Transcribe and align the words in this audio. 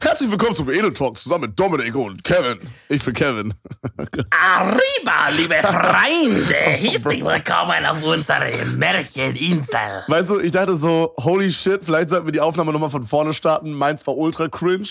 Herzlich 0.00 0.30
willkommen 0.30 0.54
zum 0.54 0.70
Edel 0.70 0.94
Talk 0.94 1.18
zusammen 1.18 1.46
mit 1.48 1.58
Dominik 1.58 1.94
und 1.96 2.22
Kevin. 2.22 2.60
Ich 2.88 3.04
bin 3.04 3.12
Kevin. 3.12 3.54
Arriba, 4.30 5.28
liebe 5.30 5.54
Freunde! 5.62 6.54
Herzlich 6.54 7.24
willkommen 7.24 7.84
auf 7.84 8.02
unserem 8.02 8.78
Märcheninsel. 8.78 10.04
Weißt 10.06 10.30
du, 10.30 10.40
ich 10.40 10.52
dachte 10.52 10.76
so, 10.76 11.14
holy 11.18 11.50
shit, 11.50 11.82
vielleicht 11.82 12.10
sollten 12.10 12.26
wir 12.26 12.32
die 12.32 12.40
Aufnahme 12.40 12.72
nochmal 12.72 12.90
von 12.90 13.02
vorne 13.02 13.32
starten. 13.32 13.72
Meins 13.72 14.06
war 14.06 14.16
ultra 14.16 14.48
cringe. 14.48 14.88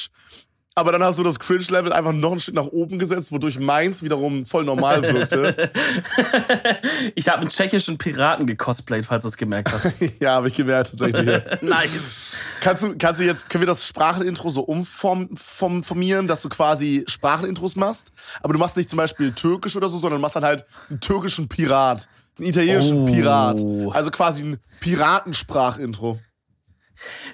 Aber 0.75 0.91
dann 0.91 1.03
hast 1.03 1.19
du 1.19 1.23
das 1.23 1.39
Cringe-Level 1.39 1.93
einfach 1.93 2.13
noch 2.13 2.31
ein 2.31 2.39
Stück 2.39 2.55
nach 2.55 2.65
oben 2.65 2.97
gesetzt, 2.97 3.31
wodurch 3.31 3.59
meins 3.59 4.01
wiederum 4.01 4.43
voll 4.43 4.63
normal 4.63 5.03
wirkte. 5.03 5.69
ich 7.15 7.27
habe 7.27 7.41
einen 7.41 7.49
tschechischen 7.49 7.99
Piraten 7.99 8.47
gecosplayt, 8.47 9.05
falls 9.05 9.21
du 9.23 9.29
es 9.29 9.37
gemerkt 9.37 9.71
hast. 9.71 9.95
ja, 10.19 10.31
habe 10.31 10.47
ich 10.47 10.55
gemerkt 10.55 10.89
tatsächlich. 10.91 11.41
nice. 11.61 12.37
Kannst 12.59 12.83
du, 12.83 12.97
kannst 12.97 13.19
du 13.19 13.25
jetzt, 13.25 13.49
können 13.49 13.61
wir 13.61 13.67
das 13.67 13.87
Sprachenintro 13.87 14.49
so 14.49 14.61
umformieren, 14.61 16.27
dass 16.27 16.41
du 16.41 16.49
quasi 16.49 17.03
Sprachenintros 17.07 17.75
machst? 17.75 18.11
Aber 18.41 18.53
du 18.53 18.59
machst 18.59 18.75
nicht 18.75 18.89
zum 18.89 18.97
Beispiel 18.97 19.31
türkisch 19.31 19.75
oder 19.75 19.89
so, 19.89 19.99
sondern 19.99 20.21
machst 20.21 20.35
dann 20.35 20.45
halt 20.45 20.65
einen 20.89 20.99
türkischen 20.99 21.47
Pirat. 21.47 22.07
Einen 22.39 22.47
italienischen 22.49 23.03
Oh. 23.03 23.05
Pirat. 23.05 23.63
Also 23.95 24.09
quasi 24.09 24.43
ein 24.43 24.57
Piratensprachintro. 24.79 26.19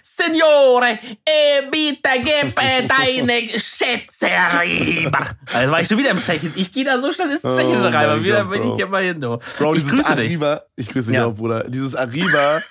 Signore, 0.02 1.00
e 1.26 1.70
bitte 1.70 2.10
gib 2.24 2.56
deine 2.56 3.48
Schätze 3.60 4.28
rüber. 4.28 5.30
Also 5.54 5.72
war 5.72 5.82
ich 5.82 5.88
schon 5.88 5.98
wieder 5.98 6.12
im 6.12 6.18
Tschechien. 6.18 6.54
Ich 6.56 6.72
gehe 6.72 6.86
da 6.86 7.00
so 7.00 7.12
schnell 7.12 7.32
ins 7.32 7.42
Tschechische 7.42 7.88
Oh 7.88 7.90
rein, 7.92 8.24
wieder 8.24 8.44
Gott, 8.44 8.52
bin 8.52 8.62
Bro. 8.64 8.74
ich 8.76 8.80
immer 8.82 9.00
hin. 9.00 9.22
Du. 9.22 9.38
Bro, 9.58 9.74
ich 9.76 9.82
dieses 9.84 9.96
grüße 9.98 10.16
dich. 10.16 10.26
Arriva, 10.32 10.62
ich 10.76 10.88
grüße 10.90 11.08
dich 11.12 11.16
Ja. 11.18 11.26
auch, 11.26 11.34
Bruder. 11.34 11.64
Dieses 11.68 11.96
Arriva, 11.96 12.62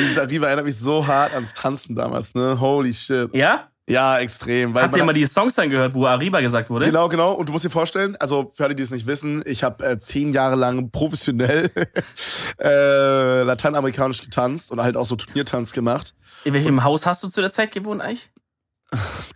dieses 0.00 0.18
Arriva 0.18 0.46
erinnert 0.46 0.66
mich 0.66 0.78
so 0.78 1.06
hart 1.06 1.34
ans 1.34 1.52
Tanzen 1.52 1.94
damals, 1.96 2.34
ne? 2.34 2.58
Holy 2.60 2.92
shit. 2.94 3.30
Ja? 3.34 3.68
Ja, 3.86 4.18
extrem. 4.18 4.72
Weil 4.72 4.84
Habt 4.84 4.96
ihr 4.96 5.04
mal 5.04 5.12
die 5.12 5.26
Songs 5.26 5.54
dann 5.56 5.68
gehört, 5.68 5.94
wo 5.94 6.06
Arriba 6.06 6.40
gesagt 6.40 6.70
wurde? 6.70 6.86
Genau, 6.86 7.08
genau. 7.10 7.32
Und 7.32 7.48
du 7.48 7.52
musst 7.52 7.66
dir 7.66 7.70
vorstellen, 7.70 8.16
also 8.16 8.50
für 8.54 8.64
alle, 8.64 8.74
die 8.74 8.82
es 8.82 8.90
nicht 8.90 9.06
wissen, 9.06 9.42
ich 9.44 9.62
habe 9.62 9.84
äh, 9.84 9.98
zehn 9.98 10.30
Jahre 10.30 10.56
lang 10.56 10.90
professionell 10.90 11.70
äh, 12.58 13.42
lateinamerikanisch 13.42 14.22
getanzt 14.22 14.72
und 14.72 14.80
halt 14.80 14.96
auch 14.96 15.04
so 15.04 15.16
Turniertanz 15.16 15.72
gemacht. 15.72 16.14
In 16.44 16.54
welchem 16.54 16.82
Haus 16.82 17.04
hast 17.04 17.22
du 17.24 17.28
zu 17.28 17.42
der 17.42 17.50
Zeit 17.50 17.72
gewohnt 17.72 18.00
eigentlich? 18.00 18.30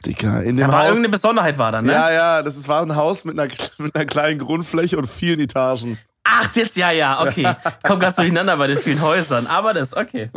Dicker, 0.07 0.43
in 0.43 0.57
Da 0.57 0.65
dem 0.67 0.73
war 0.73 0.79
Haus. 0.81 0.87
irgendeine 0.89 1.09
Besonderheit 1.11 1.59
war 1.59 1.73
da, 1.73 1.83
ne? 1.83 1.93
ja, 1.93 2.13
ja, 2.13 2.43
das 2.43 2.57
ist, 2.57 2.69
war 2.69 2.83
ein 2.83 2.97
Haus 2.97 3.25
mit 3.25 3.39
einer, 3.39 3.53
mit 3.79 3.95
einer 3.95 4.07
kleinen 4.07 4.39
Grundfläche 4.39 4.97
und 4.97 5.07
vielen 5.07 5.41
Etagen. 5.41 5.99
Ach, 6.25 6.47
das, 6.55 6.75
ja, 6.77 6.91
ja, 6.91 7.21
okay. 7.23 7.51
Kommt 7.83 8.01
ganz 8.01 8.17
durcheinander 8.17 8.57
bei 8.57 8.67
den 8.69 8.79
vielen 8.79 9.01
Häusern. 9.03 9.47
Aber 9.47 9.73
das, 9.73 9.97
okay. 9.97 10.31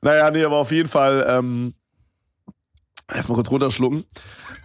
Naja, 0.00 0.30
nee, 0.30 0.44
aber 0.44 0.56
auf 0.56 0.70
jeden 0.72 0.88
Fall, 0.88 1.26
ähm, 1.28 1.74
erstmal 3.12 3.36
kurz 3.36 3.50
runterschlucken. 3.50 4.04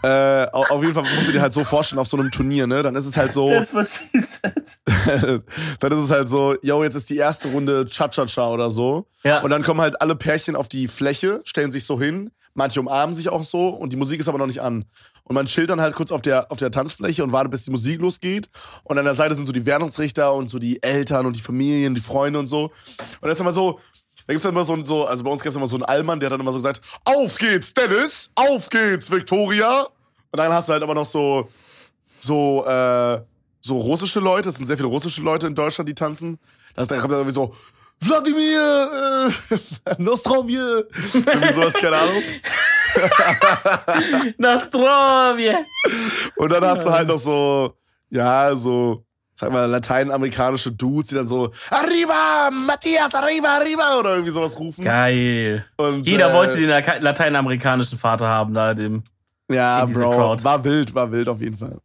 Äh, 0.04 0.08
au- 0.52 0.66
auf 0.70 0.82
jeden 0.82 0.94
Fall 0.94 1.04
musst 1.16 1.28
du 1.28 1.32
dir 1.32 1.42
halt 1.42 1.54
so 1.54 1.64
vorstellen, 1.64 2.00
auf 2.00 2.08
so 2.08 2.18
einem 2.18 2.32
Turnier, 2.32 2.68
ne? 2.68 2.84
Dann 2.84 2.96
ist 2.96 3.06
es 3.06 3.16
halt 3.18 3.32
so, 3.34 3.50
That's 3.50 3.74
what 3.74 3.88
she 3.88 4.20
said. 4.20 5.44
dann 5.80 5.92
ist 5.92 6.00
es 6.00 6.12
halt 6.12 6.28
so, 6.28 6.56
yo, 6.62 6.84
jetzt 6.84 6.96
ist 6.96 7.10
die 7.10 7.18
erste 7.18 7.50
Runde 7.50 7.86
Cha-Cha-Cha 7.86 8.50
oder 8.50 8.70
so. 8.72 9.08
Ja. 9.24 9.42
Und 9.42 9.50
dann 9.50 9.64
kommen 9.64 9.82
halt 9.82 10.02
alle 10.02 10.16
Pärchen 10.16 10.56
auf 10.56 10.68
die 10.68 10.88
Fläche, 10.88 11.42
stellen 11.46 11.72
sich 11.72 11.86
so 11.86 12.00
hin, 12.00 12.32
manche 12.54 12.80
umarmen 12.80 13.16
sich 13.16 13.30
auch 13.30 13.44
so 13.46 13.70
und 13.70 13.94
die 13.94 13.98
Musik 13.98 14.20
ist 14.20 14.28
aber 14.28 14.38
noch 14.38 14.48
nicht 14.48 14.62
an. 14.62 14.86
Und 15.26 15.36
man 15.36 15.46
chillt 15.46 15.70
dann 15.70 15.80
halt 15.80 15.96
kurz 15.96 16.12
auf 16.12 16.22
der, 16.22 16.52
auf 16.52 16.58
der 16.58 16.70
Tanzfläche 16.70 17.24
und 17.24 17.32
wartet, 17.32 17.52
bis 17.52 17.64
die 17.64 17.72
Musik 17.72 18.02
losgeht. 18.02 18.50
Und 18.84 18.98
an 18.98 19.06
der 19.06 19.16
Seite 19.16 19.36
sind 19.36 19.46
so 19.46 19.54
die 19.54 19.66
Wertungsrichter 19.66 20.34
und 20.34 20.50
so 20.50 20.60
die 20.60 20.84
Eltern 20.84 21.26
und 21.26 21.38
die 21.38 21.42
Familien, 21.42 21.96
die 21.96 22.02
Freunde 22.02 22.40
und 22.40 22.48
so. 22.48 22.64
Und 22.66 22.72
das 23.30 23.38
ist 23.38 23.40
immer 23.42 23.54
so, 23.54 23.80
da 24.28 24.34
gibt's 24.34 24.44
dann 24.44 24.54
immer 24.54 24.64
so, 24.64 24.74
ein- 24.74 24.86
so 24.86 25.06
also 25.06 25.24
bei 25.24 25.30
uns 25.32 25.42
gibt's 25.44 25.56
immer 25.56 25.68
so 25.68 25.76
einen 25.76 25.84
Allmann, 25.86 26.20
der 26.20 26.28
hat 26.28 26.34
dann 26.34 26.40
immer 26.42 26.52
so 26.52 26.58
gesagt, 26.60 26.82
auf 27.06 27.36
geht's, 27.38 27.74
Dennis, 27.74 28.32
auf 28.36 28.70
geht's, 28.70 29.10
Victoria. 29.12 29.82
Und 30.32 30.38
dann 30.38 30.52
hast 30.54 30.70
du 30.70 30.74
halt 30.74 30.84
aber 30.84 30.96
noch 30.96 31.06
so, 31.06 31.48
so, 32.20 32.66
äh, 32.66 33.22
so 33.60 33.78
russische 33.78 34.20
Leute, 34.20 34.50
es 34.50 34.56
sind 34.56 34.68
sehr 34.68 34.78
viele 34.78 34.90
russische 34.90 35.22
Leute 35.22 35.48
in 35.48 35.56
Deutschland, 35.56 35.88
die 35.90 35.96
tanzen. 35.96 36.40
Da 36.76 36.84
kommt 36.86 37.04
dann 37.12 37.20
irgendwie 37.20 37.34
so, 37.34 37.54
Wladimir, 38.00 39.30
äh, 39.90 39.96
Nostrovje, 40.00 40.88
irgendwie 41.14 41.54
sowas, 41.54 41.74
keine 41.74 41.98
Ahnung. 41.98 42.24
Nastrovje. 44.38 45.66
Und 46.36 46.52
dann 46.52 46.64
hast 46.66 46.86
du 46.86 46.90
halt 46.92 47.08
noch 47.08 47.18
so, 47.18 47.76
ja, 48.10 48.56
so, 48.56 49.04
sag 49.36 49.52
mal, 49.52 49.66
lateinamerikanische 49.66 50.72
Dudes, 50.72 51.10
die 51.10 51.16
dann 51.16 51.28
so, 51.28 51.52
Arriba, 51.70 52.50
Matthias, 52.52 53.14
Arriba, 53.14 53.58
Arriba, 53.58 54.00
oder 54.00 54.12
irgendwie 54.12 54.32
sowas 54.32 54.58
rufen. 54.58 54.84
Geil. 54.84 55.66
Und, 55.78 56.06
Jeder 56.06 56.30
äh, 56.30 56.34
wollte 56.34 56.56
den 56.56 56.70
lateinamerikanischen 56.70 57.98
Vater 57.98 58.28
haben, 58.28 58.54
da 58.54 58.74
dem. 58.74 59.04
Ja, 59.52 59.86
Bro, 59.86 60.12
Crowd. 60.12 60.44
war 60.44 60.64
wild, 60.64 60.96
war 60.96 61.12
wild 61.12 61.28
auf 61.30 61.42
jeden 61.42 61.58
Fall. 61.58 61.78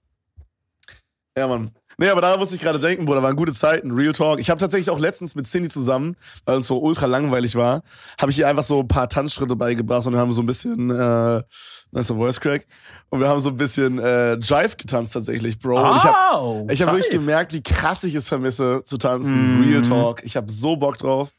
Ja, 1.37 1.47
Mann. 1.47 1.71
Nee, 2.01 2.11
aber 2.11 2.21
da 2.21 2.37
musste 2.37 2.55
ich 2.55 2.61
gerade 2.61 2.79
denken, 2.79 3.07
Bruder, 3.07 3.25
waren 3.25 3.35
gute 3.35 3.53
Zeiten, 3.53 3.91
Real 3.91 4.13
Talk. 4.13 4.39
Ich 4.39 4.51
habe 4.51 4.61
tatsächlich 4.61 4.89
auch 4.91 5.01
letztens 5.01 5.35
mit 5.35 5.47
Cindy 5.47 5.69
zusammen, 5.69 6.17
weil 6.45 6.57
uns 6.57 6.69
so 6.69 6.79
ultra 6.79 7.07
langweilig 7.07 7.57
war, 7.57 7.83
habe 8.21 8.31
ich 8.31 8.39
ihr 8.39 8.47
einfach 8.47 8.63
so 8.63 8.81
ein 8.81 8.89
paar 8.89 9.09
Tanzschritte 9.09 9.57
beigebracht 9.57 10.07
und 10.07 10.13
wir 10.13 10.21
haben 10.21 10.31
so 10.33 10.41
ein 10.41 10.47
bisschen, 10.47 10.91
äh, 10.91 11.43
das 11.91 12.03
ist 12.07 12.11
ein 12.13 12.17
Voice 12.17 12.41
Crack, 12.41 12.67
und 13.11 13.21
wir 13.21 13.29
haben 13.29 13.41
so 13.41 13.49
ein 13.51 13.57
bisschen 13.57 13.99
äh, 13.99 14.35
Jive 14.35 14.77
getanzt 14.77 15.15
tatsächlich, 15.15 15.59
Bro. 15.59 15.91
Und 15.91 15.97
ich 15.97 16.05
habe 16.05 16.17
Oh, 16.37 16.67
ich 16.71 16.83
hab 16.83 16.93
wirklich 16.93 17.11
gemerkt, 17.11 17.53
wie 17.53 17.63
krass 17.63 18.05
ich 18.05 18.15
es 18.15 18.29
vermisse 18.29 18.85
zu 18.85 18.97
tanzen. 18.97 19.59
Mhm. 19.59 19.65
Real 19.65 19.83
Talk. 19.83 20.23
Ich 20.25 20.37
habe 20.37 20.53
so 20.53 20.77
Bock 20.77 20.99
drauf. 20.99 21.31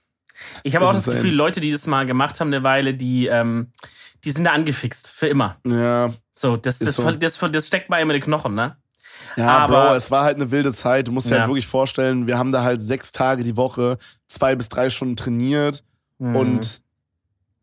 Ich 0.63 0.75
habe 0.75 0.85
auch 0.85 0.93
das. 0.93 1.05
Gefühl, 1.05 1.33
Leute, 1.33 1.59
die 1.59 1.71
das 1.71 1.85
mal 1.87 2.05
gemacht 2.05 2.39
haben, 2.39 2.47
eine 2.47 2.63
Weile, 2.63 2.93
die, 2.93 3.27
ähm, 3.27 3.71
die 4.23 4.31
sind 4.31 4.45
da 4.45 4.51
angefixt. 4.51 5.09
Für 5.09 5.27
immer. 5.27 5.57
Ja, 5.65 6.09
So, 6.31 6.57
das, 6.57 6.79
das, 6.79 6.95
so. 6.95 7.09
das, 7.11 7.37
das, 7.37 7.67
steckt 7.67 7.87
bei 7.87 8.01
immer 8.01 8.13
in 8.13 8.19
den 8.19 8.25
Knochen, 8.25 8.55
ne? 8.55 8.77
Ja, 9.37 9.59
Aber- 9.59 9.87
Bro, 9.89 9.95
es 9.95 10.11
war 10.11 10.23
halt 10.23 10.35
eine 10.35 10.51
wilde 10.51 10.73
Zeit. 10.73 11.07
Du 11.07 11.11
musst 11.11 11.29
dir 11.29 11.35
Ja. 11.35 11.41
halt 11.41 11.49
wirklich 11.49 11.67
vorstellen, 11.67 12.27
wir 12.27 12.37
haben 12.37 12.51
da 12.51 12.63
halt 12.63 12.81
sechs 12.81 13.11
Tage 13.11 13.43
die 13.43 13.57
Woche, 13.57 13.97
zwei 14.27 14.55
bis 14.55 14.69
drei 14.69 14.89
Stunden 14.89 15.15
trainiert. 15.15 15.83
Mhm. 16.17 16.35
Und 16.35 16.81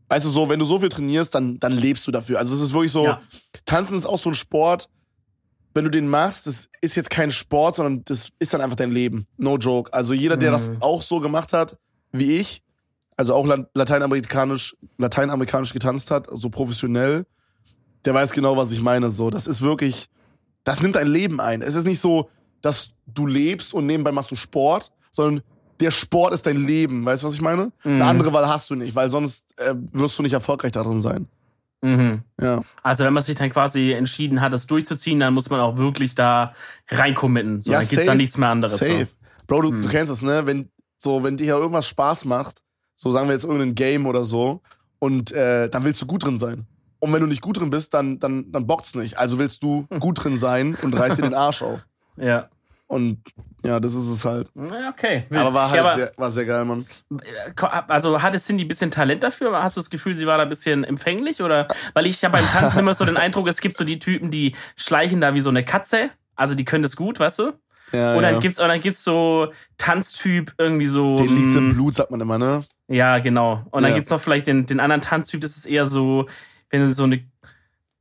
weißt 0.09 0.25
du 0.25 0.31
so, 0.31 0.49
wenn 0.49 0.59
du 0.59 0.65
so 0.65 0.79
viel 0.79 0.89
trainierst, 0.89 1.35
dann, 1.35 1.59
dann 1.59 1.73
lebst 1.73 2.07
du 2.07 2.13
dafür. 2.13 2.39
Also 2.39 2.55
es 2.55 2.61
ist 2.61 2.73
wirklich 2.73 2.93
so, 2.93 3.05
Ja. 3.07 3.21
Tanzen 3.65 3.97
ist 3.97 4.07
auch 4.07 4.19
so 4.19 4.31
ein 4.31 4.35
Sport. 4.35 4.89
Wenn 5.75 5.85
du 5.85 5.91
den 5.91 6.09
machst, 6.09 6.47
das 6.47 6.69
ist 6.81 6.97
jetzt 6.97 7.11
kein 7.11 7.31
Sport, 7.31 7.77
sondern 7.77 8.03
das 8.07 8.29
ist 8.39 8.55
dann 8.55 8.61
einfach 8.63 8.77
dein 8.77 8.93
Leben. 8.93 9.27
No 9.37 9.59
joke. 9.59 9.93
Also 9.93 10.15
jeder, 10.15 10.37
der 10.39 10.51
das 10.51 10.71
Mhm. 10.71 10.77
auch 10.83 11.03
so 11.03 11.21
gemacht 11.21 11.53
hat, 11.53 11.77
wie 12.13 12.37
ich, 12.39 12.63
also 13.19 13.35
auch 13.35 13.47
la- 13.47 13.67
lateinamerikanisch, 13.75 14.75
lateinamerikanisch 14.97 15.73
getanzt 15.73 16.11
hat, 16.11 16.29
so 16.33 16.49
professionell, 16.49 17.27
der 18.07 18.15
weiß 18.15 18.33
genau, 18.33 18.57
was 18.57 18.73
ich 18.73 18.81
meine. 18.81 19.11
So, 19.11 19.29
das 19.31 19.47
ist 19.47 19.61
wirklich, 19.63 20.07
das 20.67 20.83
nimmt 20.83 20.97
dein 20.97 21.07
Leben 21.07 21.41
ein. 21.41 21.63
Es 21.63 21.75
ist 21.77 21.87
nicht 21.87 22.01
so, 22.01 22.29
dass 22.61 22.91
du 23.07 23.27
lebst 23.27 23.73
und 23.73 23.87
nebenbei 23.87 24.11
machst 24.13 24.31
du 24.33 24.37
Sport, 24.37 24.93
sondern 25.13 25.43
der 25.81 25.91
Sport 25.93 26.35
ist 26.35 26.45
dein 26.47 26.57
Leben. 26.67 27.05
Weißt 27.05 27.23
du, 27.23 27.29
was 27.29 27.35
ich 27.35 27.41
meine? 27.41 27.67
Mhm. 27.85 27.93
Eine 27.93 28.05
andere 28.07 28.33
Wahl 28.33 28.49
hast 28.49 28.69
du 28.71 28.75
nicht, 28.75 28.95
weil 28.97 29.09
sonst 29.09 29.55
äh, 29.59 29.75
wirst 29.93 30.19
du 30.19 30.23
nicht 30.23 30.33
erfolgreich 30.33 30.73
darin 30.73 31.01
sein. 31.01 31.29
Mhm. 31.83 32.23
Ja. 32.41 32.63
Also 32.83 33.05
wenn 33.05 33.13
man 33.13 33.23
sich 33.23 33.37
dann 33.37 33.51
quasi 33.51 33.93
entschieden 33.93 34.41
hat, 34.41 34.53
das 34.53 34.67
durchzuziehen, 34.67 35.21
dann 35.21 35.35
muss 35.35 35.51
man 35.51 35.61
auch 35.61 35.77
wirklich 35.77 36.15
da 36.17 36.55
reincommitten. 36.89 37.61
So, 37.61 37.71
Ja, 37.71 37.79
dann 37.79 37.89
gibt's 37.89 38.07
dann 38.07 38.17
nichts 38.17 38.37
mehr 38.37 38.49
anderes. 38.49 38.79
Safe. 38.79 39.07
Bro, 39.47 39.63
du, 39.63 39.69
Hm. 39.71 39.83
du 39.83 39.89
kennst 39.89 40.11
das, 40.11 40.23
ne? 40.23 40.43
Wenn, 40.47 40.69
so, 40.99 41.23
wenn 41.23 41.37
dir 41.37 41.47
ja 41.47 41.57
irgendwas 41.57 41.87
Spaß 41.87 42.25
macht, 42.25 42.63
so 42.97 43.13
sagen 43.13 43.29
wir 43.29 43.35
jetzt 43.35 43.45
irgendein 43.45 43.75
Game 43.77 44.07
oder 44.07 44.25
so, 44.25 44.63
und 44.99 45.31
äh, 45.31 45.69
dann 45.69 45.85
willst 45.85 46.03
du 46.03 46.07
gut 46.07 46.25
drin 46.25 46.39
sein. 46.39 46.67
Und 46.99 47.13
wenn 47.13 47.21
du 47.21 47.27
nicht 47.27 47.43
gut 47.43 47.59
drin 47.61 47.71
bist, 47.71 47.93
dann, 47.95 48.19
dann, 48.19 48.51
dann 48.53 48.67
bockt's 48.67 48.95
nicht. 48.95 49.19
Also 49.19 49.39
willst 49.39 49.63
du 49.63 49.87
gut 50.01 50.25
drin 50.25 50.37
sein 50.37 50.77
und 50.83 50.99
reißt 50.99 51.19
dir 51.19 51.23
den 51.23 51.35
Arsch 51.35 51.63
auf. 51.63 51.87
Ja. 52.17 52.49
Und 52.89 53.19
ja, 53.65 53.81
das 53.81 53.95
ist 53.95 54.09
es 54.09 54.25
halt. 54.25 54.49
Ja, 54.55 54.91
Okay. 54.91 55.25
Aber 55.35 55.53
war 55.53 55.71
halt 55.71 55.77
Ja, 55.77 55.83
aber, 55.85 55.95
sehr, 55.97 56.13
war 56.17 56.31
sehr 56.31 56.45
geil, 56.47 56.65
Mann. 56.65 56.87
also 57.89 58.23
hatte 58.23 58.39
Cindy 58.39 58.65
ein 58.65 58.69
bisschen 58.69 58.91
Talent 58.91 59.23
dafür? 59.23 59.61
Hast 59.63 59.77
du 59.77 59.81
das 59.81 59.91
Gefühl, 59.91 60.15
sie 60.15 60.27
war 60.27 60.37
da 60.39 60.45
ein 60.45 60.49
bisschen 60.49 60.85
empfänglich? 60.85 61.43
Oder 61.43 61.67
weil 61.95 62.07
ich 62.07 62.23
habe 62.25 62.39
beim 62.39 62.47
Tanzen 62.47 62.79
immer 62.79 62.95
so 62.95 63.05
den 63.05 63.17
Eindruck, 63.17 63.49
es 63.49 63.61
gibt 63.61 63.77
so 63.77 63.85
die 63.85 63.99
Typen, 63.99 64.31
die 64.31 64.55
schleichen 64.77 65.21
da 65.21 65.35
wie 65.35 65.41
so 65.41 65.51
eine 65.51 65.65
Katze. 65.65 66.11
Also 66.37 66.55
die 66.55 66.65
können 66.65 66.83
das 66.83 66.97
gut, 66.97 67.19
weißt 67.19 67.41
du? 67.41 67.53
Ja, 67.93 68.15
Und 68.17 68.23
dann 68.23 68.35
ja. 68.35 68.41
gibt's 68.41 68.59
und 68.61 68.69
dann 68.69 68.81
gibt's 68.81 69.03
so 69.05 69.53
Tanztyp 69.79 70.55
irgendwie 70.59 70.87
so. 70.87 71.17
Den 71.17 71.35
liegt's 71.35 71.55
im 71.55 71.69
mm, 71.69 71.75
Blut, 71.75 71.95
sagt 71.95 72.11
man 72.11 72.21
immer, 72.21 72.39
ne? 72.39 72.65
Ja, 72.89 73.19
genau. 73.19 73.65
Und 73.71 73.83
dann 73.83 73.91
Ja. 73.91 73.97
gibt's 73.97 74.11
noch 74.11 74.21
vielleicht 74.21 74.47
den, 74.49 74.67
den 74.67 74.81
anderen 74.81 75.03
Tanztyp, 75.03 75.41
das 75.41 75.57
ist 75.57 75.67
eher 75.67 75.87
so, 75.87 76.27
wenn 76.71 76.81
du 76.81 76.93
so 76.93 77.05
eine, 77.05 77.25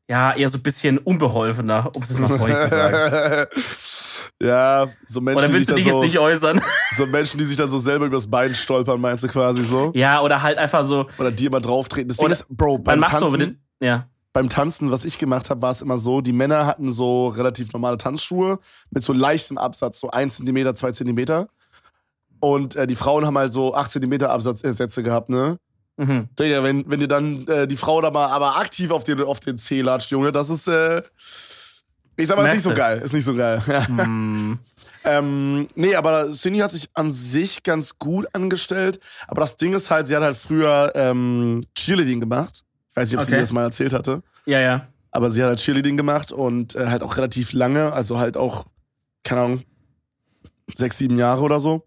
ja, 0.07 0.35
eher 0.35 0.49
so 0.49 0.57
ein 0.57 0.63
bisschen 0.63 0.97
unbeholfener, 0.99 1.91
um 1.95 2.01
es 2.01 2.17
mal 2.17 2.27
freundlich 2.27 2.59
zu 2.59 2.69
sagen. 2.69 3.47
ja, 4.41 4.87
so 5.05 5.21
Menschen, 5.21 5.39
Oder 5.39 5.47
die 5.47 5.53
willst 5.53 5.69
sich 5.69 5.75
du 5.75 5.75
dich 5.75 5.85
dann 5.85 5.93
jetzt 5.93 6.01
so, 6.01 6.03
nicht 6.03 6.19
äußern? 6.19 6.61
so 6.97 7.05
Menschen, 7.07 7.37
die 7.39 7.43
sich 7.45 7.57
dann 7.57 7.69
so 7.69 7.79
selber 7.79 8.05
übers 8.05 8.27
Bein 8.27 8.53
stolpern, 8.53 9.01
meinst 9.01 9.23
du 9.23 9.27
quasi 9.27 9.63
so? 9.63 9.91
Ja, 9.95 10.21
oder 10.21 10.41
halt 10.41 10.57
einfach 10.57 10.83
so, 10.83 11.07
Oder 11.17 11.31
dir 11.31 11.49
mal 11.49 11.59
drauftreten. 11.59 12.09
Das 12.09 12.17
Ding 12.17 12.29
ist, 12.29 12.47
Bro, 12.49 12.79
beim 12.79 12.99
so, 12.99 13.05
Tanzen, 13.05 13.31
mit 13.31 13.41
den, 13.41 13.59
ja. 13.79 14.07
beim 14.31 14.49
Tanzen, 14.49 14.91
was 14.91 15.05
ich 15.05 15.17
gemacht 15.17 15.49
habe, 15.49 15.61
war 15.63 15.71
es 15.71 15.81
immer 15.81 15.97
so, 15.97 16.21
die 16.21 16.33
Männer 16.33 16.67
hatten 16.67 16.91
so 16.91 17.29
relativ 17.29 17.73
normale 17.73 17.97
Tanzschuhe 17.97 18.59
mit 18.91 19.03
so 19.03 19.11
leichtem 19.11 19.57
Absatz, 19.57 19.99
so 19.99 20.11
1 20.11 20.37
cm, 20.37 20.75
2 20.75 20.91
cm. 20.91 21.47
Und 22.39 22.75
äh, 22.75 22.85
die 22.85 22.95
Frauen 22.95 23.25
haben 23.25 23.37
halt 23.37 23.53
so 23.53 23.73
8 23.73 23.89
cm 23.89 24.21
Absatzsätze 24.23 25.01
gehabt, 25.01 25.29
ne? 25.29 25.57
Mhm. 25.97 26.27
Digga, 26.37 26.63
wenn, 26.63 26.89
wenn 26.89 26.99
dir 26.99 27.07
dann 27.07 27.47
äh, 27.47 27.67
die 27.67 27.77
Frau 27.77 28.01
da 28.01 28.11
mal 28.11 28.27
aber 28.27 28.57
aktiv 28.57 28.91
auf 28.91 29.03
den, 29.03 29.21
auf 29.21 29.39
den 29.39 29.57
Zeh 29.57 29.81
latscht, 29.81 30.11
Junge, 30.11 30.31
das 30.31 30.49
ist, 30.49 30.67
äh, 30.67 31.01
ich 32.17 32.27
sag 32.27 32.37
mal, 32.37 32.45
ist 32.47 32.53
nicht 32.53 32.63
so 32.63 32.73
geil. 32.73 32.99
Ist 32.99 33.13
nicht 33.13 33.25
so 33.25 33.35
geil. 33.35 33.61
Ja. 33.67 33.87
Mm. 33.89 34.59
Ähm, 35.07 35.67
nee, 35.75 35.95
aber 35.95 36.31
Cindy 36.31 36.59
hat 36.59 36.71
sich 36.71 36.89
an 36.95 37.11
sich 37.11 37.61
ganz 37.61 37.99
gut 37.99 38.25
angestellt. 38.33 38.99
Aber 39.27 39.41
das 39.41 39.55
Ding 39.55 39.73
ist 39.73 39.91
halt, 39.91 40.07
sie 40.07 40.15
hat 40.15 40.23
halt 40.23 40.35
früher 40.35 40.91
ähm, 40.95 41.61
Cheerleading 41.75 42.19
gemacht. 42.19 42.63
Ich 42.89 42.97
weiß 42.97 43.09
nicht, 43.11 43.17
ob 43.19 43.21
sie 43.21 43.27
Okay. 43.27 43.35
dir 43.35 43.41
das 43.41 43.51
mal 43.51 43.63
erzählt 43.63 43.93
hatte. 43.93 44.23
Ja, 44.47 44.59
ja. 44.59 44.87
Aber 45.11 45.29
sie 45.29 45.43
hat 45.43 45.49
halt 45.49 45.59
Cheerleading 45.59 45.95
gemacht 45.95 46.31
und 46.31 46.73
äh, 46.75 46.87
halt 46.87 47.03
auch 47.03 47.17
relativ 47.17 47.53
lange, 47.53 47.93
also 47.93 48.17
halt 48.17 48.35
auch, 48.35 48.65
keine 49.23 49.41
Ahnung, 49.41 49.61
sechs, 50.75 50.97
sieben 50.97 51.19
Jahre 51.19 51.41
oder 51.43 51.59
so. 51.59 51.85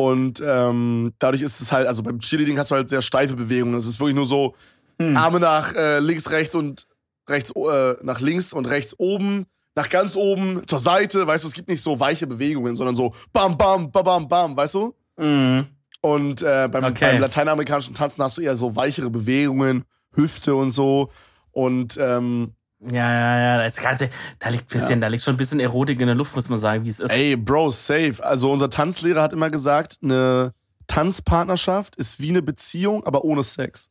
Und 0.00 0.42
ähm, 0.42 1.12
dadurch 1.18 1.42
ist 1.42 1.60
es 1.60 1.72
halt, 1.72 1.86
also 1.86 2.02
beim 2.02 2.20
Cheerleading 2.20 2.58
hast 2.58 2.70
du 2.70 2.74
halt 2.74 2.88
sehr 2.88 3.02
steife 3.02 3.36
Bewegungen. 3.36 3.74
Es 3.74 3.86
ist 3.86 4.00
wirklich 4.00 4.16
nur 4.16 4.24
so 4.26 4.54
Hm. 4.98 5.16
Arme 5.16 5.40
nach 5.40 5.74
äh, 5.74 5.98
links, 5.98 6.30
rechts 6.30 6.54
und 6.54 6.86
rechts, 7.28 7.52
äh, 7.56 7.94
nach 8.02 8.20
links 8.20 8.52
und 8.52 8.66
rechts 8.68 8.94
oben, 8.98 9.46
nach 9.74 9.88
ganz 9.88 10.14
oben, 10.14 10.62
zur 10.66 10.78
Seite, 10.78 11.26
weißt 11.26 11.42
du, 11.44 11.48
es 11.48 11.54
gibt 11.54 11.68
nicht 11.70 11.82
so 11.82 11.98
weiche 11.98 12.26
Bewegungen, 12.26 12.76
sondern 12.76 12.94
so 12.94 13.14
bam, 13.32 13.56
bam, 13.56 13.90
bam, 13.90 14.04
bam, 14.04 14.28
bam, 14.28 14.56
weißt 14.56 14.74
du? 14.74 14.94
Mhm. 15.16 15.66
Und 16.02 16.42
äh, 16.42 16.68
beim, 16.70 16.84
Okay. 16.84 17.12
beim 17.12 17.20
lateinamerikanischen 17.20 17.94
Tanzen 17.94 18.22
hast 18.22 18.36
du 18.36 18.42
eher 18.42 18.56
so 18.56 18.76
weichere 18.76 19.08
Bewegungen, 19.10 19.84
Hüfte 20.14 20.54
und 20.54 20.70
so. 20.70 21.10
Und 21.50 21.96
ähm, 21.98 22.52
Ja, 22.88 23.12
ja, 23.12 23.38
ja. 23.40 23.58
Das 23.58 23.76
Ganze, 23.76 24.08
da 24.38 24.48
liegt 24.48 24.68
bisschen, 24.68 25.00
da 25.00 25.08
liegt 25.08 25.22
schon 25.22 25.34
ein 25.34 25.36
bisschen 25.36 25.60
Erotik 25.60 26.00
in 26.00 26.06
der 26.06 26.14
Luft, 26.16 26.34
muss 26.34 26.48
man 26.48 26.58
sagen, 26.58 26.84
wie 26.84 26.88
es 26.88 27.00
ist. 27.00 27.10
ey, 27.12 27.36
Bro, 27.36 27.70
safe. 27.70 28.16
Also 28.20 28.50
unser 28.50 28.70
Tanzlehrer 28.70 29.20
hat 29.22 29.32
immer 29.34 29.50
gesagt, 29.50 29.98
eine 30.02 30.52
Tanzpartnerschaft 30.86 31.96
ist 31.96 32.20
wie 32.20 32.30
eine 32.30 32.42
Beziehung, 32.42 33.04
aber 33.04 33.24
ohne 33.24 33.42
Sex. 33.42 33.90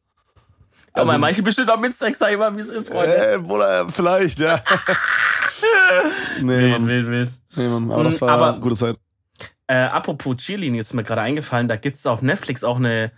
aber 0.93 1.17
manche 1.19 1.43
bestimmt 1.43 1.69
auch 1.69 1.79
mit 1.79 1.95
Sex, 1.95 2.17
sag 2.19 2.31
ich 2.31 2.37
mal, 2.37 2.55
wie 2.57 2.61
es 2.61 2.71
ist, 2.71 2.89
Freunde. 2.89 3.33
äh, 3.33 3.37
Bruder, 3.37 3.87
vielleicht, 3.89 4.39
ja. 4.39 4.59
nee, 6.41 6.73
wild, 6.73 6.87
wild, 6.87 7.07
wild. 7.09 7.31
Nee, 7.55 7.67
Mann. 7.67 7.91
Aber 7.91 8.03
das 8.03 8.19
Mm, 8.19 8.21
war 8.25 8.29
aber- 8.31 8.51
eine 8.53 8.59
gute 8.59 8.75
Zeit. 8.75 8.97
Äh, 9.67 9.75
apropos 9.83 10.37
Cheerleading 10.37 10.79
ist 10.79 10.93
mir 10.93 11.03
gerade 11.03 11.21
eingefallen, 11.21 11.67
da 11.67 11.75
gibt's 11.75 12.05
auf 12.07 12.21
Netflix 12.23 12.63
auch 12.63 12.77
eine 12.77 13.11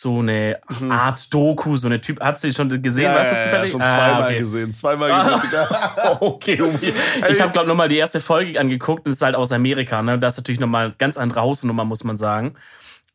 so 0.00 0.20
eine 0.20 0.60
Mhm. 0.78 0.92
Art 0.92 1.34
Doku, 1.34 1.76
so 1.76 1.88
eine 1.88 2.00
Typ. 2.00 2.20
Hast 2.20 2.44
du 2.44 2.48
die 2.48 2.54
schon 2.54 2.68
gesehen? 2.80 3.02
Ja, 3.02 3.16
weißt 3.16 3.32
du 3.32 3.34
ja, 3.56 3.62
ja, 3.62 3.66
schon 3.66 3.82
Ah, 3.82 3.94
zweimal 3.96 4.22
okay. 4.30 4.38
gesehen. 4.38 4.72
Zweimal 4.72 5.10
Ah. 5.10 5.24
gesehen, 5.24 5.40
Digga. 5.50 6.18
Okay, 6.20 6.62
okay. 6.62 6.92
Ich 7.30 7.40
habe, 7.40 7.50
glaube 7.50 7.66
noch 7.66 7.74
mal 7.74 7.88
die 7.88 7.96
erste 7.96 8.20
Folge 8.20 8.60
angeguckt 8.60 9.06
und 9.06 9.10
es 9.12 9.18
ist 9.18 9.22
halt 9.22 9.34
aus 9.34 9.50
Amerika. 9.50 10.00
Ne? 10.02 10.16
Das 10.16 10.34
ist 10.34 10.38
natürlich 10.38 10.60
noch 10.60 10.68
mal 10.68 10.94
ganz 10.98 11.16
andere 11.16 11.40
Hausnummer, 11.40 11.84
muss 11.84 12.04
man 12.04 12.16
sagen. 12.16 12.54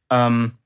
Ähm, 0.09 0.57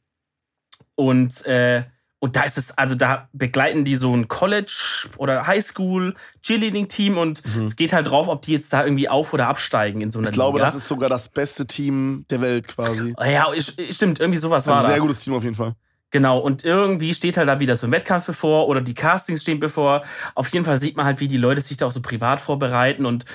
und, 0.95 1.45
äh, 1.45 1.83
und 2.19 2.35
da 2.35 2.41
ist 2.41 2.57
es, 2.57 2.75
also 2.75 2.95
da 2.95 3.29
begleiten 3.31 3.85
die 3.85 3.95
so 3.95 4.11
ein 4.15 4.27
College- 4.27 5.07
oder 5.17 5.45
Highschool 5.45 6.15
Cheerleading-Team 6.41 7.15
und 7.15 7.43
es 7.63 7.75
geht 7.75 7.93
halt 7.93 8.07
drauf, 8.09 8.27
ob 8.27 8.41
die 8.41 8.53
jetzt 8.53 8.73
da 8.73 8.83
irgendwie 8.83 9.07
auf- 9.07 9.33
oder 9.33 9.47
absteigen 9.49 10.01
in 10.01 10.09
so 10.09 10.17
einer 10.17 10.29
Mhm. 10.29 10.31
Ich 10.31 10.33
glaube, 10.33 10.57
Liga. 10.57 10.65
das 10.71 10.75
ist 10.77 10.87
sogar 10.87 11.09
das 11.09 11.29
beste 11.29 11.67
Team 11.67 12.25
der 12.31 12.41
Welt 12.41 12.67
quasi. 12.67 13.13
ja, 13.23 13.45
ich- 13.53 13.75
stimmt, 13.95 14.19
irgendwie 14.19 14.39
sowas 14.39 14.65
war 14.65 14.77
Also 14.77 14.87
da. 14.87 14.93
sehr 14.93 15.01
gutes 15.01 15.19
Team 15.19 15.35
auf 15.35 15.43
jeden 15.43 15.55
Fall. 15.55 15.75
Genau, 16.12 16.39
und 16.39 16.63
irgendwie 16.63 17.13
steht 17.13 17.36
halt 17.38 17.50
da 17.50 17.59
wieder 17.59 17.75
so 17.75 17.86
ein 17.88 17.92
Wettkampf 17.92 18.25
bevor 18.25 18.68
oder 18.69 18.80
die 18.81 18.94
Castings 18.94 19.42
stehen 19.42 19.59
bevor. 19.59 20.04
Auf 20.36 20.48
jeden 20.50 20.65
Fall 20.65 20.77
sieht 20.77 20.95
man 20.95 21.06
halt, 21.06 21.19
wie 21.19 21.27
die 21.27 21.38
Leute 21.38 21.59
sich 21.62 21.75
da 21.77 21.88
auch 21.88 21.92
so 21.92 22.01
privat 22.01 22.39
vorbereiten 22.39 23.06
und 23.06 23.25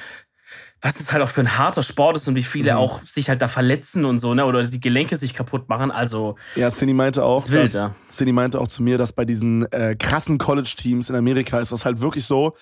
was 0.80 0.98
es 0.98 1.12
halt 1.12 1.22
auch 1.22 1.28
für 1.28 1.42
ein 1.42 1.56
harter 1.58 1.82
Sport 1.84 2.16
ist 2.16 2.26
und 2.26 2.34
wie 2.34 2.42
viele 2.42 2.72
Mhm. 2.72 2.78
auch 2.78 3.02
sich 3.06 3.28
halt 3.28 3.40
da 3.40 3.46
verletzen 3.48 4.04
und 4.04 4.18
so, 4.18 4.34
ne, 4.34 4.44
oder 4.44 4.64
die 4.64 4.80
Gelenke 4.80 5.16
sich 5.16 5.32
kaputt 5.32 5.68
machen. 5.68 5.90
Also, 5.92 6.36
Ja, 6.56 6.70
Cindy 6.70 6.92
meinte 6.94 7.22
auch, 7.24 7.46
dass. 7.48 7.90
Cindy 8.10 8.32
meinte 8.32 8.60
auch 8.60 8.66
zu 8.68 8.82
mir, 8.82 8.98
dass 8.98 9.12
bei 9.12 9.24
diesen 9.24 9.70
äh, 9.70 9.94
krassen 9.96 10.38
College-Teams 10.38 11.08
in 11.08 11.14
Amerika 11.14 11.60
ist 11.60 11.70
das 11.72 11.84
halt 11.84 12.00
wirklich 12.00 12.24
so, 12.24 12.56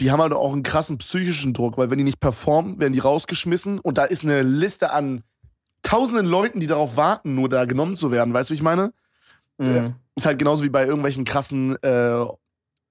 die 0.00 0.10
haben 0.10 0.20
halt 0.20 0.32
auch 0.32 0.52
einen 0.52 0.62
krassen 0.62 0.98
psychischen 0.98 1.54
Druck, 1.54 1.78
weil 1.78 1.90
wenn 1.90 1.98
die 1.98 2.04
nicht 2.04 2.20
performen, 2.20 2.78
werden 2.80 2.92
die 2.92 2.98
rausgeschmissen 3.00 3.78
und 3.80 3.98
da 3.98 4.04
ist 4.04 4.24
eine 4.24 4.42
Liste 4.42 4.92
an 4.92 5.22
tausenden 5.82 6.26
Leuten, 6.26 6.60
die 6.60 6.66
darauf 6.66 6.96
warten, 6.96 7.34
nur 7.34 7.48
da 7.48 7.64
genommen 7.64 7.94
zu 7.96 8.10
werden. 8.10 8.34
Weißt 8.34 8.50
du, 8.50 8.52
wie 8.52 8.56
ich 8.56 8.62
meine? 8.62 8.92
Mh. 9.58 9.94
Ist 10.16 10.26
halt 10.26 10.38
genauso 10.38 10.64
wie 10.64 10.68
bei 10.68 10.84
irgendwelchen 10.84 11.24
krassen, 11.24 11.76
äh, 11.82 12.24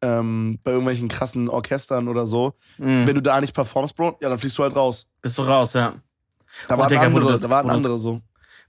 ähm, 0.01 0.59
bei 0.63 0.71
irgendwelchen 0.71 1.07
krassen 1.07 1.49
Orchestern 1.49 2.07
oder 2.07 2.25
so. 2.27 2.53
mh. 2.77 3.07
Wenn 3.07 3.15
du 3.15 3.21
da 3.21 3.41
nicht 3.41 3.53
performst, 3.53 3.95
Bro, 3.95 4.17
ja, 4.21 4.29
dann 4.29 4.37
fliegst 4.39 4.57
du 4.57 4.63
halt 4.63 4.75
raus. 4.75 5.07
bist 5.21 5.37
du 5.37 5.41
raus, 5.43 5.73
ja. 5.73 5.95
Da 6.67 6.77
waren 6.77 6.89
andere, 6.97 7.31
das- 7.31 7.41
da 7.41 7.49
waren 7.49 7.69
andere 7.69 7.97
so. 7.97 8.21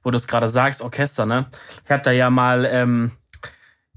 wo 0.02 0.10
du 0.10 0.16
es 0.16 0.26
gerade 0.26 0.48
sagst, 0.48 0.80
Orchester, 0.82 1.26
ne? 1.26 1.46
Ich 1.84 1.90
habe 1.90 2.02
da 2.02 2.10
ja 2.10 2.30
mal, 2.30 2.64
ähm, 2.64 3.10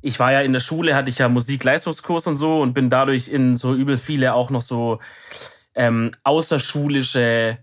ich 0.02 0.20
war 0.20 0.32
ja 0.32 0.42
in 0.42 0.52
der 0.54 0.60
Schule, 0.60 0.96
hatte 0.96 1.10
ich 1.10 1.18
ja 1.20 1.30
Musikleistungskurs 1.30 2.28
und 2.28 2.38
so 2.38 2.60
und 2.62 2.74
bin 2.74 2.90
dadurch 2.90 3.28
in 3.30 3.56
so 3.56 3.74
übel 3.74 3.98
viele 3.98 4.34
auch 4.34 4.50
noch 4.50 4.62
so 4.64 5.00
ähm, 5.76 6.12
außerschulische 6.24 7.60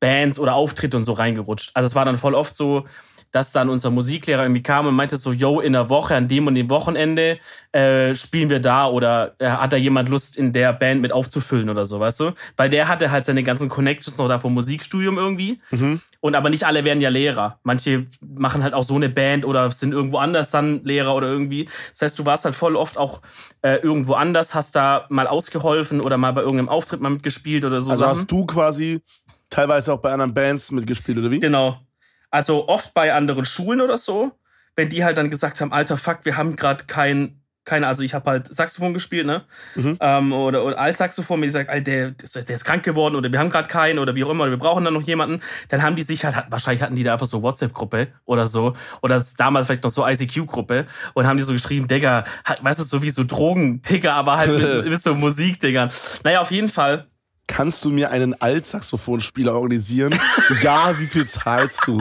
Bands 0.00 0.38
oder 0.38 0.54
Auftritte 0.54 0.96
und 0.96 1.04
so 1.04 1.12
reingerutscht. 1.12 1.70
Also 1.74 1.86
es 1.86 1.94
war 1.94 2.04
dann 2.04 2.16
voll 2.16 2.34
oft 2.34 2.56
so, 2.56 2.86
dass 3.32 3.52
dann 3.52 3.68
unser 3.68 3.90
Musiklehrer 3.90 4.42
irgendwie 4.42 4.62
kam 4.62 4.86
und 4.86 4.94
meinte 4.94 5.16
so, 5.16 5.32
yo, 5.32 5.60
in 5.60 5.72
der 5.72 5.88
Woche, 5.88 6.14
an 6.14 6.28
dem 6.28 6.46
und 6.46 6.54
dem 6.54 6.68
Wochenende 6.70 7.38
äh, 7.72 8.14
spielen 8.14 8.50
wir 8.50 8.60
da 8.60 8.88
oder 8.88 9.34
äh, 9.38 9.48
hat 9.48 9.72
da 9.72 9.76
jemand 9.76 10.08
Lust, 10.08 10.36
in 10.36 10.52
der 10.52 10.72
Band 10.72 11.00
mit 11.00 11.12
aufzufüllen 11.12 11.70
oder 11.70 11.86
so, 11.86 12.00
weißt 12.00 12.20
du? 12.20 12.32
Weil 12.56 12.68
der 12.68 12.88
hatte 12.88 13.10
halt 13.10 13.24
seine 13.24 13.42
ganzen 13.42 13.68
Connections 13.68 14.18
noch 14.18 14.28
da 14.28 14.38
vom 14.38 14.54
Musikstudium 14.54 15.18
irgendwie. 15.18 15.60
Mhm. 15.70 16.00
Und 16.20 16.34
aber 16.34 16.50
nicht 16.50 16.64
alle 16.64 16.84
werden 16.84 17.00
ja 17.00 17.08
Lehrer. 17.08 17.58
Manche 17.62 18.06
machen 18.20 18.62
halt 18.62 18.74
auch 18.74 18.82
so 18.82 18.96
eine 18.96 19.08
Band 19.08 19.44
oder 19.44 19.70
sind 19.70 19.92
irgendwo 19.92 20.18
anders 20.18 20.50
dann 20.50 20.84
Lehrer 20.84 21.14
oder 21.14 21.28
irgendwie. 21.28 21.68
Das 21.92 22.02
heißt, 22.02 22.18
du 22.18 22.26
warst 22.26 22.44
halt 22.44 22.54
voll 22.54 22.76
oft 22.76 22.98
auch 22.98 23.20
äh, 23.62 23.76
irgendwo 23.76 24.14
anders, 24.14 24.54
hast 24.54 24.74
da 24.76 25.06
mal 25.08 25.26
ausgeholfen 25.26 26.00
oder 26.00 26.18
mal 26.18 26.32
bei 26.32 26.42
irgendeinem 26.42 26.68
Auftritt 26.68 27.00
mal 27.00 27.10
mitgespielt 27.10 27.64
oder 27.64 27.80
so 27.80 27.90
Also 27.90 28.00
Sachen. 28.00 28.18
hast 28.18 28.30
du 28.30 28.44
quasi 28.46 29.00
teilweise 29.48 29.92
auch 29.92 29.98
bei 29.98 30.12
anderen 30.12 30.34
Bands 30.34 30.70
mitgespielt, 30.70 31.18
oder 31.18 31.30
wie? 31.30 31.38
Genau. 31.38 31.78
Also 32.30 32.68
oft 32.68 32.94
bei 32.94 33.12
anderen 33.12 33.44
Schulen 33.44 33.80
oder 33.80 33.96
so, 33.96 34.32
wenn 34.76 34.88
die 34.88 35.04
halt 35.04 35.18
dann 35.18 35.30
gesagt 35.30 35.60
haben, 35.60 35.72
alter 35.72 35.96
Fuck, 35.96 36.20
wir 36.24 36.36
haben 36.36 36.56
gerade 36.56 36.84
kein, 36.86 37.40
keine, 37.64 37.86
also 37.86 38.02
ich 38.02 38.14
habe 38.14 38.30
halt 38.30 38.54
Saxophon 38.54 38.94
gespielt, 38.94 39.26
ne? 39.26 39.44
Mhm. 39.74 39.96
Ähm, 40.00 40.32
oder, 40.32 40.64
oder 40.64 40.78
Altsaxophon, 40.78 41.40
mir 41.40 41.46
gesagt, 41.46 41.68
Alter, 41.68 42.10
der, 42.12 42.42
der 42.42 42.56
ist 42.56 42.64
krank 42.64 42.82
geworden 42.82 43.16
oder 43.16 43.30
wir 43.30 43.38
haben 43.38 43.50
gerade 43.50 43.68
keinen 43.68 43.98
oder 43.98 44.14
wie 44.14 44.24
auch 44.24 44.30
immer, 44.30 44.44
oder 44.44 44.52
wir 44.52 44.58
brauchen 44.58 44.84
dann 44.84 44.94
noch 44.94 45.02
jemanden, 45.02 45.40
dann 45.68 45.82
haben 45.82 45.94
die 45.94 46.02
sich 46.02 46.24
halt, 46.24 46.36
wahrscheinlich 46.50 46.82
hatten 46.82 46.96
die 46.96 47.02
da 47.02 47.12
einfach 47.12 47.26
so 47.26 47.42
WhatsApp-Gruppe 47.42 48.08
oder 48.24 48.46
so, 48.46 48.74
oder 49.02 49.22
damals 49.36 49.66
vielleicht 49.66 49.84
noch 49.84 49.90
so 49.90 50.06
ICQ-Gruppe 50.06 50.86
und 51.14 51.26
haben 51.26 51.36
die 51.36 51.42
so 51.42 51.52
geschrieben, 51.52 51.86
Digga, 51.86 52.24
halt, 52.44 52.64
weißt 52.64 52.80
du, 52.80 52.84
so 52.84 53.02
wie 53.02 53.10
so 53.10 53.24
Drogen, 53.24 53.82
Digga, 53.82 54.14
aber 54.14 54.38
halt 54.38 54.58
mit, 54.58 54.84
mit 54.90 55.02
so 55.02 55.14
Musik, 55.14 55.60
Digga. 55.60 55.90
Naja, 56.24 56.40
auf 56.40 56.50
jeden 56.50 56.68
Fall. 56.68 57.09
Kannst 57.52 57.84
du 57.84 57.90
mir 57.90 58.10
einen 58.10 58.40
Altsaxophonspieler 58.40 59.54
organisieren? 59.54 60.18
ja, 60.62 60.92
wie 60.98 61.06
viel 61.06 61.26
zahlst 61.26 61.82
du? 61.86 62.00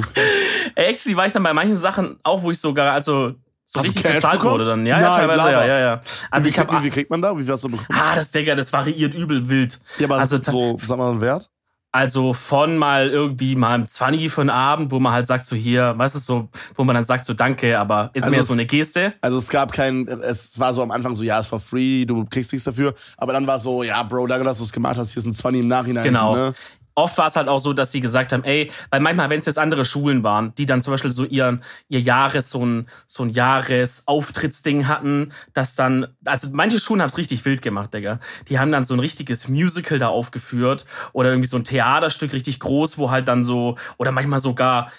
Actually 0.75 1.17
war 1.17 1.25
ich 1.25 1.33
dann 1.33 1.43
bei 1.43 1.53
manchen 1.53 1.75
Sachen 1.75 2.17
auch, 2.23 2.41
wo 2.43 2.51
ich 2.51 2.59
sogar, 2.59 2.93
also 2.93 3.33
so 3.65 3.79
Hast 3.79 3.87
richtig 3.87 4.03
Cash 4.03 4.15
bezahlt 4.15 4.33
bekommen? 4.39 4.53
wurde 4.53 4.65
dann. 4.65 4.85
Ja, 4.85 4.99
ja, 4.99 5.07
Nein, 5.07 5.27
teilweise, 5.27 5.51
ja, 5.51 5.65
ja, 5.67 5.79
ja. 5.79 6.01
Also 6.31 6.45
wie, 6.45 6.49
ich 6.49 6.55
krieg- 6.55 6.67
habe 6.67 6.79
wie, 6.79 6.83
wie 6.85 6.89
kriegt 6.91 7.09
man 7.09 7.21
da? 7.21 7.37
Wie 7.37 7.43
viel 7.43 7.51
hast 7.51 7.63
du 7.63 7.69
bekommen? 7.69 7.87
Ah, 7.99 8.15
das 8.15 8.31
Digga, 8.31 8.55
das 8.55 8.71
variiert 8.71 9.13
übel 9.13 9.47
wild. 9.49 9.79
ja, 9.97 10.05
aber 10.05 10.17
also 10.17 10.39
so, 10.41 10.77
sag 10.81 10.97
mal, 10.97 11.11
einen 11.11 11.21
Wert? 11.21 11.49
Also 11.91 12.33
von 12.33 12.77
mal 12.77 13.09
irgendwie 13.09 13.55
mal 13.55 13.73
ein 13.73 13.87
20 13.87 14.31
für 14.31 14.41
einen 14.41 14.51
Abend, 14.51 14.91
wo 14.91 14.99
man 14.99 15.11
halt 15.11 15.25
sagt 15.25 15.45
so 15.45 15.55
hier, 15.55 15.95
weißt 15.97 16.15
du, 16.15 16.19
so, 16.19 16.49
wo 16.75 16.83
man 16.83 16.93
dann 16.93 17.05
sagt 17.05 17.25
so 17.25 17.33
danke, 17.33 17.79
aber 17.79 18.11
ist 18.13 18.23
Also 18.23 18.35
mehr 18.35 18.43
so 18.43 18.53
eine 18.53 18.67
Geste. 18.67 19.15
Also 19.21 19.39
es 19.39 19.49
gab 19.49 19.71
kein, 19.71 20.07
es 20.07 20.59
war 20.59 20.71
so 20.71 20.83
am 20.83 20.91
Anfang 20.91 21.15
so, 21.15 21.23
ja, 21.23 21.39
es 21.39 21.51
war 21.51 21.59
free, 21.59 22.05
du 22.05 22.25
kriegst 22.25 22.51
nichts 22.51 22.65
dafür. 22.65 22.93
Aber 23.17 23.33
dann 23.33 23.47
war 23.47 23.55
es 23.55 23.63
so, 23.63 23.81
ja, 23.81 24.03
Bro, 24.03 24.27
danke, 24.27 24.45
dass 24.45 24.59
du 24.59 24.65
es 24.65 24.71
gemacht 24.71 24.97
hast, 24.97 25.13
hier 25.13 25.23
sind 25.23 25.33
20 25.33 25.63
im 25.63 25.67
Nachhinein. 25.67 26.03
Genau. 26.03 26.35
Ne? 26.35 26.53
Oft 26.95 27.17
war 27.17 27.27
es 27.27 27.35
halt 27.35 27.47
auch 27.47 27.59
so, 27.59 27.73
dass 27.73 27.91
sie 27.91 28.01
gesagt 28.01 28.33
haben, 28.33 28.43
ey, 28.43 28.71
weil 28.89 28.99
manchmal, 28.99 29.29
wenn 29.29 29.39
es 29.39 29.45
jetzt 29.45 29.59
andere 29.59 29.85
Schulen 29.85 30.23
waren, 30.23 30.53
die 30.55 30.65
dann 30.65 30.81
zum 30.81 30.93
Beispiel 30.93 31.11
so 31.11 31.23
ihren, 31.23 31.63
ihr 31.87 32.01
Jahres, 32.01 32.49
so 32.49 32.65
ein, 32.65 32.87
so 33.07 33.23
ein 33.23 33.29
Jahresauftrittsding 33.29 34.87
hatten, 34.87 35.31
dass 35.53 35.75
dann, 35.75 36.07
also 36.25 36.49
manche 36.53 36.79
Schulen 36.79 37.01
haben 37.01 37.09
es 37.09 37.17
richtig 37.17 37.45
wild 37.45 37.61
gemacht, 37.61 37.93
Digga. 37.93 38.19
Die 38.49 38.59
haben 38.59 38.71
dann 38.71 38.83
so 38.83 38.93
ein 38.93 38.99
richtiges 38.99 39.47
Musical 39.47 39.99
da 39.99 40.07
aufgeführt 40.09 40.85
oder 41.13 41.29
irgendwie 41.29 41.49
so 41.49 41.57
ein 41.57 41.63
Theaterstück 41.63 42.33
richtig 42.33 42.59
groß, 42.59 42.97
wo 42.97 43.11
halt 43.11 43.27
dann 43.27 43.43
so, 43.43 43.77
oder 43.97 44.11
manchmal 44.11 44.39
sogar, 44.39 44.91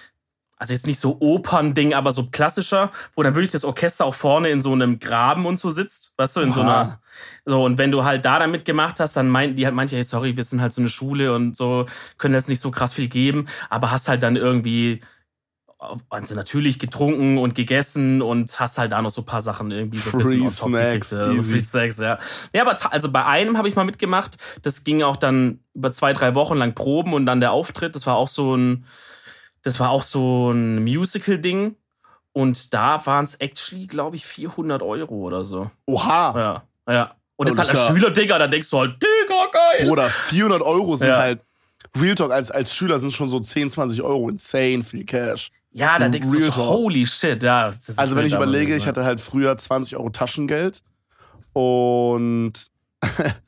also 0.61 0.75
jetzt 0.75 0.87
nicht 0.87 1.00
so 1.00 1.17
Opernding, 1.21 1.95
aber 1.95 2.12
so 2.12 2.26
klassischer, 2.26 2.93
wo 3.17 3.23
dann 3.23 3.35
wirklich 3.35 3.50
das 3.50 3.64
Orchester 3.64 4.05
auch 4.05 4.14
vorne 4.14 4.50
in 4.50 4.61
so 4.61 4.75
einem 4.75 4.99
Graben 4.99 5.47
und 5.47 5.59
so 5.59 5.71
sitzt, 5.71 6.12
weißt 6.19 6.37
du, 6.37 6.40
in 6.43 6.52
so 6.52 6.61
Oha. 6.61 6.81
einer, 6.81 7.00
so, 7.47 7.64
und 7.64 7.79
wenn 7.79 7.90
du 7.90 8.05
halt 8.05 8.26
da 8.26 8.38
dann 8.38 8.50
mitgemacht 8.50 9.00
hast, 9.00 9.17
dann 9.17 9.31
meinten 9.31 9.57
die 9.57 9.64
halt 9.64 9.75
manche, 9.75 9.97
hey, 9.97 10.05
sorry, 10.05 10.37
wir 10.37 10.45
sind 10.45 10.61
halt 10.61 10.75
so 10.75 10.83
eine 10.83 10.90
Schule 10.90 11.35
und 11.35 11.57
so, 11.57 11.87
können 12.19 12.35
jetzt 12.35 12.50
nicht 12.50 12.61
so 12.61 12.71
krass 12.71 12.93
viel 12.93 13.09
geben, 13.09 13.47
aber 13.71 13.90
hast 13.90 14.11
halt 14.11 14.23
dann 14.23 14.37
irgendwie, 14.37 15.00
also 16.11 16.35
natürlich 16.35 16.79
getrunken 16.79 17.38
und 17.38 17.55
gegessen 17.55 18.21
und 18.21 18.61
hast 18.61 18.76
halt 18.76 18.93
da 18.93 19.00
noch 19.00 19.09
so 19.09 19.23
ein 19.23 19.26
paar 19.26 19.40
Sachen 19.40 19.71
irgendwie 19.71 19.99
so 19.99 20.11
ein 20.11 20.23
Free 20.23 20.40
bisschen 20.43 20.43
on 20.43 20.75
top 20.75 20.81
Snacks, 20.83 21.12
also. 21.14 21.43
Free 21.43 21.61
Snacks, 21.61 21.99
ja. 22.00 22.19
Ja, 22.52 22.67
aber 22.69 22.76
also 22.93 23.11
bei 23.11 23.25
einem 23.25 23.57
habe 23.57 23.67
ich 23.67 23.76
mal 23.76 23.85
mitgemacht, 23.85 24.37
das 24.61 24.85
ging 24.85 25.02
auch 25.02 25.17
dann 25.17 25.61
über 25.73 25.90
zwei, 25.90 26.12
drei 26.12 26.35
Wochen 26.35 26.59
lang 26.59 26.75
Proben 26.75 27.14
und 27.14 27.25
dann 27.25 27.40
der 27.40 27.52
Auftritt, 27.52 27.95
das 27.95 28.05
war 28.05 28.17
auch 28.17 28.29
so 28.29 28.55
ein, 28.55 28.85
das 29.62 29.79
war 29.81 29.90
auch 29.90 30.02
so 30.02 30.50
ein 30.52 30.83
Musical-Ding. 30.85 31.76
Und 32.33 32.73
da 32.73 33.05
waren 33.07 33.25
es 33.25 33.35
actually, 33.37 33.87
glaube 33.88 34.14
ich, 34.17 34.25
400 34.25 34.83
Euro 34.83 35.14
oder 35.17 35.45
so. 35.45 35.71
Oha! 35.87 36.62
Ja, 36.87 36.93
ja. 36.95 37.14
Und 37.37 37.49
das 37.49 37.59
Oh, 37.59 37.62
ist 37.62 37.69
halt 37.69 37.79
als 37.79 37.88
ja- 37.88 37.95
Schüler, 37.95 38.11
Digga, 38.11 38.38
da 38.38 38.47
denkst 38.47 38.71
du 38.71 38.79
halt, 38.79 39.02
Digga, 39.02 39.47
geil. 39.50 39.88
Bruder, 39.88 40.09
400 40.09 40.62
Euro 40.62 40.95
sind 40.95 41.09
Ja. 41.09 41.19
halt. 41.19 41.40
Real 42.00 42.14
Talk 42.14 42.31
als, 42.31 42.50
als 42.52 42.73
Schüler 42.75 42.99
sind 43.00 43.12
schon 43.12 43.29
so 43.29 43.40
10, 43.40 43.69
20 43.71 44.02
Euro 44.02 44.29
insane 44.29 44.85
viel 44.85 45.05
Cash. 45.05 45.50
ja, 45.73 45.99
da 45.99 46.09
denkst 46.09 46.29
Real 46.31 46.50
du 46.50 46.50
Talk. 46.50 46.69
holy 46.69 47.05
shit, 47.07 47.43
ja. 47.43 47.64
Also 47.97 48.14
wenn 48.17 48.26
ich 48.26 48.35
überlege, 48.35 48.76
ich 48.76 48.87
hatte 48.87 49.05
halt 49.05 49.21
früher 49.21 49.57
20 49.57 49.97
Euro 49.97 50.11
Taschengeld 50.11 50.83
und 51.52 52.52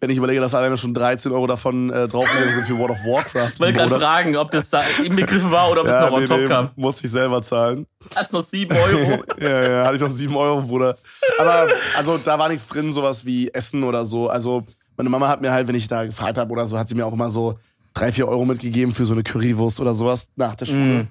wenn 0.00 0.10
ich 0.10 0.16
überlege, 0.16 0.40
dass 0.40 0.54
alleine 0.54 0.76
schon 0.76 0.94
13 0.94 1.30
Euro 1.32 1.46
davon 1.46 1.90
äh, 1.90 2.08
draufgegangen 2.08 2.54
sind 2.54 2.66
für 2.66 2.78
World 2.78 2.92
of 2.92 3.04
Warcraft. 3.04 3.50
Ich 3.54 3.60
wollte 3.60 3.78
gerade 3.78 3.98
fragen, 3.98 4.36
ob 4.36 4.50
das 4.50 4.70
da 4.70 4.82
inbegriffen 5.04 5.50
war 5.50 5.70
oder 5.70 5.82
ob 5.82 5.86
es 5.86 6.00
noch 6.00 6.12
on 6.12 6.26
top 6.26 6.48
kam. 6.48 6.70
musste 6.76 7.04
ich 7.04 7.10
selber 7.10 7.42
zahlen. 7.42 7.86
Hat's 8.16 8.32
noch 8.32 8.40
7 8.40 8.74
Euro. 8.74 9.22
ja, 9.40 9.70
ja, 9.70 9.84
hatte 9.84 9.96
ich 9.96 10.00
noch 10.00 10.08
7 10.08 10.34
Euro, 10.34 10.62
Bruder. 10.62 10.96
Aber 11.38 11.68
also 11.96 12.18
da 12.18 12.38
war 12.38 12.48
nichts 12.48 12.66
drin, 12.68 12.92
sowas 12.92 13.26
wie 13.26 13.50
Essen 13.52 13.82
oder 13.82 14.06
so. 14.06 14.28
Also 14.30 14.64
meine 14.96 15.10
Mama 15.10 15.28
hat 15.28 15.42
mir 15.42 15.52
halt, 15.52 15.68
wenn 15.68 15.74
ich 15.74 15.86
da 15.86 16.04
gefragt 16.04 16.38
habe 16.38 16.50
oder 16.50 16.64
so, 16.64 16.78
hat 16.78 16.88
sie 16.88 16.94
mir 16.94 17.04
auch 17.06 17.12
immer 17.12 17.30
so 17.30 17.58
3, 17.94 18.12
4 18.12 18.28
Euro 18.28 18.44
mitgegeben 18.46 18.94
für 18.94 19.04
so 19.04 19.12
eine 19.12 19.22
Currywurst 19.22 19.80
oder 19.80 19.92
sowas 19.92 20.28
nach 20.36 20.54
der 20.54 20.66
Schule. 20.66 21.02
Mm. 21.02 21.08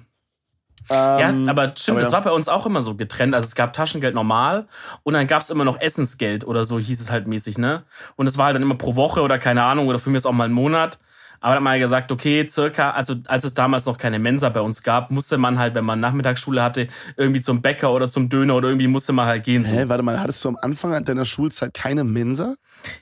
Ja, 0.88 1.28
Ähm, 1.30 1.48
aber 1.48 1.68
stimmt, 1.68 1.90
aber 1.90 2.00
das 2.00 2.08
ja. 2.10 2.12
war 2.12 2.22
bei 2.22 2.32
uns 2.32 2.48
auch 2.48 2.66
immer 2.66 2.82
so 2.82 2.96
getrennt. 2.96 3.34
Also 3.34 3.46
es 3.46 3.54
gab 3.54 3.72
Taschengeld 3.72 4.14
normal 4.14 4.66
und 5.02 5.14
dann 5.14 5.26
gab's 5.26 5.50
immer 5.50 5.64
noch 5.64 5.80
Essensgeld 5.80 6.44
oder 6.44 6.64
so 6.64 6.78
hieß 6.78 7.00
es 7.00 7.10
halt 7.10 7.26
mäßig, 7.26 7.58
ne? 7.58 7.84
Und 8.16 8.26
es 8.26 8.38
war 8.38 8.46
halt 8.46 8.56
dann 8.56 8.62
immer 8.62 8.76
pro 8.76 8.96
Woche 8.96 9.22
oder 9.22 9.38
keine 9.38 9.62
Ahnung 9.62 9.86
oder 9.88 9.98
für 9.98 10.10
mich 10.10 10.18
ist 10.18 10.26
auch 10.26 10.32
mal 10.32 10.44
ein 10.44 10.52
Monat. 10.52 10.98
Aber 11.40 11.54
dann 11.54 11.56
hat 11.56 11.62
man 11.62 11.72
ja 11.74 11.84
gesagt, 11.84 12.12
okay, 12.12 12.46
circa, 12.48 12.90
also 12.90 13.14
als 13.26 13.44
es 13.44 13.54
damals 13.54 13.86
noch 13.86 13.96
keine 13.96 14.18
Mensa 14.18 14.50
bei 14.50 14.60
uns 14.60 14.82
gab, 14.82 15.10
musste 15.10 15.38
man 15.38 15.58
halt, 15.58 15.74
wenn 15.74 15.86
man 15.86 15.98
Nachmittagsschule 15.98 16.62
hatte, 16.62 16.88
irgendwie 17.16 17.40
zum 17.40 17.62
Bäcker 17.62 17.92
oder 17.92 18.10
zum 18.10 18.28
Döner 18.28 18.56
oder 18.56 18.68
irgendwie 18.68 18.88
musste 18.88 19.14
man 19.14 19.26
halt 19.26 19.44
gehen. 19.44 19.64
So. 19.64 19.72
Hä, 19.72 19.84
warte 19.86 20.02
mal, 20.02 20.20
hattest 20.20 20.44
du 20.44 20.50
am 20.50 20.58
Anfang 20.60 21.02
deiner 21.02 21.24
Schulzeit 21.24 21.72
keine 21.72 22.04
Mensa? 22.04 22.56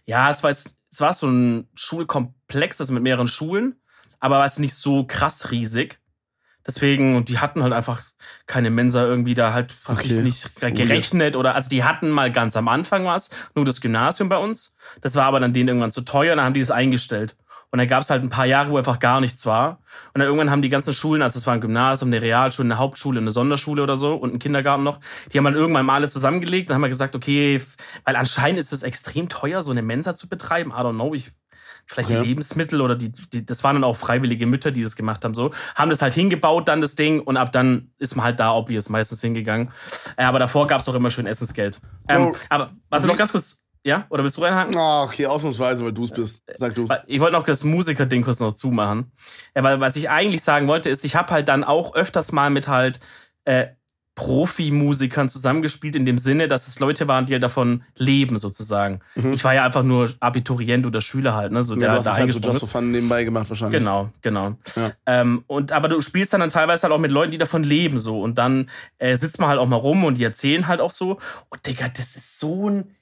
Ja, 0.07 0.31
es 0.31 0.45
war, 0.45 0.51
es 0.51 0.77
war 0.99 1.13
so 1.15 1.27
ein 1.27 1.69
Schulkomplex, 1.75 2.77
das 2.77 2.93
mit 2.93 3.03
mehreren 3.03 3.27
Schulen, 3.27 3.75
aber 4.21 4.39
war 4.39 4.45
es 4.45 4.61
nicht 4.61 4.75
so 4.75 5.05
krass 5.05 5.51
riesig. 5.51 5.99
Deswegen, 6.69 7.17
und 7.17 7.31
die 7.31 7.39
hatten 7.39 7.63
halt 7.63 7.73
einfach 7.73 8.03
keine 8.47 8.71
Mensa 8.71 9.03
irgendwie 9.03 9.35
da 9.35 9.55
halt 9.55 9.75
praktisch 9.83 10.13
Okay. 10.13 10.23
nicht 10.23 10.55
gerechnet 10.61 11.35
oder, 11.35 11.55
also 11.55 11.71
die 11.71 11.83
hatten 11.83 12.11
mal 12.11 12.31
ganz 12.31 12.57
am 12.57 12.69
Anfang 12.69 13.07
was, 13.07 13.31
nur 13.55 13.65
das 13.65 13.81
Gymnasium 13.81 14.29
bei 14.29 14.37
uns. 14.37 14.77
Das 15.01 15.17
war 15.17 15.25
aber 15.25 15.41
dann 15.41 15.55
denen 15.55 15.69
irgendwann 15.69 15.91
zu 15.91 16.03
teuer, 16.03 16.37
dann 16.37 16.45
haben 16.45 16.55
die 16.55 16.61
das 16.61 16.71
eingestellt. 16.71 17.37
Und 17.71 17.79
dann 17.79 17.89
gab 17.89 18.01
es 18.03 18.09
halt 18.09 18.23
ein 18.23 18.31
paar 18.31 18.47
Jahre, 18.47 18.71
wo 18.71 18.79
einfach 18.79 18.99
gar 18.99 19.21
nichts 19.21 19.45
war. 19.45 19.81
Und 20.15 20.21
dann 20.21 20.23
irgendwann 20.23 20.51
haben 20.51 20.63
die 20.63 20.71
ganzen 20.71 20.95
Schulen, 20.95 21.21
also 21.21 21.39
es 21.39 21.47
war 21.47 21.55
ein 21.55 21.61
Gymnasium, 21.61 22.11
eine 22.11 22.23
Realschule, 22.23 22.67
eine 22.67 22.79
Hauptschule, 22.79 23.21
eine 23.21 23.31
Sonderschule 23.31 23.83
oder 23.83 23.95
so 23.97 24.15
und 24.15 24.35
ein 24.35 24.39
Kindergarten 24.39 24.85
noch, 24.85 25.01
die 25.33 25.39
haben 25.39 25.45
dann 25.45 25.55
irgendwann 25.55 25.85
mal 25.85 25.95
alle 25.97 26.09
zusammengelegt. 26.09 26.71
Dann 26.71 26.77
haben 26.77 26.83
wir 26.83 26.89
gesagt, 26.89 27.15
okay, 27.15 27.61
weil 28.05 28.17
anscheinend 28.17 28.59
ist 28.61 28.73
es 28.73 28.83
extrem 28.83 29.29
teuer, 29.29 29.61
so 29.63 29.71
eine 29.71 29.83
Mensa 29.83 30.15
zu 30.15 30.29
betreiben. 30.29 30.71
I 30.71 30.81
don't 30.81 30.95
know. 30.95 31.13
Ich, 31.15 31.31
vielleicht 31.89 32.11
Ja. 32.11 32.21
die 32.23 32.29
Lebensmittel 32.29 32.81
oder 32.81 32.95
die, 32.95 33.11
die, 33.11 33.45
das 33.45 33.65
waren 33.65 33.77
dann 33.77 33.85
auch 33.85 33.97
freiwillige 33.97 34.47
Mütter, 34.47 34.71
die 34.71 34.83
das 34.83 34.95
gemacht 34.95 35.25
haben, 35.25 35.35
so. 35.35 35.51
Haben 35.75 35.91
das 35.91 36.03
halt 36.03 36.15
hingebaut, 36.15 36.69
dann 36.69 36.81
das 36.81 36.95
Ding, 36.95 37.21
und 37.21 37.37
ab 37.37 37.51
dann 37.53 37.91
ist 37.99 38.15
man 38.15 38.25
halt 38.25 38.39
da 38.41 38.53
obvious 38.53 38.89
meistens 38.89 39.21
hingegangen. 39.21 39.71
Äh, 40.17 40.25
aber 40.25 40.39
davor 40.39 40.67
gab 40.67 40.81
es 40.81 40.89
auch 40.89 40.95
immer 40.95 41.11
schön 41.11 41.27
Essensgeld. 41.27 41.81
Ähm, 42.09 42.33
Bro, 42.33 42.37
aber, 42.51 42.71
was 42.91 43.05
noch 43.05 43.17
ganz 43.17 43.33
kurz, 43.33 43.65
ja? 43.85 44.07
Oder 44.11 44.23
willst 44.25 44.37
du 44.37 44.43
reinhaken? 44.43 44.77
Ah, 44.77 45.05
okay, 45.05 45.27
ausnahmsweise, 45.27 45.85
weil 45.85 45.93
du 45.93 46.05
es 46.05 46.11
bist. 46.11 46.43
Sag 46.55 46.75
du. 46.75 46.89
Ich 47.07 47.21
wollte 47.21 47.37
noch 47.37 47.45
das 47.45 47.65
Musiker-Ding 47.65 48.23
kurz 48.23 48.41
noch 48.41 48.53
zumachen. 48.53 49.13
Ja, 49.57 49.63
weil 49.63 49.81
was 49.81 49.97
ich 49.97 50.11
eigentlich 50.11 50.43
sagen 50.43 50.69
wollte, 50.69 50.91
ist, 50.91 51.05
ich 51.05 51.17
habe 51.17 51.33
halt 51.33 51.49
dann 51.49 51.65
auch 51.65 51.95
öfters 51.95 52.33
mal 52.33 52.51
mit 52.51 52.69
halt 52.69 53.01
äh, 53.45 53.69
Profimusikern 54.19 55.29
zusammengespielt, 55.29 55.95
in 55.95 56.05
dem 56.05 56.19
Sinne, 56.19 56.49
dass 56.49 56.67
es 56.67 56.81
Leute 56.81 57.07
waren, 57.07 57.27
die 57.27 57.35
halt 57.35 57.45
davon 57.45 57.85
leben, 57.95 58.37
sozusagen. 58.37 58.99
Ich 59.33 59.45
war 59.45 59.55
ja 59.55 59.65
einfach 59.65 59.85
nur 59.85 60.11
Abiturient 60.19 60.85
oder 60.87 61.01
Schüler 61.01 61.37
halt, 61.37 61.53
ne? 61.53 61.63
So 61.63 61.77
Mhm. 61.77 61.83
Ja, 61.83 61.87
der 61.87 61.93
du 61.93 61.99
hast 61.99 62.07
da 62.07 62.17
halt 62.17 62.33
so 62.33 62.41
just 62.41 62.59
for 62.59 62.69
fun 62.69 62.91
nebenbei 62.91 63.23
gemacht 63.23 63.49
wahrscheinlich. 63.49 63.79
Genau, 63.79 64.11
genau. 64.21 64.57
Ja. 64.75 64.91
Ähm, 65.07 65.45
und 65.47 65.71
aber 65.71 65.89
du 65.89 66.01
spielst 66.01 66.33
dann, 66.33 66.41
dann 66.41 66.51
teilweise 66.51 66.83
halt 66.83 66.93
auch 66.93 66.99
mit 66.99 67.13
Leuten, 67.13 67.31
die 67.31 67.39
davon 67.39 67.63
leben 67.63 67.97
so 67.97 68.21
und 68.21 68.39
dann 68.39 68.69
äh, 68.99 69.17
sitzt 69.17 69.39
man 69.39 69.51
halt 69.51 69.61
auch 69.61 69.69
mal 69.69 69.77
rum 69.77 70.03
und 70.03 70.19
die 70.19 70.25
erzählen 70.25 70.67
halt 70.67 70.81
auch 70.81 70.91
so. 70.91 71.19
Und 71.49 71.65
Digga, 71.65 71.89
das 71.89 72.17
ist 72.17 72.41
so 72.41 72.69
ein 72.69 72.97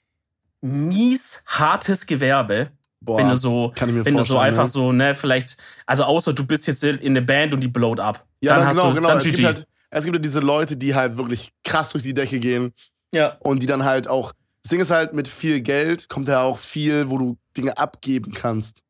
mies 0.60 1.42
hartes 1.46 2.04
Gewerbe, 2.06 2.72
Boah, 3.00 3.18
wenn 3.18 3.30
du 3.30 3.36
so, 3.36 3.72
kann 3.74 3.88
ich 3.88 3.94
mir 3.94 4.04
wenn 4.04 4.16
du 4.18 4.22
so 4.22 4.38
einfach 4.38 4.64
ja. 4.64 4.66
so, 4.66 4.92
ne, 4.92 5.14
vielleicht, 5.14 5.56
also 5.86 6.04
außer 6.04 6.34
du 6.34 6.44
bist 6.46 6.66
jetzt 6.66 6.84
in 6.84 6.98
eine 7.00 7.22
Band 7.22 7.54
und 7.54 7.60
die 7.60 7.68
blowt 7.68 8.00
ab. 8.00 8.26
Ja, 8.40 8.52
dann 8.52 8.60
dann 8.60 8.68
hast 8.68 8.76
genau, 8.76 8.88
du, 8.88 8.94
genau. 8.96 9.08
dann 9.08 9.18
Es 9.18 9.24
GG. 9.24 9.36
gibt, 9.36 9.46
halt, 9.46 9.66
es 9.98 10.04
gibt 10.04 10.16
ja 10.16 10.20
diese 10.22 10.40
Leute, 10.40 10.76
die 10.76 10.94
halt 10.94 11.16
wirklich 11.16 11.52
krass 11.64 11.90
durch 11.90 12.02
die 12.04 12.14
Decke 12.14 12.38
gehen 12.40 12.72
ja, 13.12 13.36
und 13.40 13.62
die 13.62 13.66
dann 13.66 13.84
halt 13.84 14.08
auch. 14.08 14.32
Das 14.62 14.70
Ding 14.70 14.80
ist 14.80 14.90
halt, 14.90 15.12
mit 15.12 15.28
viel 15.28 15.60
Geld 15.60 16.08
kommt 16.08 16.26
ja 16.28 16.42
auch 16.42 16.58
viel, 16.58 17.08
wo 17.08 17.18
du 17.18 17.36
Dinge 17.56 17.78
abgeben 17.78 18.32
kannst. 18.32 18.82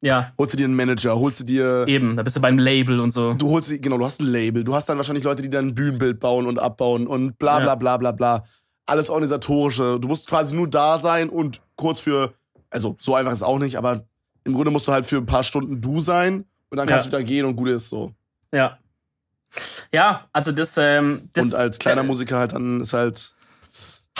ja, 0.00 0.32
Holst 0.38 0.52
du 0.52 0.56
dir 0.56 0.64
einen 0.64 0.74
Manager, 0.76 1.16
holst 1.18 1.40
du 1.40 1.44
dir. 1.44 1.84
eben, 1.88 2.16
da 2.16 2.22
bist 2.22 2.36
du 2.36 2.40
beim 2.40 2.58
Label 2.58 2.98
und 3.00 3.12
so. 3.12 3.32
Du 3.34 3.48
holst 3.50 3.70
dir, 3.70 3.78
genau, 3.78 3.96
du 3.98 4.04
hast 4.04 4.20
ein 4.20 4.26
Label. 4.26 4.64
Du 4.64 4.74
hast 4.74 4.86
dann 4.88 4.96
wahrscheinlich 4.98 5.24
Leute, 5.24 5.42
die 5.42 5.50
dann 5.50 5.68
ein 5.68 5.74
Bühnenbild 5.74 6.18
bauen 6.20 6.46
und 6.46 6.58
abbauen 6.58 7.06
und 7.06 7.38
bla 7.38 7.58
bla 7.58 7.66
Ja. 7.68 7.74
bla 7.76 7.96
bla 7.96 8.12
bla. 8.12 8.44
Alles 8.86 9.08
organisatorische. 9.08 9.98
Du 10.00 10.08
musst 10.08 10.28
quasi 10.28 10.54
nur 10.54 10.68
da 10.68 10.98
sein 10.98 11.30
und 11.30 11.62
kurz 11.76 12.00
für. 12.00 12.34
Also, 12.70 12.96
so 12.98 13.14
einfach 13.14 13.30
ist 13.32 13.38
es 13.38 13.42
auch 13.44 13.58
nicht, 13.60 13.78
aber 13.78 14.04
im 14.44 14.52
Grunde 14.54 14.70
musst 14.72 14.88
du 14.88 14.92
halt 14.92 15.06
für 15.06 15.16
ein 15.16 15.26
paar 15.26 15.44
Stunden 15.44 15.80
du 15.80 16.00
sein 16.00 16.44
und 16.70 16.76
dann 16.76 16.86
kannst 16.88 17.06
Ja. 17.06 17.10
du 17.12 17.16
wieder 17.18 17.24
gehen 17.24 17.44
und 17.46 17.54
gut 17.56 17.68
ist 17.68 17.88
so. 17.88 18.12
Ja. 18.52 18.78
Ja, 19.92 20.28
also 20.32 20.52
das, 20.52 20.76
ähm, 20.76 21.28
das 21.32 21.46
und 21.46 21.54
als 21.54 21.78
kleiner 21.78 22.02
äh, 22.02 22.06
Musiker 22.06 22.38
halt 22.38 22.52
dann 22.52 22.80
ist 22.80 22.92
halt 22.92 23.34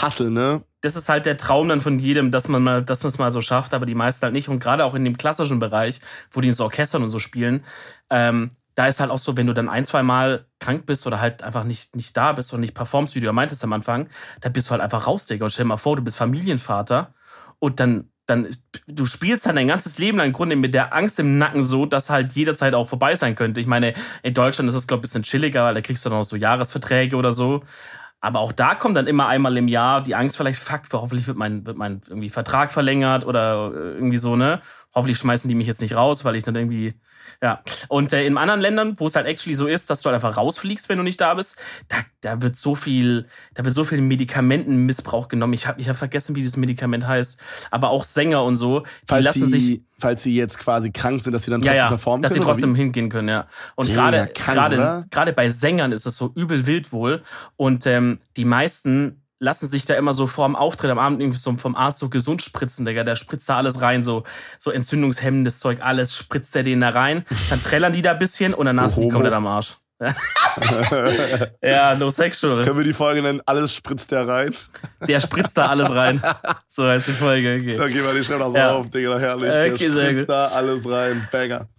Hustle, 0.01 0.29
ne? 0.29 0.63
das 0.85 0.95
ist 0.95 1.09
halt 1.09 1.25
der 1.25 1.37
Traum 1.37 1.67
dann 1.67 1.81
von 1.81 1.97
jedem, 1.97 2.29
dass 2.29 2.47
man 2.47 2.61
mal, 2.61 2.83
dass 2.83 3.01
man 3.01 3.09
es 3.09 3.17
mal 3.17 3.31
so 3.31 3.41
schafft, 3.41 3.73
aber 3.73 3.87
die 3.87 3.95
meisten 3.95 4.21
halt 4.21 4.33
nicht. 4.33 4.49
Und 4.49 4.59
gerade 4.59 4.85
auch 4.85 4.93
in 4.93 5.03
dem 5.03 5.17
klassischen 5.17 5.57
Bereich, 5.57 5.99
wo 6.31 6.41
die 6.41 6.49
in 6.49 6.53
so 6.53 6.63
Orchestern 6.63 7.01
und 7.01 7.09
so 7.09 7.17
spielen, 7.17 7.63
ähm, 8.11 8.51
da 8.75 8.85
ist 8.85 8.99
halt 8.99 9.09
auch 9.09 9.17
so, 9.17 9.35
wenn 9.35 9.47
du 9.47 9.53
dann 9.53 9.67
ein, 9.67 9.85
zwei 9.87 10.03
Mal 10.03 10.45
krank 10.59 10.85
bist 10.85 11.07
oder 11.07 11.19
halt 11.19 11.41
einfach 11.41 11.63
nicht, 11.63 11.95
nicht 11.95 12.15
da 12.15 12.33
bist 12.33 12.53
und 12.53 12.59
nicht 12.59 12.75
performst, 12.75 13.15
wie 13.15 13.19
du 13.19 13.25
ja 13.25 13.31
meintest 13.31 13.63
am 13.63 13.73
Anfang, 13.73 14.09
da 14.41 14.49
bist 14.49 14.67
du 14.67 14.71
halt 14.71 14.81
einfach 14.81 15.07
raus, 15.07 15.25
Digga. 15.25 15.45
Und 15.45 15.51
stell 15.51 15.63
dir 15.63 15.69
mal 15.69 15.77
vor, 15.77 15.95
du 15.95 16.03
bist 16.03 16.17
Familienvater 16.17 17.15
und 17.57 17.79
dann, 17.79 18.11
dann, 18.25 18.47
du 18.87 19.05
spielst 19.05 19.45
dann 19.45 19.55
dein 19.55 19.67
ganzes 19.67 19.97
Leben 19.97 20.17
lang 20.17 20.27
im 20.27 20.33
Grunde 20.33 20.55
mit 20.55 20.73
der 20.73 20.93
Angst 20.93 21.19
im 21.19 21.37
Nacken 21.37 21.63
so, 21.63 21.85
dass 21.85 22.09
halt 22.09 22.33
jederzeit 22.33 22.73
auch 22.73 22.87
vorbei 22.87 23.15
sein 23.15 23.35
könnte. 23.35 23.61
Ich 23.61 23.67
meine, 23.67 23.93
in 24.23 24.33
Deutschland 24.33 24.67
ist 24.67 24.75
es, 24.75 24.87
glaube 24.87 25.01
ich, 25.01 25.01
ein 25.01 25.21
bisschen 25.21 25.23
chilliger, 25.23 25.63
weil 25.63 25.75
da 25.75 25.81
kriegst 25.81 26.05
du 26.05 26.09
dann 26.09 26.19
auch 26.19 26.23
so 26.23 26.35
Jahresverträge 26.35 27.15
oder 27.15 27.31
so. 27.31 27.63
Aber 28.21 28.39
auch 28.39 28.51
da 28.51 28.73
kommt 28.73 28.97
dann 28.97 29.05
immer 29.05 29.27
einmal 29.27 29.55
im 29.55 29.67
Jahr 29.67 30.01
die 30.01 30.15
Angst, 30.15 30.37
vielleicht, 30.37 30.59
fuck, 30.59 30.81
hoffentlich 30.93 31.27
wird 31.27 31.37
mein, 31.37 31.65
wird 31.67 31.77
mein 31.77 32.01
irgendwie 32.07 32.29
Vertrag 32.29 32.71
verlängert 32.71 33.25
oder 33.25 33.71
äh, 33.71 33.93
irgendwie 33.93 34.17
so, 34.17 34.35
ne? 34.35 34.61
Hoffentlich 34.95 35.17
schmeißen 35.17 35.49
die 35.49 35.55
mich 35.55 35.67
jetzt 35.67 35.81
nicht 35.81 35.95
raus, 35.95 36.23
weil 36.23 36.35
ich 36.35 36.43
dann 36.43 36.55
irgendwie, 36.55 36.93
ja. 37.41 37.61
Und 37.89 38.13
äh, 38.13 38.25
in 38.25 38.37
anderen 38.37 38.61
Ländern, 38.61 38.95
wo 38.97 39.07
es 39.07 39.15
halt 39.17 39.27
actually 39.27 39.53
so 39.53 39.67
ist, 39.67 39.89
dass 39.89 40.01
du 40.01 40.09
halt 40.09 40.15
einfach 40.15 40.37
rausfliegst, 40.37 40.87
wenn 40.87 40.97
du 40.97 41.03
nicht 41.03 41.19
da 41.19 41.33
bist, 41.33 41.57
da, 41.89 41.97
da 42.21 42.41
wird 42.41 42.55
so 42.55 42.75
viel, 42.75 43.27
da 43.53 43.65
wird 43.65 43.75
so 43.75 43.83
viel 43.83 43.99
Medikamentenmissbrauch 43.99 45.27
genommen. 45.27 45.53
Ich 45.53 45.67
habe 45.67 45.81
ich 45.81 45.89
hab 45.89 45.97
vergessen, 45.97 46.35
wie 46.35 46.39
dieses 46.39 46.55
Medikament 46.55 47.05
heißt. 47.05 47.37
Aber 47.71 47.89
auch 47.89 48.05
Sänger 48.05 48.43
und 48.43 48.55
so, 48.55 48.79
die 48.79 48.85
Falls 49.07 49.23
lassen 49.25 49.47
sie, 49.47 49.59
sich 49.59 49.81
falls 49.97 50.23
sie 50.23 50.35
jetzt 50.35 50.59
quasi 50.59 50.91
krank 50.91 51.21
sind, 51.21 51.33
dass 51.33 51.43
sie 51.43 51.51
dann 51.51 51.61
ja, 51.61 51.71
trotzdem 51.71 51.83
ja, 51.83 51.89
performen 51.89 52.21
dass 52.21 52.33
sie 52.33 52.39
können. 52.39 52.51
trotzdem 52.51 52.75
hingehen 52.75 53.09
können, 53.09 53.27
ja. 53.29 53.47
Und 53.75 53.89
gerade 53.89 54.31
gerade 54.33 55.33
bei 55.33 55.49
Sängern 55.49 55.91
ist 55.91 56.05
es 56.05 56.15
so 56.15 56.31
übel 56.35 56.65
wild 56.65 56.91
wohl 56.91 57.21
und 57.57 57.85
ähm, 57.85 58.19
die 58.37 58.45
meisten 58.45 59.24
lassen 59.39 59.69
sich 59.69 59.85
da 59.85 59.95
immer 59.95 60.13
so 60.13 60.27
vor 60.27 60.47
dem 60.47 60.55
Auftritt 60.55 60.89
am 60.91 60.99
Abend 60.99 61.21
irgendwie 61.21 61.39
so 61.39 61.53
vom 61.57 61.75
Arzt 61.75 61.99
so 61.99 62.09
gesund 62.09 62.41
spritzen, 62.41 62.85
Digga. 62.85 63.03
Der 63.03 63.15
spritzt 63.15 63.49
da 63.49 63.57
alles 63.57 63.81
rein, 63.81 64.03
so, 64.03 64.23
so 64.59 64.71
entzündungshemmendes 64.71 65.59
Zeug, 65.59 65.79
alles 65.81 66.15
spritzt 66.15 66.55
der 66.55 66.63
denen 66.63 66.81
da 66.81 66.89
rein. 66.89 67.25
Dann 67.49 67.61
trällern 67.61 67.93
die 67.93 68.01
da 68.01 68.11
ein 68.11 68.19
bisschen 68.19 68.53
und 68.53 68.65
danach 68.65 68.89
sind 68.89 69.03
die 69.03 69.09
komplett 69.09 69.33
am 69.33 69.47
Arsch. 69.47 69.77
ja, 71.61 71.95
no 71.95 72.09
sexual. 72.09 72.63
Können 72.63 72.77
wir 72.77 72.83
die 72.83 72.93
Folge 72.93 73.21
nennen? 73.21 73.41
Alles 73.45 73.73
spritzt 73.73 74.11
der 74.11 74.27
rein. 74.27 74.53
Der 75.07 75.19
spritzt 75.19 75.57
da 75.57 75.67
alles 75.67 75.89
rein. 75.89 76.21
So 76.67 76.83
heißt 76.85 77.07
die 77.07 77.13
Folge. 77.13 77.55
Okay. 77.61 77.79
Okay, 77.79 78.01
mal, 78.01 78.17
ich 78.17 78.27
schreibe 78.27 78.39
das 78.43 78.53
Ja. 78.53 78.73
auf, 78.75 78.89
Digga, 78.89 79.17
herrlich. 79.17 79.73
Okay, 79.73 79.89
der 79.89 80.01
spritzt 80.09 80.29
da 80.29 80.47
alles 80.47 80.89
rein. 80.89 81.25
Banger. 81.31 81.69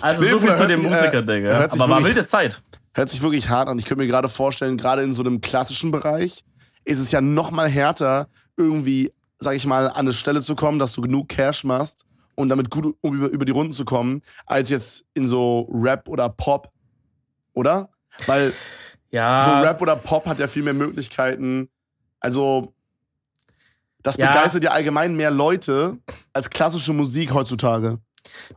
Also 0.00 0.22
Nee, 0.22 0.28
so 0.30 0.40
viel 0.40 0.54
zu 0.54 0.66
dem 0.66 0.86
äh, 0.86 0.88
Musiker, 0.88 1.20
Digga. 1.20 1.50
hört 1.58 1.72
sich 1.72 1.80
Aber 1.82 1.96
war 1.96 2.04
wilde 2.04 2.24
Zeit. 2.24 2.62
Hört 2.94 3.10
sich 3.10 3.22
wirklich 3.22 3.50
hart 3.50 3.68
an. 3.68 3.78
Ich 3.78 3.84
könnte 3.84 4.02
mir 4.02 4.08
gerade 4.08 4.30
vorstellen, 4.30 4.78
gerade 4.78 5.02
in 5.02 5.12
so 5.12 5.22
einem 5.22 5.42
klassischen 5.42 5.90
Bereich 5.90 6.44
ist 6.84 6.98
es 6.98 7.12
ja 7.12 7.20
noch 7.20 7.50
mal 7.50 7.68
härter, 7.68 8.28
irgendwie, 8.56 9.12
sag 9.38 9.56
ich 9.56 9.66
mal, 9.66 9.88
an 9.88 9.92
eine 9.96 10.12
Stelle 10.12 10.40
zu 10.42 10.54
kommen, 10.54 10.78
dass 10.78 10.92
du 10.92 11.00
genug 11.02 11.28
Cash 11.28 11.64
machst 11.64 12.04
und 12.34 12.48
damit 12.48 12.70
gut 12.70 12.96
um 13.00 13.14
über, 13.14 13.28
über 13.28 13.44
die 13.44 13.52
Runden 13.52 13.72
zu 13.72 13.84
kommen, 13.84 14.22
als 14.46 14.70
jetzt 14.70 15.04
in 15.14 15.26
so 15.26 15.68
Rap 15.72 16.08
oder 16.08 16.28
Pop, 16.28 16.70
oder? 17.54 17.90
Weil 18.26 18.52
Ja. 19.10 19.40
so 19.40 19.50
Rap 19.60 19.80
oder 19.82 19.96
Pop 19.96 20.26
hat 20.26 20.38
ja 20.38 20.46
viel 20.48 20.62
mehr 20.62 20.74
Möglichkeiten. 20.74 21.68
Also, 22.20 22.72
das 24.02 24.16
Ja. 24.16 24.28
begeistert 24.30 24.64
ja 24.64 24.70
allgemein 24.70 25.14
mehr 25.14 25.30
Leute 25.30 25.98
als 26.32 26.50
klassische 26.50 26.92
Musik 26.92 27.32
heutzutage. 27.32 27.98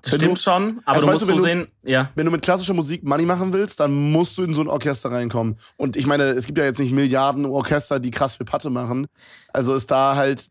Das 0.02 0.14
wenn 0.14 0.20
stimmt 0.20 0.38
du, 0.38 0.42
schon, 0.42 0.82
aber 0.86 0.96
also 0.96 1.08
du 1.08 1.14
musst 1.14 1.22
du, 1.24 1.38
so 1.38 1.38
sehen, 1.38 1.68
ja. 1.84 2.12
Wenn 2.16 2.26
du 2.26 2.32
mit 2.32 2.42
klassischer 2.42 2.74
Musik 2.74 3.04
Money 3.04 3.26
machen 3.26 3.54
willst, 3.54 3.80
dann 3.80 4.12
musst 4.12 4.38
du 4.38 4.44
in 4.44 4.54
so 4.54 4.62
ein 4.62 4.68
Orchester 4.68 5.12
reinkommen. 5.12 5.60
Und 5.78 5.96
ich 5.96 6.06
meine, 6.06 6.24
es 6.24 6.46
gibt 6.46 6.58
ja 6.58 6.66
jetzt 6.66 6.80
nicht 6.80 6.94
Milliarden 6.94 7.46
Orchester, 7.46 8.00
die 8.00 8.12
krass 8.12 8.36
für 8.36 8.46
Patte 8.46 8.70
machen. 8.70 9.08
Also 9.54 9.76
ist 9.76 9.90
da 9.90 10.16
halt 10.16 10.48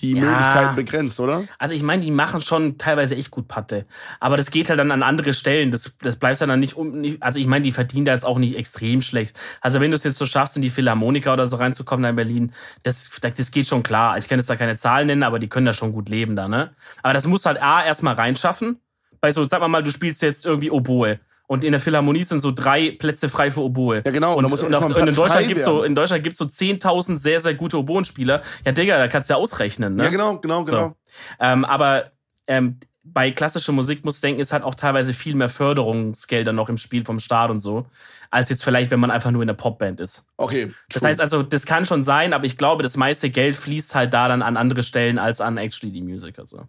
die 0.00 0.12
ja. 0.12 0.20
Möglichkeiten 0.20 0.76
begrenzt, 0.76 1.20
oder? 1.20 1.44
Also 1.58 1.74
ich 1.74 1.82
meine, 1.82 2.02
die 2.02 2.10
machen 2.10 2.40
schon 2.40 2.78
teilweise 2.78 3.16
echt 3.16 3.30
gut 3.30 3.48
Patte. 3.48 3.86
Aber 4.20 4.36
das 4.36 4.50
geht 4.50 4.68
halt 4.68 4.78
dann 4.78 4.90
an 4.90 5.02
andere 5.02 5.34
Stellen. 5.34 5.70
Das, 5.70 5.96
das 6.00 6.16
bleibt 6.16 6.40
dann 6.40 6.58
nicht 6.60 6.76
um. 6.76 7.02
Also 7.20 7.40
ich 7.40 7.46
meine, 7.46 7.62
die 7.62 7.72
verdienen 7.72 8.04
da 8.04 8.12
jetzt 8.12 8.24
auch 8.24 8.38
nicht 8.38 8.56
extrem 8.56 9.00
schlecht. 9.00 9.38
Also 9.60 9.80
wenn 9.80 9.90
du 9.90 9.96
es 9.96 10.04
jetzt 10.04 10.18
so 10.18 10.26
schaffst, 10.26 10.56
in 10.56 10.62
die 10.62 10.70
Philharmoniker 10.70 11.32
oder 11.32 11.46
so 11.46 11.56
reinzukommen 11.56 12.02
da 12.02 12.10
in 12.10 12.16
Berlin, 12.16 12.52
das, 12.82 13.10
das 13.20 13.50
geht 13.50 13.66
schon 13.66 13.82
klar. 13.82 14.18
Ich 14.18 14.28
kann 14.28 14.38
jetzt 14.38 14.50
da 14.50 14.56
keine 14.56 14.76
Zahlen 14.76 15.06
nennen, 15.06 15.22
aber 15.22 15.38
die 15.38 15.48
können 15.48 15.66
da 15.66 15.72
schon 15.72 15.92
gut 15.92 16.08
leben 16.08 16.36
da, 16.36 16.48
ne? 16.48 16.70
Aber 17.02 17.14
das 17.14 17.26
muss 17.26 17.46
halt 17.46 17.62
A 17.62 17.84
erstmal 17.84 18.14
reinschaffen. 18.14 18.80
Bei 19.20 19.30
so, 19.30 19.44
sag 19.44 19.66
mal, 19.66 19.82
du 19.82 19.90
spielst 19.90 20.22
jetzt 20.22 20.44
irgendwie 20.44 20.70
Oboe. 20.70 21.18
Und 21.48 21.62
in 21.62 21.72
der 21.72 21.80
Philharmonie 21.80 22.24
sind 22.24 22.40
so 22.40 22.50
drei 22.50 22.90
Plätze 22.90 23.28
frei 23.28 23.50
für 23.50 23.62
Oboe. 23.62 24.02
Ja, 24.04 24.10
genau. 24.10 24.36
Und, 24.36 24.46
und, 24.46 24.52
und, 24.52 24.74
auf, 24.74 24.84
und 24.84 25.08
in 25.08 25.14
Deutschland 25.14 25.46
gibt's 25.46 25.64
so, 25.64 25.84
in 25.84 25.94
Deutschland 25.94 26.24
gibt's 26.24 26.38
so 26.38 26.44
10.000 26.44 27.16
sehr, 27.16 27.40
sehr 27.40 27.54
gute 27.54 27.78
Oboenspieler. 27.78 28.42
Ja, 28.64 28.72
Digga, 28.72 28.98
da 28.98 29.08
kannst 29.08 29.30
du 29.30 29.34
ja 29.34 29.38
ausrechnen, 29.38 29.94
ne? 29.94 30.04
Ja, 30.04 30.10
genau, 30.10 30.38
genau, 30.38 30.64
so. 30.64 30.72
genau. 30.72 30.96
Ähm, 31.38 31.64
aber, 31.64 32.10
ähm, 32.48 32.80
bei 33.12 33.30
klassischer 33.30 33.72
Musik 33.72 34.04
muss 34.04 34.20
denken, 34.20 34.40
ist 34.40 34.52
halt 34.52 34.64
auch 34.64 34.74
teilweise 34.74 35.14
viel 35.14 35.34
mehr 35.34 35.48
Förderungsgelder 35.48 36.52
noch 36.52 36.68
im 36.68 36.76
Spiel 36.76 37.04
vom 37.04 37.20
Staat 37.20 37.50
und 37.50 37.60
so, 37.60 37.86
als 38.30 38.48
jetzt 38.48 38.64
vielleicht, 38.64 38.90
wenn 38.90 39.00
man 39.00 39.10
einfach 39.10 39.30
nur 39.30 39.42
in 39.42 39.46
der 39.46 39.54
Popband 39.54 40.00
ist. 40.00 40.26
Okay. 40.36 40.66
True. 40.66 40.74
Das 40.92 41.04
heißt 41.04 41.20
also, 41.20 41.42
das 41.42 41.66
kann 41.66 41.86
schon 41.86 42.02
sein, 42.02 42.32
aber 42.32 42.44
ich 42.44 42.58
glaube, 42.58 42.82
das 42.82 42.96
meiste 42.96 43.30
Geld 43.30 43.54
fließt 43.54 43.94
halt 43.94 44.12
da 44.12 44.28
dann 44.28 44.42
an 44.42 44.56
andere 44.56 44.82
Stellen 44.82 45.18
als 45.18 45.40
an 45.40 45.56
actually 45.56 45.92
die 45.92 46.02
Music. 46.02 46.38
Also. 46.38 46.66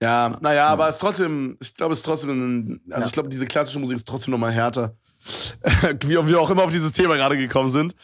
Ja, 0.00 0.36
naja, 0.40 0.68
aber 0.68 0.88
es 0.88 0.96
ist 0.96 1.00
trotzdem, 1.00 1.56
ich 1.60 1.74
glaube, 1.74 1.92
es 1.92 1.98
ist 1.98 2.04
trotzdem, 2.04 2.80
also 2.88 3.00
ja. 3.00 3.06
ich 3.06 3.12
glaube, 3.12 3.28
diese 3.28 3.46
klassische 3.46 3.80
Musik 3.80 3.96
ist 3.96 4.06
trotzdem 4.06 4.30
nochmal 4.30 4.52
härter. 4.52 4.94
Wie 6.00 6.26
wir 6.26 6.40
auch 6.40 6.50
immer 6.50 6.64
auf 6.64 6.70
dieses 6.70 6.92
Thema 6.92 7.16
gerade 7.16 7.36
gekommen 7.36 7.70
sind. 7.70 7.94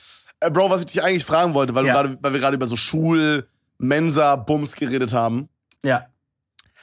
Äh, 0.41 0.51
Bro, 0.51 0.71
was 0.71 0.81
ich 0.81 0.87
dich 0.87 1.03
eigentlich 1.03 1.25
fragen 1.25 1.55
wollte, 1.55 1.75
weil, 1.75 1.87
ja. 1.87 1.95
grade, 1.95 2.19
weil 2.21 2.33
wir 2.33 2.41
gerade 2.41 2.57
über 2.57 2.67
so 2.67 2.77
Schul, 2.77 3.49
Mensa, 3.79 4.37
Bums 4.37 4.75
geredet 4.75 5.13
haben. 5.13 5.49
Ja. 5.83 6.07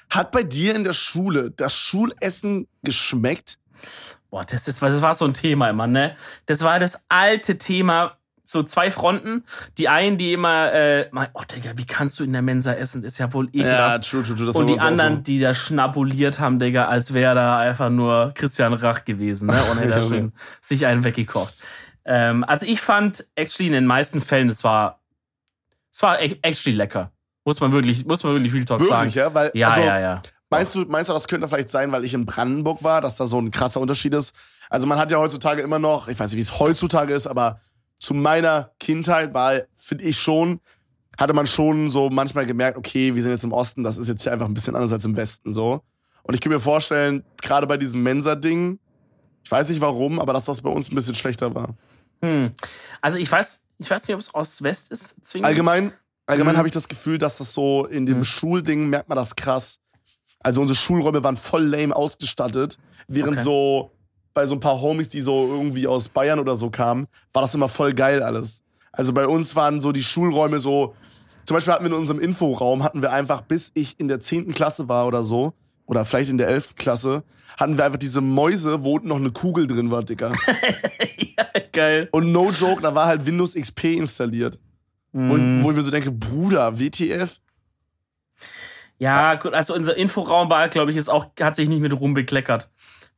Hat 0.10 0.32
bei 0.32 0.44
dir 0.44 0.76
in 0.76 0.84
der 0.84 0.94
Schule 0.94 1.52
das 1.52 1.74
Schulessen 1.74 2.68
geschmeckt? 2.84 3.60
Boah, 4.30 4.46
das, 4.46 4.68
ist, 4.68 4.82
das 4.82 5.02
war 5.02 5.14
so 5.14 5.26
ein 5.26 5.34
Thema 5.34 5.70
immer, 5.70 5.88
ne? 5.88 6.16
Das 6.46 6.62
war 6.62 6.80
das 6.80 7.06
alte 7.10 7.58
Thema, 7.58 8.18
so 8.52 8.64
zwei 8.64 8.92
Fronten. 8.92 9.44
Die 9.78 9.88
einen, 9.88 10.18
die 10.18 10.34
immer, 10.34 10.74
äh, 10.74 11.10
oh 11.34 11.44
Digga, 11.50 11.72
wie 11.76 11.86
kannst 11.86 12.20
du 12.20 12.24
in 12.24 12.34
der 12.34 12.42
Mensa 12.42 12.74
essen? 12.74 13.04
Ist 13.04 13.18
ja 13.18 13.32
wohl 13.34 13.48
ekelhaft. 13.54 13.80
Ja, 13.80 13.98
true, 14.00 14.24
true, 14.24 14.36
true. 14.36 14.48
Das 14.48 14.56
Und 14.56 14.68
die 14.68 14.80
anderen, 14.80 15.18
so. 15.18 15.22
die 15.22 15.40
da 15.40 15.54
schnabuliert 15.54 16.40
haben, 16.40 16.60
Digga, 16.60 16.86
als 16.86 17.14
wäre 17.14 17.36
da 17.36 17.58
einfach 17.58 17.90
nur 17.90 18.34
Christian 18.36 18.74
Rach 18.74 19.06
gewesen, 19.06 19.48
ne? 19.48 19.60
Und 19.72 19.80
hätte 19.80 19.90
da 19.90 20.02
schon 20.08 20.34
sich 20.62 20.86
einen 20.86 21.04
weggekocht. 21.04 21.56
Ähm, 22.06 22.44
also 22.44 22.66
ich 22.66 22.82
fand 22.82 23.26
actually 23.36 23.68
in 23.68 23.74
den 23.74 23.86
meisten 23.86 24.22
Fällen, 24.22 24.50
es 24.50 24.64
war, 24.64 25.00
es 25.92 26.02
war 26.04 26.20
actually 26.20 26.76
lecker. 26.76 27.12
Muss 27.46 27.60
man 27.60 27.72
wirklich, 27.72 28.06
muss 28.06 28.24
man 28.24 28.34
wirklich 28.34 28.54
Real 28.54 28.66
Talk 28.66 28.80
wirklich, 28.80 28.90
sagen. 28.90 29.06
Wirklich, 29.06 29.16
ja? 29.16 29.34
Weil, 29.34 29.52
ja, 29.54 29.68
also, 29.70 29.82
ja, 29.82 30.00
ja. 30.00 30.22
Meinst 30.50 30.76
du, 30.76 30.82
meinst 30.82 31.10
du, 31.10 31.14
das 31.14 31.30
könnte 31.30 31.48
vielleicht 31.48 31.70
sein, 31.70 31.92
weil 31.94 32.04
ich 32.04 32.14
in 32.14 32.26
Brandenburg 32.26 32.84
war, 32.84 33.00
dass 33.00 33.16
da 33.16 33.26
so 33.26 33.40
ein 33.40 33.52
krasser 33.52 33.80
Unterschied 33.80 34.14
ist? 34.14 34.36
Also 34.70 34.86
man 34.86 34.98
hat 34.98 35.10
ja 35.10 35.18
heutzutage 35.18 35.62
immer 35.62 35.80
noch, 35.80 36.10
ich 36.10 36.20
weiß 36.20 36.32
nicht, 36.32 36.38
wie 36.38 36.42
es 36.42 36.60
heutzutage 36.60 37.14
ist, 37.14 37.26
aber 37.26 37.62
zu 38.02 38.16
meiner 38.16 38.72
Kindheit 38.80 39.34
war, 39.34 39.62
finde 39.76 40.04
ich 40.06 40.18
schon, 40.18 40.60
hatte 41.18 41.34
man 41.34 41.46
schon 41.46 41.88
so 41.88 42.10
manchmal 42.10 42.48
gemerkt, 42.48 42.78
okay, 42.78 43.14
wir 43.14 43.22
sind 43.22 43.32
jetzt 43.32 43.44
im 43.44 43.54
Osten, 43.54 43.84
das 43.84 43.98
ist 43.98 44.08
jetzt 44.08 44.24
hier 44.24 44.34
einfach 44.34 44.48
ein 44.48 44.56
bisschen 44.56 44.76
anders 44.76 44.92
als 44.92 45.06
im 45.06 45.16
Westen 45.16 45.54
so. 45.54 45.82
Und 46.24 46.34
ich 46.34 46.42
kann 46.42 46.52
mir 46.52 46.60
vorstellen, 46.60 47.24
gerade 47.42 47.68
bei 47.68 47.78
diesem 47.78 48.02
Mensa-Ding, 48.02 48.80
ich 49.44 49.52
weiß 49.52 49.70
nicht 49.70 49.82
warum, 49.82 50.20
aber 50.20 50.34
dass 50.34 50.46
das 50.46 50.62
bei 50.64 50.70
uns 50.72 50.92
ein 50.92 50.96
bisschen 50.96 51.14
schlechter 51.14 51.54
war. 51.54 51.76
Hm. 52.24 52.54
Also 53.02 53.20
ich 53.20 53.32
weiß, 53.32 53.66
ich 53.78 53.90
weiß 53.90 54.08
nicht, 54.08 54.16
ob 54.16 54.22
es 54.22 54.34
Ost-West 54.34 54.92
ist. 54.92 55.24
Zwingend. 55.24 55.46
Allgemein, 55.46 55.94
allgemein 56.26 56.54
hm. 56.54 56.58
habe 56.58 56.68
ich 56.68 56.74
das 56.74 56.88
Gefühl, 56.88 57.20
dass 57.20 57.38
das 57.38 57.54
so 57.54 57.86
in 57.86 58.08
dem 58.08 58.18
hm. 58.18 58.24
Schulding 58.24 58.90
merkt 58.90 59.10
man 59.10 59.16
das 59.16 59.36
krass. 59.36 59.80
Also 60.40 60.62
unsere 60.62 60.76
Schulräume 60.76 61.24
waren 61.24 61.38
voll 61.38 61.66
lame 61.66 61.96
ausgestattet, 61.96 62.80
während 63.08 63.34
okay. 63.34 63.44
so 63.44 63.92
bei 64.34 64.46
so 64.46 64.56
ein 64.56 64.60
paar 64.60 64.82
Homies, 64.82 65.10
die 65.10 65.22
so 65.22 65.48
irgendwie 65.48 65.88
aus 65.88 66.10
Bayern 66.10 66.40
oder 66.40 66.56
so 66.56 66.70
kamen, 66.70 67.08
war 67.34 67.42
das 67.42 67.56
immer 67.56 67.70
voll 67.70 67.94
geil 67.94 68.24
alles. 68.24 68.64
Also 68.92 69.14
bei 69.14 69.28
uns 69.28 69.56
waren 69.56 69.80
so 69.80 69.92
die 69.92 70.04
Schulräume 70.04 70.60
so, 70.60 70.96
zum 71.46 71.56
Beispiel 71.56 71.74
hatten 71.74 71.86
wir 71.86 71.92
in 71.92 71.98
unserem 71.98 72.20
Inforaum, 72.20 72.84
hatten 72.84 73.02
wir 73.02 73.12
einfach, 73.12 73.42
bis 73.42 73.72
ich 73.74 74.00
in 74.00 74.08
der 74.08 74.20
10. 74.20 74.54
Klasse 74.54 74.88
war 74.90 75.08
oder 75.08 75.24
so, 75.24 75.54
oder 75.86 76.06
vielleicht 76.06 76.30
in 76.30 76.38
der 76.38 76.48
11. 76.48 76.76
Klasse, 76.76 77.24
hatten 77.58 77.78
wir 77.78 77.86
einfach 77.86 78.00
diese 78.00 78.22
Mäuse, 78.22 78.84
wo 78.84 78.96
unten 78.96 79.10
noch 79.10 79.18
eine 79.18 79.32
Kugel 79.32 79.68
drin 79.68 79.92
war, 79.92 80.04
Dicker. 80.04 80.32
ja, 81.18 81.46
geil. 81.72 82.10
Und 82.12 82.32
no 82.32 82.52
joke, 82.52 82.82
da 82.82 82.96
war 82.96 83.08
halt 83.08 83.26
Windows 83.26 83.56
XP 83.56 83.86
installiert. 83.86 84.60
Mm. 85.12 85.30
Wo, 85.30 85.38
ich, 85.38 85.64
wo 85.64 85.70
ich 85.72 85.76
mir 85.76 85.82
so 85.82 85.92
denke, 85.92 86.12
Bruder, 86.12 86.80
WTF? 86.80 87.40
Ja, 89.00 89.36
gut, 89.36 89.54
also 89.54 89.74
unser 89.74 89.98
Inforaum 89.98 90.50
war, 90.50 90.68
glaube 90.70 90.92
ich, 90.92 90.98
jetzt 90.98 91.10
auch, 91.10 91.28
hat 91.40 91.56
sich 91.56 91.68
nicht 91.68 91.82
mit 91.82 92.00
Ruhm 92.00 92.14
bekleckert 92.14 92.70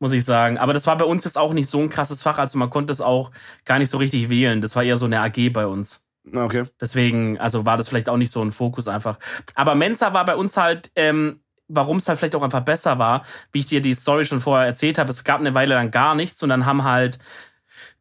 muss 0.03 0.11
ich 0.11 0.25
sagen. 0.25 0.57
Aber 0.57 0.73
das 0.73 0.85
war 0.85 0.97
bei 0.97 1.05
uns 1.05 1.23
jetzt 1.23 1.37
auch 1.37 1.53
nicht 1.53 1.69
so 1.69 1.79
ein 1.79 1.89
krasses 1.89 2.21
Fach. 2.21 2.37
Also 2.37 2.57
man 2.57 2.69
konnte 2.69 2.91
es 2.91 2.99
auch 2.99 3.31
gar 3.63 3.79
nicht 3.79 3.89
so 3.89 3.97
richtig 3.99 4.27
wählen. 4.27 4.59
Das 4.59 4.75
war 4.75 4.83
eher 4.83 4.97
so 4.97 5.05
eine 5.05 5.21
AG 5.21 5.53
bei 5.53 5.65
uns. 5.65 6.09
Okay. 6.29 6.65
Deswegen, 6.81 7.39
also 7.39 7.65
war 7.65 7.77
das 7.77 7.87
vielleicht 7.87 8.09
auch 8.09 8.17
nicht 8.17 8.29
so 8.29 8.41
ein 8.41 8.51
Fokus 8.51 8.89
einfach. 8.89 9.17
Aber 9.55 9.75
Mensa 9.75 10.13
war 10.13 10.25
bei 10.25 10.35
uns 10.35 10.57
halt, 10.57 10.91
ähm, 10.97 11.39
warum 11.69 11.97
es 11.97 12.09
halt 12.09 12.19
vielleicht 12.19 12.35
auch 12.35 12.41
einfach 12.41 12.65
besser 12.65 12.99
war, 12.99 13.23
wie 13.53 13.59
ich 13.59 13.67
dir 13.67 13.81
die 13.81 13.93
Story 13.93 14.25
schon 14.25 14.41
vorher 14.41 14.67
erzählt 14.67 14.97
habe. 14.97 15.09
Es 15.09 15.23
gab 15.23 15.39
eine 15.39 15.53
Weile 15.53 15.75
dann 15.75 15.89
gar 15.89 16.15
nichts 16.15 16.43
und 16.43 16.49
dann 16.49 16.65
haben 16.65 16.83
halt 16.83 17.17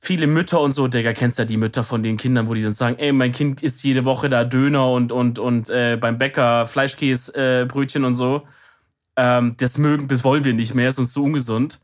viele 0.00 0.26
Mütter 0.26 0.60
und 0.60 0.72
so, 0.72 0.88
Digga, 0.88 1.12
kennst 1.12 1.38
ja 1.38 1.44
die 1.44 1.56
Mütter 1.56 1.84
von 1.84 2.02
den 2.02 2.16
Kindern, 2.16 2.48
wo 2.48 2.54
die 2.54 2.64
dann 2.64 2.72
sagen, 2.72 2.96
ey, 2.98 3.12
mein 3.12 3.30
Kind 3.30 3.62
isst 3.62 3.84
jede 3.84 4.04
Woche 4.04 4.28
da 4.28 4.42
Döner 4.42 4.90
und 4.90 5.12
und 5.12 5.38
und 5.38 5.70
äh, 5.70 5.96
beim 5.96 6.18
Bäcker 6.18 6.66
Fleischkäsebrötchen 6.66 8.02
äh, 8.02 8.06
und 8.08 8.16
so. 8.16 8.42
Ähm, 9.14 9.54
das 9.58 9.78
mögen, 9.78 10.08
das 10.08 10.24
wollen 10.24 10.44
wir 10.44 10.52
nicht 10.52 10.74
mehr, 10.74 10.88
ist 10.88 10.98
uns 10.98 11.12
zu 11.12 11.22
ungesund. 11.22 11.80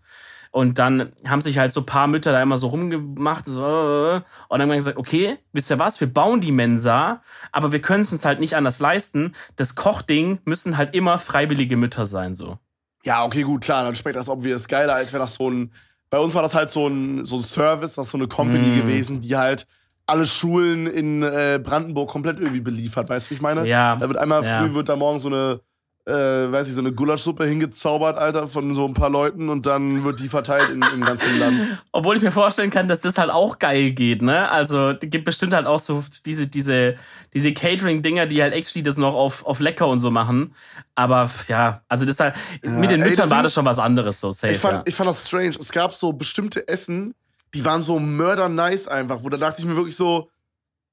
Und 0.58 0.80
dann 0.80 1.12
haben 1.24 1.40
sich 1.40 1.56
halt 1.58 1.72
so 1.72 1.82
paar 1.82 2.08
Mütter 2.08 2.32
da 2.32 2.42
immer 2.42 2.56
so 2.56 2.66
rumgemacht. 2.66 3.46
So, 3.46 3.60
äh, 3.60 4.14
und 4.16 4.24
dann 4.50 4.62
haben 4.62 4.70
wir 4.70 4.74
gesagt, 4.74 4.96
okay, 4.96 5.38
wisst 5.52 5.70
ihr 5.70 5.78
was, 5.78 6.00
wir 6.00 6.12
bauen 6.12 6.40
die 6.40 6.50
Mensa, 6.50 7.22
aber 7.52 7.70
wir 7.70 7.80
können 7.80 8.00
es 8.00 8.10
uns 8.10 8.24
halt 8.24 8.40
nicht 8.40 8.56
anders 8.56 8.80
leisten. 8.80 9.36
Das 9.54 9.76
Kochding 9.76 10.40
müssen 10.44 10.76
halt 10.76 10.96
immer 10.96 11.20
freiwillige 11.20 11.76
Mütter 11.76 12.06
sein, 12.06 12.34
so. 12.34 12.58
Ja, 13.04 13.24
okay, 13.24 13.42
gut, 13.42 13.62
klar, 13.62 13.84
dann 13.84 13.94
schmeckt 13.94 14.16
das 14.16 14.28
obvious 14.28 14.66
geiler, 14.66 14.96
als 14.96 15.12
wäre 15.12 15.22
das 15.22 15.34
so 15.34 15.48
ein. 15.48 15.70
Bei 16.10 16.18
uns 16.18 16.34
war 16.34 16.42
das 16.42 16.56
halt 16.56 16.72
so 16.72 16.88
ein, 16.88 17.24
so 17.24 17.36
ein 17.36 17.42
Service, 17.42 17.94
das 17.94 18.06
ist 18.06 18.10
so 18.10 18.18
eine 18.18 18.26
Company 18.26 18.66
mm. 18.66 18.80
gewesen, 18.80 19.20
die 19.20 19.36
halt 19.36 19.64
alle 20.06 20.26
Schulen 20.26 20.88
in 20.88 21.22
äh, 21.22 21.60
Brandenburg 21.62 22.10
komplett 22.10 22.40
irgendwie 22.40 22.62
beliefert, 22.62 23.08
weißt 23.08 23.28
du, 23.28 23.30
wie 23.30 23.34
ich 23.36 23.40
meine? 23.40 23.64
Ja. 23.68 23.94
Da 23.94 24.08
wird 24.08 24.18
einmal 24.18 24.42
ja. 24.42 24.58
früh, 24.58 24.74
wird 24.74 24.88
da 24.88 24.96
morgen 24.96 25.20
so 25.20 25.28
eine 25.28 25.60
äh, 26.08 26.50
weiß 26.50 26.68
ich, 26.68 26.74
so 26.74 26.80
eine 26.80 26.92
Gulaschsuppe 26.92 27.44
hingezaubert, 27.44 28.16
Alter, 28.16 28.48
von 28.48 28.74
so 28.74 28.86
ein 28.86 28.94
paar 28.94 29.10
Leuten 29.10 29.50
und 29.50 29.66
dann 29.66 30.04
wird 30.04 30.20
die 30.20 30.28
verteilt 30.28 30.70
in, 30.70 30.82
im 30.94 31.02
ganzen 31.02 31.38
Land. 31.38 31.78
Obwohl 31.92 32.16
ich 32.16 32.22
mir 32.22 32.32
vorstellen 32.32 32.70
kann, 32.70 32.88
dass 32.88 33.02
das 33.02 33.18
halt 33.18 33.30
auch 33.30 33.58
geil 33.58 33.92
geht, 33.92 34.22
ne? 34.22 34.50
Also, 34.50 34.90
es 34.90 35.00
gibt 35.00 35.26
bestimmt 35.26 35.52
halt 35.52 35.66
auch 35.66 35.78
so 35.78 36.02
diese, 36.24 36.46
diese, 36.46 36.96
diese 37.34 37.52
Catering-Dinger, 37.52 38.26
die 38.26 38.42
halt 38.42 38.54
actually 38.54 38.82
das 38.82 38.96
noch 38.96 39.14
auf, 39.14 39.44
auf 39.44 39.60
lecker 39.60 39.86
und 39.86 40.00
so 40.00 40.10
machen. 40.10 40.54
Aber 40.94 41.30
ja, 41.46 41.82
also 41.88 42.06
das 42.06 42.18
halt, 42.18 42.34
ja, 42.64 42.70
mit 42.70 42.90
den 42.90 43.02
ey, 43.02 43.10
Müttern 43.10 43.28
das 43.28 43.30
war 43.30 43.42
das 43.42 43.52
schon 43.52 43.66
was 43.66 43.78
anderes, 43.78 44.18
so 44.18 44.32
safe. 44.32 44.54
Ich 44.54 44.58
fand, 44.58 44.74
ja. 44.74 44.82
ich 44.86 44.94
fand 44.94 45.10
das 45.10 45.26
strange. 45.26 45.56
Es 45.60 45.70
gab 45.70 45.94
so 45.94 46.14
bestimmte 46.14 46.66
Essen, 46.68 47.14
die 47.52 47.64
waren 47.64 47.82
so 47.82 47.98
murder 47.98 48.48
nice 48.48 48.88
einfach, 48.88 49.22
wo 49.22 49.28
da 49.28 49.36
dachte 49.36 49.60
ich 49.60 49.68
mir 49.68 49.76
wirklich 49.76 49.96
so, 49.96 50.30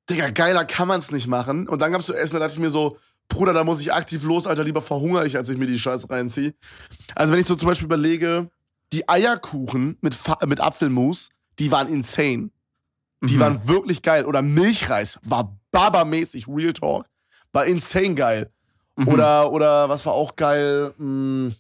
Digga, 0.10 0.30
geiler 0.30 0.66
kann 0.66 0.88
man's 0.88 1.12
nicht 1.12 1.28
machen. 1.28 1.68
Und 1.68 1.82
dann 1.82 1.92
gab's 1.92 2.06
so 2.06 2.14
Essen, 2.14 2.36
da 2.36 2.40
dachte 2.42 2.54
ich 2.54 2.60
mir 2.60 2.70
so, 2.70 2.98
Bruder, 3.28 3.54
da 3.54 3.64
muss 3.64 3.82
ich 3.82 3.92
aktiv 3.92 4.24
los, 4.24 4.48
Alter, 4.48 4.64
lieber 4.64 4.82
verhungere 4.82 5.26
ich, 5.26 5.36
als 5.38 5.50
ich 5.50 5.58
mir 5.58 5.68
die 5.68 5.80
Scheiße 5.80 6.10
reinziehe. 6.10 6.54
Also 7.16 7.34
wenn 7.34 7.40
ich 7.40 7.48
so 7.48 7.56
zum 7.56 7.68
Beispiel 7.68 7.86
überlege, 7.86 8.50
die 8.94 9.08
Eierkuchen 9.10 9.98
mit, 10.02 10.16
mit 10.46 10.60
Apfelmus, 10.60 11.30
die 11.60 11.72
waren 11.72 11.88
insane. 11.88 12.52
Die 13.24 13.36
mhm. 13.36 13.40
waren 13.40 13.68
wirklich 13.68 14.02
geil. 14.02 14.26
Oder 14.26 14.42
Milchreis 14.42 15.20
war 15.24 15.58
babamäßig, 15.72 16.48
Real 16.48 16.74
Talk. 16.74 17.06
War 17.52 17.66
insane 17.66 18.16
geil. 18.16 18.52
Mhm. 18.96 19.08
Oder, 19.08 19.52
oder 19.52 19.90
was 19.90 20.06
war 20.06 20.14
auch 20.14 20.36
geil? 20.36 20.94
Hm. 20.98 21.54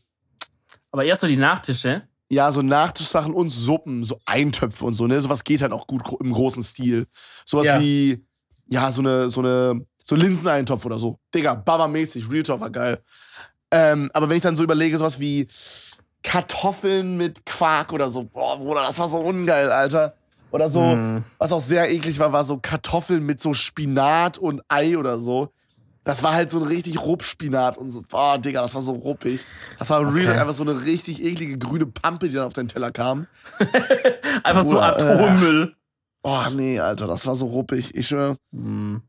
Aber 0.91 1.04
erst 1.04 1.21
so 1.21 1.28
die 1.28 1.38
Nachtische. 1.38 2.08
Ja, 2.30 2.51
so 2.51 2.62
Nachtischsachen 2.62 3.34
und 3.34 3.49
Suppen, 3.49 4.04
so 4.04 4.19
Eintöpfe 4.25 4.86
und 4.86 4.93
so, 4.93 5.06
ne? 5.06 5.19
Sowas 5.21 5.43
geht 5.43 5.62
halt 5.62 5.73
auch 5.73 5.88
gut 5.88 6.01
im 6.19 6.32
großen 6.32 6.63
Stil. 6.63 7.06
Sowas 7.45 7.67
ja. 7.67 7.80
wie, 7.80 8.25
ja, 8.67 8.91
so 8.91 9.01
eine, 9.01 9.30
so 9.30 9.41
eine 9.41 9.86
so 10.06 10.15
Linseneintopf 10.15 10.86
oder 10.86 11.00
so. 11.00 11.20
Digga, 11.34 11.56
Baba-mäßig, 11.56 12.32
Real 12.32 12.44
Talk 12.44 12.62
war 12.62 12.70
geil. 12.70 13.00
Ähm, 13.72 14.10
aber 14.13 14.30
wenn 14.30 14.38
ich 14.38 14.44
dann 14.44 14.56
so 14.56 14.63
überlege, 14.63 14.98
sowas 14.98 15.20
wie 15.20 15.48
Kartoffeln 16.24 17.18
mit 17.18 17.46
Quark 17.46 17.91
oder 17.91 18.08
so, 18.08 18.24
boah, 18.24 18.58
Bruder, 18.58 18.84
das 18.84 19.00
war 19.00 19.10
so 19.10 19.20
ungeil, 19.20 19.72
Alter. 19.72 20.13
Oder 20.52 20.70
so, 20.70 20.82
mm. 20.82 21.24
was 21.38 21.52
auch 21.52 21.60
sehr 21.60 21.91
eklig 21.91 22.20
war, 22.20 22.32
war 22.32 22.44
so 22.44 22.58
Kartoffeln 22.58 23.26
mit 23.26 23.41
so 23.41 23.54
Spinat 23.54 24.38
und 24.38 24.62
Ei 24.70 24.98
oder 24.98 25.20
so. 25.20 25.50
Das 26.06 26.22
war 26.22 26.34
halt 26.34 26.52
so 26.52 26.60
ein 26.60 26.68
richtig 26.68 27.02
Ruppspinat 27.02 27.80
und 27.80 27.89
so. 27.89 28.04
Boah, 28.04 28.38
Digga, 28.38 28.62
das 28.62 28.76
war 28.76 28.82
so 28.84 28.94
ruppig. 28.94 29.44
Das 29.80 29.89
war 29.89 30.02
okay. 30.02 30.26
real 30.26 30.39
einfach 30.39 30.54
so 30.54 30.63
eine 30.63 30.86
richtig 30.86 31.22
eklige 31.24 31.58
grüne 31.58 31.88
Pampe, 31.88 32.30
die 32.30 32.36
dann 32.36 32.46
auf 32.46 32.54
deinen 32.54 32.68
Teller 32.68 32.91
kam. 32.91 33.26
einfach 34.44 34.62
so 34.62 34.80
Atommüll. 34.80 35.74
Äh, 35.74 35.76
oh, 36.22 36.44
nee, 36.54 36.80
Alter, 36.80 37.08
das 37.08 37.26
war 37.26 37.36
so 37.36 37.48
ruppig. 37.48 37.96
Ich 37.96 38.08
schwör. 38.08 38.38
Hm. 38.54 39.02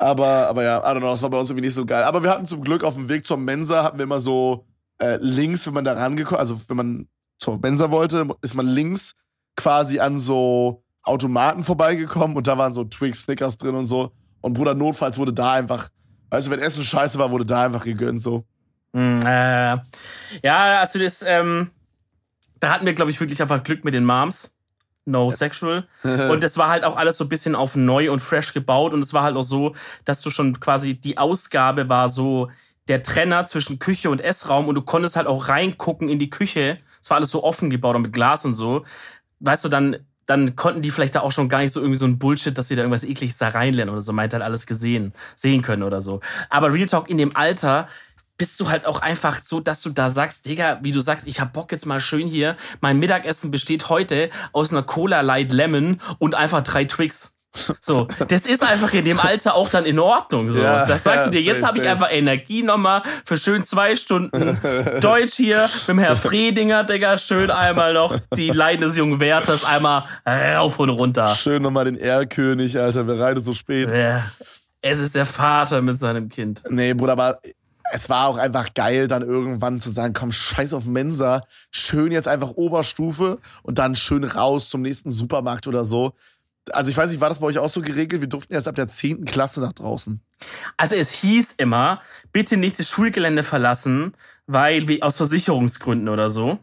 Aber, 0.00 0.48
aber 0.48 0.62
ja, 0.62 0.78
I 0.78 0.94
don't 0.94 0.98
know, 0.98 1.10
das 1.10 1.22
war 1.22 1.30
bei 1.30 1.38
uns 1.38 1.50
irgendwie 1.50 1.66
nicht 1.66 1.74
so 1.74 1.84
geil. 1.84 2.04
Aber 2.04 2.22
wir 2.22 2.30
hatten 2.30 2.46
zum 2.46 2.62
Glück 2.62 2.84
auf 2.84 2.94
dem 2.94 3.08
Weg 3.08 3.26
zur 3.26 3.36
Mensa, 3.36 3.84
hatten 3.84 3.98
wir 3.98 4.04
immer 4.04 4.20
so 4.20 4.66
äh, 4.98 5.18
links, 5.20 5.66
wenn 5.66 5.74
man 5.74 5.84
da 5.84 5.92
rangekommen, 5.92 6.40
also 6.40 6.60
wenn 6.68 6.76
man 6.76 7.08
zur 7.38 7.58
Mensa 7.58 7.90
wollte, 7.90 8.28
ist 8.42 8.54
man 8.54 8.66
links 8.66 9.14
quasi 9.56 10.00
an 10.00 10.18
so 10.18 10.82
Automaten 11.02 11.64
vorbeigekommen 11.64 12.36
und 12.36 12.46
da 12.46 12.56
waren 12.58 12.72
so 12.72 12.84
Twix, 12.84 13.22
Snickers 13.22 13.58
drin 13.58 13.74
und 13.74 13.86
so. 13.86 14.12
Und 14.40 14.54
Bruder, 14.54 14.74
notfalls 14.74 15.18
wurde 15.18 15.32
da 15.32 15.52
einfach 15.52 15.90
Weißt 16.30 16.46
du, 16.46 16.50
wenn 16.52 16.60
Essen 16.60 16.84
scheiße 16.84 17.18
war, 17.18 17.30
wurde 17.32 17.44
da 17.44 17.64
einfach 17.64 17.84
gegönnt 17.84 18.22
so. 18.22 18.44
Mm, 18.92 19.20
äh, 19.24 19.78
ja, 20.42 20.80
also 20.80 20.98
das, 20.98 21.22
ähm, 21.26 21.70
da 22.60 22.72
hatten 22.72 22.86
wir, 22.86 22.94
glaube 22.94 23.10
ich, 23.10 23.20
wirklich 23.20 23.42
einfach 23.42 23.62
Glück 23.62 23.84
mit 23.84 23.94
den 23.94 24.04
Moms. 24.04 24.56
No 25.10 25.30
sexual. 25.30 25.86
und 26.02 26.44
es 26.44 26.56
war 26.58 26.68
halt 26.68 26.84
auch 26.84 26.96
alles 26.96 27.18
so 27.18 27.24
ein 27.24 27.28
bisschen 27.28 27.54
auf 27.54 27.76
neu 27.76 28.10
und 28.10 28.20
fresh 28.20 28.52
gebaut. 28.52 28.92
Und 28.92 29.02
es 29.02 29.12
war 29.12 29.22
halt 29.22 29.36
auch 29.36 29.42
so, 29.42 29.74
dass 30.04 30.20
du 30.22 30.30
schon 30.30 30.60
quasi 30.60 30.94
die 30.94 31.18
Ausgabe 31.18 31.88
war 31.88 32.08
so 32.08 32.50
der 32.88 33.02
Trenner 33.02 33.44
zwischen 33.44 33.78
Küche 33.78 34.10
und 34.10 34.20
Essraum 34.20 34.66
und 34.66 34.74
du 34.74 34.82
konntest 34.82 35.16
halt 35.16 35.26
auch 35.26 35.48
reingucken 35.48 36.08
in 36.08 36.18
die 36.18 36.30
Küche. 36.30 36.78
Es 37.00 37.10
war 37.10 37.18
alles 37.18 37.30
so 37.30 37.44
offen 37.44 37.70
gebaut 37.70 37.96
und 37.96 38.02
mit 38.02 38.12
Glas 38.12 38.44
und 38.44 38.54
so. 38.54 38.84
Weißt 39.38 39.64
du, 39.64 39.68
dann 39.68 39.96
dann 40.30 40.54
konnten 40.54 40.80
die 40.80 40.92
vielleicht 40.92 41.16
da 41.16 41.20
auch 41.20 41.32
schon 41.32 41.48
gar 41.48 41.58
nicht 41.58 41.72
so 41.72 41.80
irgendwie 41.80 41.98
so 41.98 42.06
ein 42.06 42.20
Bullshit, 42.20 42.56
dass 42.56 42.68
sie 42.68 42.76
da 42.76 42.82
irgendwas 42.82 43.02
ekliges 43.02 43.38
da 43.38 43.48
reinlernen 43.48 43.92
oder 43.92 44.00
so, 44.00 44.12
meint 44.12 44.32
halt 44.32 44.44
alles 44.44 44.64
gesehen, 44.64 45.12
sehen 45.34 45.60
können 45.60 45.82
oder 45.82 46.00
so. 46.00 46.20
Aber 46.48 46.72
Real 46.72 46.86
Talk 46.86 47.10
in 47.10 47.18
dem 47.18 47.34
Alter 47.34 47.88
bist 48.40 48.58
du 48.58 48.70
halt 48.70 48.86
auch 48.86 49.02
einfach 49.02 49.40
so, 49.42 49.60
dass 49.60 49.82
du 49.82 49.90
da 49.90 50.08
sagst, 50.08 50.46
Digga, 50.46 50.78
wie 50.80 50.92
du 50.92 51.02
sagst, 51.02 51.26
ich 51.26 51.40
hab 51.40 51.52
Bock 51.52 51.70
jetzt 51.72 51.84
mal 51.84 52.00
schön 52.00 52.26
hier. 52.26 52.56
Mein 52.80 52.98
Mittagessen 52.98 53.50
besteht 53.50 53.90
heute 53.90 54.30
aus 54.54 54.72
einer 54.72 54.82
Cola 54.82 55.20
Light 55.20 55.52
Lemon 55.52 56.00
und 56.18 56.34
einfach 56.34 56.62
drei 56.62 56.86
Twix. 56.86 57.34
So, 57.82 58.08
das 58.28 58.46
ist 58.46 58.64
einfach 58.64 58.94
in 58.94 59.04
dem 59.04 59.20
Alter 59.20 59.54
auch 59.54 59.68
dann 59.68 59.84
in 59.84 59.98
Ordnung. 59.98 60.48
So, 60.48 60.62
ja, 60.62 60.86
das 60.86 61.04
sagst 61.04 61.26
ja, 61.26 61.30
du 61.30 61.30
dir. 61.32 61.42
Jetzt 61.42 61.62
habe 61.66 61.80
ich 61.80 61.86
einfach 61.86 62.10
Energie 62.10 62.62
nochmal 62.62 63.02
für 63.26 63.36
schön 63.36 63.62
zwei 63.62 63.94
Stunden 63.94 64.58
Deutsch 65.02 65.34
hier 65.34 65.68
mit 65.80 65.88
dem 65.88 65.98
Herr 65.98 66.16
Fredinger, 66.16 66.84
Digga. 66.84 67.18
Schön 67.18 67.50
einmal 67.50 67.92
noch 67.92 68.18
die 68.34 68.48
Leiden 68.48 68.80
des 68.80 68.96
jungen 68.96 69.20
Werthers 69.20 69.66
einmal 69.66 70.04
rauf 70.26 70.78
und 70.78 70.88
runter. 70.88 71.28
Schön 71.34 71.60
nochmal 71.60 71.84
den 71.84 71.98
Erlkönig, 71.98 72.78
Alter. 72.78 73.06
Wer 73.06 73.20
reitet 73.20 73.44
so 73.44 73.52
spät? 73.52 73.92
Ja. 73.92 74.24
Es 74.80 74.98
ist 74.98 75.14
der 75.14 75.26
Vater 75.26 75.82
mit 75.82 75.98
seinem 75.98 76.30
Kind. 76.30 76.62
Nee, 76.70 76.94
Bruder, 76.94 77.12
aber 77.12 77.38
es 77.92 78.08
war 78.08 78.26
auch 78.26 78.36
einfach 78.36 78.74
geil, 78.74 79.08
dann 79.08 79.22
irgendwann 79.22 79.80
zu 79.80 79.90
sagen, 79.90 80.14
komm, 80.14 80.32
scheiß 80.32 80.74
auf 80.74 80.86
Mensa, 80.86 81.44
schön 81.70 82.12
jetzt 82.12 82.28
einfach 82.28 82.50
Oberstufe 82.50 83.38
und 83.62 83.78
dann 83.78 83.96
schön 83.96 84.24
raus 84.24 84.70
zum 84.70 84.82
nächsten 84.82 85.10
Supermarkt 85.10 85.66
oder 85.66 85.84
so. 85.84 86.12
Also 86.72 86.90
ich 86.90 86.96
weiß 86.96 87.10
nicht, 87.10 87.20
war 87.20 87.28
das 87.28 87.40
bei 87.40 87.46
euch 87.46 87.58
auch 87.58 87.68
so 87.68 87.80
geregelt? 87.80 88.20
Wir 88.20 88.28
durften 88.28 88.52
erst 88.52 88.68
ab 88.68 88.74
der 88.74 88.88
10. 88.88 89.24
Klasse 89.24 89.60
nach 89.60 89.72
draußen. 89.72 90.20
Also 90.76 90.94
es 90.94 91.10
hieß 91.10 91.52
immer, 91.52 92.00
bitte 92.32 92.56
nicht 92.56 92.78
das 92.78 92.88
Schulgelände 92.88 93.42
verlassen, 93.42 94.14
weil 94.46 94.86
wir 94.88 95.04
aus 95.04 95.16
Versicherungsgründen 95.16 96.08
oder 96.08 96.30
so. 96.30 96.58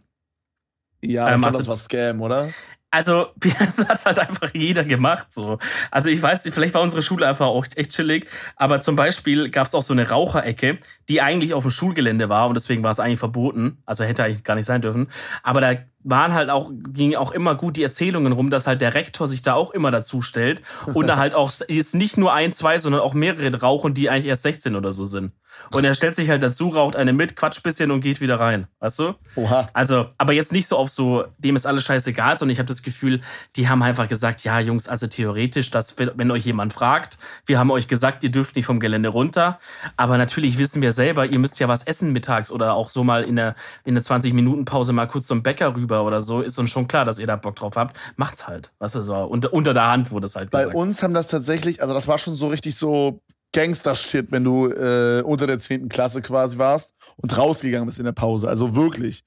Ja, 1.02 1.30
ähm, 1.32 1.44
also, 1.44 1.58
das 1.60 1.68
war 1.68 1.78
Scam, 1.78 2.22
oder? 2.22 2.50
Also 2.89 3.28
das 3.38 3.80
hat 3.88 4.06
halt 4.06 4.19
einfach 4.19 4.52
jeder 4.54 4.84
gemacht 4.84 5.28
so. 5.32 5.58
Also 5.91 6.10
ich 6.10 6.21
weiß 6.21 6.45
nicht, 6.45 6.54
vielleicht 6.54 6.73
war 6.73 6.82
unsere 6.82 7.02
Schule 7.02 7.28
einfach 7.28 7.47
auch 7.47 7.65
echt 7.76 7.91
chillig, 7.91 8.28
aber 8.56 8.80
zum 8.80 8.95
Beispiel 8.95 9.50
gab 9.50 9.67
es 9.67 9.76
auch 9.76 9.82
so 9.82 9.93
eine 9.93 10.10
Raucherecke, 10.10 10.78
die 11.10 11.21
eigentlich 11.21 11.54
auf 11.54 11.63
dem 11.63 11.71
Schulgelände 11.71 12.30
war 12.30 12.47
und 12.47 12.56
deswegen 12.56 12.84
war 12.84 12.91
es 12.91 13.00
eigentlich 13.00 13.19
verboten. 13.19 13.82
Also 13.86 14.04
hätte 14.04 14.23
eigentlich 14.23 14.43
gar 14.43 14.56
nicht 14.56 14.65
sein 14.65 14.82
dürfen. 14.82 15.08
Aber 15.43 15.62
da 15.62 15.76
waren 16.04 16.34
halt 16.34 16.50
auch, 16.50 16.71
ging 16.89 17.15
auch 17.15 17.32
immer 17.32 17.56
gut 17.56 17.76
die 17.76 17.84
Erzählungen 17.84 18.32
rum, 18.32 18.50
dass 18.50 18.67
halt 18.67 18.80
der 18.80 18.93
Rektor 18.93 19.28
sich 19.28 19.41
da 19.41 19.56
auch 19.56 19.71
immer 19.71 19.91
dazu 19.91 20.21
stellt 20.21 20.62
und 20.93 21.08
da 21.08 21.17
halt 21.17 21.36
auch 21.36 21.52
jetzt 21.67 21.95
nicht 21.95 22.17
nur 22.17 22.34
ein, 22.34 22.54
zwei, 22.54 22.80
sondern 22.80 23.02
auch 23.02 23.13
mehrere 23.13 23.60
rauchen, 23.60 23.93
die 23.93 24.10
eigentlich 24.10 24.28
erst 24.28 24.43
16 24.43 24.76
oder 24.76 24.93
so 24.93 25.04
sind. 25.04 25.34
Und 25.72 25.84
er 25.84 25.93
stellt 25.93 26.15
sich 26.15 26.30
halt 26.30 26.43
dazu, 26.43 26.70
raucht 26.70 26.96
eine 26.96 27.13
mit, 27.13 27.36
quatscht 27.36 27.63
bisschen 27.63 27.91
und 27.91 28.02
geht 28.02 28.22
wieder 28.22 28.39
rein. 28.39 28.67
Weißt 28.80 29.00
du? 29.00 29.15
Oha. 29.36 29.67
Also, 29.74 30.08
aber 30.17 30.34
jetzt 30.34 30.52
nicht 30.52 30.67
so 30.67 30.78
auf 30.78 30.89
so, 30.89 31.26
dem 31.38 31.56
ist 31.56 31.65
alles 31.65 31.84
scheißegal, 31.84 32.38
sondern 32.38 32.54
ich 32.54 32.60
habe 32.60 32.67
das 32.67 32.84
Gefühl, 32.84 33.22
die 33.56 33.67
haben 33.67 33.84
einfach 33.84 34.08
gesagt, 34.08 34.43
ja, 34.43 34.60
Jungs, 34.60 34.88
also 34.88 35.08
theoretisch, 35.08 35.72
dass, 35.72 35.96
wenn 35.98 36.32
euch 36.32 36.46
jemand 36.46 36.74
fragt, 36.74 37.17
wir 37.46 37.60
haben 37.60 37.72
euch 37.72 37.88
gesagt, 37.88 38.24
ihr 38.24 38.32
dürft 38.32 38.56
nicht 38.56 38.65
vom 38.65 38.80
Gelände 38.80 39.10
runter. 39.10 39.60
Aber 39.96 40.17
natürlich 40.17 40.58
wissen 40.58 40.82
wir 40.82 40.93
selber, 40.93 41.26
ihr 41.26 41.39
müsst 41.39 41.60
ja 41.60 41.67
was 41.67 41.84
essen 41.84 42.13
mittags 42.13 42.52
oder 42.52 42.74
auch 42.74 42.89
so 42.89 43.04
mal 43.04 43.24
in 43.24 43.36
der, 43.36 43.56
in 43.84 43.96
der 43.96 44.04
20-Minuten-Pause 44.04 44.93
mal 44.93 45.08
kurz 45.08 45.28
zum 45.28 45.43
Bäcker 45.43 45.76
rüber 45.76 46.04
oder 46.04 46.22
so. 46.22 46.41
Ist 46.41 46.58
uns 46.60 46.70
schon 46.70 46.88
klar, 46.88 47.06
dass 47.06 47.20
ihr 47.20 47.28
da 47.28 47.36
Bock 47.36 47.56
drauf 47.56 47.76
habt. 47.76 47.98
Macht's 48.15 48.48
halt. 48.48 48.72
Weißt 48.80 48.96
du, 48.96 49.02
so 49.02 49.15
unter, 49.15 49.54
unter 49.54 49.74
der 49.74 49.89
Hand 49.89 50.12
wurde 50.12 50.28
es 50.28 50.36
halt 50.36 50.52
gesagt. 50.52 50.74
Bei 50.74 50.78
uns 50.78 51.04
haben 51.04 51.13
das 51.13 51.28
tatsächlich, 51.28 51.82
also 51.82 51.93
das 51.93 52.08
war 52.08 52.17
schon 52.17 52.36
so 52.36 52.48
richtig 52.48 52.76
so 52.76 53.22
Gangster-Shit, 53.58 54.32
wenn 54.32 54.43
du 54.43 54.67
äh, 54.67 55.24
unter 55.24 55.48
der 55.48 55.58
10. 55.58 55.89
Klasse 55.89 56.22
quasi 56.22 56.60
warst 56.60 56.93
und 57.15 57.36
rausgegangen 57.36 57.88
bist 57.88 57.98
in 57.98 58.06
der 58.06 58.12
Pause. 58.12 58.48
Also 58.48 58.76
wirklich. 58.76 59.24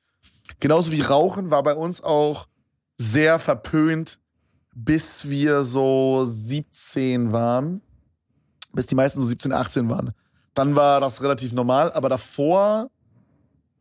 Genauso 0.60 0.92
wie 0.92 1.00
Rauchen 1.00 1.50
war 1.50 1.64
bei 1.64 1.74
uns 1.74 2.00
auch 2.00 2.46
sehr 2.96 3.40
verpönt, 3.40 4.20
bis 4.72 5.28
wir 5.28 5.64
so 5.64 6.24
17 6.24 7.32
waren. 7.32 7.82
Bis 8.72 8.86
die 8.86 8.94
meisten 8.94 9.18
so 9.18 9.26
17, 9.26 9.52
18 9.52 9.90
waren. 9.90 10.12
Dann 10.54 10.76
war 10.76 11.00
das 11.00 11.22
relativ 11.22 11.52
normal, 11.52 11.90
aber 11.90 12.08
davor 12.08 12.88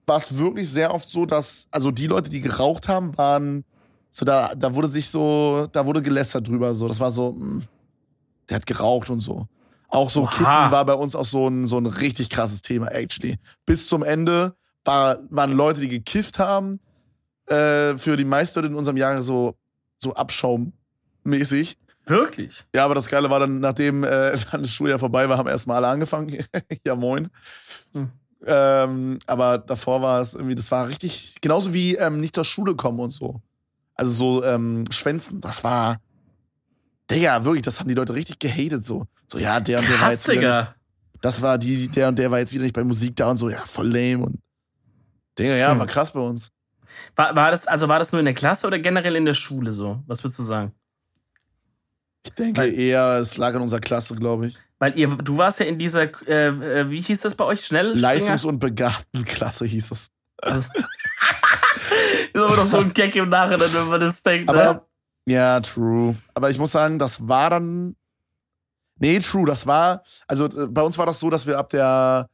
war 0.08 0.18
es 0.18 0.36
wirklich 0.36 0.68
sehr 0.68 0.96
oft 0.96 1.08
so, 1.08 1.28
dass, 1.28 1.68
also 1.70 1.92
die 1.92 2.08
Leute, 2.08 2.32
die 2.32 2.42
geraucht 2.42 2.88
haben, 2.88 3.16
waren 3.20 3.66
so, 4.10 4.26
da, 4.26 4.56
da 4.56 4.74
wurde 4.74 4.88
sich 4.88 5.12
so, 5.12 5.68
da 5.72 5.86
wurde 5.86 6.02
gelästert 6.02 6.48
drüber, 6.48 6.74
so. 6.74 6.88
Das 6.88 7.00
war 7.00 7.12
so, 7.12 7.34
mh, 7.34 7.40
hm, 7.40 7.64
der 8.50 8.56
hat 8.56 8.66
geraucht 8.66 9.12
und 9.12 9.20
so. 9.20 9.48
Auch 9.90 10.10
so 10.10 10.22
Oha. 10.22 10.30
Kiffen 10.30 10.46
war 10.46 10.86
bei 10.86 10.94
uns 10.94 11.16
auch 11.16 11.26
so 11.26 11.48
ein, 11.48 11.68
so 11.68 11.78
ein 11.78 11.88
richtig 11.88 12.30
krasses 12.30 12.62
Thema, 12.62 12.92
actually. 12.92 13.38
Bis 13.66 13.88
zum 13.88 14.04
Ende 14.04 14.56
war, 14.86 15.20
waren 15.30 15.52
Leute, 15.52 15.82
die 15.82 15.90
gekifft 15.90 16.40
haben, 16.40 16.80
äh, 17.48 17.98
für 17.98 18.16
die 18.16 18.26
meisten 18.26 18.64
in 18.64 18.76
unserem 18.76 18.98
Jahr 18.98 19.22
so, 19.24 19.56
so 19.98 20.14
abschaummäßig. 20.14 21.78
Wirklich? 22.06 22.66
Ja, 22.74 22.86
aber 22.86 22.96
das 22.96 23.08
Geile 23.08 23.30
war 23.30 23.40
dann, 23.40 23.60
nachdem 23.60 24.04
äh, 24.04 24.38
dann 24.52 24.62
das 24.62 24.72
Schuljahr 24.72 25.00
vorbei 25.00 25.28
war, 25.28 25.38
haben 25.38 25.50
erstmal 25.50 25.78
alle 25.78 25.88
angefangen. 25.88 26.46
ja, 26.86 26.96
moin. 26.96 27.30
Hm. 27.94 28.10
Ähm, 28.46 29.20
aber 29.28 29.58
davor 29.58 30.02
war 30.02 30.22
es 30.22 30.34
irgendwie, 30.34 30.56
das 30.56 30.72
war 30.72 30.88
richtig, 30.88 31.36
genauso 31.42 31.74
wie 31.74 31.96
ähm, 31.96 32.22
nicht 32.22 32.36
zur 32.36 32.46
Schule 32.46 32.76
kommen 32.76 33.00
und 33.00 33.12
so. 33.12 33.42
Also 33.96 34.12
so 34.12 34.44
ähm, 34.46 34.86
Schwänzen, 34.92 35.42
das 35.42 35.64
war, 35.64 35.98
Digga, 37.10 37.44
wirklich, 37.44 37.64
das 37.64 37.80
haben 37.80 37.88
die 37.88 37.96
Leute 37.96 38.14
richtig 38.14 38.40
gehatet 38.40 38.86
so. 38.86 39.08
So, 39.28 39.40
ja, 39.40 39.60
der 39.60 39.80
und 39.80 39.88
der 39.88 39.96
Krass, 39.96 40.02
war 40.02 40.12
jetzt 40.12 40.28
Digga. 40.28 40.60
Nicht, 40.62 40.74
das 41.22 41.42
war 41.42 41.58
die, 41.58 41.88
der 41.88 42.10
und 42.10 42.20
der 42.20 42.32
war 42.32 42.40
jetzt 42.40 42.54
wieder 42.54 42.64
nicht 42.64 42.76
bei 42.76 42.84
Musik 42.84 43.16
da 43.16 43.30
und 43.30 43.38
so, 43.38 43.50
ja, 43.50 43.62
voll 43.66 43.88
lame 43.88 44.26
und 44.26 44.40
Digga, 45.38 45.56
ja, 45.56 45.72
hm. 45.72 45.80
war 45.80 45.88
krass 45.88 46.12
bei 46.12 46.20
uns. 46.20 46.52
War, 47.16 47.36
war 47.36 47.52
das, 47.52 47.68
also 47.68 47.88
war 47.88 48.00
das 48.00 48.12
nur 48.12 48.20
in 48.20 48.26
der 48.26 48.34
Klasse 48.34 48.68
oder 48.68 48.80
generell 48.80 49.16
in 49.16 49.26
der 49.26 49.34
Schule 49.34 49.72
so? 49.72 50.04
Was 50.08 50.24
würdest 50.24 50.40
du 50.40 50.44
sagen? 50.44 50.74
Ich 52.26 52.34
denke 52.34 52.60
weil, 52.60 52.74
eher, 52.74 53.20
es 53.20 53.38
lag 53.38 53.54
in 53.56 53.62
unserer 53.62 53.80
Klasse, 53.80 54.16
glaube 54.16 54.48
ich. 54.48 54.58
Weil 54.80 54.98
ihr, 54.98 55.08
du 55.08 55.38
warst 55.38 55.60
ja 55.60 55.66
in 55.66 55.78
dieser, 55.78 56.04
äh, 56.28 56.48
äh 56.48 56.90
wie 56.90 57.02
hieß 57.02 57.22
das 57.22 57.36
bei 57.36 57.46
euch, 57.46 57.66
schnell? 57.66 57.98
Leistungs- 57.98 58.46
und 58.46 58.60
Begabtenklasse 58.60 59.66
hieß 59.66 59.92
es. 59.92 60.10
Also, 60.38 60.70
ist 62.34 62.36
aber 62.36 62.56
doch 62.56 62.66
so 62.66 62.78
ein 62.80 62.94
Gag 62.94 63.16
im 63.16 63.30
Nachhinein, 63.30 63.74
wenn 63.74 63.88
man 63.88 64.00
das 64.00 64.24
denkt. 64.24 64.50
Aber 64.50 64.74
ne? 64.74 64.82
Ja, 65.30 65.60
true. 65.60 66.16
Aber 66.34 66.50
ich 66.50 66.58
muss 66.58 66.72
sagen, 66.72 66.98
das 66.98 67.28
war 67.28 67.52
dann. 67.52 67.96
Nee, 68.98 69.20
true, 69.20 69.46
das 69.46 69.68
war. 69.68 70.04
Also 70.28 70.46
äh, 70.46 70.68
bei 70.68 70.82
uns 70.82 70.98
war 70.98 71.06
das 71.06 71.20
so, 71.20 71.30
dass 71.30 71.46
wir 71.46 71.58
ab 71.58 71.70
der 71.70 72.28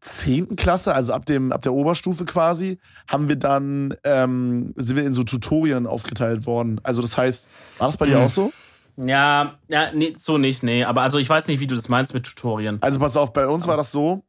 10. 0.00 0.56
Klasse, 0.56 0.94
also 0.94 1.12
ab, 1.12 1.24
dem, 1.26 1.50
ab 1.52 1.62
der 1.62 1.72
Oberstufe 1.72 2.24
quasi, 2.24 2.78
haben 3.08 3.28
wir 3.28 3.36
dann, 3.36 3.94
ähm, 4.04 4.74
sind 4.76 4.96
wir 4.96 5.04
in 5.04 5.14
so 5.14 5.22
Tutorien 5.22 5.86
aufgeteilt 5.86 6.46
worden. 6.46 6.80
Also 6.82 7.02
das 7.02 7.16
heißt, 7.16 7.48
war 7.78 7.88
das 7.88 7.96
bei 7.96 8.06
dir 8.06 8.18
mhm. 8.18 8.24
auch 8.24 8.30
so? 8.30 8.52
Ja, 8.96 9.54
ja, 9.68 9.90
nee, 9.92 10.12
so 10.16 10.36
nicht, 10.36 10.62
nee. 10.62 10.84
Aber 10.84 11.00
also 11.00 11.18
ich 11.18 11.28
weiß 11.28 11.48
nicht, 11.48 11.60
wie 11.60 11.66
du 11.66 11.74
das 11.74 11.88
meinst 11.88 12.12
mit 12.12 12.24
Tutorien. 12.24 12.78
Also 12.82 13.00
pass 13.00 13.16
auf, 13.16 13.32
bei 13.32 13.46
uns 13.46 13.66
war 13.66 13.78
das 13.78 13.90
so, 13.90 14.22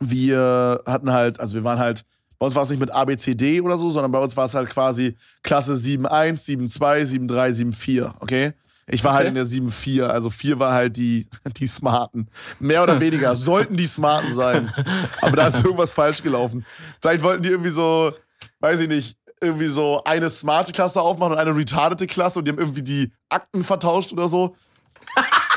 wir 0.00 0.82
hatten 0.86 1.12
halt, 1.12 1.38
also 1.38 1.54
wir 1.54 1.64
waren 1.64 1.78
halt 1.78 2.04
bei 2.42 2.46
uns 2.46 2.56
war 2.56 2.64
es 2.64 2.70
nicht 2.70 2.80
mit 2.80 2.92
A, 2.92 3.04
B, 3.04 3.16
C, 3.16 3.36
D 3.36 3.60
oder 3.60 3.76
so, 3.76 3.88
sondern 3.88 4.10
bei 4.10 4.18
uns 4.18 4.36
war 4.36 4.46
es 4.46 4.54
halt 4.54 4.68
quasi 4.68 5.16
Klasse 5.44 5.74
7.1, 5.74 6.44
7.2, 6.44 7.28
7.3, 7.28 7.72
7.4, 7.72 8.14
okay? 8.18 8.52
Ich 8.88 9.04
war 9.04 9.12
halt 9.12 9.28
okay. 9.28 9.38
halt 9.38 9.48
in 9.54 9.62
der 9.62 9.70
7.4, 9.70 10.02
also 10.06 10.28
4 10.28 10.58
war 10.58 10.72
halt 10.74 10.96
die, 10.96 11.28
die 11.56 11.68
Smarten. 11.68 12.26
Mehr 12.58 12.82
oder 12.82 12.98
weniger 12.98 13.36
sollten 13.36 13.76
die 13.76 13.86
Smarten 13.86 14.34
sein. 14.34 14.72
Aber 15.20 15.36
da 15.36 15.46
ist 15.46 15.64
irgendwas 15.64 15.92
falsch 15.92 16.20
gelaufen. 16.24 16.66
Vielleicht 17.00 17.22
wollten 17.22 17.44
die 17.44 17.50
irgendwie 17.50 17.70
so, 17.70 18.10
weiß 18.58 18.80
ich 18.80 18.88
nicht, 18.88 19.16
irgendwie 19.40 19.68
so 19.68 20.02
eine 20.04 20.28
smarte 20.28 20.72
Klasse 20.72 21.00
aufmachen 21.00 21.34
und 21.34 21.38
eine 21.38 21.54
retardete 21.54 22.08
Klasse 22.08 22.40
und 22.40 22.46
die 22.46 22.50
haben 22.50 22.58
irgendwie 22.58 22.82
die 22.82 23.12
Akten 23.28 23.62
vertauscht 23.62 24.12
oder 24.12 24.26
so. 24.28 24.56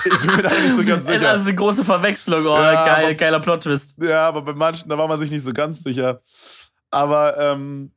ich 0.05 0.19
bin 0.19 0.35
mir 0.35 0.43
da 0.43 0.49
nicht 0.51 0.75
so 0.75 0.83
ganz 0.85 1.03
Ist 1.05 1.13
sicher. 1.13 1.29
also 1.31 1.47
eine 1.49 1.55
große 1.55 1.83
Verwechslung. 1.83 2.45
Oh, 2.45 2.55
Ja, 2.55 2.85
geil, 2.85 3.05
aber- 3.05 3.13
geiler 3.15 3.39
Plot-Twist. 3.39 3.97
Ja, 4.03 4.27
aber 4.27 4.43
bei 4.43 4.53
manchen, 4.53 4.87
da 4.87 4.99
war 4.99 5.07
man 5.07 5.19
sich 5.19 5.31
nicht 5.31 5.43
so 5.43 5.51
ganz 5.51 5.81
sicher. 5.81 6.21
Aber, 6.95 7.37
ähm, 7.37 7.91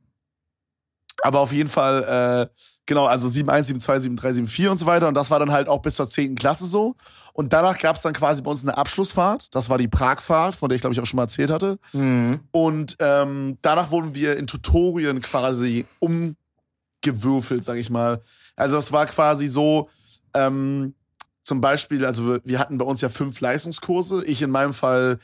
aber 1.22 1.40
auf 1.40 1.52
jeden 1.52 1.68
Fall, 1.68 2.48
äh, 2.50 2.60
genau, 2.86 3.06
also 3.06 3.28
7.1, 3.28 3.64
7.2, 3.80 4.18
7.3, 4.18 4.32
7.4 4.46 4.68
und 4.70 4.78
so 4.78 4.86
weiter. 4.86 5.08
Und 5.08 5.14
das 5.14 5.30
war 5.30 5.38
dann 5.40 5.50
halt 5.52 5.68
auch 5.68 5.82
bis 5.82 5.96
zur 5.96 6.08
10. 6.08 6.34
Klasse 6.36 6.66
so. 6.66 6.94
Und 7.32 7.52
danach 7.52 7.78
gab 7.78 7.96
es 7.96 8.02
dann 8.02 8.12
quasi 8.14 8.42
bei 8.42 8.50
uns 8.50 8.62
eine 8.62 8.76
Abschlussfahrt. 8.76 9.54
Das 9.54 9.68
war 9.70 9.78
die 9.78 9.88
Pragfahrt, 9.88 10.56
von 10.56 10.68
der 10.68 10.76
ich 10.76 10.80
glaube 10.82 10.94
ich 10.94 11.00
auch 11.00 11.06
schon 11.06 11.16
mal 11.18 11.24
erzählt 11.24 11.50
hatte. 11.50 11.78
Mhm. 11.92 12.40
Und 12.50 12.96
ähm, 13.00 13.58
danach 13.62 13.90
wurden 13.90 14.14
wir 14.14 14.36
in 14.36 14.46
Tutorien 14.46 15.20
quasi 15.20 15.86
umgewürfelt, 16.00 17.64
sag 17.64 17.76
ich 17.76 17.90
mal. 17.90 18.20
Also 18.56 18.76
es 18.76 18.90
war 18.92 19.06
quasi 19.06 19.46
so, 19.46 19.88
ähm, 20.34 20.94
zum 21.42 21.60
Beispiel, 21.60 22.04
also 22.04 22.26
wir- 22.26 22.40
wir 22.44 22.58
hatten 22.58 22.78
bei 22.78 22.84
uns 22.84 23.00
ja 23.00 23.08
fünf 23.08 23.40
Leistungskurse. 23.40 24.24
Ich 24.24 24.42
in 24.42 24.50
meinem 24.50 24.74
Fall 24.74 25.18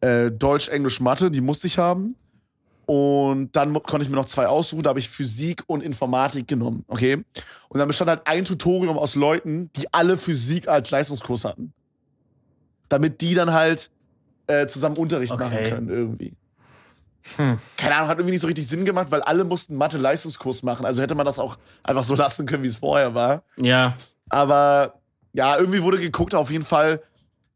äh, 0.00 0.30
Deutsch, 0.30 0.68
Englisch, 0.68 1.00
Mathe, 1.00 1.30
die 1.30 1.40
musste 1.40 1.66
ich 1.66 1.76
haben. 1.78 2.14
Und 2.90 3.54
dann 3.54 3.74
konnte 3.82 4.04
ich 4.04 4.08
mir 4.08 4.16
noch 4.16 4.24
zwei 4.24 4.46
aussuchen, 4.46 4.82
da 4.82 4.88
habe 4.88 4.98
ich 4.98 5.10
Physik 5.10 5.62
und 5.66 5.82
Informatik 5.82 6.48
genommen, 6.48 6.86
okay? 6.88 7.22
Und 7.68 7.78
dann 7.78 7.86
bestand 7.86 8.08
halt 8.08 8.22
ein 8.24 8.46
Tutorium 8.46 8.96
aus 8.96 9.14
Leuten, 9.14 9.70
die 9.76 9.92
alle 9.92 10.16
Physik 10.16 10.68
als 10.68 10.90
Leistungskurs 10.90 11.44
hatten. 11.44 11.74
Damit 12.88 13.20
die 13.20 13.34
dann 13.34 13.52
halt 13.52 13.90
äh, 14.46 14.66
zusammen 14.66 14.96
Unterricht 14.96 15.38
machen 15.38 15.52
Okay. 15.52 15.68
können 15.68 15.90
irgendwie 15.90 16.32
Hm. 17.36 17.58
keine 17.76 17.96
Ahnung, 17.96 18.08
hat 18.08 18.16
irgendwie 18.16 18.32
nicht 18.32 18.40
so 18.40 18.46
richtig 18.46 18.66
Sinn 18.66 18.86
gemacht, 18.86 19.08
weil 19.10 19.20
alle 19.20 19.44
mussten 19.44 19.76
Mathe-Leistungskurs 19.76 20.62
machen. 20.62 20.86
Also 20.86 21.02
hätte 21.02 21.14
man 21.14 21.26
das 21.26 21.38
auch 21.38 21.58
einfach 21.82 22.04
so 22.04 22.14
lassen 22.14 22.46
können, 22.46 22.62
wie 22.62 22.68
es 22.68 22.76
vorher 22.76 23.14
war. 23.14 23.42
Ja. 23.58 23.98
Aber 24.30 24.98
ja, 25.34 25.58
irgendwie 25.58 25.82
wurde 25.82 25.98
geguckt 25.98 26.34
auf 26.34 26.50
jeden 26.50 26.64
Fall, 26.64 27.02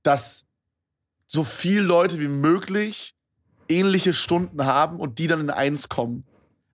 dass 0.02 0.44
so 1.26 1.42
viele 1.42 1.80
Leute 1.80 2.20
wie 2.20 2.28
möglich 2.28 3.14
ähnliche 3.68 4.12
Stunden 4.12 4.64
haben 4.66 4.98
und 5.00 5.18
die 5.18 5.26
dann 5.26 5.40
in 5.40 5.50
eins 5.50 5.88
kommen. 5.88 6.24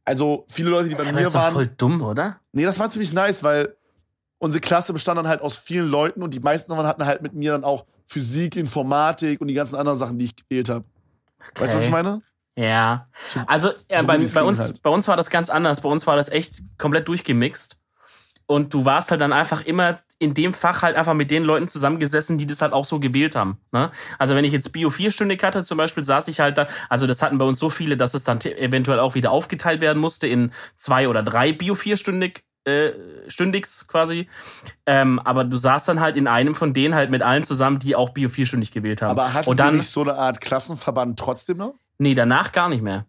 Also 0.05 0.47
viele 0.49 0.71
Leute, 0.71 0.89
die 0.89 0.95
bei 0.95 1.03
Aber 1.07 1.13
mir 1.13 1.25
doch 1.25 1.35
waren. 1.35 1.53
voll 1.55 1.67
dumm, 1.67 2.01
oder? 2.03 2.41
Nee, 2.53 2.65
das 2.65 2.79
war 2.79 2.89
ziemlich 2.91 3.13
nice, 3.13 3.43
weil 3.43 3.77
unsere 4.39 4.61
Klasse 4.61 4.93
bestand 4.93 5.19
dann 5.19 5.29
halt 5.29 5.43
aus 5.43 5.59
vielen 5.59 5.89
Leuten 5.89 6.23
und 6.23 6.33
die 6.33 6.41
meisten 6.41 6.71
davon 6.71 6.87
hatten 6.87 7.05
halt 7.05 7.23
mit 7.23 7.35
mir 7.35 7.53
dann 7.53 7.65
auch 7.65 7.85
Physik, 8.07 8.57
Informatik 8.57 9.41
und 9.41 9.49
die 9.49 9.55
ganzen 9.55 9.77
anderen 9.77 9.99
Sachen, 9.99 10.19
die 10.19 10.27
ich 10.27 10.37
gewählt 10.37 10.69
habe. 10.71 10.85
Weißt 11.57 11.75
du, 11.75 11.79
was 11.79 11.85
ich 11.85 11.91
meine? 11.91 12.23
Ja. 12.57 13.09
So- 13.29 13.41
Also 13.47 13.71
ja, 13.91 14.01
so 14.01 14.07
bei, 14.07 14.19
bei, 14.19 14.43
uns, 14.43 14.59
halt. 14.59 14.83
bei 14.83 14.91
uns 14.91 15.07
war 15.09 15.17
das 15.17 15.29
ganz 15.31 15.51
anders. 15.51 15.81
Bei 15.83 15.89
uns 15.89 16.07
war 16.07 16.17
das 16.17 16.29
echt 16.31 16.63
komplett 16.79 17.07
durchgemixt. 17.07 17.79
Und 18.51 18.73
du 18.73 18.87
warst 18.87 19.11
halt 19.11 19.21
dann 19.21 19.35
einfach 19.35 19.61
immer 19.61 19.99
in 20.19 20.33
dem 20.33 20.55
Fach 20.55 20.83
halt 20.83 20.97
einfach 20.97 21.13
mit 21.13 21.31
den 21.31 21.45
Leuten 21.45 21.69
zusammengesessen, 21.69 22.39
die 22.39 22.47
das 22.47 22.63
halt 22.63 22.73
auch 22.73 22.87
so 22.87 22.99
gewählt 22.99 23.37
haben. 23.37 23.59
Ne? 23.73 23.91
Also 24.19 24.35
wenn 24.35 24.45
ich 24.45 24.53
jetzt 24.53 24.73
Bio 24.73 24.89
vierstündig 24.89 25.43
hatte 25.43 25.63
zum 25.63 25.77
Beispiel, 25.77 26.03
saß 26.03 26.29
ich 26.29 26.41
halt 26.41 26.57
da, 26.57 26.67
also 26.89 27.07
das 27.07 27.21
hatten 27.21 27.37
bei 27.37 27.45
uns 27.45 27.59
so 27.59 27.69
viele, 27.69 27.99
dass 27.99 28.15
es 28.15 28.25
dann 28.25 28.41
eventuell 28.41 29.01
auch 29.01 29.15
wieder 29.15 29.33
aufgeteilt 29.33 29.83
werden 29.83 29.99
musste 29.99 30.27
in 30.27 30.53
zwei 30.77 31.09
oder 31.09 31.23
drei 31.23 31.53
Bio 31.53 31.75
vierstündig 31.75 32.43
äh, 32.65 32.93
stündigs 33.29 33.87
quasi. 33.87 34.29
Ähm, 34.87 35.19
aber 35.21 35.45
du 35.45 35.57
saßt 35.57 35.87
dann 35.89 36.01
halt 36.01 36.17
in 36.17 36.27
einem 36.27 36.55
von 36.55 36.73
denen 36.73 36.95
halt 36.95 37.11
mit 37.11 37.23
allen 37.23 37.45
zusammen, 37.45 37.79
die 37.79 37.97
auch 37.97 38.11
Bio 38.11 38.31
vierstündig 38.31 38.73
gewählt 38.73 39.03
haben. 39.03 39.11
Aber 39.11 39.35
hatte 39.35 39.51
Und 39.51 39.61
du 39.61 39.71
nicht 39.73 39.91
so 39.91 40.03
eine 40.03 40.15
Art 40.15 40.41
Klassenverband 40.41 41.19
trotzdem 41.19 41.59
noch? 41.59 41.75
nee, 41.99 42.15
danach 42.15 42.53
gar 42.53 42.69
nicht 42.69 42.83
mehr. 42.83 43.07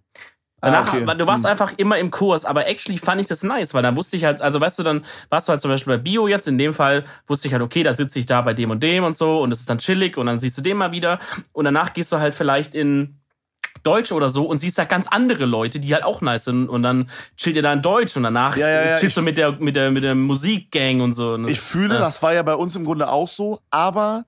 Danach, 0.62 0.94
Ah, 0.94 0.98
okay. 0.98 1.18
Du 1.18 1.28
warst 1.28 1.44
Hm. 1.46 1.52
einfach 1.52 1.74
immer 1.78 1.98
im 1.98 2.12
Kurs, 2.12 2.46
aber 2.46 2.68
actually 2.68 2.98
fand 2.98 3.22
ich 3.22 3.28
das 3.28 3.44
nice, 3.44 3.74
weil 3.74 3.84
dann 3.84 3.96
wusste 3.96 4.18
ich 4.18 4.26
halt, 4.26 4.42
also 4.42 4.60
weißt 4.60 4.80
du, 4.80 4.84
dann 4.84 5.06
warst 5.30 5.48
du 5.48 5.52
halt 5.52 5.62
zum 5.62 5.72
Beispiel 5.72 5.98
bei 5.98 6.04
Bio 6.04 6.28
jetzt, 6.28 6.48
in 6.48 6.58
dem 6.58 6.74
Fall 6.74 7.06
wusste 7.28 7.48
ich 7.48 7.54
halt, 7.54 7.64
okay, 7.64 7.84
da 7.84 7.94
sitze 7.94 8.20
ich 8.20 8.26
da 8.26 8.42
bei 8.42 8.54
dem 8.54 8.70
und 8.72 8.84
dem 8.84 9.04
und 9.04 9.16
so 9.16 9.42
und 9.42 9.52
es 9.52 9.60
ist 9.62 9.70
dann 9.70 9.78
chillig 9.78 10.18
und 10.18 10.26
dann 10.26 10.40
siehst 10.40 10.58
du 10.58 10.62
den 10.62 10.78
mal 10.78 10.92
wieder 10.92 11.20
und 11.54 11.66
danach 11.66 11.94
gehst 11.94 12.12
du 12.12 12.20
halt 12.20 12.36
vielleicht 12.36 12.76
in 12.76 13.16
Deutsch 13.84 14.12
oder 14.12 14.28
so 14.28 14.44
und 14.46 14.58
siehst 14.58 14.78
da 14.78 14.84
ganz 14.84 15.08
andere 15.08 15.46
Leute, 15.46 15.80
die 15.80 15.94
halt 15.94 16.04
auch 16.04 16.20
nice 16.20 16.46
sind 16.46 16.68
und 16.68 16.84
dann 16.84 17.10
chillt 17.38 17.56
ihr 17.56 17.62
da 17.62 17.72
in 17.72 17.82
Deutsch 17.82 18.18
und 18.18 18.24
danach 18.24 18.58
Ja, 18.58 18.68
ja, 18.68 18.86
ja, 18.86 18.98
chillst 18.98 19.16
du 19.16 19.22
mit 19.22 19.38
der, 19.38 19.54
mit 19.54 19.76
der, 19.78 19.92
mit 19.92 20.04
der 20.04 20.16
Musikgang 20.16 21.00
und 21.00 21.14
so. 21.14 21.38
Ich 21.46 21.62
fühle, 21.62 21.94
ja. 21.96 22.00
das 22.02 22.22
war 22.22 22.34
ja 22.34 22.44
bei 22.44 22.56
uns 22.56 22.76
im 22.76 22.84
Grunde 22.84 23.08
auch 23.08 23.28
so, 23.30 23.60
aber 23.70 24.26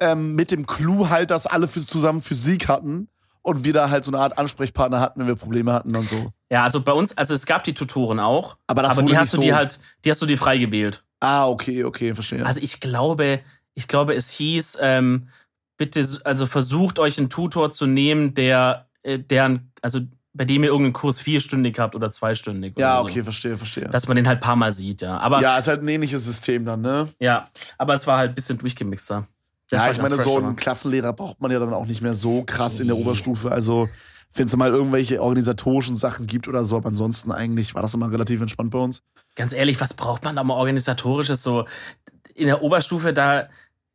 ähm, 0.00 0.34
mit 0.34 0.50
dem 0.50 0.66
Clou 0.66 1.10
halt, 1.10 1.30
dass 1.30 1.46
alle 1.46 1.68
für, 1.68 1.84
zusammen 1.86 2.22
Physik 2.22 2.68
hatten 2.68 3.08
und 3.46 3.64
wir 3.64 3.72
da 3.72 3.90
halt 3.90 4.04
so 4.04 4.10
eine 4.10 4.18
Art 4.20 4.36
Ansprechpartner 4.38 5.00
hatten, 5.00 5.20
wenn 5.20 5.26
wir 5.28 5.36
Probleme 5.36 5.72
hatten 5.72 5.94
und 5.96 6.08
so. 6.08 6.32
Ja, 6.50 6.64
also 6.64 6.80
bei 6.82 6.92
uns, 6.92 7.16
also 7.16 7.32
es 7.34 7.46
gab 7.46 7.64
die 7.64 7.74
Tutoren 7.74 8.18
auch, 8.20 8.56
Aber 8.66 8.82
das 8.82 8.98
aber 8.98 9.06
die 9.08 9.16
hast 9.16 9.32
nicht 9.32 9.36
du 9.36 9.40
dir 9.46 9.52
so- 9.52 9.56
halt, 9.56 9.80
die 10.04 10.10
hast 10.10 10.20
du 10.22 10.26
dir 10.26 10.36
frei 10.38 10.58
gewählt. 10.58 11.04
Ah, 11.20 11.48
okay, 11.48 11.84
okay, 11.84 12.14
verstehe. 12.14 12.44
Also 12.44 12.60
ich 12.60 12.80
glaube, 12.80 13.40
ich 13.74 13.88
glaube, 13.88 14.14
es 14.14 14.30
hieß, 14.30 14.78
ähm, 14.80 15.28
bitte, 15.76 16.06
also 16.24 16.46
versucht 16.46 16.98
euch 16.98 17.18
einen 17.18 17.30
Tutor 17.30 17.70
zu 17.72 17.86
nehmen, 17.86 18.34
der, 18.34 18.88
äh, 19.02 19.18
deren, 19.18 19.72
also 19.82 20.00
bei 20.34 20.44
dem 20.44 20.62
ihr 20.64 20.68
irgendeinen 20.68 20.92
Kurs 20.92 21.18
vierstündig 21.20 21.78
habt 21.78 21.94
oder 21.94 22.10
zweistündig. 22.10 22.74
ja, 22.78 23.00
oder 23.00 23.08
okay, 23.08 23.20
So. 23.20 23.24
verstehe, 23.24 23.56
verstehe. 23.56 23.84
Dass 23.88 24.06
man 24.08 24.16
den 24.16 24.26
halt 24.28 24.38
ein 24.38 24.42
paar 24.42 24.56
Mal 24.56 24.72
sieht, 24.72 25.00
ja. 25.02 25.16
Aber 25.18 25.36
ja, 25.40 25.52
ja, 25.54 25.58
ist 25.58 25.68
halt 25.68 25.82
ein 25.82 25.88
ähnliches 25.88 26.24
System 26.26 26.64
dann, 26.66 26.82
ne? 26.82 27.08
aber 27.78 27.94
es 27.94 28.06
war 28.06 28.18
halt 28.18 28.32
ein 28.32 28.34
bisschen 28.34 28.58
durchgemixter. 28.58 29.26
Das 29.70 29.82
ja, 29.82 29.90
ich 29.90 29.98
meine, 30.00 30.16
so 30.16 30.38
einen 30.38 30.54
Klassenlehrer 30.54 31.12
braucht 31.12 31.40
man 31.40 31.50
ja 31.50 31.58
dann 31.58 31.74
auch 31.74 31.86
nicht 31.86 32.02
mehr 32.02 32.14
so 32.14 32.44
krass 32.44 32.78
in 32.78 32.86
der. 32.86 32.96
Oberstufe. 32.96 33.50
Also, 33.50 33.88
wenn 34.34 34.46
es 34.46 34.56
mal 34.56 34.70
irgendwelche 34.70 35.20
organisatorischen 35.22 35.96
Sachen 35.96 36.26
gibt 36.26 36.48
oder 36.48 36.64
so, 36.64 36.76
aber 36.76 36.88
ansonsten 36.88 37.32
eigentlich 37.32 37.74
war 37.74 37.82
das 37.82 37.94
immer 37.94 38.10
relativ 38.10 38.40
entspannt 38.40 38.70
bei 38.70 38.78
uns. 38.78 39.02
Ganz 39.34 39.52
ehrlich, 39.52 39.80
was 39.80 39.94
braucht 39.94 40.24
man 40.24 40.36
da 40.36 40.44
mal 40.44 40.54
organisatorisches? 40.54 41.42
So 41.42 41.66
in 42.34 42.46
der 42.46 42.62
Oberstufe, 42.62 43.12
da, 43.12 43.48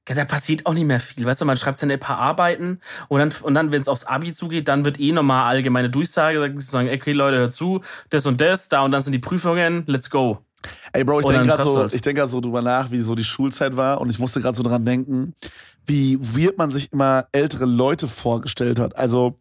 da 0.06 0.26
passiert 0.26 0.66
auch 0.66 0.74
nicht 0.74 0.86
mehr 0.86 1.00
viel. 1.00 1.26
Weißt 1.26 1.42
du, 1.42 1.46
man 1.46 1.58
schreibt 1.58 1.78
seine 1.78 1.98
paar 1.98 2.18
Arbeiten 2.18 2.80
und 3.08 3.20
dann, 3.20 3.32
und 3.42 3.54
dann, 3.54 3.72
wenn 3.72 3.82
es 3.82 3.88
aufs 3.88 4.06
Abi 4.06 4.34
zugeht, 4.34 4.68
dann 4.68 4.84
wird 4.84 5.00
eh 5.00 5.12
nochmal 5.12 5.48
allgemeine 5.48 5.90
Durchsage, 5.90 6.54
sagen, 6.58 6.90
okay, 6.90 7.14
Leute, 7.14 7.38
hört 7.38 7.54
zu, 7.54 7.82
das 8.10 8.26
und 8.26 8.42
das, 8.42 8.70
da 8.70 8.82
und 8.82 8.92
dann 8.92 9.02
sind 9.02 9.14
die 9.14 9.20
Prüfungen, 9.20 9.84
let's 9.88 10.10
go. 10.10 10.40
Ey, 10.94 11.04
Bro, 11.04 11.22
ich 11.22 11.26
Und 11.26 11.34
denke 11.34 11.48
gerade 11.48 11.64
so, 11.64 11.78
halt. 11.78 11.94
ich 11.94 12.02
grad 12.02 12.30
so 12.30 12.42
drüber 12.42 12.62
nach, 12.62 12.92
wie 12.92 13.00
so 13.00 13.16
die 13.16 13.24
Schulzeit 13.24 13.78
war 13.78 14.02
und 14.02 14.10
ich 14.10 14.20
musste 14.20 14.42
gerade 14.42 14.56
so 14.56 14.64
dran 14.64 14.86
denken, 14.86 15.34
wie 15.86 16.18
weird 16.20 16.58
man 16.58 16.72
sich 16.72 16.92
immer 16.92 17.28
ältere 17.32 17.66
Leute 17.66 18.08
vorgestellt 18.08 18.80
hat. 18.80 18.96
Also, 18.96 19.36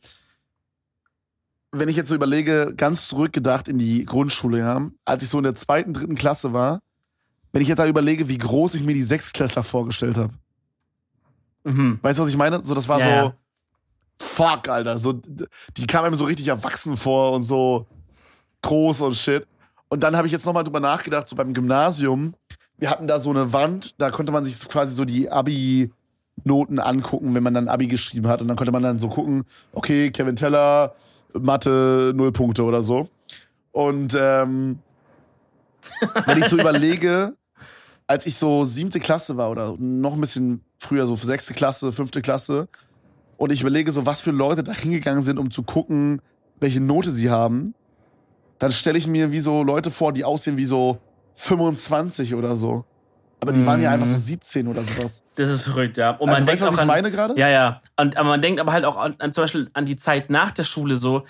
wenn 1.72 1.88
ich 1.88 1.96
jetzt 1.96 2.08
so 2.08 2.14
überlege, 2.14 2.74
ganz 2.76 3.08
zurückgedacht 3.08 3.68
in 3.68 3.78
die 3.78 4.04
Grundschule, 4.04 4.58
ja, 4.58 4.90
als 5.04 5.22
ich 5.22 5.28
so 5.28 5.38
in 5.38 5.44
der 5.44 5.54
zweiten, 5.54 5.92
dritten 5.92 6.14
Klasse 6.16 6.52
war, 6.52 6.80
wenn 7.52 7.62
ich 7.62 7.68
jetzt 7.68 7.78
da 7.78 7.86
überlege, 7.86 8.28
wie 8.28 8.38
groß 8.38 8.74
ich 8.74 8.82
mir 8.82 8.94
die 8.94 9.02
Sechstklässler 9.02 9.62
vorgestellt 9.62 10.16
habe. 10.16 10.32
Mhm. 11.64 11.98
Weißt 12.02 12.18
du, 12.18 12.22
was 12.22 12.30
ich 12.30 12.36
meine? 12.36 12.64
So, 12.64 12.74
das 12.74 12.88
war 12.88 12.98
Ja, 13.00 13.04
so, 13.04 13.10
ja. 13.10 13.34
fuck, 14.20 14.68
Alter. 14.68 14.98
So, 14.98 15.12
die 15.76 15.86
kamen 15.86 16.06
einem 16.06 16.14
so 16.16 16.24
richtig 16.24 16.48
erwachsen 16.48 16.96
vor 16.96 17.32
und 17.32 17.42
so 17.42 17.86
groß 18.62 19.02
und 19.02 19.16
shit. 19.16 19.46
Und 19.90 20.02
dann 20.04 20.16
habe 20.16 20.26
ich 20.26 20.32
jetzt 20.32 20.46
nochmal 20.46 20.64
drüber 20.64 20.80
nachgedacht, 20.80 21.28
so 21.28 21.36
beim 21.36 21.52
Gymnasium, 21.52 22.34
wir 22.78 22.88
hatten 22.88 23.08
da 23.08 23.18
so 23.18 23.30
eine 23.30 23.52
Wand, 23.52 24.00
da 24.00 24.10
konnte 24.10 24.32
man 24.32 24.44
sich 24.44 24.66
quasi 24.68 24.94
so 24.94 25.04
die 25.04 25.30
Abi-Noten 25.30 26.78
angucken, 26.78 27.34
wenn 27.34 27.42
man 27.42 27.52
dann 27.52 27.68
Abi 27.68 27.88
geschrieben 27.88 28.28
hat. 28.28 28.40
Und 28.40 28.48
dann 28.48 28.56
konnte 28.56 28.72
man 28.72 28.82
dann 28.82 28.98
so 28.98 29.08
gucken, 29.08 29.44
okay, 29.72 30.10
Kevin 30.10 30.36
Teller, 30.36 30.94
Mathe, 31.34 32.12
null 32.14 32.32
Punkte 32.32 32.62
oder 32.62 32.82
so. 32.82 33.08
Und 33.72 34.16
ähm, 34.18 34.78
wenn 36.24 36.38
ich 36.38 36.46
so 36.46 36.56
überlege, 36.56 37.34
als 38.06 38.26
ich 38.26 38.36
so 38.36 38.64
siebte 38.64 39.00
Klasse 39.00 39.36
war 39.36 39.50
oder 39.50 39.74
noch 39.78 40.14
ein 40.14 40.20
bisschen 40.20 40.64
früher, 40.78 41.06
so 41.06 41.16
sechste 41.16 41.52
Klasse, 41.52 41.92
fünfte 41.92 42.22
Klasse, 42.22 42.68
und 43.36 43.52
ich 43.52 43.62
überlege 43.62 43.90
so, 43.90 44.04
was 44.04 44.20
für 44.20 44.32
Leute 44.32 44.62
da 44.62 44.72
hingegangen 44.72 45.22
sind, 45.22 45.38
um 45.38 45.50
zu 45.50 45.62
gucken, 45.62 46.20
welche 46.60 46.80
Note 46.82 47.10
sie 47.10 47.30
haben, 47.30 47.74
dann 48.60 48.70
stelle 48.70 48.98
ich 48.98 49.08
mir 49.08 49.32
wie 49.32 49.40
so 49.40 49.64
Leute 49.64 49.90
vor, 49.90 50.12
die 50.12 50.22
aussehen 50.22 50.56
wie 50.56 50.64
so 50.64 51.00
25 51.34 52.34
oder 52.34 52.54
so. 52.54 52.84
Aber 53.40 53.52
die 53.52 53.64
waren 53.64 53.80
ja 53.80 53.90
einfach 53.90 54.06
so 54.06 54.18
17 54.18 54.68
oder 54.68 54.82
sowas. 54.82 55.22
Das 55.36 55.48
ist 55.48 55.62
verrückt, 55.62 55.96
ja. 55.96 56.10
Und 56.10 56.28
also 56.28 56.44
man 56.44 56.46
weißt 56.46 56.46
denkt 56.46 56.60
du, 56.60 56.64
was 56.66 56.70
auch 56.70 56.74
ich 56.74 56.80
an, 56.80 56.86
meine 56.86 57.10
gerade? 57.10 57.38
Ja, 57.38 57.48
ja. 57.48 57.80
Und, 57.96 58.18
aber 58.18 58.28
man 58.28 58.42
denkt 58.42 58.60
aber 58.60 58.72
halt 58.72 58.84
auch 58.84 58.98
an, 58.98 59.16
an 59.18 59.32
zum 59.32 59.44
Beispiel 59.44 59.70
an 59.72 59.86
die 59.86 59.96
Zeit 59.96 60.28
nach 60.28 60.50
der 60.50 60.64
Schule 60.64 60.94
so, 60.94 61.24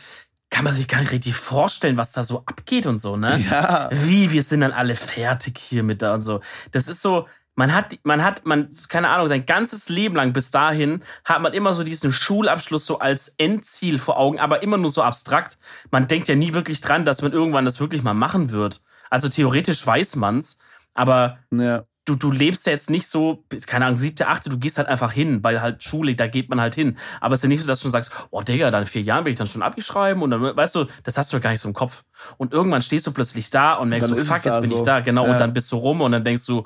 kann 0.51 0.65
man 0.65 0.73
sich 0.73 0.89
gar 0.89 0.99
nicht 0.99 1.13
richtig 1.13 1.35
vorstellen, 1.35 1.97
was 1.97 2.11
da 2.11 2.25
so 2.25 2.43
abgeht 2.47 2.87
und 2.87 2.99
so, 2.99 3.17
ne? 3.17 3.39
Ja. 3.49 3.89
Wie, 3.93 4.33
wir 4.33 4.43
sind 4.43 4.63
dann 4.63 4.73
alle 4.73 4.97
fertig 4.97 5.57
hier 5.57 5.85
mit 5.85 6.03
da 6.03 6.15
und 6.15 6.23
so. 6.23 6.41
Das 6.73 6.89
ist 6.89 7.01
so, 7.01 7.29
man 7.55 7.75
hat, 7.75 7.99
man 8.05 8.25
hat, 8.25 8.47
man, 8.47 8.69
keine 8.89 9.09
Ahnung, 9.09 9.29
sein 9.29 9.45
ganzes 9.45 9.89
Leben 9.89 10.17
lang 10.17 10.33
bis 10.33 10.51
dahin 10.51 11.03
hat 11.25 11.43
man 11.43 11.53
immer 11.53 11.73
so 11.73 11.83
diesen 11.83 12.13
Schulabschluss 12.13 12.87
so 12.87 12.99
als 13.01 13.35
Endziel 13.39 13.99
vor 13.99 14.19
Augen, 14.19 14.39
aber 14.39 14.63
immer 14.63 14.79
nur 14.79 14.91
so 14.91 15.03
abstrakt. 15.03 15.59
Man 15.91 16.07
denkt 16.07 16.29
ja 16.29 16.37
nie 16.37 16.55
wirklich 16.55 16.81
dran, 16.81 17.05
dass 17.05 17.23
man 17.23 17.33
irgendwann 17.33 17.65
das 17.65 17.81
wirklich 17.81 18.03
mal 18.03 18.15
machen 18.15 18.51
wird. 18.51 18.81
Also 19.11 19.29
theoretisch 19.29 19.85
weiß 19.87 20.17
man's, 20.17 20.61
aber 20.95 21.39
ja. 21.51 21.85
du, 22.05 22.15
du 22.15 22.31
lebst 22.31 22.67
ja 22.67 22.73
jetzt 22.73 22.89
nicht 22.89 23.09
so, 23.09 23.45
keine 23.67 23.87
Ahnung, 23.87 23.99
siebte, 23.99 24.29
achte, 24.29 24.49
du 24.49 24.59
gehst 24.59 24.79
halt 24.79 24.89
einfach 24.89 25.13
hin, 25.13 25.43
weil 25.43 25.61
halt 25.61 25.83
Schule, 25.83 26.15
da 26.15 26.29
geht 26.29 26.49
man 26.49 26.61
halt 26.61 26.77
hin. 26.77 26.97
Aber 27.21 27.35
es 27.35 27.41
ist 27.41 27.43
ja 27.43 27.49
nicht 27.49 27.61
so, 27.61 27.67
dass 27.67 27.81
du 27.81 27.85
schon 27.85 27.93
sagst, 27.93 28.13
oh 28.31 28.41
Digga, 28.43 28.71
dann 28.71 28.83
in 28.83 28.87
vier 28.87 29.03
Jahren 29.03 29.25
will 29.25 29.33
ich 29.33 29.39
dann 29.39 29.49
schon 29.49 29.63
abgeschreiben 29.63 30.23
und 30.23 30.31
dann, 30.31 30.41
weißt 30.57 30.77
du, 30.77 30.87
das 31.03 31.19
hast 31.19 31.33
du 31.33 31.37
ja 31.37 31.41
gar 31.41 31.51
nicht 31.51 31.61
so 31.61 31.69
im 31.69 31.75
Kopf. 31.75 32.05
Und 32.39 32.53
irgendwann 32.53 32.83
stehst 32.83 33.07
du 33.07 33.13
plötzlich 33.13 33.51
da 33.51 33.75
und 33.75 33.89
merkst 33.91 34.09
Dann 34.09 34.17
so, 34.17 34.25
fuck, 34.25 34.45
jetzt 34.45 34.55
da 34.55 34.61
bin 34.61 34.71
ich 34.73 34.83
da, 34.83 35.01
genau, 35.01 35.27
Ja. 35.27 35.33
und 35.33 35.41
dann 35.41 35.53
bist 35.53 35.71
du 35.73 35.77
rum 35.77 36.01
und 36.01 36.13
dann 36.13 36.25
denkst 36.25 36.47
du, 36.47 36.65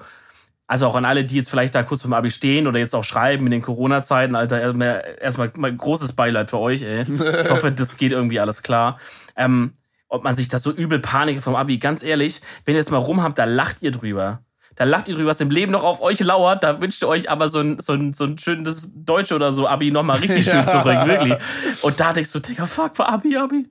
Also 0.66 0.86
auch 0.86 0.94
an 0.94 1.04
alle, 1.04 1.24
die 1.24 1.36
jetzt 1.36 1.50
vielleicht 1.50 1.74
da 1.74 1.82
kurz 1.82 2.02
vom 2.02 2.14
Abi 2.14 2.30
stehen 2.30 2.66
oder 2.66 2.78
jetzt 2.78 2.94
auch 2.94 3.04
schreiben 3.04 3.44
in 3.46 3.50
den 3.50 3.62
Corona-Zeiten, 3.62 4.34
Alter, 4.34 4.60
erstmal, 4.60 5.16
erstmal 5.20 5.52
mal 5.56 5.76
großes 5.76 6.12
Beileid 6.12 6.50
für 6.50 6.58
euch, 6.58 6.82
ey. 6.82 7.02
Ich 7.02 7.50
hoffe, 7.50 7.70
das 7.70 7.98
geht 7.98 8.12
irgendwie 8.12 8.40
alles 8.40 8.62
klar. 8.62 8.98
Ähm, 9.36 9.72
ob 10.08 10.24
man 10.24 10.34
sich 10.34 10.48
da 10.48 10.58
so 10.58 10.70
übel 10.70 11.00
Panik 11.00 11.42
vom 11.42 11.54
Abi, 11.54 11.78
ganz 11.78 12.02
ehrlich, 12.02 12.40
wenn 12.64 12.74
ihr 12.74 12.78
jetzt 12.78 12.90
mal 12.90 12.98
rumhabt, 12.98 13.38
da 13.38 13.44
lacht 13.44 13.78
ihr 13.82 13.90
drüber. 13.90 14.40
Da 14.76 14.84
lacht 14.84 15.08
ihr 15.08 15.14
drüber, 15.14 15.30
was 15.30 15.40
im 15.40 15.50
Leben 15.50 15.72
noch 15.72 15.84
auf 15.84 16.00
euch 16.00 16.20
lauert. 16.20 16.64
Da 16.64 16.80
wünscht 16.80 17.02
ihr 17.02 17.08
euch 17.08 17.30
aber 17.30 17.48
so 17.48 17.60
ein, 17.60 17.80
so 17.80 17.92
ein, 17.92 18.12
so 18.12 18.24
ein 18.24 18.38
schönes 18.38 18.92
Deutsche 18.94 19.34
oder 19.34 19.52
so 19.52 19.68
Abi 19.68 19.90
nochmal 19.90 20.18
richtig 20.18 20.44
schön 20.44 20.54
ja. 20.54 20.66
zurück, 20.66 21.06
wirklich. 21.06 21.36
Und 21.82 22.00
da 22.00 22.12
denkst 22.12 22.32
du, 22.32 22.40
Digga, 22.40 22.66
fuck, 22.66 22.98
war 22.98 23.08
Abi, 23.08 23.36
Abi. 23.36 23.68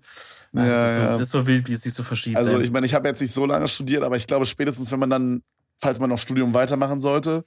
Ja, 0.55 0.65
das, 0.65 0.91
ist 0.91 0.97
so, 0.97 1.03
das, 1.03 1.21
ist 1.21 1.31
so, 1.31 1.47
wild, 1.47 1.67
wie 1.67 1.73
es 1.73 1.81
sich 1.81 1.93
so 1.93 2.03
verschiebt. 2.03 2.37
Also, 2.37 2.59
ich 2.59 2.71
meine, 2.71 2.85
ich 2.85 2.93
habe 2.93 3.07
jetzt 3.07 3.19
nicht 3.19 3.33
so 3.33 3.45
lange 3.45 3.67
studiert, 3.67 4.03
aber 4.03 4.17
ich 4.17 4.27
glaube, 4.27 4.45
spätestens, 4.45 4.91
wenn 4.91 4.99
man 4.99 5.09
dann 5.09 5.43
falls 5.83 5.99
man 5.99 6.09
noch 6.09 6.17
Studium 6.17 6.53
weitermachen 6.53 6.99
sollte. 6.99 7.45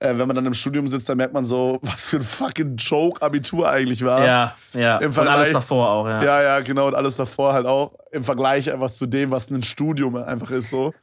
Äh, 0.00 0.16
wenn 0.16 0.28
man 0.28 0.36
dann 0.36 0.46
im 0.46 0.54
Studium 0.54 0.86
sitzt, 0.86 1.08
dann 1.08 1.16
merkt 1.16 1.34
man 1.34 1.44
so, 1.44 1.78
was 1.82 2.10
für 2.10 2.18
ein 2.18 2.22
fucking 2.22 2.76
Joke 2.76 3.20
Abitur 3.22 3.68
eigentlich 3.68 4.04
war. 4.04 4.24
Ja, 4.24 4.54
ja. 4.74 4.98
Im 4.98 5.12
Vergleich, 5.12 5.34
und 5.34 5.40
alles 5.40 5.52
davor 5.52 5.88
auch, 5.88 6.06
ja. 6.06 6.22
Ja, 6.22 6.42
ja, 6.42 6.60
genau. 6.60 6.88
Und 6.88 6.94
alles 6.94 7.16
davor 7.16 7.52
halt 7.52 7.66
auch. 7.66 7.94
Im 8.12 8.22
Vergleich 8.22 8.70
einfach 8.70 8.90
zu 8.90 9.06
dem, 9.06 9.30
was 9.30 9.50
ein 9.50 9.62
Studium 9.62 10.16
einfach 10.16 10.50
ist, 10.50 10.70
so. 10.70 10.94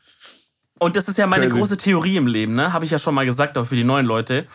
Und 0.80 0.96
das 0.96 1.08
ist 1.08 1.18
ja 1.18 1.28
meine 1.28 1.48
Crazy. 1.48 1.60
große 1.60 1.78
Theorie 1.78 2.18
im 2.18 2.28
Leben, 2.28 2.54
ne? 2.54 2.74
Habe 2.74 2.86
ich 2.86 2.92
ja 2.92 3.00
schon 3.00 3.16
mal 3.16 3.26
gesagt, 3.26 3.58
auch 3.58 3.66
für 3.66 3.76
die 3.76 3.84
neuen 3.84 4.06
Leute. 4.06 4.48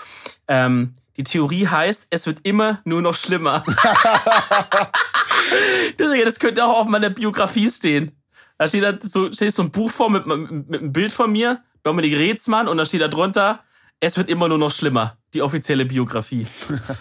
Ähm, 0.49 0.95
die 1.17 1.25
Theorie 1.25 1.67
heißt, 1.67 2.07
es 2.11 2.27
wird 2.27 2.41
immer 2.45 2.81
nur 2.85 3.03
noch 3.03 3.15
schlimmer. 3.15 3.65
das 5.99 6.39
könnte 6.39 6.65
auch 6.65 6.81
auf 6.81 6.87
meiner 6.87 7.11
Biografie 7.11 7.71
stehen. 7.71 8.13
Da 8.59 8.69
steht 8.69 8.83
da 8.83 8.95
so, 9.01 9.33
steht 9.33 9.55
so 9.55 9.63
ein 9.63 9.71
Buch 9.71 9.91
vor 9.91 10.11
mit, 10.11 10.27
mit, 10.27 10.69
mit 10.69 10.81
einem 10.81 10.93
Bild 10.93 11.13
von 11.13 11.33
mir 11.33 11.63
Dominik 11.83 12.17
Reetzmann 12.17 12.69
und 12.69 12.77
da 12.77 12.85
steht 12.85 13.01
da 13.01 13.09
drunter, 13.09 13.61
es 14.01 14.17
wird 14.17 14.29
immer 14.29 14.49
nur 14.49 14.59
noch 14.59 14.71
schlimmer. 14.71 15.17
Die 15.35 15.43
offizielle 15.43 15.85
Biografie. 15.85 16.47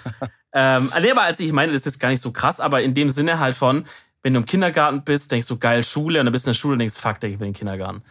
ähm, 0.54 0.92
aber 0.94 1.22
als 1.24 1.40
ich 1.40 1.52
meine, 1.52 1.72
das 1.72 1.82
ist 1.82 1.86
jetzt 1.86 2.00
gar 2.00 2.10
nicht 2.10 2.22
so 2.22 2.32
krass, 2.32 2.60
aber 2.60 2.82
in 2.82 2.94
dem 2.94 3.10
Sinne 3.10 3.40
halt 3.40 3.56
von, 3.56 3.86
wenn 4.22 4.34
du 4.34 4.42
im 4.42 4.46
Kindergarten 4.46 5.04
bist, 5.04 5.32
denkst 5.32 5.48
du, 5.48 5.58
geil, 5.58 5.84
Schule, 5.84 6.20
und 6.20 6.26
dann 6.26 6.34
bist 6.34 6.46
du 6.46 6.50
in 6.50 6.54
der 6.54 6.60
Schule 6.60 6.74
und 6.74 6.80
denkst, 6.80 6.98
fuck, 6.98 7.20
Digga, 7.20 7.34
ich 7.34 7.40
will 7.40 7.48
in 7.48 7.54
den 7.54 7.58
Kindergarten. 7.58 8.04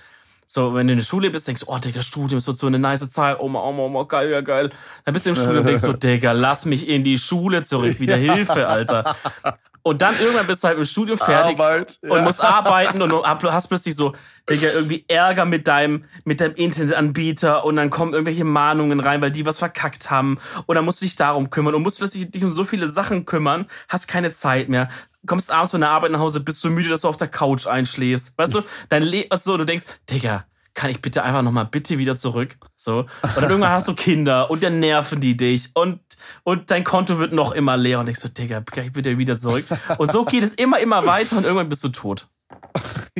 So, 0.47 0.75
wenn 0.75 0.87
du 0.87 0.95
in 0.95 0.99
der 0.99 1.05
Schule 1.05 1.31
bist, 1.31 1.47
denkst 1.47 1.61
du, 1.61 1.71
oh, 1.71 1.79
Digga, 1.79 2.01
Studium, 2.01 2.39
es 2.39 2.47
wird 2.47 2.59
so 2.59 2.67
eine 2.67 2.79
nice 2.79 3.09
Zeit, 3.11 3.37
oh, 3.39 3.51
oh, 3.53 3.59
oh, 3.59 3.91
oh, 3.95 4.05
geil, 4.07 4.31
ja, 4.31 4.41
geil. 4.41 4.71
Dann 5.05 5.13
bist 5.13 5.27
du 5.27 5.31
im 5.31 5.37
Studium 5.37 5.59
und 5.59 5.67
denkst 5.67 5.83
du, 5.83 5.93
Digga, 5.93 6.33
lass 6.33 6.65
mich 6.65 6.89
in 6.89 7.05
die 7.05 7.19
Schule 7.19 7.63
zurück, 7.63 8.01
wieder 8.01 8.17
Hilfe, 8.17 8.67
Alter. 8.67 9.15
Und 9.89 10.03
dann 10.03 10.19
irgendwann 10.21 10.47
bist 10.47 10.63
du 10.63 10.69
halt 10.69 10.77
im 10.77 10.85
Studio 10.85 11.17
fertig 11.17 11.59
Arbeit, 11.59 11.99
ja. 12.03 12.11
und 12.11 12.25
musst 12.25 12.45
arbeiten 12.45 13.01
und 13.01 13.09
du 13.09 13.25
hast 13.25 13.69
plötzlich 13.69 13.97
so, 13.97 14.13
Digga, 14.49 14.69
irgendwie 14.75 15.07
Ärger 15.09 15.47
mit 15.47 15.67
deinem, 15.67 16.05
mit 16.25 16.43
deinem 16.43 16.55
Internetanbieter 16.57 17.65
und 17.65 17.77
dann 17.77 17.89
kommen 17.89 18.13
irgendwelche 18.13 18.45
Mahnungen 18.45 19.01
rein, 19.01 19.23
weil 19.23 19.31
die 19.31 19.47
was 19.47 19.57
verkackt 19.57 20.11
haben. 20.11 20.39
Und 20.67 20.77
dann 20.77 20.85
musst 20.85 21.01
du 21.01 21.07
dich 21.07 21.17
darum 21.17 21.49
kümmern 21.49 21.75
und 21.75 21.83
musst 21.83 22.01
plötzlich 22.01 22.31
dich 22.31 22.45
um 22.45 22.51
so 22.51 22.65
viele 22.65 22.91
Sachen 22.91 23.25
kümmern, 23.25 23.67
hast 23.89 24.09
keine 24.09 24.31
Zeit 24.33 24.69
mehr. 24.69 24.89
Kommst 25.27 25.51
abends 25.51 25.71
von 25.71 25.81
der 25.81 25.89
Arbeit 25.89 26.13
nach 26.13 26.21
Hause, 26.21 26.41
bist 26.41 26.61
so 26.61 26.69
müde, 26.69 26.91
dass 26.91 27.01
du 27.01 27.09
auf 27.09 27.17
der 27.17 27.29
Couch 27.29 27.67
einschläfst. 27.67 28.37
Weißt 28.37 28.55
du, 28.55 28.63
dein 28.91 29.03
Leben, 29.03 29.31
also 29.31 29.57
du 29.57 29.65
denkst, 29.65 29.87
Digga, 30.11 30.45
kann 30.79 30.91
ich 30.91 31.03
bitte 31.03 31.25
einfach 31.25 31.43
nochmal 31.43 31.65
bitte 31.65 31.99
wieder 31.99 32.17
zurück? 32.17 32.57
So. 32.77 32.99
Und 32.99 33.37
dann 33.37 33.51
irgendwann 33.51 33.73
hast 33.73 33.89
du 33.89 33.95
Kinder 33.95 34.49
und 34.49 34.63
dann 34.63 34.79
nerven 34.79 35.21
die 35.21 35.37
dich 35.37 35.71
und, 35.75 35.99
und 36.45 36.71
dein 36.71 36.85
Konto 36.85 37.19
wird 37.19 37.33
noch 37.33 37.51
immer 37.51 37.77
leer 37.77 37.99
und 37.99 38.09
ich 38.09 38.21
so, 38.21 38.29
Digga, 38.29 38.61
kann 38.61 38.85
ich 38.85 38.93
bitte 38.93 39.19
wieder 39.19 39.37
zurück? 39.37 39.65
Und 39.99 40.13
so 40.13 40.25
geht 40.25 40.45
es 40.45 40.55
immer, 40.55 40.79
immer 40.79 41.05
weiter 41.05 41.37
und 41.37 41.43
irgendwann 41.43 41.69
bist 41.69 41.83
du 41.83 41.89
tot. 41.89 42.29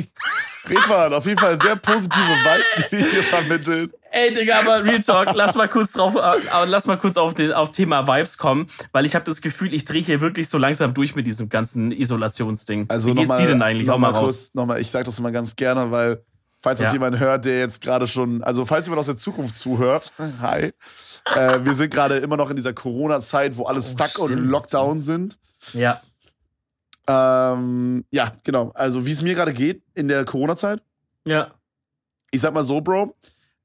Redwan, 0.69 1.13
auf 1.13 1.25
jeden 1.25 1.37
Fall 1.37 1.61
sehr 1.61 1.75
positive 1.75 2.21
Vibes, 2.21 2.87
die 2.89 2.97
wir 2.97 3.11
hier 3.11 3.23
vermitteln. 3.23 3.91
Ey, 4.11 4.33
Digga, 4.33 4.59
aber 4.59 4.85
Real 4.85 5.01
Talk, 5.01 5.31
lass 5.33 5.55
mal 5.55 5.67
kurz 5.67 5.91
drauf, 5.91 6.15
äh, 6.15 6.65
lass 6.65 6.87
mal 6.87 6.97
kurz 6.97 7.17
auf 7.17 7.33
den, 7.33 7.51
aufs 7.51 7.73
Thema 7.73 8.07
Vibes 8.07 8.37
kommen, 8.37 8.67
weil 8.93 9.05
ich 9.05 9.15
habe 9.15 9.25
das 9.25 9.41
Gefühl, 9.41 9.73
ich 9.73 9.83
drehe 9.83 10.01
hier 10.01 10.21
wirklich 10.21 10.47
so 10.47 10.57
langsam 10.57 10.93
durch 10.93 11.13
mit 11.13 11.27
diesem 11.27 11.49
ganzen 11.49 11.91
Isolationsding. 11.91 12.85
Also 12.87 13.09
Wie 13.09 13.15
geht's 13.15 13.35
dir 13.35 13.47
denn 13.47 13.61
eigentlich 13.61 13.87
noch 13.87 13.95
auch 13.95 13.99
mal 13.99 14.11
raus? 14.11 14.23
Kurz, 14.23 14.51
noch 14.53 14.65
mal, 14.65 14.79
ich 14.79 14.89
sag 14.89 15.03
das 15.03 15.19
immer 15.19 15.31
ganz 15.31 15.57
gerne, 15.57 15.91
weil 15.91 16.23
Falls 16.61 16.79
das 16.79 16.87
ja. 16.87 16.93
jemand 16.93 17.19
hört, 17.19 17.45
der 17.45 17.59
jetzt 17.59 17.79
gerade 17.79 18.05
schon, 18.05 18.43
also 18.43 18.65
falls 18.65 18.85
jemand 18.85 18.99
aus 18.99 19.05
der 19.05 19.17
Zukunft 19.17 19.55
zuhört, 19.55 20.11
hi. 20.41 20.73
Äh, 21.35 21.63
wir 21.63 21.73
sind 21.73 21.93
gerade 21.93 22.17
immer 22.17 22.37
noch 22.37 22.49
in 22.49 22.55
dieser 22.55 22.73
Corona-Zeit, 22.73 23.55
wo 23.57 23.65
alle 23.65 23.79
oh, 23.79 23.81
stuck 23.81 24.09
stimmt. 24.09 24.31
und 24.31 24.37
Lockdown 24.45 25.01
sind. 25.01 25.37
Ja. 25.73 26.01
Ähm, 27.07 28.05
ja, 28.11 28.33
genau. 28.43 28.71
Also 28.73 29.05
wie 29.05 29.11
es 29.11 29.21
mir 29.21 29.35
gerade 29.35 29.53
geht 29.53 29.83
in 29.95 30.07
der 30.07 30.25
Corona-Zeit. 30.25 30.81
Ja. 31.25 31.51
Ich 32.31 32.41
sag 32.41 32.53
mal 32.53 32.63
so, 32.63 32.81
Bro. 32.81 33.15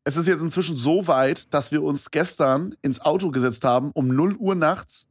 Es 0.07 0.16
ist 0.16 0.28
jetzt 0.28 0.42
inzwischen 0.42 0.76
so 0.76 1.07
weit, 1.07 1.52
dass 1.54 1.72
wir 1.72 1.83
uns 1.83 2.11
gestern 2.11 2.76
ins 2.83 3.00
Auto 3.00 3.30
gesetzt 3.30 3.64
haben 3.64 3.90
um 3.94 4.09
0 4.09 4.37
Uhr 4.37 4.54
nachts. 4.54 5.09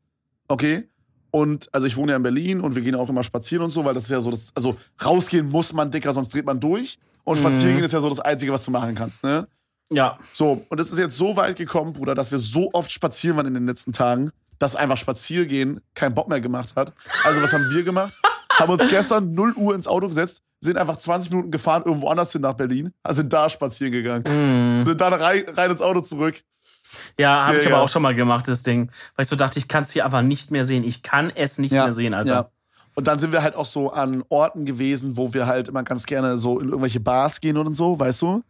Okay? 0.47 0.87
Und 1.31 1.73
also 1.73 1.87
ich 1.87 1.97
wohne 1.97 2.11
ja 2.11 2.15
in 2.15 2.23
Berlin 2.23 2.61
und 2.61 2.75
wir 2.75 2.83
gehen 2.83 2.93
auch 2.93 3.09
immer 3.09 3.23
spazieren 3.23 3.65
und 3.65 3.71
so, 3.71 3.83
weil 3.83 3.95
das 3.95 4.03
ist 4.03 4.11
ja 4.11 4.21
so, 4.21 4.29
das, 4.29 4.51
also 4.53 4.77
rausgehen 5.03 5.49
muss 5.49 5.73
man 5.73 5.89
dicker, 5.89 6.13
sonst 6.13 6.33
dreht 6.33 6.45
man 6.45 6.59
durch. 6.59 6.99
Und 7.23 7.38
spazieren 7.38 7.71
gehen 7.71 7.79
mhm. 7.79 7.86
ist 7.86 7.93
ja 7.93 8.01
so 8.01 8.09
das 8.09 8.19
Einzige, 8.19 8.51
was 8.51 8.65
du 8.65 8.71
machen 8.71 8.95
kannst, 8.95 9.23
ne? 9.23 9.47
Ja. 9.89 10.17
So, 10.33 10.65
und 10.69 10.79
es 10.79 10.91
ist 10.91 10.97
jetzt 10.97 11.17
so 11.17 11.36
weit 11.36 11.55
gekommen, 11.55 11.93
Bruder, 11.93 12.15
dass 12.15 12.31
wir 12.31 12.39
so 12.39 12.69
oft 12.73 12.91
spazieren 12.91 13.38
waren 13.38 13.47
in 13.47 13.53
den 13.53 13.67
letzten 13.67 13.93
Tagen, 13.93 14.31
dass 14.59 14.75
einfach 14.75 14.97
Spaziergehen 14.97 15.81
keinen 15.93 16.15
Bock 16.15 16.27
mehr 16.27 16.41
gemacht 16.41 16.73
hat. 16.75 16.93
Also, 17.23 17.41
was 17.41 17.53
haben 17.53 17.69
wir 17.69 17.83
gemacht? 17.83 18.13
haben 18.59 18.71
uns 18.71 18.88
gestern 18.88 19.33
0 19.33 19.53
Uhr 19.53 19.75
ins 19.75 19.88
Auto 19.88 20.07
gesetzt, 20.07 20.41
sind 20.59 20.77
einfach 20.77 20.97
20 20.97 21.31
Minuten 21.31 21.51
gefahren, 21.51 21.83
irgendwo 21.86 22.07
anders 22.09 22.31
hin 22.31 22.41
nach 22.41 22.53
Berlin, 22.53 22.93
also 23.03 23.21
sind 23.21 23.33
da 23.33 23.49
spazieren 23.49 23.91
gegangen. 23.91 24.81
Mm. 24.81 24.86
Sind 24.86 25.01
dann 25.01 25.13
rein, 25.13 25.45
rein 25.47 25.71
ins 25.71 25.81
Auto 25.81 26.01
zurück. 26.01 26.41
Ja, 27.17 27.47
habe 27.47 27.57
ich 27.57 27.67
aber 27.67 27.81
auch 27.81 27.89
schon 27.89 28.03
mal 28.03 28.13
gemacht, 28.13 28.47
das 28.47 28.62
Ding. 28.62 28.91
Weil 29.15 29.23
ich 29.23 29.29
so 29.29 29.36
dachte, 29.36 29.57
ich 29.57 29.67
kann 29.67 29.83
es 29.83 29.91
hier 29.91 30.05
aber 30.05 30.21
nicht 30.21 30.51
mehr 30.51 30.65
sehen. 30.65 30.83
Ich 30.83 31.01
kann 31.01 31.31
es 31.31 31.57
nicht 31.57 31.71
ja, 31.71 31.86
mehr 31.86 31.93
sehen, 31.93 32.13
Alter. 32.13 32.51
Und 32.95 33.08
dann 33.08 33.19
sind 33.19 33.32
wir 33.32 33.41
halt 33.41 33.56
auch 33.56 33.65
so 33.65 33.91
an 33.91 34.23
Orten 34.29 34.65
gewesen, 34.65 35.17
wo 35.17 35.34
wir 35.34 35.47
halt 35.47 35.67
immer 35.67 35.84
ganz 35.84 36.06
gerne 36.06 36.38
so 36.38 36.60
in 36.60 36.69
irgendwelche 36.69 36.99
Bars 36.99 37.41
gehen 37.41 37.58
und 37.58 37.73
so, 37.73 37.99
weißt 37.99 38.21
du? 38.21 38.43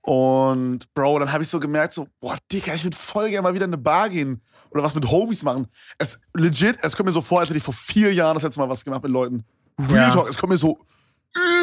Und 0.00 0.92
Bro, 0.94 1.18
dann 1.20 1.32
habe 1.32 1.42
ich 1.42 1.48
so 1.48 1.60
gemerkt, 1.60 1.92
so, 1.92 2.08
boah, 2.20 2.36
Digga, 2.50 2.74
ich 2.74 2.84
würde 2.84 2.96
voll 2.96 3.30
gerne 3.30 3.42
mal 3.42 3.54
wieder 3.54 3.64
in 3.66 3.70
eine 3.70 3.82
Bar 3.82 4.08
gehen 4.08 4.40
oder 4.70 4.82
was 4.82 4.94
mit 4.94 5.10
Homies 5.10 5.42
machen. 5.42 5.66
Es 5.98 6.18
legit, 6.34 6.78
es 6.82 6.96
kommt 6.96 7.06
mir 7.06 7.12
so 7.12 7.20
vor, 7.20 7.40
als 7.40 7.48
hätte 7.48 7.58
ich 7.58 7.64
vor 7.64 7.74
vier 7.74 8.12
Jahren 8.12 8.34
das 8.34 8.42
letzte 8.42 8.60
Mal 8.60 8.68
was 8.68 8.84
gemacht 8.84 9.02
mit 9.02 9.12
Leuten. 9.12 9.44
Real 9.78 10.08
ja. 10.08 10.10
Talk, 10.10 10.28
es 10.28 10.38
kommt 10.38 10.52
mir 10.52 10.58
so 10.58 10.78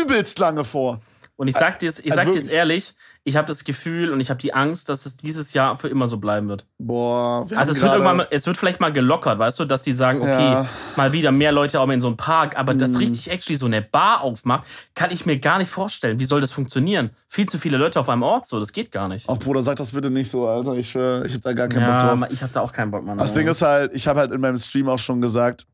übelst 0.02 0.39
lange 0.39 0.63
vor. 0.63 1.02
Und 1.39 1.47
ich 1.47 1.56
sag 1.56 1.80
dir, 1.80 1.88
ich 1.88 2.12
also 2.12 2.34
sag 2.34 2.34
dir 2.34 2.52
ehrlich, 2.52 2.95
ich 3.23 3.38
habe 3.38 3.47
das 3.47 3.63
Gefühl 3.63 4.12
und 4.12 4.19
ich 4.19 4.30
habe 4.30 4.41
die 4.41 4.54
Angst, 4.54 4.89
dass 4.89 5.06
es 5.06 5.15
dieses 5.15 5.54
Jahr 5.54 5.78
für 5.78 5.88
immer 5.88 6.06
so 6.06 6.17
bleiben 6.17 6.49
wird. 6.49 6.65
Boah, 6.80 7.49
wir 7.49 7.58
Also 7.58 7.71
es 7.71 7.80
wird 7.80 7.93
irgendwann, 7.93 8.28
es 8.30 8.45
wird 8.45 8.58
vielleicht 8.58 8.82
mal 8.82 8.91
gelockert, 8.91 9.39
weißt 9.39 9.58
du, 9.58 9.63
dass 9.63 9.82
die 9.82 9.93
sagen, 9.93 10.19
okay, 10.19 10.32
ja. 10.32 10.67
mal 10.97 11.13
wieder 11.13 11.32
mehr 11.32 11.54
Leute 11.54 11.80
auch 11.80 11.86
mal 11.86 11.93
in 11.93 12.02
so 12.02 12.08
einem 12.08 12.17
Park, 12.17 12.58
aber 12.58 12.73
mhm. 12.73 12.80
dass 12.80 12.99
richtig 12.99 13.32
actually 13.32 13.56
so 13.56 13.67
eine 13.67 13.82
Bar 13.82 14.19
aufmacht, 14.19 14.65
kann 14.95 15.12
ich 15.12 15.25
mir 15.25 15.39
gar 15.39 15.60
nicht 15.60 15.69
vorstellen. 15.69 16.19
Wie 16.19 16.25
soll 16.25 16.41
das 16.41 16.52
funktionieren? 16.52 17.12
Viel 17.30 17.47
zu 17.47 17.58
viele 17.58 17.78
Leute 17.78 18.02
auf 18.02 18.10
einem 18.10 18.23
Ort, 18.23 18.45
so, 18.45 18.60
das 18.60 18.73
geht 18.73 18.91
gar 18.91 19.08
nicht. 19.08 19.30
Ach 19.30 19.38
Bruder, 19.38 19.62
sag 19.62 19.78
das 19.78 19.93
bitte 19.93 20.12
nicht 20.12 20.30
so, 20.30 20.45
Alter. 20.45 20.73
Ich, 20.73 20.93
äh, 20.93 21.25
ich 21.25 21.32
habe 21.32 21.41
da 21.41 21.54
gar 21.54 21.69
keinen 21.69 21.84
ja, 21.84 21.91
Bock 21.91 22.19
drauf. 22.19 22.32
Ich 22.34 22.43
habe 22.43 22.52
da 22.52 22.60
auch 22.60 22.73
keinen 22.73 22.91
Bock, 22.91 23.06
Mann. 23.06 23.17
Das 23.17 23.34
Ding 23.34 23.47
ist 23.47 23.62
halt, 23.62 23.93
ich 23.93 24.10
habe 24.10 24.19
halt 24.19 24.34
in 24.34 24.41
meinem 24.41 24.58
Stream 24.58 24.89
auch 24.89 24.99
schon 24.99 25.21
gesagt. 25.21 25.65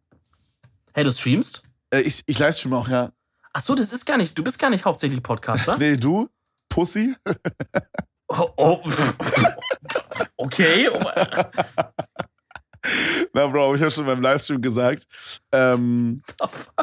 Hey, 0.93 1.03
du 1.03 1.11
streamst? 1.11 1.63
Äh, 1.89 2.01
ich, 2.01 2.21
ich 2.27 2.37
livestream 2.37 2.73
auch, 2.73 2.87
ja. 2.87 3.09
Ach 3.57 3.63
so, 3.63 3.73
das 3.73 3.93
ist 3.93 4.03
gar 4.05 4.17
nicht, 4.17 4.37
du 4.37 4.43
bist 4.43 4.59
gar 4.59 4.69
nicht 4.69 4.83
hauptsächlich 4.83 5.23
Podcaster. 5.23 5.77
nee, 5.79 5.95
du? 5.95 6.27
Pussy? 6.67 7.15
oh, 8.27 8.49
oh. 8.57 8.81
okay. 10.35 10.89
Na, 13.31 13.47
Bro, 13.47 13.75
ich 13.75 13.81
habe 13.81 13.91
schon 13.91 14.05
beim 14.05 14.21
Livestream 14.21 14.59
gesagt, 14.59 15.07
ähm, 15.53 16.21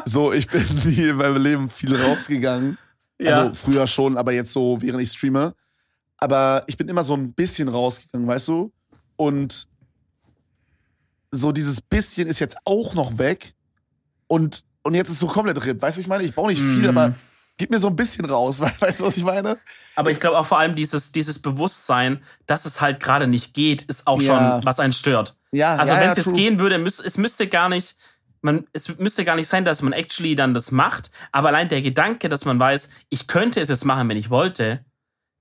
so, 0.05 0.33
ich 0.33 0.47
bin 0.47 0.65
nie 0.85 1.09
in 1.09 1.17
meinem 1.17 1.43
Leben 1.43 1.69
viel 1.69 1.95
rausgegangen. 1.95 2.79
Ja. 3.19 3.37
Also 3.37 3.53
früher 3.53 3.85
schon, 3.85 4.17
aber 4.17 4.31
jetzt 4.31 4.51
so, 4.51 4.81
während 4.81 5.03
ich 5.03 5.11
streame. 5.11 5.53
Aber 6.17 6.63
ich 6.65 6.75
bin 6.75 6.89
immer 6.89 7.03
so 7.03 7.13
ein 7.13 7.33
bisschen 7.33 7.69
rausgegangen, 7.69 8.27
weißt 8.27 8.47
du? 8.47 8.73
Und 9.15 9.67
so 11.29 11.51
dieses 11.51 11.81
bisschen 11.81 12.27
ist 12.27 12.39
jetzt 12.39 12.57
auch 12.65 12.95
noch 12.95 13.19
weg. 13.19 13.53
Und 14.25 14.65
und 14.83 14.95
jetzt 14.95 15.07
ist 15.07 15.15
es 15.15 15.19
so 15.19 15.27
komplett 15.27 15.65
RIP. 15.65 15.81
Weißt 15.81 15.97
du, 15.97 16.01
ich 16.01 16.07
meine? 16.07 16.23
Ich 16.23 16.35
baue 16.35 16.49
nicht 16.49 16.61
viel, 16.61 16.91
mm. 16.91 16.97
aber 16.97 17.15
gib 17.57 17.71
mir 17.71 17.79
so 17.79 17.87
ein 17.87 17.95
bisschen 17.95 18.25
raus. 18.25 18.61
Weißt 18.79 18.99
du, 18.99 19.05
was 19.05 19.17
ich 19.17 19.23
meine? 19.23 19.57
Aber 19.95 20.11
ich 20.11 20.19
glaube 20.19 20.37
auch 20.37 20.45
vor 20.45 20.59
allem 20.59 20.75
dieses, 20.75 21.11
dieses 21.11 21.39
Bewusstsein, 21.39 22.23
dass 22.45 22.65
es 22.65 22.81
halt 22.81 22.99
gerade 22.99 23.27
nicht 23.27 23.53
geht, 23.53 23.83
ist 23.83 24.07
auch 24.07 24.21
ja. 24.21 24.57
schon, 24.57 24.65
was 24.65 24.79
einen 24.79 24.93
stört. 24.93 25.35
Ja, 25.51 25.75
also 25.75 25.93
ja, 25.93 26.01
wenn 26.01 26.09
es 26.09 26.17
ja, 26.17 26.23
jetzt 26.23 26.35
gehen 26.35 26.59
würde, 26.59 26.77
müß, 26.79 26.99
es 26.99 27.17
müsste 27.17 27.47
gar 27.47 27.69
nicht, 27.69 27.95
man, 28.41 28.65
es 28.73 28.97
müsste 28.97 29.23
gar 29.23 29.35
nicht 29.35 29.47
sein, 29.47 29.65
dass 29.65 29.81
man 29.81 29.93
actually 29.93 30.35
dann 30.35 30.53
das 30.53 30.71
macht, 30.71 31.11
aber 31.31 31.49
allein 31.49 31.69
der 31.69 31.81
Gedanke, 31.81 32.27
dass 32.27 32.45
man 32.45 32.59
weiß, 32.59 32.89
ich 33.09 33.27
könnte 33.27 33.61
es 33.61 33.69
jetzt 33.69 33.85
machen, 33.85 34.09
wenn 34.09 34.17
ich 34.17 34.29
wollte, 34.29 34.83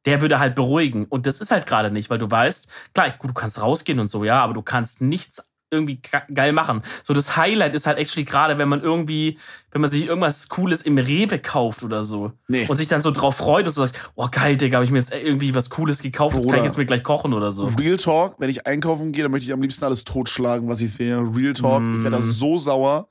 der 0.04 0.20
würde 0.20 0.38
halt 0.38 0.54
beruhigen. 0.54 1.06
Und 1.06 1.26
das 1.26 1.40
ist 1.40 1.50
halt 1.50 1.66
gerade 1.66 1.90
nicht, 1.90 2.10
weil 2.10 2.18
du 2.18 2.30
weißt, 2.30 2.68
klar, 2.92 3.10
gut, 3.18 3.30
du 3.30 3.34
kannst 3.34 3.60
rausgehen 3.60 4.00
und 4.00 4.08
so, 4.08 4.24
ja, 4.24 4.42
aber 4.42 4.52
du 4.52 4.62
kannst 4.62 5.00
nichts 5.00 5.51
irgendwie 5.72 6.00
geil 6.32 6.52
machen. 6.52 6.82
So 7.02 7.14
das 7.14 7.36
Highlight 7.36 7.74
ist 7.74 7.86
halt 7.86 7.98
actually 7.98 8.24
gerade, 8.24 8.58
wenn 8.58 8.68
man 8.68 8.82
irgendwie, 8.82 9.38
wenn 9.70 9.80
man 9.80 9.90
sich 9.90 10.06
irgendwas 10.06 10.48
Cooles 10.48 10.82
im 10.82 10.98
Rewe 10.98 11.38
kauft 11.38 11.82
oder 11.82 12.04
so. 12.04 12.32
Nee. 12.46 12.66
Und 12.68 12.76
sich 12.76 12.88
dann 12.88 13.02
so 13.02 13.10
drauf 13.10 13.36
freut 13.36 13.66
und 13.66 13.72
so 13.72 13.86
sagt, 13.86 13.98
oh 14.14 14.28
geil, 14.30 14.56
Digga, 14.56 14.76
habe 14.76 14.84
ich 14.84 14.90
mir 14.90 14.98
jetzt 14.98 15.14
irgendwie 15.14 15.54
was 15.54 15.70
Cooles 15.70 16.02
gekauft, 16.02 16.36
Bruder, 16.36 16.46
das 16.46 16.52
kann 16.52 16.60
ich 16.60 16.66
jetzt 16.66 16.78
mir 16.78 16.86
gleich 16.86 17.02
kochen 17.02 17.32
oder 17.32 17.50
so. 17.50 17.64
Real 17.64 17.96
Talk, 17.96 18.36
wenn 18.38 18.50
ich 18.50 18.66
einkaufen 18.66 19.12
gehe, 19.12 19.22
dann 19.24 19.32
möchte 19.32 19.46
ich 19.46 19.52
am 19.52 19.62
liebsten 19.62 19.84
alles 19.84 20.04
totschlagen, 20.04 20.68
was 20.68 20.80
ich 20.80 20.92
sehe. 20.92 21.18
Real 21.34 21.54
Talk, 21.54 21.82
mm. 21.82 21.96
ich 21.96 22.04
werde 22.04 22.16
da 22.18 22.22
so 22.22 22.58
sauer. 22.58 23.08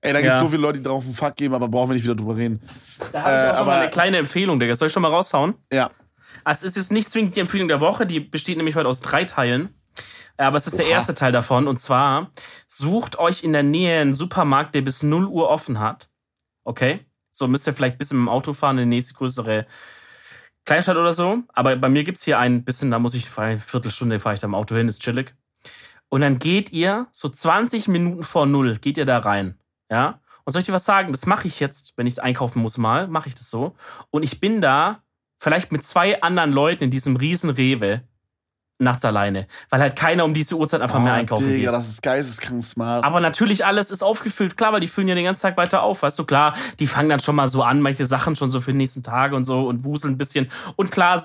Ey, 0.00 0.12
da 0.12 0.18
ja. 0.18 0.30
gibt 0.30 0.38
so 0.40 0.48
viele 0.48 0.62
Leute, 0.62 0.78
die 0.78 0.84
drauf 0.84 1.04
einen 1.04 1.14
Fuck 1.14 1.36
geben, 1.36 1.54
aber 1.54 1.68
brauchen 1.68 1.90
wir 1.90 1.94
nicht 1.94 2.04
wieder 2.04 2.14
drüber 2.14 2.36
reden. 2.36 2.60
Da 3.12 3.22
habe 3.22 3.30
ich 3.30 3.36
äh, 3.36 3.50
auch 3.50 3.56
schon 3.58 3.66
mal 3.66 3.80
eine 3.80 3.90
kleine 3.90 4.16
Empfehlung, 4.18 4.58
Digga. 4.58 4.74
Soll 4.74 4.88
ich 4.88 4.92
schon 4.92 5.02
mal 5.02 5.08
raushauen? 5.08 5.54
Ja. 5.72 5.90
Also 6.42 6.66
es 6.66 6.76
ist 6.76 6.92
nicht 6.92 7.10
zwingend 7.10 7.36
die 7.36 7.40
Empfehlung 7.40 7.68
der 7.68 7.80
Woche, 7.80 8.06
die 8.06 8.20
besteht 8.20 8.56
nämlich 8.56 8.76
heute 8.76 8.88
aus 8.88 9.00
drei 9.00 9.24
Teilen. 9.24 9.74
Aber 10.36 10.56
es 10.56 10.66
ist 10.66 10.74
Oha. 10.74 10.82
der 10.82 10.90
erste 10.90 11.14
Teil 11.14 11.32
davon. 11.32 11.68
Und 11.68 11.78
zwar, 11.78 12.30
sucht 12.66 13.18
euch 13.18 13.44
in 13.44 13.52
der 13.52 13.62
Nähe 13.62 14.00
einen 14.00 14.14
Supermarkt, 14.14 14.74
der 14.74 14.82
bis 14.82 15.02
0 15.02 15.26
Uhr 15.26 15.48
offen 15.48 15.78
hat. 15.78 16.10
Okay? 16.64 17.06
So 17.30 17.48
müsst 17.48 17.66
ihr 17.66 17.74
vielleicht 17.74 17.96
ein 17.96 17.98
bisschen 17.98 18.18
mit 18.18 18.26
dem 18.26 18.28
Auto 18.30 18.52
fahren 18.52 18.78
in 18.78 18.90
die 18.90 18.96
nächste 18.96 19.14
größere 19.14 19.66
Kleinstadt 20.64 20.96
oder 20.96 21.12
so. 21.12 21.42
Aber 21.48 21.76
bei 21.76 21.88
mir 21.88 22.04
gibt's 22.04 22.24
hier 22.24 22.38
ein 22.38 22.64
bisschen, 22.64 22.90
da 22.90 22.98
muss 22.98 23.14
ich, 23.14 23.36
eine 23.38 23.58
Viertelstunde 23.58 24.20
fahre 24.20 24.34
ich 24.34 24.40
da 24.40 24.46
im 24.46 24.54
Auto 24.54 24.74
hin, 24.74 24.88
ist 24.88 25.02
chillig. 25.02 25.34
Und 26.08 26.20
dann 26.20 26.38
geht 26.38 26.72
ihr 26.72 27.08
so 27.12 27.28
20 27.28 27.88
Minuten 27.88 28.22
vor 28.22 28.46
Null, 28.46 28.76
geht 28.76 28.96
ihr 28.96 29.04
da 29.04 29.18
rein. 29.18 29.58
Ja? 29.90 30.20
Und 30.44 30.52
soll 30.52 30.60
ich 30.60 30.66
dir 30.66 30.72
was 30.72 30.84
sagen? 30.84 31.12
Das 31.12 31.26
mache 31.26 31.48
ich 31.48 31.60
jetzt, 31.60 31.94
wenn 31.96 32.06
ich 32.06 32.22
einkaufen 32.22 32.60
muss 32.60 32.78
mal, 32.78 33.08
mache 33.08 33.28
ich 33.28 33.34
das 33.34 33.50
so. 33.50 33.74
Und 34.10 34.22
ich 34.22 34.40
bin 34.40 34.60
da 34.60 35.02
vielleicht 35.38 35.72
mit 35.72 35.84
zwei 35.84 36.22
anderen 36.22 36.52
Leuten 36.52 36.84
in 36.84 36.90
diesem 36.90 37.16
riesen 37.16 37.50
Rewe 37.50 38.02
nachts 38.78 39.04
alleine, 39.04 39.46
weil 39.70 39.80
halt 39.80 39.94
keiner 39.94 40.24
um 40.24 40.34
diese 40.34 40.56
Uhrzeit 40.56 40.80
einfach 40.80 40.98
oh, 40.98 41.02
mehr 41.02 41.12
einkaufen 41.12 41.46
Digga, 41.46 41.70
geht. 41.70 41.72
das 41.72 41.88
ist 41.88 42.02
geisteskrank 42.02 42.62
smart. 42.64 43.04
Aber 43.04 43.20
natürlich 43.20 43.64
alles 43.64 43.90
ist 43.90 44.02
aufgefüllt, 44.02 44.56
klar, 44.56 44.72
weil 44.72 44.80
die 44.80 44.88
füllen 44.88 45.08
ja 45.08 45.14
den 45.14 45.24
ganzen 45.24 45.42
Tag 45.42 45.56
weiter 45.56 45.82
auf, 45.82 46.02
weißt 46.02 46.18
du, 46.18 46.24
klar, 46.24 46.54
die 46.80 46.86
fangen 46.86 47.08
dann 47.08 47.20
schon 47.20 47.36
mal 47.36 47.48
so 47.48 47.62
an, 47.62 47.80
manche 47.80 48.04
Sachen 48.04 48.34
schon 48.34 48.50
so 48.50 48.60
für 48.60 48.72
die 48.72 48.78
nächsten 48.78 49.02
Tage 49.02 49.36
und 49.36 49.44
so 49.44 49.66
und 49.66 49.84
wuseln 49.84 50.14
ein 50.14 50.18
bisschen. 50.18 50.50
Und 50.76 50.90
klar, 50.90 51.22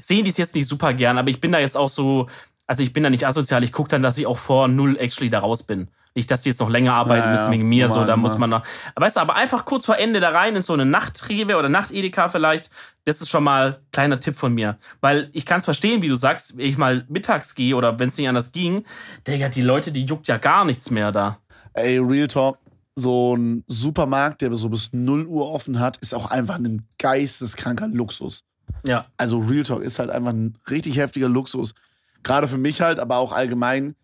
sehen 0.00 0.24
die 0.24 0.30
es 0.30 0.38
jetzt 0.38 0.54
nicht 0.54 0.68
super 0.68 0.94
gern, 0.94 1.18
aber 1.18 1.28
ich 1.28 1.40
bin 1.40 1.52
da 1.52 1.58
jetzt 1.58 1.76
auch 1.76 1.90
so, 1.90 2.28
also 2.66 2.82
ich 2.82 2.92
bin 2.92 3.02
da 3.02 3.10
nicht 3.10 3.26
asozial, 3.26 3.62
ich 3.62 3.72
gucke 3.72 3.90
dann, 3.90 4.02
dass 4.02 4.16
ich 4.16 4.26
auch 4.26 4.38
vor 4.38 4.68
null 4.68 4.96
actually 4.98 5.30
da 5.30 5.40
raus 5.40 5.64
bin. 5.64 5.88
Nicht, 6.16 6.30
dass 6.30 6.40
die 6.40 6.48
jetzt 6.48 6.60
noch 6.60 6.70
länger 6.70 6.94
arbeiten 6.94 7.30
müssen 7.30 7.52
wegen 7.52 7.68
mir, 7.68 7.90
so, 7.90 8.06
da 8.06 8.16
muss 8.16 8.38
man 8.38 8.48
noch. 8.48 8.62
Aber 8.94 9.04
weißt 9.04 9.18
du, 9.18 9.20
aber 9.20 9.34
einfach 9.34 9.66
kurz 9.66 9.84
vor 9.84 9.98
Ende 9.98 10.18
da 10.18 10.30
rein 10.30 10.56
in 10.56 10.62
so 10.62 10.72
eine 10.72 10.86
Nachtrewe 10.86 11.58
oder 11.58 11.68
Nachtedeka 11.68 12.30
vielleicht, 12.30 12.70
das 13.04 13.20
ist 13.20 13.28
schon 13.28 13.44
mal 13.44 13.82
kleiner 13.92 14.18
Tipp 14.18 14.34
von 14.34 14.54
mir. 14.54 14.78
Weil 15.02 15.28
ich 15.34 15.44
kann 15.44 15.58
es 15.58 15.66
verstehen, 15.66 16.00
wie 16.00 16.08
du 16.08 16.14
sagst, 16.14 16.56
wenn 16.56 16.64
ich 16.66 16.78
mal 16.78 17.04
mittags 17.10 17.54
gehe 17.54 17.76
oder 17.76 17.98
wenn 17.98 18.08
es 18.08 18.16
nicht 18.16 18.30
anders 18.30 18.52
ging, 18.52 18.84
Digga, 19.26 19.50
die 19.50 19.60
Leute, 19.60 19.92
die 19.92 20.06
juckt 20.06 20.26
ja 20.26 20.38
gar 20.38 20.64
nichts 20.64 20.90
mehr 20.90 21.12
da. 21.12 21.38
Ey, 21.74 21.98
Real 21.98 22.28
Talk, 22.28 22.56
so 22.94 23.36
ein 23.36 23.62
Supermarkt, 23.66 24.40
der 24.40 24.54
so 24.54 24.70
bis 24.70 24.94
0 24.94 25.26
Uhr 25.26 25.52
offen 25.52 25.80
hat, 25.80 25.98
ist 25.98 26.14
auch 26.14 26.30
einfach 26.30 26.54
ein 26.54 26.88
geisteskranker 26.98 27.88
Luxus. 27.88 28.40
Ja. 28.86 29.04
Also 29.18 29.40
Real 29.40 29.64
Talk 29.64 29.82
ist 29.82 29.98
halt 29.98 30.08
einfach 30.08 30.32
ein 30.32 30.56
richtig 30.70 30.96
heftiger 30.96 31.28
Luxus. 31.28 31.74
Gerade 32.22 32.48
für 32.48 32.56
mich 32.56 32.80
halt, 32.80 33.00
aber 33.00 33.18
auch 33.18 33.32
allgemein. 33.32 33.94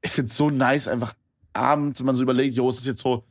Ich 0.00 0.12
find's 0.12 0.34
so 0.34 0.48
nice, 0.48 0.88
einfach 0.88 1.12
abends, 1.58 1.98
wenn 1.98 2.06
man 2.06 2.16
so 2.16 2.22
überlegt, 2.22 2.54
jo, 2.54 2.68
ist 2.68 2.78
das 2.78 2.86
jetzt 2.86 3.02
so. 3.02 3.24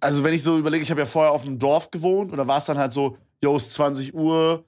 Also, 0.00 0.24
wenn 0.24 0.32
ich 0.32 0.42
so 0.42 0.58
überlege, 0.58 0.82
ich 0.82 0.90
habe 0.90 1.00
ja 1.00 1.06
vorher 1.06 1.32
auf 1.32 1.44
einem 1.44 1.58
Dorf 1.58 1.90
gewohnt 1.90 2.32
und 2.32 2.38
da 2.38 2.46
war 2.46 2.58
es 2.58 2.64
dann 2.64 2.78
halt 2.78 2.92
so, 2.92 3.18
jo, 3.42 3.54
ist 3.56 3.72
20 3.74 4.14
Uhr, 4.14 4.64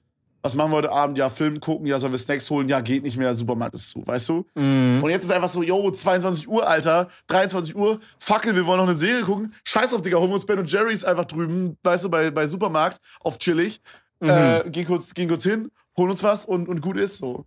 was 0.47 0.53
machen 0.53 0.71
wir 0.71 0.77
heute 0.77 0.91
Abend? 0.91 1.17
Ja, 1.17 1.29
Film 1.29 1.59
gucken, 1.59 1.87
ja, 1.87 1.99
sollen 1.99 2.13
wir 2.13 2.17
Snacks 2.17 2.49
holen? 2.49 2.69
Ja, 2.69 2.79
geht 2.79 3.03
nicht 3.03 3.17
mehr, 3.17 3.33
Supermarkt 3.33 3.75
ist 3.75 3.89
zu, 3.89 4.05
weißt 4.05 4.29
du? 4.29 4.45
Mhm. 4.55 5.01
Und 5.03 5.09
jetzt 5.09 5.23
ist 5.23 5.31
einfach 5.31 5.49
so, 5.49 5.63
jo, 5.63 5.91
22 5.91 6.47
Uhr, 6.47 6.67
Alter, 6.67 7.09
23 7.27 7.75
Uhr, 7.75 7.99
Fackel, 8.19 8.55
wir 8.55 8.65
wollen 8.65 8.77
noch 8.77 8.87
eine 8.87 8.95
Serie 8.95 9.23
gucken. 9.23 9.53
Scheiß 9.65 9.93
auf, 9.93 10.01
Digga, 10.01 10.17
holen 10.17 10.29
wir 10.29 10.35
uns 10.35 10.45
Ben 10.45 10.59
und 10.59 10.71
Jerry's 10.71 11.03
einfach 11.03 11.25
drüben, 11.25 11.77
weißt 11.83 12.05
du, 12.05 12.09
bei, 12.09 12.31
bei 12.31 12.47
Supermarkt, 12.47 13.01
auf 13.19 13.39
chillig. 13.39 13.81
Mhm. 14.19 14.29
Äh, 14.29 14.69
gehen, 14.69 14.85
kurz, 14.85 15.13
gehen 15.13 15.27
kurz 15.27 15.43
hin, 15.43 15.69
holen 15.97 16.11
uns 16.11 16.23
was 16.23 16.45
und, 16.45 16.69
und 16.69 16.81
gut 16.81 16.97
ist 16.97 17.17
so. 17.17 17.45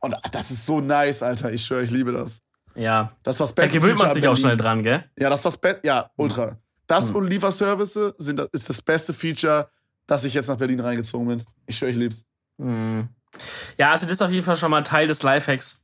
Und 0.00 0.14
das 0.30 0.50
ist 0.50 0.64
so 0.64 0.80
nice, 0.80 1.22
Alter, 1.22 1.52
ich 1.52 1.64
schwöre, 1.64 1.82
ich 1.82 1.90
liebe 1.90 2.12
das. 2.12 2.40
Ja. 2.78 3.12
Das 3.22 3.34
ist 3.34 3.40
das 3.40 3.52
Beste. 3.52 3.78
Da 3.78 3.82
gewöhnt 3.82 4.00
man 4.00 4.14
sich 4.14 4.26
auch 4.26 4.36
schnell 4.36 4.56
dran, 4.56 4.82
gell? 4.82 5.04
Ja, 5.18 5.28
das 5.28 5.40
ist 5.40 5.46
das 5.46 5.58
Beste. 5.58 5.80
Ja, 5.86 6.10
ultra. 6.16 6.56
Das 6.86 7.10
mhm. 7.10 7.16
und 7.16 7.26
Lieferservice 7.26 8.14
sind, 8.16 8.40
ist 8.52 8.68
das 8.68 8.80
beste 8.80 9.12
Feature, 9.12 9.68
dass 10.06 10.24
ich 10.24 10.34
jetzt 10.34 10.48
nach 10.48 10.56
Berlin 10.56 10.80
reingezogen 10.80 11.28
bin. 11.28 11.42
Ich 11.66 11.76
schwöre, 11.76 11.90
ich 11.90 11.96
lieb's. 11.96 12.24
Mhm. 12.56 13.08
Ja, 13.76 13.90
also 13.90 14.06
das 14.06 14.12
ist 14.12 14.22
auf 14.22 14.30
jeden 14.30 14.44
Fall 14.44 14.56
schon 14.56 14.70
mal 14.70 14.82
Teil 14.82 15.06
des 15.06 15.22
Lifehacks. 15.22 15.82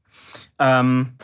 Ähm, 0.59 1.19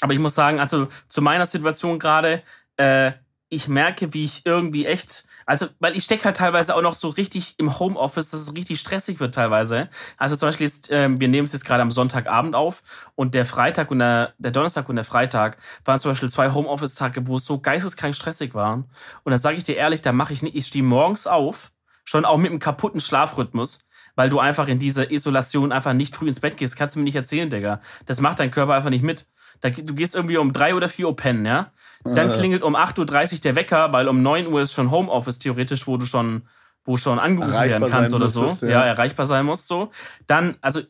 aber 0.00 0.12
ich 0.12 0.18
muss 0.18 0.34
sagen, 0.34 0.60
also 0.60 0.88
zu 1.08 1.22
meiner 1.22 1.46
Situation 1.46 1.98
gerade, 1.98 2.42
äh, 2.76 3.12
ich 3.48 3.68
merke, 3.68 4.12
wie 4.12 4.24
ich 4.24 4.44
irgendwie 4.44 4.86
echt 4.86 5.26
also, 5.48 5.68
weil 5.78 5.96
ich 5.96 6.02
stecke 6.02 6.24
halt 6.24 6.36
teilweise 6.36 6.74
auch 6.74 6.82
noch 6.82 6.94
so 6.94 7.08
richtig 7.08 7.54
im 7.58 7.78
Homeoffice, 7.78 8.30
dass 8.30 8.40
es 8.40 8.54
richtig 8.54 8.80
stressig 8.80 9.20
wird 9.20 9.32
teilweise. 9.32 9.88
Also 10.16 10.34
zum 10.34 10.48
Beispiel 10.48 10.66
jetzt, 10.66 10.90
äh, 10.90 11.08
wir 11.08 11.28
nehmen 11.28 11.46
es 11.46 11.52
jetzt 11.52 11.64
gerade 11.64 11.82
am 11.82 11.92
Sonntagabend 11.92 12.56
auf 12.56 12.82
und 13.14 13.32
der 13.36 13.46
Freitag 13.46 13.92
und 13.92 14.00
der, 14.00 14.34
der 14.38 14.50
Donnerstag 14.50 14.88
und 14.88 14.96
der 14.96 15.04
Freitag 15.04 15.58
waren 15.84 16.00
zum 16.00 16.10
Beispiel 16.10 16.30
zwei 16.30 16.50
Homeoffice-Tage, 16.50 17.28
wo 17.28 17.36
es 17.36 17.44
so 17.44 17.60
geisteskrank 17.60 18.16
stressig 18.16 18.54
waren. 18.54 18.90
Und 19.22 19.30
da 19.30 19.38
sage 19.38 19.56
ich 19.56 19.62
dir 19.62 19.76
ehrlich, 19.76 20.02
da 20.02 20.10
mache 20.10 20.32
ich 20.32 20.42
nicht, 20.42 20.56
ich 20.56 20.66
stehe 20.66 20.82
morgens 20.82 21.28
auf, 21.28 21.70
schon 22.04 22.24
auch 22.24 22.38
mit 22.38 22.50
einem 22.50 22.58
kaputten 22.58 23.00
Schlafrhythmus, 23.00 23.86
weil 24.16 24.28
du 24.28 24.40
einfach 24.40 24.66
in 24.66 24.80
dieser 24.80 25.12
Isolation 25.12 25.70
einfach 25.70 25.92
nicht 25.92 26.16
früh 26.16 26.26
ins 26.26 26.40
Bett 26.40 26.56
gehst. 26.56 26.76
Kannst 26.76 26.96
du 26.96 26.98
mir 26.98 27.04
nicht 27.04 27.14
erzählen, 27.14 27.50
Digga. 27.50 27.80
Das 28.06 28.20
macht 28.20 28.40
dein 28.40 28.50
Körper 28.50 28.74
einfach 28.74 28.90
nicht 28.90 29.04
mit. 29.04 29.26
Da, 29.60 29.70
du 29.70 29.94
gehst 29.94 30.14
irgendwie 30.14 30.36
um 30.36 30.52
drei 30.52 30.74
oder 30.74 30.88
vier 30.88 31.08
Uhr 31.08 31.16
pennen, 31.16 31.46
ja? 31.46 31.72
Dann 32.14 32.32
klingelt 32.32 32.62
um 32.62 32.76
8.30 32.76 33.34
Uhr 33.34 33.40
der 33.40 33.56
Wecker, 33.56 33.92
weil 33.92 34.08
um 34.08 34.22
9 34.22 34.46
Uhr 34.46 34.60
ist 34.60 34.72
schon 34.72 34.90
Homeoffice 34.90 35.38
theoretisch, 35.38 35.86
wo 35.86 35.96
du 35.96 36.06
schon, 36.06 36.42
wo 36.84 36.96
schon 36.96 37.18
angerufen 37.18 37.52
erreichbar 37.52 37.80
werden 37.80 37.92
kannst 37.92 38.14
oder 38.14 38.28
so. 38.28 38.46
Ja. 38.64 38.68
ja, 38.68 38.84
erreichbar 38.84 39.26
sein 39.26 39.44
musst 39.44 39.66
so. 39.66 39.90
Dann, 40.26 40.56
also 40.60 40.82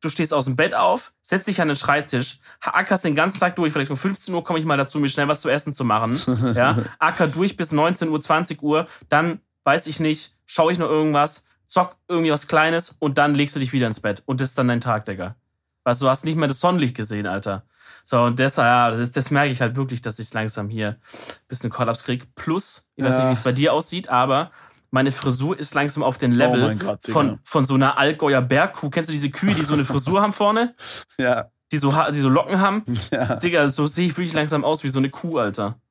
du 0.00 0.08
stehst 0.08 0.34
aus 0.34 0.46
dem 0.46 0.56
Bett 0.56 0.74
auf, 0.74 1.12
setzt 1.22 1.46
dich 1.46 1.60
an 1.60 1.68
den 1.68 1.76
Schreibtisch, 1.76 2.40
ackerst 2.60 3.04
den 3.04 3.14
ganzen 3.14 3.38
Tag 3.38 3.56
durch, 3.56 3.72
vielleicht 3.72 3.90
um 3.90 3.96
15 3.96 4.34
Uhr 4.34 4.44
komme 4.44 4.58
ich 4.58 4.64
mal 4.64 4.76
dazu, 4.76 4.98
mir 4.98 5.08
schnell 5.08 5.28
was 5.28 5.40
zu 5.40 5.48
essen 5.48 5.72
zu 5.72 5.84
machen. 5.84 6.18
ja, 6.54 6.78
acker 6.98 7.28
durch 7.28 7.56
bis 7.56 7.72
19 7.72 8.08
Uhr, 8.08 8.20
20 8.20 8.62
Uhr, 8.62 8.86
dann 9.08 9.40
weiß 9.64 9.86
ich 9.86 10.00
nicht, 10.00 10.36
schaue 10.46 10.72
ich 10.72 10.78
noch 10.78 10.88
irgendwas, 10.88 11.46
zock 11.66 11.96
irgendwie 12.08 12.32
was 12.32 12.46
Kleines 12.46 12.96
und 12.98 13.18
dann 13.18 13.34
legst 13.34 13.56
du 13.56 13.60
dich 13.60 13.72
wieder 13.72 13.86
ins 13.86 14.00
Bett. 14.00 14.22
Und 14.26 14.40
das 14.40 14.48
ist 14.48 14.58
dann 14.58 14.68
dein 14.68 14.80
Tag, 14.80 15.04
Digga. 15.04 15.36
Weißt 15.84 16.00
du, 16.00 16.06
du 16.06 16.10
hast 16.10 16.24
nicht 16.24 16.36
mehr 16.36 16.48
das 16.48 16.60
Sonnenlicht 16.60 16.96
gesehen, 16.96 17.26
Alter. 17.26 17.64
So, 18.08 18.22
und 18.22 18.38
deshalb, 18.38 18.66
ja, 18.66 18.96
das, 18.96 19.10
das 19.10 19.32
merke 19.32 19.50
ich 19.50 19.60
halt 19.60 19.74
wirklich, 19.74 20.00
dass 20.00 20.20
ich 20.20 20.32
langsam 20.32 20.68
hier 20.68 20.90
ein 20.90 21.48
bisschen 21.48 21.70
Kollaps 21.70 22.04
kriege. 22.04 22.24
Plus, 22.36 22.88
ich 22.94 23.04
weiß 23.04 23.16
nicht, 23.16 23.28
wie 23.28 23.32
es 23.32 23.40
bei 23.40 23.50
dir 23.50 23.72
aussieht, 23.72 24.08
aber 24.08 24.52
meine 24.92 25.10
Frisur 25.10 25.58
ist 25.58 25.74
langsam 25.74 26.04
auf 26.04 26.16
den 26.16 26.30
Level 26.30 26.72
oh 26.72 26.78
Gott, 26.78 27.00
von, 27.08 27.40
von 27.42 27.64
so 27.64 27.74
einer 27.74 27.98
Allgäuer 27.98 28.42
Bergkuh. 28.42 28.90
Kennst 28.90 29.10
du 29.10 29.12
diese 29.12 29.30
Kühe, 29.30 29.52
die 29.52 29.62
so 29.62 29.74
eine 29.74 29.84
Frisur 29.84 30.22
haben 30.22 30.32
vorne? 30.32 30.74
Ja. 31.18 31.46
Die 31.72 31.78
so, 31.78 31.90
die 31.90 32.20
soCken 32.20 32.60
haben? 32.60 32.84
Ja. 33.10 33.34
Digga, 33.34 33.68
so 33.68 33.88
sehe 33.88 34.06
ich 34.06 34.16
wirklich 34.16 34.34
langsam 34.34 34.64
aus 34.64 34.84
wie 34.84 34.88
so 34.88 35.00
eine 35.00 35.10
Kuh, 35.10 35.38
Alter. 35.38 35.80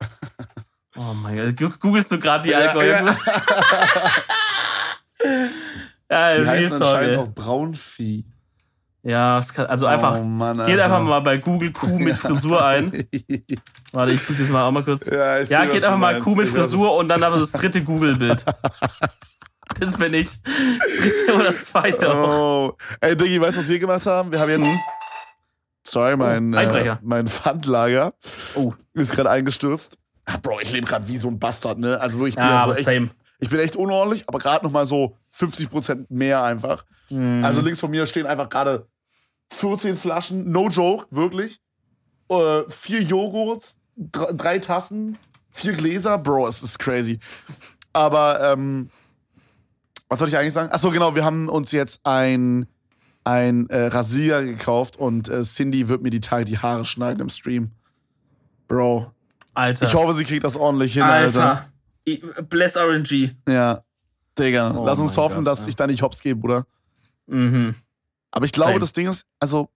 Oh 0.98 1.12
mein 1.22 1.54
Gott. 1.54 1.78
Googlest 1.78 2.10
du 2.10 2.18
gerade 2.18 2.44
die 2.44 2.52
ja, 2.52 2.60
Allgäuer? 2.60 3.04
Ja. 3.04 3.16
ja, 6.10 6.38
die 6.38 6.48
heißen 6.48 6.82
anscheinend 6.82 7.18
auch 7.18 7.28
Braunvieh. 7.28 8.24
Ja, 9.06 9.40
kann, 9.54 9.66
also 9.66 9.86
einfach, 9.86 10.18
oh 10.18 10.24
Mann, 10.24 10.66
geht 10.66 10.80
einfach 10.80 11.00
mal 11.00 11.20
bei 11.20 11.36
Google 11.36 11.70
Kuh 11.70 11.96
mit 11.96 12.16
Frisur 12.16 12.64
ein. 12.66 13.06
Warte, 13.92 14.12
ich 14.12 14.26
gucke 14.26 14.40
das 14.40 14.48
mal 14.48 14.64
auch 14.64 14.72
mal 14.72 14.82
kurz. 14.82 15.06
Ja, 15.06 15.38
ja 15.42 15.64
geht 15.64 15.84
einfach 15.84 15.96
mal 15.96 16.18
Kuh 16.18 16.34
mit 16.34 16.48
Frisur 16.48 16.96
und 16.96 17.06
dann 17.06 17.22
einfach 17.22 17.38
das 17.38 17.52
dritte 17.52 17.84
Google-Bild. 17.84 18.44
das 19.80 19.96
bin 19.96 20.12
ich. 20.12 20.26
Das 20.42 20.98
dritte 20.98 21.34
oder 21.36 21.44
das 21.44 21.66
zweite 21.66 22.12
auch. 22.12 22.72
Oh. 22.72 22.76
Ey, 23.00 23.16
Diggi, 23.16 23.40
weißt 23.40 23.56
du, 23.56 23.60
was 23.60 23.68
wir 23.68 23.78
gemacht 23.78 24.04
haben? 24.06 24.32
Wir 24.32 24.40
haben 24.40 24.50
jetzt, 24.50 24.66
mhm. 24.66 24.80
sorry, 25.84 26.14
oh, 26.14 26.16
mein, 26.16 26.52
oh, 26.52 26.58
äh, 26.58 26.96
mein 27.00 27.28
Pfandlager 27.28 28.12
oh. 28.56 28.74
ist 28.94 29.14
gerade 29.14 29.30
eingestürzt. 29.30 29.98
Ah, 30.24 30.38
Bro, 30.42 30.58
ich 30.58 30.72
lebe 30.72 30.84
gerade 30.84 31.06
wie 31.06 31.18
so 31.18 31.28
ein 31.28 31.38
Bastard, 31.38 31.78
ne? 31.78 32.00
Also 32.00 32.18
wirklich, 32.18 32.34
ich 32.34 32.40
bin, 32.40 32.44
ja, 32.44 32.66
ja 32.66 32.72
so 32.72 32.72
echt, 32.72 32.84
same. 32.86 33.10
ich 33.38 33.50
bin 33.50 33.60
echt 33.60 33.76
unordentlich, 33.76 34.24
aber 34.26 34.40
gerade 34.40 34.64
noch 34.64 34.72
mal 34.72 34.84
so 34.84 35.16
50% 35.32 36.06
mehr 36.08 36.42
einfach. 36.42 36.84
Mhm. 37.08 37.44
Also 37.44 37.60
links 37.60 37.78
von 37.78 37.92
mir 37.92 38.04
stehen 38.06 38.26
einfach 38.26 38.48
gerade 38.48 38.88
14 39.52 39.96
Flaschen, 39.96 40.50
no 40.50 40.68
joke, 40.68 41.06
wirklich. 41.10 41.60
Äh, 42.28 42.62
vier 42.68 43.02
Joghurts, 43.02 43.76
drei 43.96 44.58
Tassen, 44.58 45.18
vier 45.50 45.72
Gläser. 45.72 46.18
Bro, 46.18 46.48
es 46.48 46.62
ist 46.62 46.78
crazy. 46.78 47.18
Aber, 47.92 48.52
ähm, 48.52 48.90
was 50.08 50.18
soll 50.18 50.28
ich 50.28 50.36
eigentlich 50.36 50.52
sagen? 50.52 50.70
Achso, 50.70 50.90
genau, 50.90 51.14
wir 51.14 51.24
haben 51.24 51.48
uns 51.48 51.72
jetzt 51.72 52.00
ein, 52.04 52.66
ein 53.24 53.68
äh, 53.70 53.86
Rasierer 53.86 54.44
gekauft 54.44 54.96
und 54.96 55.28
äh, 55.28 55.42
Cindy 55.42 55.88
wird 55.88 56.02
mir 56.02 56.10
die 56.10 56.20
Tage 56.20 56.44
die 56.44 56.58
Haare 56.58 56.84
schneiden 56.84 57.20
im 57.20 57.28
Stream. 57.28 57.70
Bro. 58.68 59.12
Alter. 59.54 59.86
Ich 59.86 59.94
hoffe, 59.94 60.14
sie 60.14 60.24
kriegt 60.24 60.44
das 60.44 60.56
ordentlich 60.56 60.92
hin, 60.92 61.02
Alter. 61.02 61.66
Alter. 62.04 62.42
Bless 62.42 62.76
RNG. 62.76 63.34
Ja. 63.48 63.82
Digga, 64.38 64.76
oh 64.76 64.84
lass 64.84 64.98
uns 64.98 65.16
hoffen, 65.16 65.44
Gott, 65.44 65.46
dass 65.46 65.62
ja. 65.62 65.68
ich 65.68 65.76
da 65.76 65.86
nicht 65.86 66.02
hops 66.02 66.20
gebe, 66.20 66.38
Bruder. 66.38 66.66
Mhm. 67.26 67.74
Aber 68.30 68.44
ich 68.44 68.52
glaube, 68.52 68.72
Same. 68.72 68.80
das 68.80 68.92
Ding 68.92 69.06
ist, 69.08 69.24
also, 69.40 69.68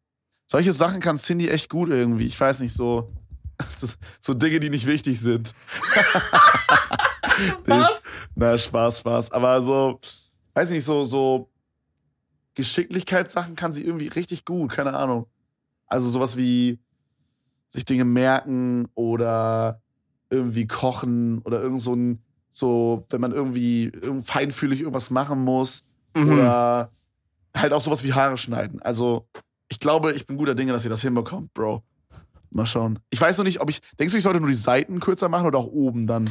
solche 0.46 0.72
Sachen 0.72 1.00
kann 1.00 1.16
Cindy 1.16 1.48
echt 1.48 1.68
gut 1.70 1.88
irgendwie. 1.90 2.26
Ich 2.26 2.38
weiß 2.38 2.60
nicht, 2.60 2.74
so. 2.74 3.06
so 4.20 4.34
Dinge, 4.34 4.58
die 4.60 4.70
nicht 4.70 4.86
wichtig 4.86 5.20
sind. 5.20 5.54
Was? 7.66 8.04
Na, 8.34 8.56
Spaß, 8.58 9.00
Spaß. 9.00 9.32
Aber 9.32 9.62
so, 9.62 10.00
weiß 10.54 10.70
nicht, 10.70 10.84
so, 10.84 11.04
so 11.04 11.50
Geschicklichkeitssachen 12.54 13.56
kann 13.56 13.72
sie 13.72 13.84
irgendwie 13.84 14.08
richtig 14.08 14.44
gut, 14.44 14.70
keine 14.72 14.94
Ahnung. 14.94 15.26
Also 15.86 16.08
sowas 16.10 16.36
wie 16.36 16.78
sich 17.68 17.84
Dinge 17.84 18.04
merken 18.04 18.88
oder 18.94 19.80
irgendwie 20.30 20.66
kochen 20.66 21.38
oder 21.42 21.60
irgend 21.62 21.80
so 21.80 21.94
ein, 21.94 22.22
so, 22.50 23.04
wenn 23.10 23.20
man 23.20 23.32
irgendwie 23.32 23.84
irgend 23.84 24.26
feinfühlig 24.26 24.80
irgendwas 24.80 25.10
machen 25.10 25.40
muss 25.40 25.84
Mhm. 26.14 26.32
oder 26.32 26.90
halt 27.56 27.72
auch 27.72 27.80
sowas 27.80 28.02
wie 28.04 28.12
Haare 28.12 28.36
schneiden. 28.36 28.80
Also, 28.82 29.26
ich 29.68 29.78
glaube, 29.78 30.12
ich 30.12 30.26
bin 30.26 30.36
guter 30.36 30.54
Dinge, 30.54 30.72
dass 30.72 30.84
ihr 30.84 30.90
das 30.90 31.02
hinbekommt, 31.02 31.52
Bro. 31.54 31.82
Mal 32.52 32.66
schauen. 32.66 32.98
Ich 33.10 33.20
weiß 33.20 33.38
noch 33.38 33.44
nicht, 33.44 33.60
ob 33.60 33.70
ich. 33.70 33.80
Denkst 33.98 34.12
du, 34.12 34.16
ich 34.18 34.24
sollte 34.24 34.40
nur 34.40 34.48
die 34.48 34.54
Seiten 34.54 34.98
kürzer 34.98 35.28
machen 35.28 35.46
oder 35.46 35.58
auch 35.58 35.66
oben 35.68 36.06
dann? 36.06 36.28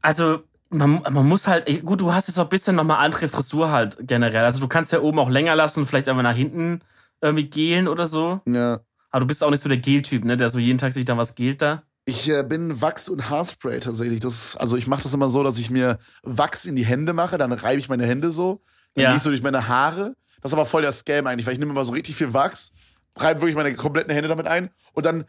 Also, 0.00 0.42
man, 0.70 1.02
man 1.10 1.28
muss 1.28 1.46
halt, 1.46 1.84
gut, 1.84 2.00
du 2.00 2.12
hast 2.14 2.28
jetzt 2.28 2.38
auch 2.38 2.44
ein 2.44 2.48
bisschen 2.50 2.76
nochmal 2.76 3.04
andere 3.04 3.28
Frisur 3.28 3.70
halt 3.70 3.96
generell. 4.00 4.44
Also, 4.44 4.60
du 4.60 4.68
kannst 4.68 4.92
ja 4.92 5.00
oben 5.00 5.18
auch 5.18 5.28
länger 5.28 5.54
lassen 5.54 5.80
und 5.80 5.86
vielleicht 5.86 6.08
einfach 6.08 6.22
nach 6.22 6.34
hinten 6.34 6.80
irgendwie 7.20 7.48
gelen 7.50 7.86
oder 7.88 8.06
so. 8.06 8.40
Ja. 8.46 8.80
Aber 9.10 9.20
du 9.20 9.26
bist 9.26 9.44
auch 9.44 9.50
nicht 9.50 9.60
so 9.62 9.68
der 9.68 9.76
Gel-Typ, 9.78 10.24
ne? 10.24 10.38
Der 10.38 10.48
so 10.48 10.58
jeden 10.58 10.78
Tag 10.78 10.92
sich 10.92 11.04
dann 11.04 11.18
was 11.18 11.34
gelt 11.34 11.60
da. 11.60 11.82
Ich 12.06 12.28
äh, 12.30 12.42
bin 12.42 12.80
Wachs- 12.80 13.10
und 13.10 13.28
Haarspray 13.28 13.78
tatsächlich. 13.80 14.20
Das, 14.20 14.56
also 14.56 14.76
ich 14.78 14.86
mache 14.86 15.02
das 15.02 15.12
immer 15.12 15.28
so, 15.28 15.44
dass 15.44 15.58
ich 15.58 15.70
mir 15.70 15.98
Wachs 16.22 16.64
in 16.64 16.74
die 16.74 16.84
Hände 16.86 17.12
mache, 17.12 17.36
dann 17.38 17.52
reibe 17.52 17.78
ich 17.78 17.88
meine 17.90 18.06
Hände 18.06 18.30
so, 18.30 18.62
dann 18.94 19.02
Ja. 19.02 19.08
gehe 19.10 19.18
ich 19.18 19.22
so 19.22 19.28
durch 19.30 19.42
meine 19.42 19.68
Haare. 19.68 20.16
Das 20.42 20.50
ist 20.50 20.54
aber 20.54 20.66
voll 20.66 20.82
der 20.82 20.92
Scam 20.92 21.26
eigentlich, 21.26 21.46
weil 21.46 21.54
ich 21.54 21.58
nehme 21.58 21.70
immer 21.70 21.84
so 21.84 21.92
richtig 21.92 22.16
viel 22.16 22.34
Wachs, 22.34 22.72
reibe 23.16 23.40
wirklich 23.40 23.56
meine 23.56 23.74
kompletten 23.74 24.12
Hände 24.12 24.28
damit 24.28 24.46
ein 24.46 24.70
und 24.92 25.06
dann 25.06 25.24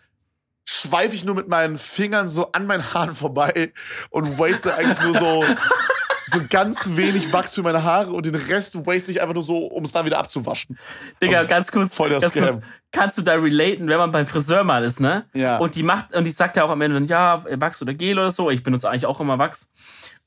schweife 0.65 1.15
ich 1.15 1.25
nur 1.25 1.35
mit 1.35 1.47
meinen 1.47 1.77
Fingern 1.77 2.29
so 2.29 2.51
an 2.51 2.65
meinen 2.65 2.93
Haaren 2.93 3.15
vorbei 3.15 3.73
und 4.09 4.39
waste 4.39 4.73
eigentlich 4.75 5.01
nur 5.01 5.13
so, 5.13 5.45
so 6.27 6.39
ganz 6.49 6.95
wenig 6.95 7.31
Wachs 7.33 7.55
für 7.55 7.63
meine 7.63 7.83
Haare 7.83 8.11
und 8.13 8.25
den 8.25 8.35
Rest 8.35 8.85
waste 8.85 9.11
ich 9.11 9.21
einfach 9.21 9.33
nur 9.33 9.43
so, 9.43 9.67
um 9.67 9.83
es 9.83 9.91
dann 9.91 10.05
wieder 10.05 10.19
abzuwaschen. 10.19 10.77
Digga, 11.21 11.43
ganz 11.43 11.71
kurz. 11.71 11.93
voll 11.93 12.09
der 12.09 12.19
ganz 12.19 12.33
Scam. 12.33 12.45
kurz. 12.45 12.63
Kannst 12.91 13.17
du 13.17 13.23
da 13.23 13.33
relaten, 13.33 13.87
wenn 13.87 13.97
man 13.97 14.11
beim 14.11 14.25
Friseur 14.25 14.63
mal 14.63 14.83
ist, 14.83 14.99
ne? 14.99 15.25
Ja. 15.33 15.57
Und 15.57 15.75
die 15.75 15.83
macht, 15.83 16.15
und 16.15 16.25
die 16.25 16.31
sagt 16.31 16.55
ja 16.55 16.63
auch 16.63 16.69
am 16.69 16.79
Ende 16.81 16.95
dann, 16.95 17.07
ja, 17.07 17.43
Wachs 17.59 17.81
oder 17.81 17.93
Gel 17.93 18.19
oder 18.19 18.31
so. 18.31 18.51
Ich 18.51 18.63
benutze 18.63 18.89
eigentlich 18.89 19.07
auch 19.07 19.19
immer 19.19 19.39
Wachs. 19.39 19.71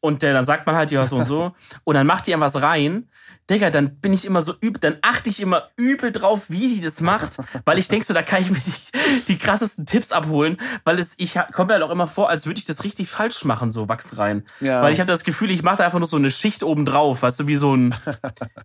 Und 0.01 0.23
äh, 0.23 0.33
dann 0.33 0.45
sagt 0.45 0.67
man 0.67 0.77
halt, 0.77 0.91
ja, 0.91 1.05
so 1.07 1.17
und 1.17 1.25
so. 1.25 1.53
Und 1.85 1.95
dann 1.95 2.07
macht 2.07 2.27
die 2.27 2.33
einem 2.33 2.43
was 2.43 2.63
rein. 2.63 3.09
Digga, 3.49 3.71
dann 3.71 3.97
bin 4.01 4.13
ich 4.13 4.25
immer 4.25 4.43
so 4.43 4.55
übel, 4.61 4.81
dann 4.81 4.99
achte 5.03 5.31
ich 5.31 5.41
immer 5.41 5.71
übel 5.77 6.11
drauf, 6.13 6.47
wie 6.49 6.69
die 6.69 6.81
das 6.81 7.01
macht. 7.01 7.39
Weil 7.65 7.79
ich 7.79 7.89
denk 7.89 8.05
so, 8.05 8.13
da 8.13 8.23
kann 8.23 8.43
ich 8.43 8.51
mir 8.51 8.59
die, 8.59 9.23
die 9.29 9.39
krassesten 9.39 9.87
Tipps 9.87 10.13
abholen. 10.13 10.59
Weil 10.85 10.99
es, 10.99 11.15
ich 11.19 11.35
komme 11.53 11.69
mir 11.69 11.73
halt 11.75 11.83
auch 11.83 11.91
immer 11.91 12.09
vor, 12.09 12.29
als 12.29 12.47
würde 12.47 12.59
ich 12.59 12.65
das 12.65 12.85
richtig 12.85 13.09
falsch 13.09 13.45
machen, 13.45 13.71
so 13.71 13.89
Wachs 13.89 14.19
rein. 14.19 14.45
Ja. 14.61 14.83
Weil 14.83 14.93
ich 14.93 15.01
habe 15.01 15.11
das 15.11 15.25
Gefühl, 15.25 15.51
ich 15.51 15.63
mache 15.63 15.79
da 15.79 15.85
einfach 15.85 15.99
nur 15.99 16.09
so 16.09 16.17
eine 16.17 16.31
Schicht 16.31 16.63
oben 16.63 16.85
drauf, 16.85 17.23
weißt 17.23 17.41
du, 17.41 17.47
wie 17.47 17.57
so 17.57 17.75
ein, 17.75 17.95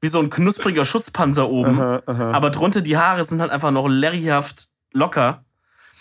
wie 0.02 0.08
so 0.08 0.20
ein 0.20 0.30
knuspriger 0.30 0.86
Schutzpanzer 0.86 1.50
oben. 1.50 1.80
Aha, 1.80 2.02
aha. 2.06 2.32
Aber 2.32 2.50
drunter 2.50 2.82
die 2.82 2.98
Haare 2.98 3.24
sind 3.24 3.42
halt 3.42 3.52
einfach 3.52 3.72
noch 3.72 3.88
larryhaft 3.88 4.70
locker. 4.94 5.46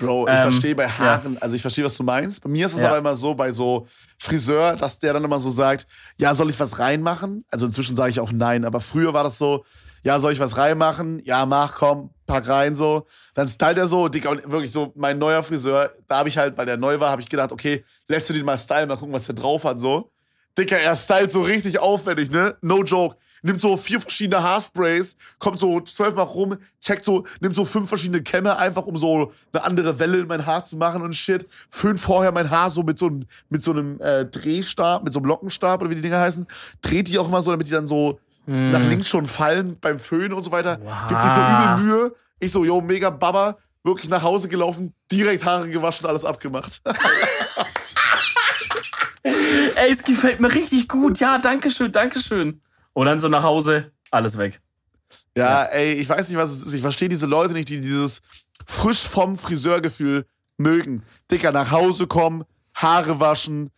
Bro, 0.00 0.26
ich 0.28 0.32
Ähm, 0.34 0.40
verstehe 0.42 0.74
bei 0.74 0.88
Haaren, 0.88 1.36
also 1.40 1.54
ich 1.54 1.62
verstehe, 1.62 1.84
was 1.84 1.96
du 1.96 2.02
meinst. 2.02 2.42
Bei 2.42 2.48
mir 2.48 2.66
ist 2.66 2.72
es 2.74 2.80
Ja. 2.80 2.88
aber 2.88 2.98
immer 2.98 3.14
so, 3.14 3.34
bei 3.34 3.52
so 3.52 3.86
Friseur, 4.18 4.74
dass 4.76 4.98
der 4.98 5.12
dann 5.12 5.22
immer 5.24 5.38
so 5.38 5.50
sagt, 5.50 5.86
ja, 6.16 6.34
soll 6.34 6.50
ich 6.50 6.58
was 6.58 6.78
reinmachen? 6.78 7.44
Also 7.50 7.66
inzwischen 7.66 7.94
sage 7.96 8.10
ich 8.10 8.18
auch 8.18 8.32
nein, 8.32 8.64
aber 8.64 8.80
früher 8.80 9.12
war 9.12 9.24
das 9.24 9.38
so, 9.38 9.64
ja, 10.02 10.18
soll 10.18 10.32
ich 10.32 10.40
was 10.40 10.56
reinmachen? 10.56 11.20
Ja, 11.24 11.44
mach, 11.44 11.74
komm, 11.74 12.10
pack 12.26 12.48
rein, 12.48 12.74
so. 12.74 13.06
Dann 13.34 13.46
stylt 13.46 13.76
er 13.76 13.86
so, 13.86 14.08
Digga, 14.08 14.30
und 14.30 14.50
wirklich 14.50 14.72
so, 14.72 14.92
mein 14.96 15.18
neuer 15.18 15.42
Friseur, 15.42 15.92
da 16.08 16.18
habe 16.18 16.30
ich 16.30 16.38
halt, 16.38 16.56
weil 16.56 16.64
der 16.66 16.78
neu 16.78 16.98
war, 16.98 17.10
habe 17.10 17.20
ich 17.20 17.28
gedacht, 17.28 17.52
okay, 17.52 17.84
lässt 18.08 18.28
du 18.30 18.32
den 18.32 18.44
mal 18.46 18.58
stylen, 18.58 18.88
mal 18.88 18.96
gucken, 18.96 19.12
was 19.12 19.26
der 19.26 19.34
drauf 19.34 19.64
hat, 19.64 19.78
so. 19.78 20.10
Dicker, 20.58 20.78
er 20.78 20.96
stylt 20.96 21.30
so 21.30 21.42
richtig 21.42 21.78
aufwendig, 21.78 22.30
ne? 22.30 22.56
No 22.60 22.82
joke. 22.82 23.16
Nimmt 23.42 23.60
so 23.60 23.76
vier 23.76 24.00
verschiedene 24.00 24.42
Haarsprays, 24.42 25.16
kommt 25.38 25.58
so 25.58 25.80
zwölfmal 25.80 26.26
rum, 26.26 26.58
checkt 26.82 27.04
so, 27.04 27.24
nimmt 27.40 27.56
so 27.56 27.64
fünf 27.64 27.88
verschiedene 27.88 28.22
Kämme, 28.22 28.58
einfach 28.58 28.84
um 28.86 28.96
so 28.98 29.32
eine 29.52 29.64
andere 29.64 29.98
Welle 29.98 30.18
in 30.18 30.26
mein 30.26 30.44
Haar 30.44 30.64
zu 30.64 30.76
machen 30.76 31.02
und 31.02 31.14
shit. 31.14 31.46
Föhnt 31.70 32.00
vorher 32.00 32.32
mein 32.32 32.50
Haar 32.50 32.68
so 32.68 32.82
mit 32.82 32.98
so 32.98 33.06
einem, 33.06 33.26
mit 33.48 33.62
so 33.62 33.70
einem 33.70 34.00
äh, 34.00 34.26
Drehstab, 34.26 35.04
mit 35.04 35.12
so 35.12 35.20
einem 35.20 35.28
Lockenstab 35.28 35.80
oder 35.80 35.90
wie 35.90 35.94
die 35.94 36.02
Dinger 36.02 36.20
heißen. 36.20 36.46
Dreht 36.82 37.08
die 37.08 37.18
auch 37.18 37.28
immer 37.28 37.40
so, 37.40 37.50
damit 37.50 37.66
die 37.66 37.72
dann 37.72 37.86
so 37.86 38.18
nach 38.46 38.84
links 38.84 39.06
schon 39.06 39.26
fallen 39.26 39.76
beim 39.80 40.00
Föhnen 40.00 40.32
und 40.32 40.42
so 40.42 40.50
weiter. 40.50 40.80
Wow. 40.82 41.08
Gibt 41.08 41.22
sich 41.22 41.30
so 41.30 41.40
übel 41.40 41.78
Mühe. 41.84 42.14
Ich 42.40 42.50
so, 42.50 42.64
yo, 42.64 42.80
mega 42.80 43.10
Baba, 43.10 43.58
wirklich 43.84 44.10
nach 44.10 44.22
Hause 44.22 44.48
gelaufen, 44.48 44.92
direkt 45.12 45.44
Haare 45.44 45.68
gewaschen, 45.68 46.06
alles 46.06 46.24
abgemacht. 46.24 46.82
Ey, 49.22 49.90
es 49.90 50.02
gefällt 50.02 50.40
mir 50.40 50.52
richtig 50.52 50.88
gut. 50.88 51.18
Ja, 51.20 51.38
danke 51.38 51.70
schön, 51.70 51.92
danke 51.92 52.18
schön. 52.20 52.60
Und 52.92 53.06
dann 53.06 53.20
so 53.20 53.28
nach 53.28 53.42
Hause, 53.42 53.92
alles 54.10 54.38
weg. 54.38 54.60
Ja, 55.36 55.64
ey, 55.64 55.94
ich 55.94 56.08
weiß 56.08 56.28
nicht, 56.28 56.38
was 56.38 56.50
es 56.50 56.62
ist. 56.62 56.72
Ich 56.72 56.80
verstehe 56.80 57.08
diese 57.08 57.26
Leute 57.26 57.54
nicht, 57.54 57.68
die 57.68 57.80
dieses 57.80 58.20
frisch 58.66 59.06
vom 59.06 59.36
Friseurgefühl 59.36 60.26
mögen. 60.56 61.02
Dicker, 61.30 61.52
nach 61.52 61.70
Hause 61.70 62.06
kommen, 62.06 62.44
Haare 62.74 63.20
waschen, 63.20 63.70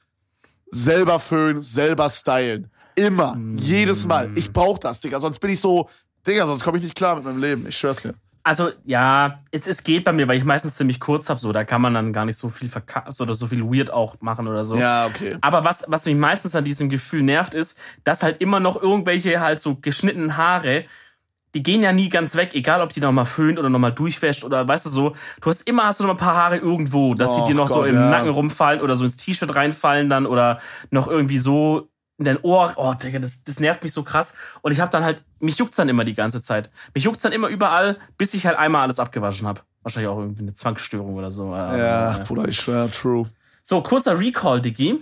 selber 0.70 1.20
föhnen, 1.20 1.62
selber 1.62 2.08
stylen. 2.08 2.70
Immer, 2.94 3.38
jedes 3.56 4.06
Mal. 4.06 4.30
Ich 4.36 4.52
brauch 4.52 4.78
das, 4.78 5.00
Digga. 5.00 5.18
Sonst 5.20 5.38
bin 5.38 5.50
ich 5.50 5.60
so, 5.60 5.88
Digga, 6.26 6.46
sonst 6.46 6.62
komme 6.62 6.78
ich 6.78 6.84
nicht 6.84 6.94
klar 6.94 7.16
mit 7.16 7.24
meinem 7.24 7.40
Leben. 7.40 7.66
Ich 7.66 7.76
schwör's 7.76 8.02
dir. 8.02 8.14
Also, 8.44 8.70
ja, 8.84 9.36
es, 9.52 9.68
es 9.68 9.84
geht 9.84 10.04
bei 10.04 10.12
mir, 10.12 10.26
weil 10.26 10.36
ich 10.36 10.44
meistens 10.44 10.76
ziemlich 10.76 10.98
kurz 10.98 11.30
hab, 11.30 11.38
so, 11.38 11.52
da 11.52 11.62
kann 11.64 11.80
man 11.80 11.94
dann 11.94 12.12
gar 12.12 12.24
nicht 12.24 12.36
so 12.36 12.48
viel 12.48 12.68
verkacken 12.68 13.14
oder 13.20 13.34
so 13.34 13.46
viel 13.46 13.62
weird 13.62 13.92
auch 13.92 14.16
machen 14.20 14.48
oder 14.48 14.64
so. 14.64 14.76
Ja, 14.76 15.06
okay. 15.06 15.36
Aber 15.40 15.64
was, 15.64 15.84
was 15.86 16.06
mich 16.06 16.16
meistens 16.16 16.56
an 16.56 16.64
diesem 16.64 16.88
Gefühl 16.88 17.22
nervt, 17.22 17.54
ist, 17.54 17.78
dass 18.02 18.24
halt 18.24 18.40
immer 18.40 18.58
noch 18.58 18.80
irgendwelche 18.80 19.40
halt 19.40 19.60
so 19.60 19.76
geschnittenen 19.76 20.36
Haare, 20.36 20.86
die 21.54 21.62
gehen 21.62 21.82
ja 21.82 21.92
nie 21.92 22.08
ganz 22.08 22.34
weg, 22.34 22.54
egal 22.54 22.80
ob 22.80 22.92
die 22.92 23.00
nochmal 23.00 23.26
föhnt 23.26 23.58
oder 23.58 23.68
nochmal 23.68 23.92
durchwäscht 23.92 24.42
oder 24.42 24.66
weißt 24.66 24.86
du 24.86 24.90
so, 24.90 25.14
du 25.40 25.50
hast 25.50 25.68
immer 25.68 25.84
hast 25.84 26.00
du 26.00 26.04
noch 26.04 26.08
mal 26.08 26.14
ein 26.14 26.26
paar 26.26 26.36
Haare 26.36 26.56
irgendwo, 26.56 27.14
dass 27.14 27.34
die 27.34 27.42
Och 27.42 27.46
dir 27.46 27.54
noch 27.54 27.68
so 27.68 27.76
Gott, 27.76 27.88
im 27.88 27.94
ja. 27.94 28.10
Nacken 28.10 28.30
rumfallen 28.30 28.80
oder 28.80 28.96
so 28.96 29.04
ins 29.04 29.18
T-Shirt 29.18 29.54
reinfallen 29.54 30.08
dann 30.08 30.26
oder 30.26 30.60
noch 30.90 31.08
irgendwie 31.08 31.38
so 31.38 31.91
in 32.22 32.24
dein 32.36 32.38
Ohr. 32.42 32.72
Oh, 32.76 32.94
Digga, 32.94 33.18
das, 33.18 33.44
das 33.44 33.58
nervt 33.60 33.82
mich 33.82 33.92
so 33.92 34.02
krass. 34.04 34.34
Und 34.62 34.72
ich 34.72 34.80
hab 34.80 34.90
dann 34.90 35.04
halt, 35.04 35.22
mich 35.40 35.58
juckt's 35.58 35.76
dann 35.76 35.88
immer 35.88 36.04
die 36.04 36.14
ganze 36.14 36.40
Zeit. 36.40 36.70
Mich 36.94 37.04
juckt's 37.04 37.22
dann 37.22 37.32
immer 37.32 37.48
überall, 37.48 37.98
bis 38.16 38.32
ich 38.34 38.46
halt 38.46 38.56
einmal 38.56 38.82
alles 38.82 38.98
abgewaschen 38.98 39.46
hab. 39.46 39.64
Wahrscheinlich 39.82 40.08
auch 40.10 40.18
irgendwie 40.18 40.42
eine 40.42 40.54
Zwangsstörung 40.54 41.14
oder 41.16 41.30
so. 41.30 41.52
Äh, 41.54 41.78
Ja, 41.78 42.18
äh. 42.18 42.24
Bruder, 42.24 42.46
ich 42.48 42.56
schwör, 42.60 42.90
true. 42.90 43.28
So, 43.64 43.82
kurzer 43.82 44.18
Recall, 44.18 44.60
Diggi. 44.60 44.98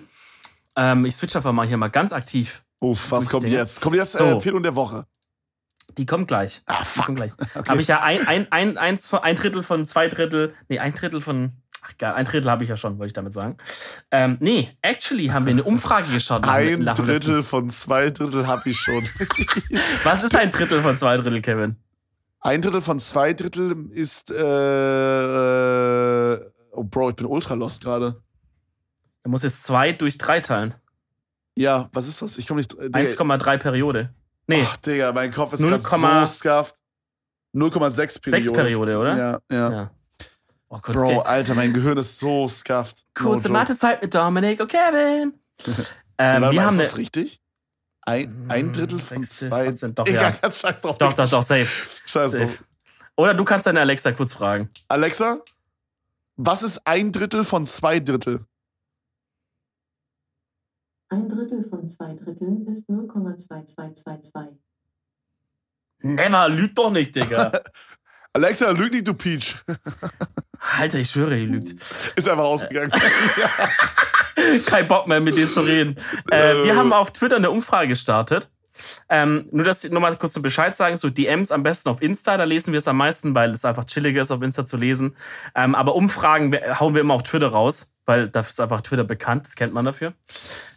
Ähm, 0.76 1.04
ich 1.04 1.14
switch 1.16 1.36
einfach 1.36 1.52
mal 1.52 1.66
hier 1.66 1.76
mal 1.76 1.88
ganz 1.90 2.12
aktiv. 2.12 2.62
Uff, 2.80 3.10
was 3.10 3.28
kommt 3.28 3.44
den- 3.44 3.52
jetzt? 3.52 3.80
Kommt 3.80 3.96
jetzt 3.96 4.12
So. 4.12 4.24
äh, 4.24 4.30
Empfehlung 4.32 4.62
der 4.62 4.74
Woche. 4.74 5.04
Die 5.98 6.06
kommt 6.06 6.28
gleich. 6.28 6.62
Ah, 6.66 6.76
Die 6.80 6.84
fuck. 6.86 7.06
kommt 7.06 7.18
gleich. 7.18 7.32
Okay. 7.54 7.68
Habe 7.68 7.80
ich 7.80 7.88
ja 7.88 8.00
ein, 8.00 8.26
ein, 8.26 8.50
ein, 8.52 8.78
eins 8.78 9.12
ein 9.12 9.36
Drittel 9.36 9.62
von 9.62 9.84
zwei 9.86 10.08
Drittel, 10.08 10.54
nee, 10.68 10.78
ein 10.78 10.94
Drittel 10.94 11.20
von, 11.20 11.52
ach 11.90 11.94
egal, 11.94 12.14
ein 12.14 12.24
Drittel 12.24 12.50
habe 12.50 12.64
ich 12.64 12.70
ja 12.70 12.76
schon, 12.76 12.98
wollte 12.98 13.08
ich 13.08 13.12
damit 13.12 13.32
sagen. 13.32 13.56
Ähm, 14.10 14.36
nee, 14.40 14.76
actually 14.82 15.28
haben 15.28 15.46
wir 15.46 15.52
eine 15.52 15.62
Umfrage 15.62 16.12
geschaut. 16.12 16.46
Ein 16.46 16.84
Drittel 16.84 17.42
von 17.42 17.70
zwei 17.70 18.10
Drittel 18.10 18.46
hab 18.46 18.66
ich 18.66 18.78
schon. 18.78 19.04
Was 20.04 20.22
ist 20.22 20.36
ein 20.36 20.50
Drittel 20.50 20.82
von 20.82 20.96
zwei 20.96 21.16
Drittel, 21.16 21.40
Kevin? 21.42 21.76
Ein 22.40 22.62
Drittel 22.62 22.80
von 22.80 22.98
zwei 22.98 23.34
Drittel 23.34 23.90
ist, 23.90 24.30
äh, 24.30 24.34
äh, 26.32 26.40
oh 26.72 26.84
Bro, 26.84 27.10
ich 27.10 27.16
bin 27.16 27.26
ultra 27.26 27.54
lost 27.54 27.82
gerade. 27.82 28.22
Du 29.22 29.30
musst 29.30 29.44
jetzt 29.44 29.62
zwei 29.62 29.92
durch 29.92 30.16
drei 30.16 30.40
teilen. 30.40 30.74
Ja, 31.54 31.90
was 31.92 32.06
ist 32.06 32.22
das? 32.22 32.38
Ich 32.38 32.46
komme 32.46 32.58
nicht. 32.58 32.72
Digga, 32.72 32.98
1,3 32.98 33.58
Periode. 33.58 34.14
Nee, 34.46 34.64
Ach, 34.66 34.76
Digga, 34.78 35.12
mein 35.12 35.30
Kopf 35.30 35.52
ist 35.52 35.60
0, 35.60 35.78
gerade 35.78 36.26
so 36.26 36.32
scuffed. 36.32 36.74
0,6 37.54 38.22
Periode. 38.22 38.30
sechs 38.30 38.52
Periode, 38.52 38.96
oder? 38.96 39.16
Ja, 39.16 39.40
ja. 39.50 39.70
Ja. 39.70 39.90
Oh, 40.72 40.78
kurz, 40.80 40.96
Bro, 40.96 41.08
Ke- 41.22 41.26
Alter, 41.26 41.54
mein 41.56 41.72
Gehirn 41.74 41.98
ist 41.98 42.18
so 42.18 42.46
scuffed. 42.46 43.04
kurze 43.14 43.48
joke. 43.48 43.52
Mathezeit 43.52 44.00
mit 44.02 44.14
Dominik 44.14 44.60
und 44.60 44.68
Kevin. 44.70 45.34
ähm, 45.66 46.42
Warte 46.42 46.54
wir 46.54 46.60
mal, 46.60 46.66
haben 46.66 46.78
ist 46.80 46.92
das 46.92 46.96
richtig? 46.96 47.42
Ein, 48.02 48.46
ein 48.48 48.72
Drittel 48.72 49.00
von 49.00 49.22
Sechs, 49.22 49.40
zwei. 49.50 49.64
14, 49.64 49.94
doch, 49.94 50.06
Egal, 50.06 50.30
ja. 50.32 50.38
ganz 50.40 50.58
scheiß 50.58 50.80
drauf. 50.80 50.96
Doch, 50.98 51.12
doch, 51.12 51.28
doch, 51.28 51.42
safe. 51.42 51.66
Scheiß 52.06 52.32
drauf. 52.32 52.50
safe. 52.50 52.64
Oder 53.16 53.34
du 53.34 53.44
kannst 53.44 53.66
deine 53.66 53.80
Alexa 53.80 54.12
kurz 54.12 54.32
fragen. 54.32 54.70
Alexa, 54.88 55.40
was 56.36 56.62
ist 56.62 56.80
ein 56.86 57.10
Drittel 57.12 57.44
von 57.44 57.66
zwei 57.66 57.98
Drittel? 58.00 58.46
Ein 61.08 61.28
Drittel 61.28 61.62
von 61.64 61.86
zwei 61.88 62.14
Dritteln 62.14 62.66
ist 62.68 62.88
0,2222. 62.88 64.56
Never, 66.02 66.48
lügt 66.48 66.78
doch 66.78 66.90
nicht, 66.90 67.14
Digga. 67.16 67.52
Alexa, 68.32 68.70
lüg 68.70 68.92
nicht, 68.92 69.08
du 69.08 69.14
Peach. 69.14 69.56
Alter, 70.78 70.98
ich 70.98 71.10
schwöre, 71.10 71.36
ihr 71.38 71.46
lügt. 71.46 71.70
Ist 72.16 72.28
einfach 72.28 72.44
rausgegangen. 72.44 72.92
Kein 74.66 74.88
Bock 74.88 75.06
mehr, 75.06 75.20
mit 75.20 75.36
denen 75.36 75.50
zu 75.50 75.60
reden. 75.62 75.96
Äh, 76.30 76.64
wir 76.64 76.76
haben 76.76 76.92
auf 76.92 77.12
Twitter 77.12 77.36
eine 77.36 77.50
Umfrage 77.50 77.88
gestartet. 77.88 78.48
Ähm, 79.08 79.48
nur, 79.52 79.64
dass 79.64 79.88
nur 79.88 80.00
mal 80.00 80.16
kurz 80.16 80.32
zum 80.32 80.42
Bescheid 80.42 80.76
sagen, 80.76 80.96
so 80.96 81.10
DMs 81.10 81.50
am 81.50 81.62
besten 81.62 81.88
auf 81.88 82.00
Insta, 82.00 82.36
da 82.36 82.44
lesen 82.44 82.72
wir 82.72 82.78
es 82.78 82.88
am 82.88 82.96
meisten, 82.96 83.34
weil 83.34 83.50
es 83.50 83.64
einfach 83.64 83.84
chilliger 83.84 84.22
ist, 84.22 84.30
auf 84.30 84.42
Insta 84.42 84.64
zu 84.66 84.76
lesen. 84.76 85.16
Ähm, 85.54 85.74
aber 85.74 85.94
Umfragen 85.94 86.54
hauen 86.78 86.94
wir 86.94 87.00
immer 87.00 87.14
auf 87.14 87.22
Twitter 87.22 87.48
raus, 87.48 87.94
weil 88.06 88.28
dafür 88.28 88.50
ist 88.50 88.60
einfach 88.60 88.80
Twitter 88.80 89.04
bekannt, 89.04 89.46
das 89.46 89.56
kennt 89.56 89.74
man 89.74 89.84
dafür. 89.84 90.14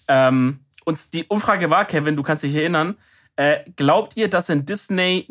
Ähm, 0.08 0.66
und 0.86 1.14
die 1.14 1.26
Umfrage 1.26 1.70
war, 1.70 1.86
Kevin, 1.86 2.16
du 2.16 2.24
kannst 2.24 2.44
dich 2.44 2.56
erinnern, 2.56 2.98
äh, 3.36 3.60
glaubt 3.76 4.18
ihr, 4.18 4.30
dass 4.30 4.50
in 4.50 4.66
Disney, 4.66 5.28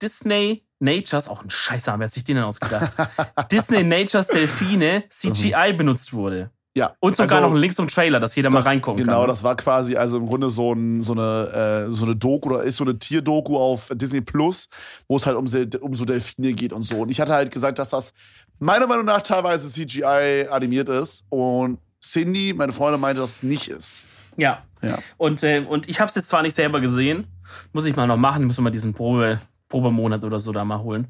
Disney 0.00 0.64
Natures, 0.84 1.28
auch 1.28 1.42
ein 1.42 1.50
Scheißname, 1.50 2.00
wer 2.00 2.06
hat 2.06 2.12
sich 2.12 2.24
den 2.24 2.36
denn 2.36 2.44
ausgedacht? 2.44 2.92
Disney 3.50 3.82
Natures 3.82 4.28
Delfine 4.28 5.04
CGI 5.08 5.72
benutzt 5.76 6.12
wurde? 6.12 6.50
Ja. 6.76 6.94
Und 6.98 7.14
sogar 7.14 7.36
also, 7.36 7.48
noch 7.48 7.54
ein 7.54 7.60
Link 7.60 7.74
zum 7.74 7.86
Trailer, 7.86 8.18
dass 8.18 8.34
jeder 8.34 8.50
das, 8.50 8.64
mal 8.64 8.70
reingucken 8.70 8.98
genau, 8.98 9.12
kann. 9.12 9.20
Genau, 9.22 9.28
das 9.28 9.44
war 9.44 9.56
quasi 9.56 9.96
also 9.96 10.18
im 10.18 10.26
Grunde 10.26 10.50
so, 10.50 10.72
ein, 10.72 11.02
so, 11.02 11.12
eine, 11.12 11.86
äh, 11.88 11.92
so 11.92 12.04
eine 12.04 12.16
Doku 12.16 12.50
oder 12.50 12.64
ist 12.64 12.76
so 12.76 12.84
eine 12.84 12.98
Tierdoku 12.98 13.56
auf 13.56 13.90
Disney 13.94 14.20
Plus, 14.20 14.68
wo 15.08 15.16
es 15.16 15.26
halt 15.26 15.36
um, 15.36 15.46
um 15.80 15.94
so 15.94 16.04
Delfine 16.04 16.52
geht 16.52 16.72
und 16.72 16.82
so. 16.82 16.98
Und 16.98 17.10
ich 17.10 17.20
hatte 17.20 17.32
halt 17.32 17.52
gesagt, 17.52 17.78
dass 17.78 17.90
das 17.90 18.12
meiner 18.58 18.88
Meinung 18.88 19.04
nach 19.04 19.22
teilweise 19.22 19.70
CGI 19.70 20.48
animiert 20.50 20.88
ist 20.88 21.24
und 21.28 21.78
Cindy, 22.02 22.52
meine 22.54 22.72
Freundin, 22.72 23.00
meinte, 23.00 23.20
dass 23.20 23.36
es 23.36 23.42
nicht 23.44 23.68
ist. 23.68 23.94
Ja. 24.36 24.64
Ja. 24.82 24.98
Und, 25.16 25.42
äh, 25.44 25.60
und 25.60 25.88
ich 25.88 26.00
habe 26.00 26.08
es 26.08 26.16
jetzt 26.16 26.28
zwar 26.28 26.42
nicht 26.42 26.54
selber 26.54 26.80
gesehen, 26.80 27.26
muss 27.72 27.84
ich 27.84 27.94
mal 27.94 28.06
noch 28.06 28.16
machen, 28.16 28.44
müssen 28.44 28.58
wir 28.58 28.64
mal 28.64 28.70
diesen 28.70 28.94
Probe, 28.94 29.40
Probemonat 29.74 30.22
oder 30.22 30.38
so 30.38 30.52
da 30.52 30.64
mal 30.64 30.78
holen. 30.78 31.08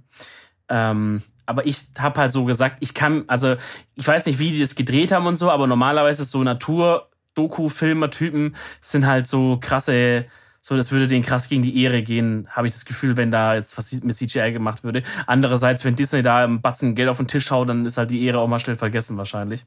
Ähm, 0.70 1.20
aber 1.44 1.66
ich 1.66 1.88
habe 1.98 2.18
halt 2.18 2.32
so 2.32 2.46
gesagt, 2.46 2.78
ich 2.80 2.94
kann, 2.94 3.24
also 3.26 3.56
ich 3.94 4.08
weiß 4.08 4.24
nicht, 4.24 4.38
wie 4.38 4.52
die 4.52 4.60
das 4.60 4.74
gedreht 4.74 5.12
haben 5.12 5.26
und 5.26 5.36
so, 5.36 5.50
aber 5.50 5.66
normalerweise 5.66 6.24
so 6.24 6.42
Natur-Doku-Filmer-Typen 6.42 8.56
sind 8.80 9.06
halt 9.06 9.26
so 9.26 9.58
krasse, 9.60 10.24
so 10.66 10.78
das 10.78 10.90
würde 10.90 11.06
denen 11.06 11.22
krass 11.22 11.50
gegen 11.50 11.60
die 11.60 11.82
Ehre 11.82 12.02
gehen, 12.02 12.48
habe 12.48 12.66
ich 12.66 12.72
das 12.72 12.86
Gefühl, 12.86 13.18
wenn 13.18 13.30
da 13.30 13.54
jetzt 13.54 13.76
was 13.76 13.92
mit 14.02 14.16
CGI 14.16 14.50
gemacht 14.50 14.82
würde. 14.82 15.02
Andererseits, 15.26 15.84
wenn 15.84 15.94
Disney 15.94 16.22
da 16.22 16.42
im 16.42 16.62
Batzen 16.62 16.94
Geld 16.94 17.10
auf 17.10 17.18
den 17.18 17.28
Tisch 17.28 17.50
haut, 17.50 17.68
dann 17.68 17.84
ist 17.84 17.98
halt 17.98 18.10
die 18.10 18.24
Ehre 18.24 18.38
auch 18.38 18.48
mal 18.48 18.58
schnell 18.58 18.76
vergessen 18.76 19.18
wahrscheinlich. 19.18 19.66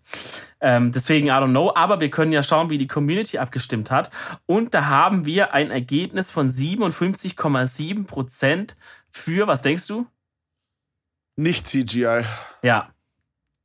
Ähm, 0.59 0.91
deswegen, 0.91 1.27
I 1.27 1.31
don't 1.33 1.51
know, 1.51 1.71
aber 1.75 2.01
wir 2.01 2.09
können 2.09 2.31
ja 2.31 2.41
schauen, 2.41 2.71
wie 2.71 2.79
die 2.79 2.87
Community 2.87 3.37
abgestimmt 3.37 3.91
hat. 3.91 4.09
Und 4.47 4.73
da 4.73 4.87
haben 4.87 5.27
wir 5.27 5.53
ein 5.53 5.69
Ergebnis 5.69 6.31
von 6.31 6.47
57,7 6.47 8.07
Prozent 8.07 8.75
für, 9.11 9.45
was 9.45 9.61
denkst 9.61 9.85
du? 9.85 10.07
Nicht 11.35 11.67
CGI. 11.67 12.23
Ja, 12.63 12.89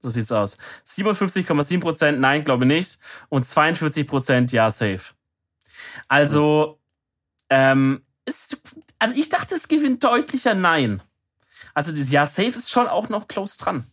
so 0.01 0.11
sieht's 0.11 0.33
aus. 0.33 0.59
57,7 0.87 1.81
Prozent, 1.81 2.21
nein, 2.21 2.45
glaube 2.45 2.67
nicht. 2.67 2.99
Und 3.31 3.47
42 3.47 4.07
Prozent, 4.07 4.53
ja, 4.53 4.71
safe. 4.71 5.15
Also, 6.09 6.79
ähm, 7.53 8.03
ist, 8.25 8.63
also 8.99 9.15
ich 9.15 9.29
dachte, 9.29 9.55
es 9.55 9.69
gewinnt 9.69 10.03
deutlicher 10.03 10.55
Nein. 10.55 11.03
Also 11.75 11.93
das 11.93 12.11
Ja, 12.11 12.25
safe 12.25 12.49
ist 12.49 12.71
schon 12.71 12.87
auch 12.87 13.09
noch 13.09 13.29
close 13.29 13.59
dran. 13.59 13.87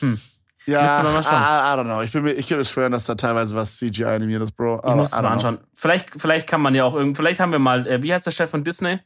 Hm. 0.00 0.20
Ja, 0.66 1.00
I. 1.00 1.16
I, 1.16 1.78
don't 1.78 1.84
know. 1.84 2.02
Ich, 2.02 2.12
bin 2.12 2.22
mir, 2.22 2.32
ich 2.32 2.48
kann 2.48 2.58
mir 2.58 2.64
schwören, 2.64 2.92
dass 2.92 3.04
da 3.04 3.14
teilweise 3.14 3.56
was 3.56 3.78
CGI 3.78 4.04
animiert 4.04 4.42
ist, 4.42 4.56
Bro. 4.56 4.78
Ich 4.78 4.84
Aber 4.84 4.96
muss 4.96 5.12
I 5.12 5.14
es 5.16 5.16
mal 5.16 5.20
know. 5.20 5.28
anschauen. 5.30 5.58
Vielleicht, 5.74 6.10
vielleicht 6.20 6.48
kann 6.48 6.60
man 6.60 6.74
ja 6.74 6.84
auch 6.84 6.94
irgendwie, 6.94 7.16
vielleicht 7.16 7.40
haben 7.40 7.52
wir 7.52 7.58
mal, 7.58 7.86
äh, 7.86 8.02
wie 8.02 8.12
heißt 8.12 8.26
der 8.26 8.32
Chef 8.32 8.50
von 8.50 8.62
Disney? 8.64 9.00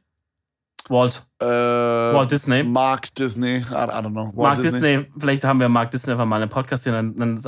Walt. 0.89 1.25
Äh, 1.41 1.47
Walt 1.47 2.31
Disney. 2.31 2.63
Mark 2.63 3.15
Disney. 3.15 3.57
I, 3.57 3.61
I 3.61 3.63
don't 3.75 4.11
know. 4.11 4.27
Walt 4.27 4.37
Mark 4.37 4.61
Disney. 4.63 5.07
vielleicht 5.19 5.45
haben 5.45 5.59
wir 5.61 5.69
Mark 5.69 5.91
Disney 5.91 6.13
einfach 6.13 6.27
mal 6.27 6.41
einen 6.41 6.51
Podcast 6.51 6.85
hier, 6.85 6.93
dann, 6.93 7.17
dann 7.17 7.41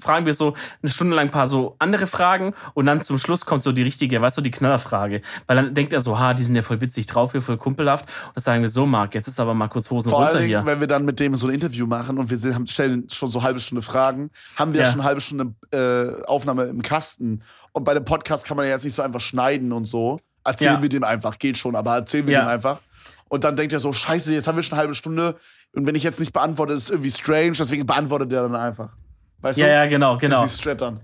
fragen 0.00 0.24
wir 0.26 0.34
so 0.34 0.54
eine 0.82 0.90
Stunde 0.90 1.16
lang 1.16 1.26
ein 1.26 1.30
paar 1.30 1.46
so 1.46 1.74
andere 1.78 2.06
Fragen 2.06 2.54
und 2.74 2.86
dann 2.86 3.00
zum 3.00 3.18
Schluss 3.18 3.44
kommt 3.44 3.62
so 3.62 3.72
die 3.72 3.82
richtige, 3.82 4.20
weißt 4.20 4.38
du, 4.38 4.42
die 4.42 4.50
Knallerfrage. 4.50 5.20
Weil 5.46 5.56
dann 5.56 5.74
denkt 5.74 5.92
er 5.92 6.00
so, 6.00 6.18
ha, 6.18 6.32
die 6.34 6.42
sind 6.44 6.54
ja 6.56 6.62
voll 6.62 6.80
witzig 6.80 7.06
drauf 7.06 7.32
hier, 7.32 7.42
voll 7.42 7.56
kumpelhaft. 7.58 8.08
Und 8.28 8.36
dann 8.36 8.42
sagen 8.42 8.62
wir 8.62 8.68
so, 8.68 8.86
Mark, 8.86 9.14
jetzt 9.14 9.28
ist 9.28 9.40
aber 9.40 9.54
mal 9.54 9.68
kurz 9.68 9.90
Hosen 9.90 10.10
Vor 10.10 10.20
runter 10.20 10.32
allen 10.38 10.48
Dingen, 10.48 10.62
hier. 10.62 10.66
wenn 10.66 10.80
wir 10.80 10.86
dann 10.86 11.04
mit 11.04 11.18
dem 11.20 11.34
so 11.34 11.48
ein 11.48 11.54
Interview 11.54 11.86
machen 11.86 12.18
und 12.18 12.30
wir 12.30 12.38
sind, 12.38 12.70
stellen 12.70 13.08
schon 13.10 13.30
so 13.30 13.38
eine 13.40 13.46
halbe 13.48 13.60
Stunde 13.60 13.82
Fragen, 13.82 14.30
haben 14.56 14.72
wir 14.72 14.82
Ja. 14.82 14.86
schon 14.86 15.00
eine 15.00 15.04
halbe 15.08 15.20
Stunde 15.20 15.54
äh, 15.72 16.24
Aufnahme 16.26 16.64
im 16.64 16.82
Kasten. 16.82 17.42
Und 17.72 17.84
bei 17.84 17.94
dem 17.94 18.04
Podcast 18.04 18.46
kann 18.46 18.56
man 18.56 18.66
ja 18.66 18.72
jetzt 18.72 18.84
nicht 18.84 18.94
so 18.94 19.02
einfach 19.02 19.20
schneiden 19.20 19.72
und 19.72 19.84
so. 19.86 20.18
Erzählen 20.46 20.74
Ja. 20.76 20.82
wir 20.82 20.88
dem 20.88 21.04
einfach, 21.04 21.38
geht 21.38 21.58
schon, 21.58 21.76
aber 21.76 21.96
erzählen 21.96 22.26
wir 22.26 22.34
Ja. 22.34 22.40
dem 22.44 22.48
einfach. 22.48 22.78
Und 23.28 23.44
dann 23.44 23.56
denkt 23.56 23.72
er 23.72 23.80
so, 23.80 23.92
scheiße, 23.92 24.32
jetzt 24.32 24.46
haben 24.46 24.56
wir 24.56 24.62
schon 24.62 24.74
eine 24.74 24.80
halbe 24.82 24.94
Stunde 24.94 25.36
und 25.72 25.86
wenn 25.86 25.94
ich 25.96 26.02
jetzt 26.04 26.20
nicht 26.20 26.32
beantworte, 26.32 26.72
ist 26.72 26.84
es 26.84 26.90
irgendwie 26.90 27.10
strange, 27.10 27.52
deswegen 27.52 27.84
beantwortet 27.84 28.32
er 28.32 28.42
dann 28.42 28.54
einfach. 28.56 28.90
Weißt 29.42 29.58
Ja, 29.58 29.66
du? 29.66 29.72
ja, 29.72 29.86
genau, 29.86 30.16
genau. 30.16 30.46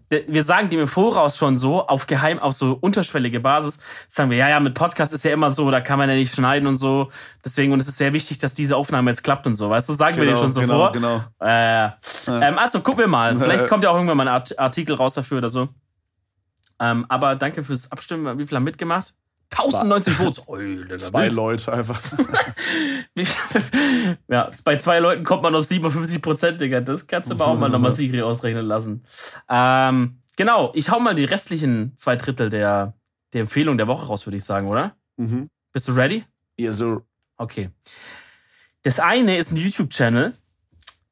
Wir 0.09 0.43
sagen 0.43 0.71
dem 0.71 0.81
im 0.81 0.89
Voraus 0.89 1.37
schon 1.37 1.59
so, 1.59 1.87
auf 1.87 2.07
geheim, 2.07 2.39
auf 2.39 2.55
so 2.55 2.79
unterschwellige 2.81 3.41
Basis, 3.41 3.79
sagen 4.09 4.31
wir, 4.31 4.39
ja, 4.39 4.49
ja, 4.49 4.59
mit 4.59 4.73
Podcast 4.75 5.13
ist 5.13 5.23
ja 5.25 5.33
immer 5.33 5.51
so, 5.51 5.71
da 5.71 5.81
kann 5.83 5.99
man 5.99 6.09
ja 6.09 6.15
nicht 6.15 6.35
schneiden 6.35 6.67
und 6.67 6.77
so. 6.77 7.11
Deswegen, 7.45 7.73
und 7.73 7.81
es 7.83 7.89
ist 7.89 7.99
sehr 7.99 8.15
wichtig, 8.15 8.39
dass 8.39 8.55
diese 8.55 8.77
Aufnahme 8.77 9.11
jetzt 9.11 9.23
klappt 9.23 9.47
und 9.47 9.55
so, 9.55 9.69
weißt 9.69 9.87
du, 9.89 9.93
sagen 9.93 10.17
wir 10.17 10.25
dir 10.25 10.37
schon 10.37 10.53
so 10.53 10.63
genau, 10.63 10.75
vor. 10.79 10.93
genau. 10.93 11.21
Äh, 11.41 11.91
ähm, 12.29 12.59
also 12.59 12.81
gucken 12.81 13.01
wir 13.01 13.07
mal. 13.09 13.37
Vielleicht 13.39 13.69
kommt 13.69 13.85
ja 13.85 13.91
auch 13.91 13.97
irgendwann 13.97 14.17
mal 14.17 14.27
ein 14.29 14.35
Art 14.35 14.59
Artikel 14.59 14.95
raus 14.97 15.13
dafür 15.15 15.39
oder 15.39 15.51
so. 15.51 15.69
Ähm, 16.81 17.05
aber 17.11 17.37
danke 17.37 17.63
fürs 17.63 17.93
Abstimmen. 17.93 18.39
Wie 18.39 18.47
viele 18.47 18.57
haben 18.57 18.65
mitgemacht? 18.65 19.15
1090 19.53 20.15
Votes. 20.15 20.43
Digga, 20.49 20.97
Zwei 20.99 21.25
wild. 21.25 21.35
Leute 21.35 21.73
einfach. 21.73 22.01
Ja, 24.29 24.51
bei 24.65 24.79
zwei 24.79 24.99
Leuten 24.99 25.25
kommt 25.25 25.43
man 25.43 25.55
auf 25.55 25.65
57 25.65 26.23
Prozent, 26.23 26.61
Digga. 26.61 26.81
Das 26.81 27.07
kannst 27.07 27.31
du 27.31 27.35
aber 27.35 27.47
auch 27.47 27.59
mal 27.59 27.69
nochmal 27.69 27.93
Sigri 27.93 28.23
ausrechnen 28.23 28.65
lassen. 28.65 29.05
Ähm, 29.49 30.23
genau, 30.37 30.73
ich 30.75 30.91
hau 30.91 30.99
mal 30.99 31.15
die 31.15 31.25
restlichen 31.25 31.93
zwei 31.97 32.17
Drittel 32.17 32.49
der, 32.49 32.95
der 33.33 33.43
Empfehlung 33.43 33.77
der 33.77 33.87
Woche 33.87 34.07
raus, 34.07 34.27
würde 34.27 34.39
ich 34.39 34.45
sagen, 34.45 34.69
oder? 34.69 34.97
mhm. 35.17 35.51
Bist 35.73 35.89
du 35.89 35.93
ready? 35.93 36.25
Ja, 36.59 36.73
so. 36.73 37.03
Okay. 37.37 37.71
Das 38.83 39.01
eine 39.01 39.39
ist 39.39 39.53
ein 39.53 39.57
YouTube-Channel, 39.57 40.35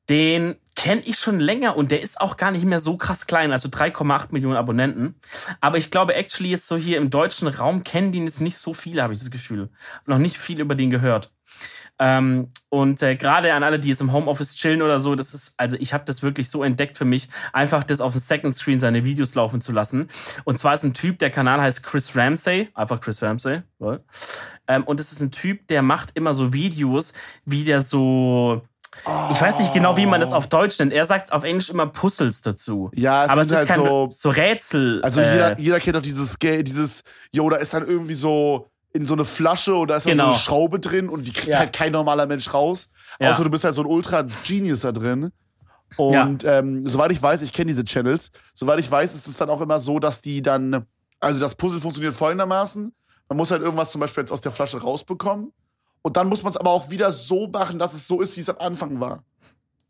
den 0.09 0.57
kenne 0.81 1.03
ich 1.05 1.19
schon 1.19 1.41
länger 1.41 1.77
und 1.77 1.91
der 1.91 2.01
ist 2.01 2.23
auch 2.23 2.39
gar 2.39 2.51
nicht 2.51 2.65
mehr 2.65 2.81
so 2.81 2.97
krass 2.97 3.27
klein, 3.27 3.53
also 3.53 3.69
3,8 3.69 4.29
Millionen 4.31 4.57
Abonnenten. 4.57 5.15
Aber 5.61 5.77
ich 5.77 5.91
glaube, 5.91 6.15
actually 6.15 6.51
jetzt 6.51 6.67
so 6.67 6.79
hier 6.79 6.97
im 6.97 7.11
deutschen 7.11 7.49
Raum 7.49 7.85
kennen 7.85 8.13
den 8.13 8.25
jetzt 8.25 8.41
nicht 8.41 8.57
so 8.57 8.73
viele, 8.73 9.03
habe 9.03 9.13
ich 9.13 9.19
das 9.19 9.31
Gefühl. 9.31 9.69
Noch 10.07 10.17
nicht 10.17 10.39
viel 10.39 10.59
über 10.59 10.75
den 10.75 10.89
gehört. 10.89 11.33
Ähm, 11.99 12.51
und 12.71 13.03
äh, 13.03 13.15
gerade 13.15 13.53
an 13.53 13.63
alle, 13.63 13.79
die 13.79 13.91
jetzt 13.91 14.01
im 14.01 14.15
Homeoffice 14.15 14.55
chillen 14.55 14.81
oder 14.81 15.01
so, 15.01 15.15
das 15.17 15.35
ist, 15.35 15.53
also 15.59 15.77
ich 15.79 15.93
habe 15.93 16.07
das 16.07 16.23
wirklich 16.23 16.49
so 16.49 16.65
entdeckt 16.65 16.97
für 16.97 17.05
mich, 17.05 17.29
einfach 17.53 17.85
das 17.85 18.01
auf 18.01 18.15
dem 18.15 18.21
Second 18.21 18.55
Screen 18.55 18.81
seine 18.81 19.05
Videos 19.05 19.35
laufen 19.35 19.61
zu 19.61 19.73
lassen. 19.73 20.09
Und 20.45 20.59
zwar 20.59 20.73
ist 20.73 20.83
ein 20.83 20.95
Typ, 20.95 21.19
der 21.19 21.29
Kanal 21.29 21.61
heißt 21.61 21.83
Chris 21.83 22.17
Ramsey, 22.17 22.71
einfach 22.73 23.03
Chris 23.03 23.23
Ramsey. 23.23 23.61
Ähm, 24.67 24.85
und 24.85 24.99
es 24.99 25.13
ist 25.13 25.21
ein 25.21 25.31
Typ, 25.31 25.67
der 25.69 25.83
macht 25.83 26.13
immer 26.15 26.33
so 26.33 26.55
Videos, 26.55 27.13
wie 27.45 27.65
der 27.65 27.83
so, 27.83 28.63
ich 29.33 29.41
weiß 29.41 29.59
nicht 29.61 29.73
genau, 29.73 29.97
wie 29.97 30.07
man 30.07 30.21
das 30.21 30.33
auf 30.33 30.49
Deutsch 30.49 30.79
nennt. 30.79 30.93
Er 30.93 31.05
sagt 31.05 31.33
auf 31.33 31.45
Englisch 31.45 31.71
immer 31.71 31.87
Puzzles 31.87 32.43
dazu. 32.43 32.91
Ja, 32.95 33.25
es 33.25 33.31
Aber 33.31 33.41
es 33.43 33.51
ist 33.51 33.57
halt 33.57 33.69
kein 33.69 33.85
so. 33.85 34.09
so 34.11 34.31
Rätsel. 34.31 35.01
Also 35.03 35.21
äh, 35.21 35.33
jeder, 35.33 35.59
jeder 35.61 35.81
kennt 35.81 35.97
doch 35.97 36.03
dieses, 36.03 36.37
dieses, 36.41 37.03
yo, 37.33 37.49
da 37.49 37.57
ist 37.57 37.73
dann 37.73 37.87
irgendwie 37.87 38.15
so 38.15 38.69
in 38.93 39.07
so 39.07 39.15
eine 39.15 39.25
Flasche 39.25 39.75
und 39.75 39.89
da 39.89 39.97
ist 39.97 40.07
dann 40.07 40.13
Genau. 40.13 40.25
so 40.25 40.31
eine 40.31 40.39
Schraube 40.39 40.81
drin 40.81 41.09
und 41.09 41.27
die 41.29 41.33
kriegt 41.33 41.49
Ja. 41.49 41.61
halt 41.61 41.73
kein 41.73 41.93
normaler 41.93 42.27
Mensch 42.27 42.53
raus. 42.53 42.89
Ja. 43.21 43.31
Außer 43.31 43.45
du 43.45 43.51
bist 43.51 43.63
halt 43.65 43.75
so 43.75 43.83
ein 43.83 43.87
Ultra-Genius 43.87 44.81
da 44.81 44.93
drin. 44.93 45.31
Und 45.97 46.45
ähm, 46.45 46.87
soweit 46.87 47.11
ich 47.13 47.23
weiß, 47.23 47.43
ich 47.43 47.53
kenne 47.53 47.67
diese 47.67 47.85
Channels, 47.85 48.31
soweit 48.55 48.79
ich 48.81 48.91
weiß, 48.91 49.15
ist 49.15 49.27
es 49.27 49.37
dann 49.37 49.51
auch 49.51 49.61
immer 49.61 49.79
so, 49.81 49.99
dass 49.99 50.21
die 50.21 50.41
dann, 50.43 50.87
also 51.21 51.41
das 51.41 51.55
Puzzle 51.55 51.81
funktioniert 51.81 52.15
folgendermaßen. 52.15 52.93
Man 53.29 53.37
muss 53.37 53.51
halt 53.51 53.63
irgendwas 53.63 53.91
zum 53.93 54.01
Beispiel 54.01 54.23
jetzt 54.23 54.33
aus 54.33 54.41
der 54.41 54.53
Flasche 54.53 54.81
rausbekommen. 54.81 55.53
Und 56.03 56.17
dann 56.17 56.29
muss 56.29 56.43
man 56.43 56.51
es 56.51 56.57
aber 56.57 56.71
auch 56.71 56.91
wieder 56.91 57.13
so 57.13 57.49
machen, 57.49 57.79
dass 57.79 57.93
es 57.93 58.09
so 58.09 58.21
ist, 58.21 58.37
wie 58.37 58.41
es 58.41 58.49
am 58.49 58.59
Anfang 58.59 59.01
war. 59.01 59.23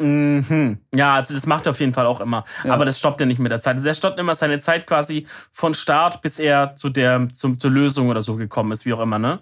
Mhm. 0.01 0.79
Ja, 0.95 1.15
also 1.15 1.35
das 1.35 1.47
macht 1.47 1.67
er 1.67 1.71
auf 1.71 1.81
jeden 1.81 1.93
Fall 1.93 2.07
auch 2.07 2.21
immer. 2.21 2.45
Ja. 2.65 2.73
Aber 2.73 2.87
das 2.87 2.99
stoppt 2.99 3.21
er 3.21 3.27
nicht 3.27 3.39
mit 3.39 3.53
der 3.53 3.61
Zeit. 3.61 3.77
Also 3.77 3.87
er 3.87 3.95
stoppt 3.95 4.19
immer 4.19 4.35
seine 4.35 4.59
Zeit 4.59 4.87
quasi 4.87 5.27
von 5.51 5.75
Start, 5.75 6.23
bis 6.23 6.39
er 6.39 6.75
zu 6.75 6.89
der, 6.89 7.29
zum, 7.35 7.61
zur 7.61 7.71
Lösung 7.71 8.09
oder 8.09 8.23
so 8.23 8.37
gekommen 8.37 8.73
ist, 8.73 8.87
wie 8.87 8.95
auch 8.95 9.01
immer, 9.01 9.19
ne? 9.19 9.41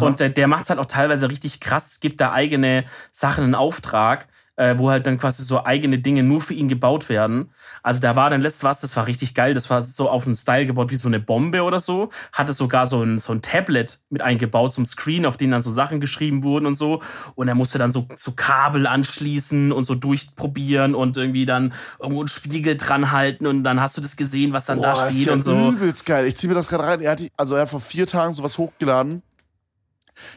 Und 0.00 0.20
äh, 0.20 0.30
der 0.30 0.48
macht 0.48 0.62
es 0.62 0.70
halt 0.70 0.80
auch 0.80 0.86
teilweise 0.86 1.28
richtig 1.28 1.60
krass, 1.60 2.00
gibt 2.00 2.20
da 2.20 2.32
eigene 2.32 2.84
Sachen 3.12 3.44
in 3.44 3.54
Auftrag, 3.54 4.28
äh, 4.60 4.78
wo 4.78 4.90
halt 4.90 5.06
dann 5.06 5.16
quasi 5.16 5.42
so 5.42 5.64
eigene 5.64 5.98
Dinge 6.00 6.22
nur 6.22 6.42
für 6.42 6.52
ihn 6.52 6.68
gebaut 6.68 7.08
werden. 7.08 7.50
Also 7.82 7.98
da 8.02 8.14
war 8.14 8.28
dann 8.28 8.42
letztes 8.42 8.62
was, 8.62 8.80
das 8.82 8.94
war 8.94 9.06
richtig 9.06 9.34
geil, 9.34 9.54
das 9.54 9.70
war 9.70 9.82
so 9.82 10.10
auf 10.10 10.26
einen 10.26 10.34
Style 10.34 10.66
gebaut 10.66 10.90
wie 10.90 10.96
so 10.96 11.08
eine 11.08 11.18
Bombe 11.18 11.62
oder 11.62 11.78
so. 11.78 12.10
Hatte 12.32 12.52
sogar 12.52 12.86
so 12.86 13.02
ein, 13.02 13.18
so 13.18 13.32
ein 13.32 13.40
Tablet 13.40 14.00
mit 14.10 14.20
eingebaut 14.20 14.74
zum 14.74 14.84
Screen, 14.84 15.24
auf 15.24 15.38
dem 15.38 15.50
dann 15.50 15.62
so 15.62 15.70
Sachen 15.70 15.98
geschrieben 15.98 16.44
wurden 16.44 16.66
und 16.66 16.74
so. 16.74 17.00
Und 17.36 17.48
er 17.48 17.54
musste 17.54 17.78
dann 17.78 17.90
so, 17.90 18.06
so 18.16 18.32
Kabel 18.32 18.86
anschließen 18.86 19.72
und 19.72 19.84
so 19.84 19.94
durchprobieren 19.94 20.94
und 20.94 21.16
irgendwie 21.16 21.46
dann 21.46 21.72
irgendwo 21.98 22.20
einen 22.20 22.28
Spiegel 22.28 22.76
dran 22.76 23.12
halten 23.12 23.46
und 23.46 23.64
dann 23.64 23.80
hast 23.80 23.96
du 23.96 24.02
das 24.02 24.14
gesehen, 24.16 24.52
was 24.52 24.66
dann 24.66 24.82
da 24.82 24.92
Boah, 24.92 25.06
steht 25.06 25.20
ist 25.20 25.26
ja 25.26 25.32
und 25.32 25.42
so. 25.42 25.70
Übelst 25.70 26.04
geil. 26.04 26.26
Ich 26.26 26.36
ziehe 26.36 26.48
mir 26.48 26.54
das 26.54 26.68
gerade 26.68 26.84
rein. 26.84 27.00
Er 27.00 27.12
hat, 27.12 27.20
die- 27.20 27.32
also 27.34 27.54
er 27.54 27.62
hat 27.62 27.70
vor 27.70 27.80
vier 27.80 28.06
Tagen 28.06 28.34
sowas 28.34 28.58
hochgeladen. 28.58 29.22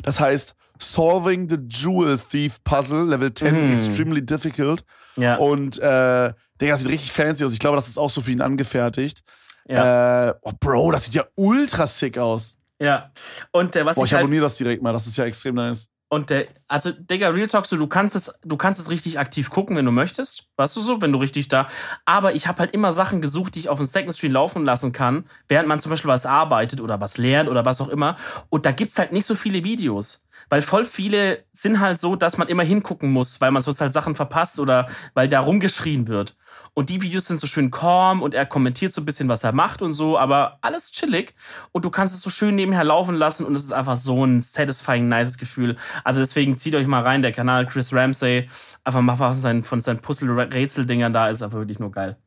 Das 0.01 0.21
heißt 0.21 0.55
Solving 0.91 1.49
the 1.49 1.57
Jewel 1.69 2.17
Thief 2.17 2.63
Puzzle, 2.63 3.05
Level 3.05 3.33
10, 3.33 3.67
Mhm. 3.67 3.73
extremely 3.73 4.25
difficult. 4.25 4.83
Ja, 5.15 5.35
Und 5.37 5.79
äh, 5.79 6.33
Digga, 6.61 6.77
sieht 6.77 6.89
richtig 6.89 7.11
fancy 7.11 7.45
aus. 7.45 7.53
Ich 7.53 7.59
glaube, 7.59 7.75
das 7.77 7.87
ist 7.87 7.97
auch 7.97 8.09
so 8.09 8.21
für 8.21 8.31
ihn 8.31 8.41
angefertigt. 8.41 9.21
ja, 9.67 10.29
Äh, 10.29 10.33
oh, 10.41 10.51
Bro, 10.59 10.91
das 10.91 11.05
sieht 11.05 11.15
ja 11.15 11.25
ultra 11.35 11.87
sick 11.87 12.17
aus. 12.17 12.57
Ja. 12.79 13.11
Und 13.51 13.75
äh, 13.75 13.85
was 13.85 13.95
Boah, 13.95 14.03
ich 14.03 14.09
ich 14.09 14.13
halt, 14.13 14.23
abonniere 14.23 14.43
das 14.43 14.55
direkt 14.55 14.81
mal, 14.81 14.91
das 14.93 15.07
ist 15.07 15.15
ja 15.17 15.25
extrem 15.25 15.55
nice. 15.55 15.89
Und 16.13 16.29
äh, 16.29 16.45
also 16.67 16.91
Digga, 16.91 17.29
Real 17.29 17.47
Talk, 17.47 17.65
so, 17.65 17.75
du 17.75 17.87
kannst 17.87 18.15
es, 18.15 18.39
du 18.43 18.55
kannst 18.55 18.79
es 18.79 18.91
richtig 18.91 19.17
aktiv 19.17 19.49
gucken, 19.49 19.75
wenn 19.75 19.85
du 19.85 19.91
möchtest, 19.91 20.47
weißt 20.57 20.75
du 20.75 20.81
so, 20.81 21.01
wenn 21.01 21.11
du 21.11 21.17
richtig 21.17 21.47
da. 21.47 21.67
Aber 22.05 22.35
ich 22.35 22.47
habe 22.47 22.59
halt 22.59 22.71
immer 22.71 22.91
Sachen 22.91 23.19
gesucht, 23.19 23.55
die 23.55 23.59
ich 23.59 23.69
auf 23.69 23.79
dem 23.79 23.85
Second 23.87 24.13
Screen 24.13 24.31
laufen 24.31 24.63
lassen 24.63 24.91
kann, 24.91 25.25
während 25.47 25.67
man 25.67 25.79
zum 25.79 25.89
Beispiel 25.89 26.09
was 26.09 26.27
arbeitet 26.27 26.81
oder 26.81 27.01
was 27.01 27.17
lernt 27.17 27.49
oder 27.49 27.65
was 27.65 27.81
auch 27.81 27.89
immer. 27.89 28.15
Und 28.49 28.67
da 28.67 28.71
gibt's 28.71 28.99
halt 28.99 29.11
nicht 29.11 29.25
so 29.25 29.33
viele 29.33 29.63
Videos. 29.63 30.27
Weil 30.49 30.61
voll 30.61 30.85
viele 30.85 31.45
sind 31.51 31.79
halt 31.79 31.97
so, 31.97 32.15
dass 32.15 32.37
man 32.37 32.47
immer 32.47 32.63
hingucken 32.63 33.11
muss, 33.11 33.41
weil 33.41 33.49
man 33.49 33.63
sonst 33.63 33.81
halt 33.81 33.93
Sachen 33.93 34.13
verpasst 34.13 34.59
oder 34.59 34.87
weil 35.15 35.27
da 35.27 35.39
rumgeschrien 35.39 36.07
wird. 36.07 36.35
Und 36.75 36.89
die 36.89 37.01
Videos 37.01 37.27
sind 37.27 37.39
so 37.39 37.45
schön 37.45 37.69
calm 37.69 38.21
und 38.21 38.33
er 38.33 38.45
kommentiert 38.47 38.93
so 38.93 39.01
ein 39.01 39.05
bisschen, 39.05 39.27
was 39.27 39.43
er 39.43 39.51
macht 39.51 39.81
und 39.81 39.93
so, 39.93 40.17
aber 40.17 40.57
alles 40.61 40.91
chillig. 40.91 41.35
Und 41.71 41.85
du 41.85 41.91
kannst 41.91 42.15
es 42.15 42.21
so 42.21 42.31
schön 42.31 42.55
nebenher 42.55 42.83
laufen 42.83 43.15
lassen 43.15 43.45
und 43.45 43.55
es 43.55 43.63
ist 43.63 43.73
einfach 43.73 43.95
so 43.95 44.25
ein 44.25 44.41
satisfying, 44.41 45.07
nices 45.07 45.37
Gefühl. 45.37 45.77
Also 46.03 46.19
deswegen 46.19 46.57
zieht 46.57 46.73
euch 46.73 46.87
mal 46.87 47.03
rein, 47.03 47.21
der 47.21 47.31
Kanal 47.31 47.67
Chris 47.67 47.93
Ramsey. 47.93 48.49
Einfach 48.83 49.01
mal 49.01 49.19
was 49.19 49.41
sein, 49.41 49.61
von 49.61 49.81
seinen 49.81 49.99
Puzzle-Rätsel-Dingern 49.99 51.13
da 51.13 51.29
ist 51.29 51.43
einfach 51.43 51.59
wirklich 51.59 51.79
nur 51.79 51.91
geil. 51.91 52.17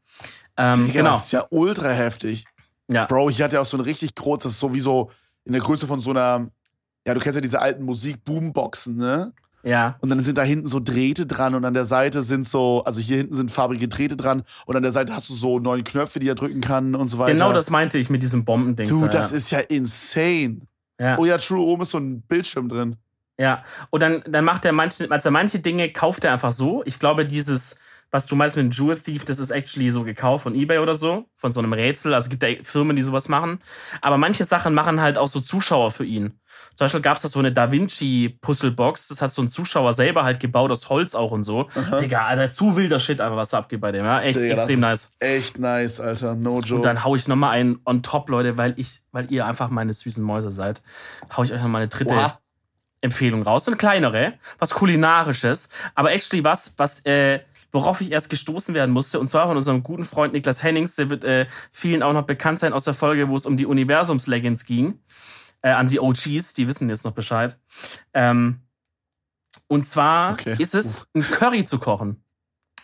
Ähm, 0.57 0.87
Digga, 0.87 0.93
genau. 0.93 1.11
Das 1.11 1.27
ist 1.27 1.33
ja 1.33 1.45
ultra 1.51 1.89
heftig. 1.89 2.45
Ja. 2.89 3.07
Bro, 3.07 3.31
ich 3.31 3.43
hatte 3.43 3.57
ja 3.57 3.63
auch 3.63 3.67
so 3.67 3.77
ein 3.77 3.83
richtig 3.83 4.15
großes, 4.15 4.61
sowieso 4.61 5.11
in 5.45 5.53
der 5.53 5.61
Größe 5.61 5.87
von 5.87 5.99
so 5.99 6.11
einer, 6.11 6.49
ja, 7.07 7.15
du 7.15 7.21
kennst 7.21 7.37
ja 7.37 7.41
diese 7.41 7.61
alten 7.61 7.85
Musik-Boomboxen, 7.85 8.97
ne? 8.97 9.33
Ja. 9.63 9.97
Und 10.01 10.11
dann 10.11 10.23
sind 10.23 10.39
da 10.39 10.43
hinten 10.43 10.69
so 10.69 10.81
Drähte 10.81 11.27
dran 11.27 11.55
und 11.55 11.65
an 11.65 11.75
der 11.75 11.85
Seite 11.85 12.23
sind 12.23 12.49
so, 12.49 12.85
also 12.85 13.01
hier 13.01 13.17
hinten 13.17 13.35
sind 13.35 13.51
farbige 13.51 13.89
Drähte 13.89 14.17
dran 14.17 14.43
und 14.67 14.77
an 14.77 14.83
der 14.83 14.93
Seite 14.93 15.15
hast 15.15 15.29
du 15.29 15.35
so 15.35 15.59
neun 15.59 15.83
Knöpfe, 15.83 16.21
die 16.21 16.29
er 16.29 16.35
drücken 16.35 16.61
kann 16.61 16.95
und 16.95 17.09
so 17.09 17.19
weiter. 17.19 17.33
Genau 17.33 17.53
das 17.53 17.71
meinte 17.71 17.99
ich 17.99 18.09
mit 18.09 18.23
diesem 18.23 18.45
Bombending. 18.45 19.01
Ja. 19.01 19.09
das 19.09 19.33
ist 19.33 19.51
ja 19.51 19.59
insane. 19.59 20.61
ja. 21.01 21.19
Oh 21.19 21.25
ja, 21.25 21.37
true, 21.39 21.61
oben 21.61 21.83
ist 21.83 21.91
so 21.91 21.99
ein 21.99 22.23
Bildschirm 22.23 22.69
drin. 22.69 22.97
Ja, 23.39 23.65
und 23.91 24.03
dann, 24.03 24.23
dann 24.27 24.45
macht 24.45 24.65
er 24.65 24.73
manche, 24.73 25.11
also 25.11 25.31
manche 25.31 25.59
Dinge 25.59 25.93
kauft 25.93 26.25
er 26.25 26.33
einfach 26.33 26.53
so. 26.53 26.83
Ich 26.87 26.99
glaube, 26.99 27.27
dieses, 27.27 27.79
was 28.11 28.27
du 28.27 28.37
meinst 28.37 28.57
mit 28.57 28.75
Jewel 28.75 28.99
Thief, 28.99 29.25
das 29.25 29.39
ist 29.39 29.51
actually 29.51 29.91
so 29.91 30.05
gekauft 30.05 30.45
von 30.45 30.55
Ebay 30.55 30.79
oder 30.79 30.95
so, 30.95 31.27
von 31.37 31.53
so 31.53 31.61
einem 31.61 31.73
Rätsel. 31.73 32.15
Also 32.15 32.27
es 32.27 32.31
gibt 32.31 32.43
ja 32.43 32.51
Firmen, 32.63 32.97
die 32.97 33.03
sowas 33.03 33.29
machen. 33.29 33.59
Aber 34.01 34.17
manche 34.17 34.45
Sachen 34.45 34.75
machen 34.75 35.01
halt 35.01 35.19
auch 35.19 35.29
so 35.29 35.41
Zuschauer 35.41 35.91
für 35.91 36.05
ihn. 36.05 36.39
Zum 36.75 36.85
Beispiel 36.85 37.01
gab 37.01 37.17
es 37.17 37.23
da 37.23 37.29
so 37.29 37.39
eine 37.39 37.53
Da 37.53 37.71
Vinci 37.73 38.39
Puzzlebox, 38.41 39.09
das 39.09 39.23
hat 39.23 39.33
so 39.33 39.43
ein 39.43 39.49
Zuschauer 39.49 39.93
selber 39.93 40.25
halt 40.25 40.41
gebaut, 40.41 40.71
aus 40.71 40.89
Holz 40.89 41.15
auch 41.15 41.31
und 41.31 41.43
so. 41.43 41.69
Digga, 42.01 42.27
Alter, 42.27 42.51
zu 42.51 42.77
wilder 42.77 42.99
Shit 42.99 43.21
einfach, 43.21 43.37
was 43.37 43.51
da 43.51 43.59
abgeht 43.59 43.81
bei 43.81 43.93
dem, 43.93 44.05
ja. 44.05 44.21
Echt 44.21 44.39
Digga, 44.39 44.55
extrem 44.55 44.81
nice. 44.81 45.17
Echt 45.19 45.59
nice, 45.59 46.01
Alter. 46.01 46.35
No 46.35 46.61
joke. 46.61 46.77
Und 46.77 46.85
dann 46.85 47.03
hau 47.03 47.15
ich 47.15 47.29
nochmal 47.29 47.53
einen 47.53 47.81
on 47.85 48.03
top, 48.03 48.29
Leute, 48.29 48.59
weil 48.59 48.75
ich, 48.77 49.01
weil 49.11 49.31
ihr 49.33 49.47
einfach 49.47 49.71
meine 49.71 49.93
süßen 49.93 50.23
Mäuse 50.23 50.51
seid, 50.51 50.83
hau 51.35 51.43
ich 51.43 51.53
euch 51.53 51.63
nochmal 51.63 51.83
eine 51.83 51.89
dritte 51.89 52.15
Oha. 52.15 52.41
Empfehlung 53.01 53.43
raus. 53.43 53.67
Eine 53.67 53.77
kleinere, 53.77 54.35
was 54.59 54.75
kulinarisches, 54.75 55.71
aber 55.95 56.13
actually 56.13 56.45
was, 56.45 56.75
was, 56.77 57.05
äh, 57.07 57.41
worauf 57.73 58.01
ich 58.01 58.13
erst 58.13 58.31
gestoßen 58.31 58.75
werden 58.75 58.93
musste, 58.93 59.21
und 59.21 59.29
zwar 59.29 59.47
von 59.47 59.57
unserem 59.57 59.83
guten 59.83 60.05
Freund 60.05 60.33
Niklas 60.33 60.63
Hennings, 60.63 60.97
der 60.97 61.11
wird 61.11 61.25
äh, 61.25 61.47
vielen 61.73 62.03
auch 62.03 62.13
noch 62.13 62.27
bekannt 62.27 62.59
sein 62.59 62.73
aus 62.73 62.85
der 62.85 62.95
Folge, 62.95 63.29
wo 63.29 63.37
es 63.37 63.47
um 63.47 63.57
die 63.57 63.67
Universums-Legends 63.67 64.65
ging. 64.65 65.01
Äh, 65.63 65.71
an 65.71 65.87
die 65.87 66.01
OGs, 66.01 66.55
die 66.55 66.69
wissen 66.69 66.89
jetzt 66.89 67.05
noch 67.05 67.13
Bescheid. 67.13 67.59
Ähm, 68.15 68.61
und 69.69 69.87
zwar 69.87 70.33
Okay. 70.33 70.57
ist 70.59 70.75
es, 70.75 71.07
ein 71.15 71.23
Curry 71.23 71.65
zu 71.65 71.79
kochen. 71.79 72.23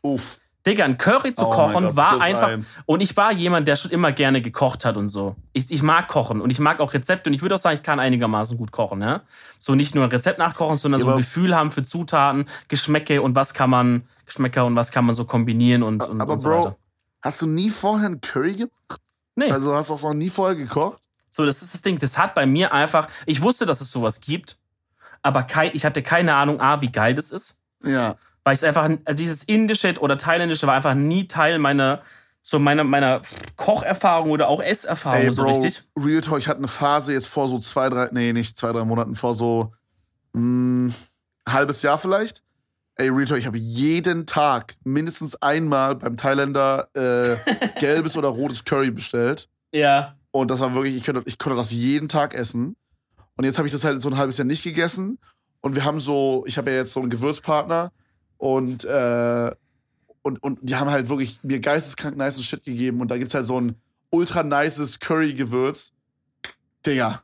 Uff. 0.02 0.40
Digga, 0.64 0.84
ein 0.84 0.96
Curry 0.96 1.34
zu 1.34 1.46
Oh 1.46 1.50
kochen 1.50 1.84
Gott, 1.86 1.96
war 1.96 2.20
einfach. 2.22 2.48
eins. 2.48 2.80
Und 2.86 3.00
ich 3.00 3.16
war 3.16 3.32
jemand, 3.32 3.66
der 3.66 3.74
schon 3.74 3.90
immer 3.90 4.12
gerne 4.12 4.40
gekocht 4.42 4.84
hat 4.84 4.96
und 4.96 5.08
so. 5.08 5.34
Ich, 5.52 5.70
ich 5.72 5.82
mag 5.82 6.06
kochen 6.06 6.40
und 6.40 6.50
ich 6.50 6.60
mag 6.60 6.78
auch 6.78 6.94
Rezepte 6.94 7.30
und 7.30 7.34
ich 7.34 7.42
würde 7.42 7.56
auch 7.56 7.58
sagen, 7.58 7.76
ich 7.76 7.82
kann 7.82 7.98
einigermaßen 7.98 8.56
gut 8.56 8.70
kochen, 8.70 9.02
ja. 9.02 9.22
So 9.58 9.74
nicht 9.74 9.94
nur 9.96 10.04
ein 10.04 10.10
Rezept 10.10 10.38
nachkochen, 10.38 10.76
sondern 10.76 11.00
Ja, 11.00 11.06
so 11.06 11.12
ein 11.12 11.18
Gefühl 11.18 11.56
haben 11.56 11.72
für 11.72 11.82
Zutaten, 11.82 12.46
Geschmäcke 12.68 13.22
und 13.22 13.34
was 13.34 13.54
kann 13.54 13.70
man, 13.70 14.02
Geschmäcker 14.24 14.64
und 14.64 14.76
was 14.76 14.92
kann 14.92 15.04
man 15.04 15.16
so 15.16 15.24
kombinieren 15.24 15.82
und, 15.82 16.06
und, 16.08 16.20
Aber 16.20 16.34
und 16.34 16.38
so 16.38 16.48
Bro, 16.48 16.58
weiter. 16.58 16.76
hast 17.22 17.42
du 17.42 17.46
nie 17.46 17.70
vorher 17.70 18.06
einen 18.06 18.20
Curry 18.20 18.54
gemacht? 18.54 19.00
Nee, 19.34 19.50
Also 19.50 19.74
hast 19.74 19.90
du 19.90 19.94
auch 19.94 20.02
noch 20.02 20.14
nie 20.14 20.30
vorher 20.30 20.54
gekocht? 20.54 21.00
so, 21.28 21.44
das 21.46 21.62
ist 21.62 21.74
das 21.74 21.82
Ding. 21.82 21.98
Das 21.98 22.18
hat 22.18 22.34
bei 22.34 22.44
mir 22.46 22.72
einfach, 22.72 23.08
ich 23.26 23.42
wusste, 23.42 23.66
dass 23.66 23.80
es 23.80 23.90
sowas 23.90 24.20
gibt, 24.20 24.58
aber 25.22 25.42
kein, 25.44 25.70
ich 25.74 25.84
hatte 25.84 26.02
keine 26.02 26.34
Ahnung, 26.34 26.60
A, 26.60 26.80
wie 26.82 26.92
geil 26.92 27.14
das 27.14 27.30
ist. 27.30 27.60
Ja. 27.82 28.14
Weil 28.44 28.54
ich 28.54 28.64
einfach 28.64 28.90
also 29.04 29.16
dieses 29.16 29.42
indische 29.44 29.94
oder 30.00 30.18
thailändische 30.18 30.66
war 30.66 30.74
einfach 30.74 30.94
nie 30.94 31.26
Teil 31.26 31.58
meiner 31.58 32.02
so 32.42 32.58
meiner 32.58 32.82
meiner 32.82 33.22
Kocherfahrung 33.56 34.30
oder 34.30 34.48
auch 34.48 34.60
Esserfahrung 34.60 35.22
Ey, 35.22 35.32
so 35.32 35.44
Bro, 35.44 35.52
richtig. 35.52 35.82
Real 35.96 36.20
Talk, 36.20 36.40
ich 36.40 36.48
hatte 36.48 36.58
eine 36.58 36.68
Phase 36.68 37.12
jetzt 37.12 37.28
vor 37.28 37.48
so 37.48 37.58
zwei, 37.60 37.88
drei, 37.88 38.08
nee, 38.12 38.32
nicht 38.32 38.58
zwei, 38.58 38.72
drei 38.72 38.84
Monaten, 38.84 39.14
vor 39.14 39.34
so 39.34 39.72
mh, 40.32 40.92
halbes 41.48 41.82
Jahr 41.82 41.98
vielleicht. 41.98 42.42
Ey, 42.96 43.08
Real 43.08 43.26
Talk, 43.26 43.38
ich 43.38 43.46
habe 43.46 43.58
jeden 43.58 44.26
Tag 44.26 44.74
mindestens 44.82 45.40
einmal 45.40 45.94
beim 45.94 46.16
Thailänder 46.16 46.88
äh, 46.94 47.36
gelbes 47.80 48.16
oder 48.16 48.28
rotes 48.28 48.64
Curry 48.64 48.90
bestellt. 48.90 49.48
Ja, 49.72 50.16
Und 50.32 50.50
das 50.50 50.60
war 50.60 50.74
wirklich, 50.74 50.96
ich 50.96 51.04
konnte, 51.04 51.22
ich 51.24 51.38
konnte 51.38 51.56
das 51.56 51.70
jeden 51.70 52.08
Tag 52.08 52.34
essen. 52.34 52.76
Und 53.36 53.44
jetzt 53.44 53.56
habe 53.58 53.68
ich 53.68 53.72
das 53.72 53.84
halt 53.84 54.02
so 54.02 54.10
ein 54.10 54.16
halbes 54.16 54.36
Jahr 54.36 54.46
nicht 54.46 54.62
gegessen. 54.62 55.18
Und 55.60 55.74
wir 55.74 55.84
haben 55.84 56.00
so, 56.00 56.44
ich 56.46 56.58
habe 56.58 56.70
ja 56.70 56.78
jetzt 56.78 56.92
so 56.92 57.00
einen 57.00 57.08
Gewürzpartner 57.10 57.92
und, 58.42 58.84
äh, 58.84 59.52
und, 60.22 60.42
und 60.42 60.58
die 60.62 60.74
haben 60.74 60.90
halt 60.90 61.08
wirklich 61.08 61.38
mir 61.44 61.60
geisteskrank 61.60 62.16
nice 62.16 62.42
Shit 62.42 62.64
gegeben. 62.64 63.00
Und 63.00 63.08
da 63.08 63.16
gibt's 63.16 63.34
halt 63.34 63.46
so 63.46 63.60
ein 63.60 63.76
ultra 64.10 64.42
nices 64.42 64.98
Curry-Gewürz. 64.98 65.92
Digga, 66.84 67.22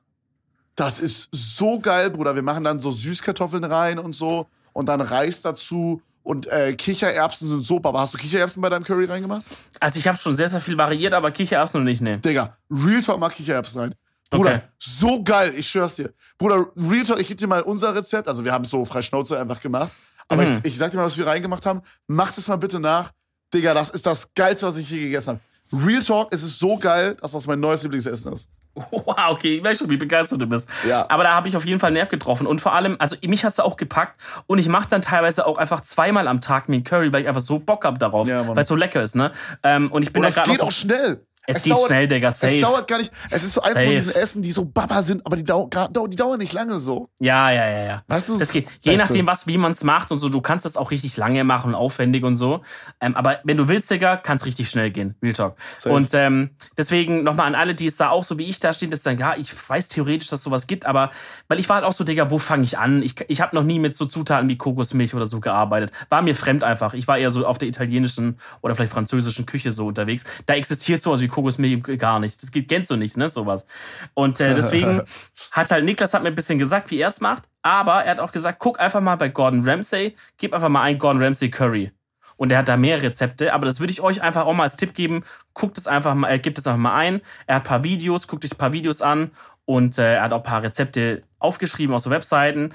das 0.77 1.01
ist 1.01 1.29
so 1.33 1.81
geil, 1.81 2.11
Bruder. 2.11 2.37
Wir 2.37 2.45
machen 2.45 2.63
dann 2.63 2.79
so 2.79 2.93
Süßkartoffeln 2.93 3.65
rein 3.65 3.99
und 3.99 4.15
so 4.15 4.47
und 4.73 4.87
dann 4.89 5.01
Reis 5.01 5.43
dazu. 5.43 6.01
Und 6.23 6.47
äh, 6.47 6.75
Kichererbsen 6.75 7.49
sind 7.49 7.63
super. 7.63 7.89
Aber 7.89 7.99
hast 8.01 8.15
du 8.15 8.19
Kichererbsen 8.19 8.63
bei 8.63 8.69
deinem 8.69 8.85
Curry 8.85 9.07
reingemacht? 9.07 9.43
also 9.81 9.99
ich 9.99 10.07
habe 10.07 10.17
schon 10.17 10.35
sehr 10.35 10.49
sehr 10.49 10.61
viel 10.61 10.79
variiert, 10.79 11.15
aber 11.15 11.33
Kichererbsen 11.33 11.81
noch 11.81 11.85
nicht, 11.85 12.01
ne. 12.01 12.19
Digga, 12.19 12.57
Real 12.71 13.03
Talk 13.03 13.19
mag 13.19 13.33
Kichererbsen 13.33 13.81
rein. 13.81 13.95
Bruder, 14.31 14.51
Okay. 14.51 14.63
so 14.79 15.21
geil, 15.25 15.53
ich 15.57 15.67
schwör's 15.69 15.97
dir. 15.97 16.13
Bruder, 16.39 16.67
Real 16.77 17.03
Talk, 17.05 17.19
ich 17.19 17.27
geb 17.27 17.39
dir 17.39 17.49
mal 17.49 17.63
unser 17.63 17.93
Rezept. 17.93 18.29
Also 18.29 18.45
wir 18.45 18.53
haben 18.53 18.63
es 18.63 18.71
so 18.71 18.85
frei 18.85 19.03
Schnauze 19.03 19.37
einfach 19.41 19.61
gemacht. 19.61 19.91
Aber 20.29 20.43
Mhm. 20.47 20.61
ich, 20.65 20.73
ich 20.73 20.79
sag 20.79 20.91
dir 20.91 20.99
mal, 20.99 21.05
was 21.07 21.17
wir 21.19 21.27
reingemacht 21.27 21.65
haben. 21.67 21.83
Mach 22.07 22.33
das 22.33 22.49
mal 22.49 22.57
bitte 22.57 22.81
nach. 22.81 23.13
Digga, 23.55 23.73
das 23.75 23.91
ist 23.91 24.05
das 24.07 24.35
Geilste, 24.35 24.67
was 24.67 24.77
ich 24.77 24.91
je 24.91 25.01
gegessen 25.01 25.29
habe. 25.73 25.87
Real 25.87 26.03
Talk, 26.03 26.29
es 26.33 26.43
ist 26.43 26.59
so 26.59 26.77
geil, 26.79 27.17
dass 27.21 27.33
das 27.33 27.47
mein 27.47 27.61
neues 27.61 27.83
Lieblingsessen 27.83 28.33
ist. 28.33 28.49
Wow, 28.75 29.17
okay, 29.31 29.57
ich 29.59 29.65
weiß 29.65 29.79
schon, 29.79 29.91
wie 29.91 29.97
begeistert 29.97 30.41
du 30.41 30.47
bist. 30.47 30.69
Ja. 30.87 31.05
Aber 31.09 31.25
da 31.25 31.35
habe 31.35 31.49
ich 31.49 31.57
auf 31.57 31.65
jeden 31.65 31.81
Fall 31.81 31.91
Nerv 31.91 32.09
getroffen. 32.11 32.47
Und 32.47 32.61
vor 32.61 32.75
allem, 32.75 32.97
also 33.01 33.17
mich 33.27 33.45
hat's 33.45 33.59
auch 33.59 33.77
gepackt. 33.77 34.21
Und 34.47 34.59
ich 34.59 34.69
mache 34.69 34.89
dann 34.89 35.03
teilweise 35.03 35.47
auch 35.47 35.59
einfach 35.59 35.81
zweimal 35.81 36.29
am 36.29 36.41
Tag 36.41 36.69
mir 36.69 36.77
einen 36.77 36.85
Curry, 36.85 37.13
weil 37.13 37.23
ich 37.23 37.29
einfach 37.29 37.41
so 37.41 37.59
Bock 37.59 37.85
hab 37.85 37.99
darauf, 37.99 38.29
Ja, 38.29 38.47
weil 38.47 38.59
es 38.59 38.69
so 38.69 38.77
lecker 38.77 39.03
ist, 39.03 39.17
ne? 39.17 39.33
Ähm, 39.63 39.91
und 39.91 40.03
ich 40.03 40.13
bin 40.13 40.21
Und 40.21 40.25
da 40.25 40.29
es 40.29 40.35
gerade 40.37 40.51
geht 40.51 40.61
noch 40.61 40.69
auch 40.69 40.73
so, 40.73 40.83
schnell. 40.87 41.27
Es 41.49 41.63
geht 41.63 41.79
schnell, 41.87 42.07
Digga, 42.07 42.31
safe. 42.31 42.59
Es 42.59 42.63
dauert 42.63 42.87
gar 42.87 42.99
nicht. 42.99 43.11
Es 43.31 43.43
ist 43.43 43.55
so 43.55 43.63
eins 43.63 43.75
Safe. 43.75 43.87
von 43.87 43.95
diesen 43.95 44.15
Essen, 44.15 44.43
die 44.43 44.51
so 44.51 44.67
Baba 44.67 45.03
sind, 45.03 45.25
aber 45.25 45.37
die, 45.37 45.45
dau 45.45 45.69
die 46.07 46.17
dauern 46.17 46.39
nicht 46.39 46.53
lange 46.53 46.79
so. 46.79 47.09
Ja, 47.19 47.51
ja, 47.51 47.67
ja, 47.67 47.85
ja. 47.85 48.03
Weißt 48.07 48.29
du, 48.29 48.39
Das 48.39 48.53
geht. 48.53 48.69
Je 48.83 48.93
Beste. 48.93 48.99
nachdem, 48.99 49.27
was, 49.27 49.47
wie 49.47 49.57
man 49.57 49.73
es 49.73 49.83
macht 49.83 50.13
und 50.13 50.19
so. 50.19 50.29
Du 50.29 50.43
kannst 50.43 50.67
das 50.67 50.77
auch 50.77 50.91
richtig 50.91 51.17
lange 51.17 51.45
machen 51.45 51.71
und 51.71 51.75
aufwendig 51.75 52.23
und 52.23 52.37
so. 52.37 52.63
Ähm, 53.01 53.17
aber 53.17 53.39
wenn 53.45 53.57
du 53.57 53.67
willst, 53.67 53.91
Digga, 53.91 54.19
kann 54.19 54.37
es 54.37 54.45
richtig 54.45 54.69
schnell 54.69 54.91
gehen. 54.91 55.15
Real 55.23 55.33
Talk. 55.33 55.57
Safe. 55.77 55.95
Und 55.95 56.13
ähm, 56.13 56.51
deswegen 56.77 57.23
nochmal 57.23 57.47
an 57.47 57.55
alle, 57.55 57.75
die 57.75 57.87
es 57.87 57.97
da 57.97 58.11
auch 58.11 58.25
so 58.25 58.39
wie 58.39 58.45
ich 58.45 58.61
da 58.61 58.73
stehen, 58.75 58.91
dass 58.91 59.03
sagen, 59.03 59.19
ja, 59.19 59.35
ich 59.37 59.51
weiß 59.69 59.89
theoretisch, 59.89 60.29
dass 60.29 60.43
sowas 60.43 60.67
gibt, 60.67 60.85
aber 60.85 61.11
weil 61.49 61.59
ich 61.59 61.69
war 61.69 61.77
halt 61.77 61.87
auch 61.87 61.93
so, 61.93 62.05
Digga, 62.05 62.31
wo 62.31 62.39
fange 62.39 62.65
ich 62.65 62.77
an? 62.77 63.03
Ich, 63.03 63.15
ich 63.29 63.41
habe 63.41 63.57
noch 63.57 63.65
nie 63.65 63.79
mit 63.79 63.97
so 63.97 64.05
Zutaten 64.05 64.49
wie 64.49 64.59
Kokosmilch 64.59 65.15
oder 65.15 65.25
so 65.25 65.41
gearbeitet. 65.41 65.93
War 66.11 66.21
mir 66.21 66.35
fremd 66.35 66.63
einfach. 66.63 66.93
Ich 66.93 67.09
war 67.09 67.17
eher 67.17 67.31
so 67.31 67.47
auf 67.47 67.57
der 67.57 67.69
italienischen 67.69 68.39
oder 68.61 68.77
vielleicht 68.77 68.93
französischen 68.93 69.47
Küche 69.47 69.73
so 69.73 69.87
unterwegs. 69.87 70.25
Da 70.45 70.55
existiert 70.55 71.01
sowas 71.01 71.21
wie 71.21 71.29
Kokosmilch 71.39 71.99
gar 71.99 72.19
nicht. 72.19 72.43
Das 72.43 72.51
geht, 72.51 72.69
kennst 72.69 72.91
du 72.91 72.97
nicht, 72.97 73.17
ne, 73.17 73.29
sowas. 73.29 73.67
Und 74.15 74.41
äh, 74.41 74.55
deswegen 74.55 75.03
hat 75.53 75.71
halt 75.71 75.85
Niklas 75.85 76.15
hat 76.15 76.23
mir 76.25 76.31
ein 76.31 76.35
bisschen 76.35 76.59
gesagt, 76.59 76.91
wie 76.91 76.99
er 76.99 77.09
es 77.09 77.21
macht, 77.21 77.45
aber 77.63 78.05
er 78.05 78.13
hat 78.13 78.21
auch 78.21 78.33
gesagt, 78.33 78.59
guck 78.59 78.81
einfach 78.81 79.01
mal 79.01 79.17
bei 79.17 79.29
Gordon 79.29 79.63
Ramsay, 79.69 80.17
gib 80.37 80.53
einfach 80.53 80.69
mal 80.69 80.83
ein 80.83 80.99
Gordon 80.99 81.23
Ramsay 81.23 81.49
Curry. 81.51 81.93
Und 82.37 82.53
er 82.53 82.59
hat 82.59 82.69
da 82.69 82.77
mehr 82.77 83.03
Rezepte, 83.03 83.53
aber 83.53 83.67
das 83.67 83.81
würde 83.81 83.93
ich 83.93 84.01
euch 84.01 84.23
einfach 84.23 84.47
auch 84.47 84.55
mal 84.55 84.65
als 84.65 84.77
Tipp 84.77 84.95
geben. 84.95 85.25
Guckt 85.55 85.79
es 85.79 85.87
einfach 85.87 86.15
mal, 86.15 86.31
äh, 86.31 86.39
gebt 86.39 86.59
es 86.59 86.67
einfach 86.67 86.79
mal 86.79 86.95
ein. 86.95 87.21
Er 87.47 87.57
hat 87.57 87.63
ein 87.63 87.69
paar 87.69 87.85
Videos, 87.85 88.27
guckt 88.27 88.45
euch 88.45 88.53
ein 88.53 88.59
paar 88.59 88.73
Videos 88.73 89.03
an 89.03 89.31
und 89.65 89.99
äh, 89.99 90.15
er 90.15 90.23
hat 90.23 90.33
auch 90.33 90.39
ein 90.39 90.43
paar 90.45 90.63
Rezepte 90.63 91.23
aufgeschrieben 91.39 91.95
auf 91.95 92.03
so 92.03 92.11
Webseiten. 92.11 92.75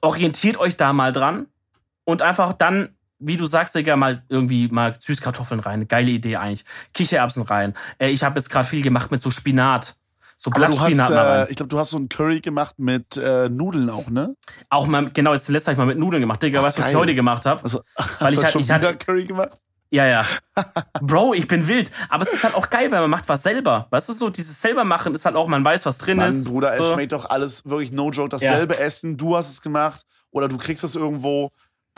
Orientiert 0.00 0.56
euch 0.58 0.76
da 0.76 0.92
mal 0.92 1.12
dran 1.12 1.46
und 2.04 2.22
einfach 2.22 2.52
dann, 2.52 2.96
wie 3.20 3.36
du 3.36 3.44
sagst, 3.46 3.74
Digga, 3.74 3.96
mal 3.96 4.24
irgendwie 4.28 4.68
mal 4.68 4.94
Süßkartoffeln 4.98 5.60
rein. 5.60 5.86
Geile 5.86 6.10
Idee 6.10 6.36
eigentlich. 6.36 6.64
Kichererbsen 6.94 7.42
rein. 7.44 7.74
Äh, 7.98 8.08
ich 8.08 8.24
habe 8.24 8.38
jetzt 8.38 8.50
gerade 8.50 8.66
viel 8.66 8.82
gemacht 8.82 9.10
mit 9.10 9.20
so 9.20 9.30
Spinat. 9.30 9.96
So 10.36 10.50
Blattspinat 10.50 11.10
mal 11.10 11.18
rein. 11.18 11.46
äh, 11.46 11.50
ich 11.50 11.56
glaube, 11.56 11.68
du 11.68 11.78
hast 11.78 11.90
so 11.90 11.98
einen 11.98 12.08
Curry 12.08 12.40
gemacht 12.40 12.76
mit 12.78 13.16
äh, 13.18 13.50
Nudeln 13.50 13.90
auch, 13.90 14.08
ne? 14.08 14.34
Auch 14.70 14.86
mal, 14.86 15.10
genau, 15.10 15.34
jetzt 15.34 15.48
letztes 15.50 15.76
Mal 15.76 15.84
mit 15.84 15.98
Nudeln 15.98 16.22
gemacht. 16.22 16.42
Digga, 16.42 16.60
Ach, 16.60 16.64
weißt 16.64 16.78
du, 16.78 16.82
was 16.82 16.90
ich 16.90 16.96
heute 16.96 17.14
gemacht 17.14 17.44
habe? 17.44 17.62
Also, 17.62 17.82
hast 17.96 18.20
Weil 18.22 18.32
du 18.34 18.38
ich 18.38 18.42
halt- 18.44 18.52
schon 18.52 18.60
ich 18.62 18.70
hatte- 18.70 18.88
wieder 18.88 18.94
Curry 18.94 19.24
gemacht? 19.26 19.58
Ja, 19.92 20.06
ja. 20.06 20.24
Bro, 21.02 21.34
ich 21.34 21.48
bin 21.48 21.66
wild. 21.66 21.90
Aber 22.08 22.22
es 22.22 22.32
ist 22.32 22.44
halt 22.44 22.54
auch 22.54 22.70
geil, 22.70 22.90
weil 22.92 23.00
man 23.00 23.10
macht 23.10 23.28
was 23.28 23.42
selber. 23.42 23.88
Weißt 23.90 24.08
du, 24.08 24.12
so 24.12 24.30
dieses 24.30 24.62
selber 24.62 24.84
machen 24.84 25.14
ist 25.14 25.24
halt 25.26 25.34
auch, 25.34 25.48
man 25.48 25.64
weiß, 25.64 25.84
was 25.84 25.98
drin 25.98 26.18
Mann, 26.18 26.30
ist. 26.30 26.44
Bruder, 26.44 26.72
so. 26.74 26.84
es 26.84 26.90
schmeckt 26.92 27.10
doch 27.12 27.28
alles 27.28 27.64
wirklich 27.68 27.90
no 27.92 28.10
joke. 28.10 28.28
Dasselbe 28.28 28.78
Essen, 28.78 29.16
du 29.16 29.36
hast 29.36 29.50
es 29.50 29.60
gemacht 29.60 30.02
oder 30.30 30.46
du 30.48 30.58
kriegst 30.58 30.84
es 30.84 30.94
irgendwo. 30.94 31.50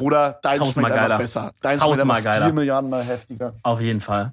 Bruder, 0.03 0.39
dein 0.43 0.59
Tausendmal 0.59 0.91
schmeckt 0.91 1.03
geiler. 1.03 1.19
besser. 1.19 1.53
Dein 1.61 1.79
schmeckt 1.79 1.83
Tausendmal 1.83 2.17
einfach 2.19 2.31
geiler. 2.33 2.45
vier 2.47 2.55
Milliarden 2.55 2.91
Mal 2.91 3.05
heftiger. 3.05 3.55
Auf 3.63 3.81
jeden 3.81 4.01
Fall. 4.01 4.33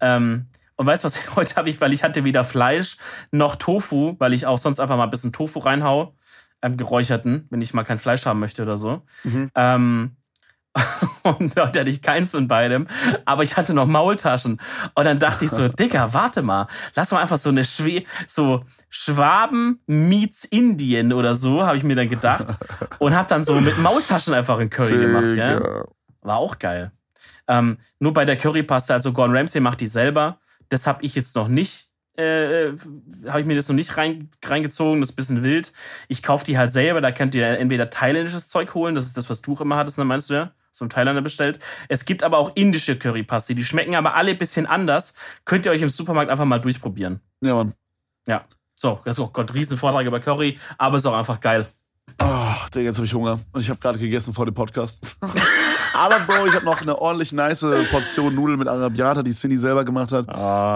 Ähm, 0.00 0.46
und 0.76 0.86
weißt 0.86 1.02
du, 1.02 1.06
was 1.06 1.18
heute 1.36 1.56
habe 1.56 1.68
ich, 1.68 1.80
weil 1.80 1.92
ich 1.92 2.02
hatte 2.04 2.24
weder 2.24 2.44
Fleisch 2.44 2.96
noch 3.30 3.56
Tofu, 3.56 4.14
weil 4.18 4.32
ich 4.32 4.46
auch 4.46 4.58
sonst 4.58 4.80
einfach 4.80 4.96
mal 4.96 5.04
ein 5.04 5.10
bisschen 5.10 5.32
Tofu 5.32 5.58
reinhau, 5.58 6.14
ähm, 6.62 6.76
geräucherten, 6.76 7.46
wenn 7.50 7.60
ich 7.60 7.74
mal 7.74 7.84
kein 7.84 7.98
Fleisch 7.98 8.26
haben 8.26 8.38
möchte 8.40 8.62
oder 8.62 8.76
so. 8.76 9.02
Mhm. 9.24 9.50
Ähm, 9.54 10.16
und 11.22 11.56
heute 11.56 11.80
hatte 11.80 11.90
ich 11.90 12.02
keins 12.02 12.30
von 12.30 12.48
beidem, 12.48 12.86
aber 13.24 13.42
ich 13.42 13.56
hatte 13.56 13.74
noch 13.74 13.86
Maultaschen. 13.86 14.60
Und 14.94 15.04
dann 15.04 15.18
dachte 15.18 15.44
ich 15.44 15.50
so, 15.50 15.68
Dicker, 15.78 16.12
warte 16.12 16.42
mal, 16.42 16.68
lass 16.94 17.10
mal 17.10 17.20
einfach 17.20 17.36
so 17.36 17.50
eine 17.50 17.64
Schwe 17.64 18.04
so 18.26 18.64
Schwaben 18.90 19.80
meets 19.86 20.44
Indien 20.44 21.12
oder 21.12 21.34
so, 21.34 21.66
habe 21.66 21.76
ich 21.76 21.84
mir 21.84 21.96
dann 21.96 22.08
gedacht. 22.08 22.46
Und 22.98 23.14
habe 23.14 23.28
dann 23.28 23.44
so 23.44 23.60
mit 23.60 23.78
Maultaschen 23.78 24.34
einfach 24.34 24.58
ein 24.58 24.70
Curry 24.70 24.98
gemacht? 24.98 25.32
Digga. 25.32 25.84
War 26.22 26.36
auch 26.36 26.58
geil. 26.58 26.92
Ähm, 27.46 27.78
nur 27.98 28.12
bei 28.12 28.24
der 28.24 28.36
Currypaste, 28.36 28.94
also 28.94 29.12
Gordon 29.12 29.36
Ramsay 29.36 29.60
macht 29.60 29.80
die 29.80 29.86
selber. 29.86 30.38
Das 30.68 30.86
habe 30.86 31.02
ich 31.02 31.14
jetzt 31.14 31.34
noch 31.34 31.48
nicht, 31.48 31.88
äh, 32.16 32.72
habe 33.26 33.40
ich 33.40 33.46
mir 33.46 33.56
das 33.56 33.68
noch 33.68 33.74
nicht 33.74 33.96
rein, 33.96 34.30
reingezogen. 34.44 35.00
Das 35.00 35.10
ist 35.10 35.14
ein 35.14 35.16
bisschen 35.16 35.44
wild. 35.44 35.72
Ich 36.08 36.22
kaufe 36.22 36.44
die 36.44 36.58
halt 36.58 36.70
selber. 36.70 37.00
Da 37.00 37.10
könnt 37.10 37.34
ihr 37.34 37.58
entweder 37.58 37.88
thailändisches 37.88 38.48
Zeug 38.48 38.74
holen. 38.74 38.94
Das 38.94 39.06
ist 39.06 39.16
das, 39.16 39.30
was 39.30 39.40
du 39.40 39.54
auch 39.54 39.60
immer 39.62 39.76
hattest, 39.76 39.98
ne, 39.98 40.04
meinst 40.04 40.28
du 40.28 40.34
ja? 40.34 40.52
So 40.78 40.84
ein 40.84 40.90
Thailander 40.90 41.22
bestellt. 41.22 41.58
Es 41.88 42.04
gibt 42.04 42.22
aber 42.22 42.38
auch 42.38 42.52
indische 42.54 42.96
Currypaste. 42.96 43.54
Die 43.54 43.64
schmecken 43.64 43.94
aber 43.96 44.14
alle 44.14 44.30
ein 44.30 44.38
bisschen 44.38 44.66
anders. 44.66 45.14
Könnt 45.44 45.66
ihr 45.66 45.72
euch 45.72 45.82
im 45.82 45.90
Supermarkt 45.90 46.30
einfach 46.30 46.44
mal 46.44 46.60
durchprobieren. 46.60 47.20
Ja, 47.40 47.54
Mann. 47.54 47.74
Ja. 48.26 48.44
So, 48.76 49.00
das 49.04 49.18
ist 49.18 49.20
oh 49.24 49.28
Gott, 49.32 49.52
Riesenvortrag 49.54 50.06
über 50.06 50.20
Curry, 50.20 50.56
aber 50.78 50.98
ist 50.98 51.06
auch 51.06 51.16
einfach 51.18 51.40
geil. 51.40 51.66
Ach, 52.18 52.70
Digga, 52.70 52.86
jetzt 52.86 52.96
habe 52.96 53.06
ich 53.06 53.12
Hunger. 53.14 53.40
Und 53.52 53.60
ich 53.60 53.68
habe 53.68 53.78
gerade 53.80 53.98
gegessen 53.98 54.32
vor 54.32 54.44
dem 54.46 54.54
Podcast. 54.54 55.16
Aber 55.94 56.20
Bro, 56.20 56.46
ich 56.46 56.54
habe 56.54 56.64
noch 56.64 56.80
eine 56.80 56.96
ordentlich 56.96 57.32
nice 57.32 57.66
Portion 57.90 58.34
Nudeln 58.34 58.58
mit 58.58 58.68
Arabiata, 58.68 59.22
die 59.22 59.32
Cindy 59.32 59.56
selber 59.56 59.84
gemacht 59.84 60.12
hat. 60.12 60.26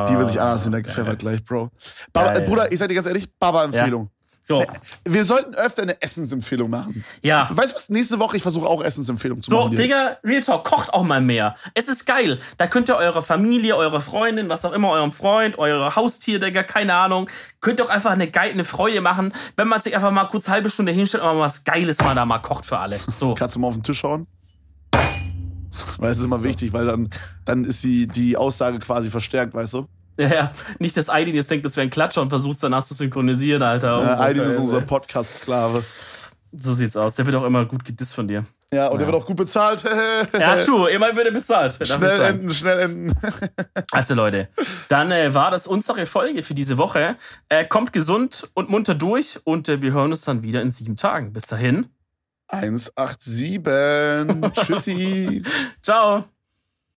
Die 0.09 0.19
will 0.19 0.27
sich 0.27 0.41
anders 0.41 0.65
hintergepfeffert 0.65 1.21
gleich, 1.21 1.45
Bro. 1.45 1.71
Baba, 2.13 2.33
Ah, 2.37 2.41
Bruder, 2.41 2.73
ich 2.73 2.79
sag 2.79 2.89
dir 2.89 2.95
ganz 2.97 3.07
ehrlich, 3.07 3.29
Baba-Empfehlung. 3.39 4.11
So, 4.45 4.65
Wir 5.05 5.25
sollten 5.25 5.55
öfter 5.55 5.83
eine 5.83 6.03
Essensempfehlung 6.03 6.69
machen. 6.69 7.05
ja. 7.23 7.49
Weißt 7.53 7.73
du 7.73 7.77
was? 7.77 7.89
Nächste 7.91 8.19
Woche, 8.19 8.37
ich 8.37 8.43
versuche 8.43 8.67
auch 8.67 8.83
Essensempfehlungen 8.83 9.41
zu 9.43 9.51
So, 9.51 9.59
machen. 9.59 9.71
dir. 9.73 9.77
Digga, 9.83 10.17
Real 10.25 10.43
Talk, 10.43 10.65
kocht 10.65 10.93
auch 10.93 11.05
mal 11.05 11.21
mehr. 11.21 11.55
Es 11.75 11.89
ist 11.89 12.07
geil. 12.07 12.41
Da 12.59 12.67
könnt 12.67 12.89
ihr 12.89 12.97
eure 12.97 13.23
Familie, 13.23 13.77
eure 13.77 14.01
Freundin, 14.01 14.49
was 14.49 14.65
auch 14.65 14.73
immer, 14.73 14.91
eurem 14.91 15.13
Freund, 15.13 15.59
eure 15.59 15.95
Haustier, 15.95 16.41
Digga, 16.41 16.65
keine 16.65 16.95
Ahnung, 16.95 17.31
könnt 17.61 17.79
ihr 17.79 17.85
auch 17.87 17.91
einfach 17.91 18.11
eine 18.11 18.29
geile 18.31 18.53
eine 18.53 18.65
Freude 18.65 19.01
machen, 19.01 19.33
wenn 19.57 19.69
man 19.69 19.81
sich 19.81 19.95
einfach 19.95 20.11
mal 20.11 20.25
kurz 20.25 20.49
halbe 20.49 20.69
Stunde 20.71 20.91
hinstellt 20.93 21.23
und 21.23 21.37
mal 21.37 21.41
was 21.45 21.63
Geiles 21.63 22.01
mal 22.01 22.15
da 22.17 22.25
mal 22.27 22.39
kocht 22.41 22.67
für 22.67 22.79
alle. 22.79 22.99
So. 22.99 23.35
Kannst 23.39 23.55
du 23.55 23.61
mal 23.61 23.69
auf 23.69 23.75
den 23.75 23.85
Tisch 23.85 24.03
hauen? 24.03 24.27
Weil 25.99 26.11
es 26.13 26.19
ist 26.19 26.25
immer 26.25 26.43
wichtig, 26.43 26.73
weil 26.73 26.85
dann, 26.85 27.09
dann 27.45 27.65
ist 27.65 27.83
die, 27.83 28.07
die 28.07 28.37
Aussage 28.37 28.79
quasi 28.79 29.09
verstärkt, 29.09 29.55
weißt 29.55 29.75
du? 29.75 29.87
Ja, 30.19 30.29
ja. 30.29 30.53
Nicht, 30.79 30.97
dass 30.97 31.09
Aidin 31.09 31.35
jetzt 31.35 31.51
denkt, 31.51 31.65
das 31.65 31.77
wäre 31.77 31.87
ein 31.87 31.91
Klatscher 31.91 32.23
und 32.23 32.29
versucht 32.29 32.63
danach 32.63 32.85
zu 32.85 32.95
synchronisieren, 32.95 33.63
Alter. 33.63 34.03
Ja, 34.03 34.21
Aidin 34.21 34.43
ist 34.45 34.59
unser 34.59 34.83
Podcast-Sklave. 34.83 35.83
So 36.59 36.75
sieht's 36.75 36.97
aus. 36.97 37.15
Der 37.15 37.25
wird 37.27 37.37
auch 37.37 37.45
immer 37.45 37.65
gut 37.65 37.85
gedisst 37.85 38.15
von 38.15 38.29
dir. 38.29 38.45
Ja, 38.75 38.87
und 38.89 38.99
der 38.99 39.07
Ja. 39.07 39.13
wird 39.13 39.23
auch 39.23 39.27
gut 39.27 39.37
bezahlt. 39.37 39.85
Ja, 40.39 40.57
true. 40.57 40.91
Immerhin 40.91 41.15
wird 41.17 41.27
er 41.27 41.33
bezahlt. 41.33 41.79
Schnell 41.87 42.21
enden, 42.23 42.51
schnell 42.51 42.79
enden. 42.81 43.15
Also 43.91 44.15
Leute, 44.15 44.49
dann 44.89 45.13
äh, 45.13 45.35
war 45.35 45.51
das 45.51 45.67
unsere 45.67 46.07
Folge 46.07 46.43
für 46.43 46.55
diese 46.55 46.79
Woche. 46.79 47.17
Äh, 47.51 47.67
kommt 47.67 47.93
gesund 47.93 48.49
und 48.55 48.71
munter 48.71 48.95
durch 48.95 49.39
und 49.45 49.69
äh, 49.69 49.83
wir 49.83 49.93
hören 49.93 50.11
uns 50.11 50.23
dann 50.23 50.43
wieder 50.43 50.63
in 50.63 50.71
sieben 50.71 50.97
Tagen. 50.97 51.33
Bis 51.35 51.47
dahin. 51.47 51.87
187. 52.49 54.53
Tschüssi. 54.53 55.43
Ciao. 55.83 56.32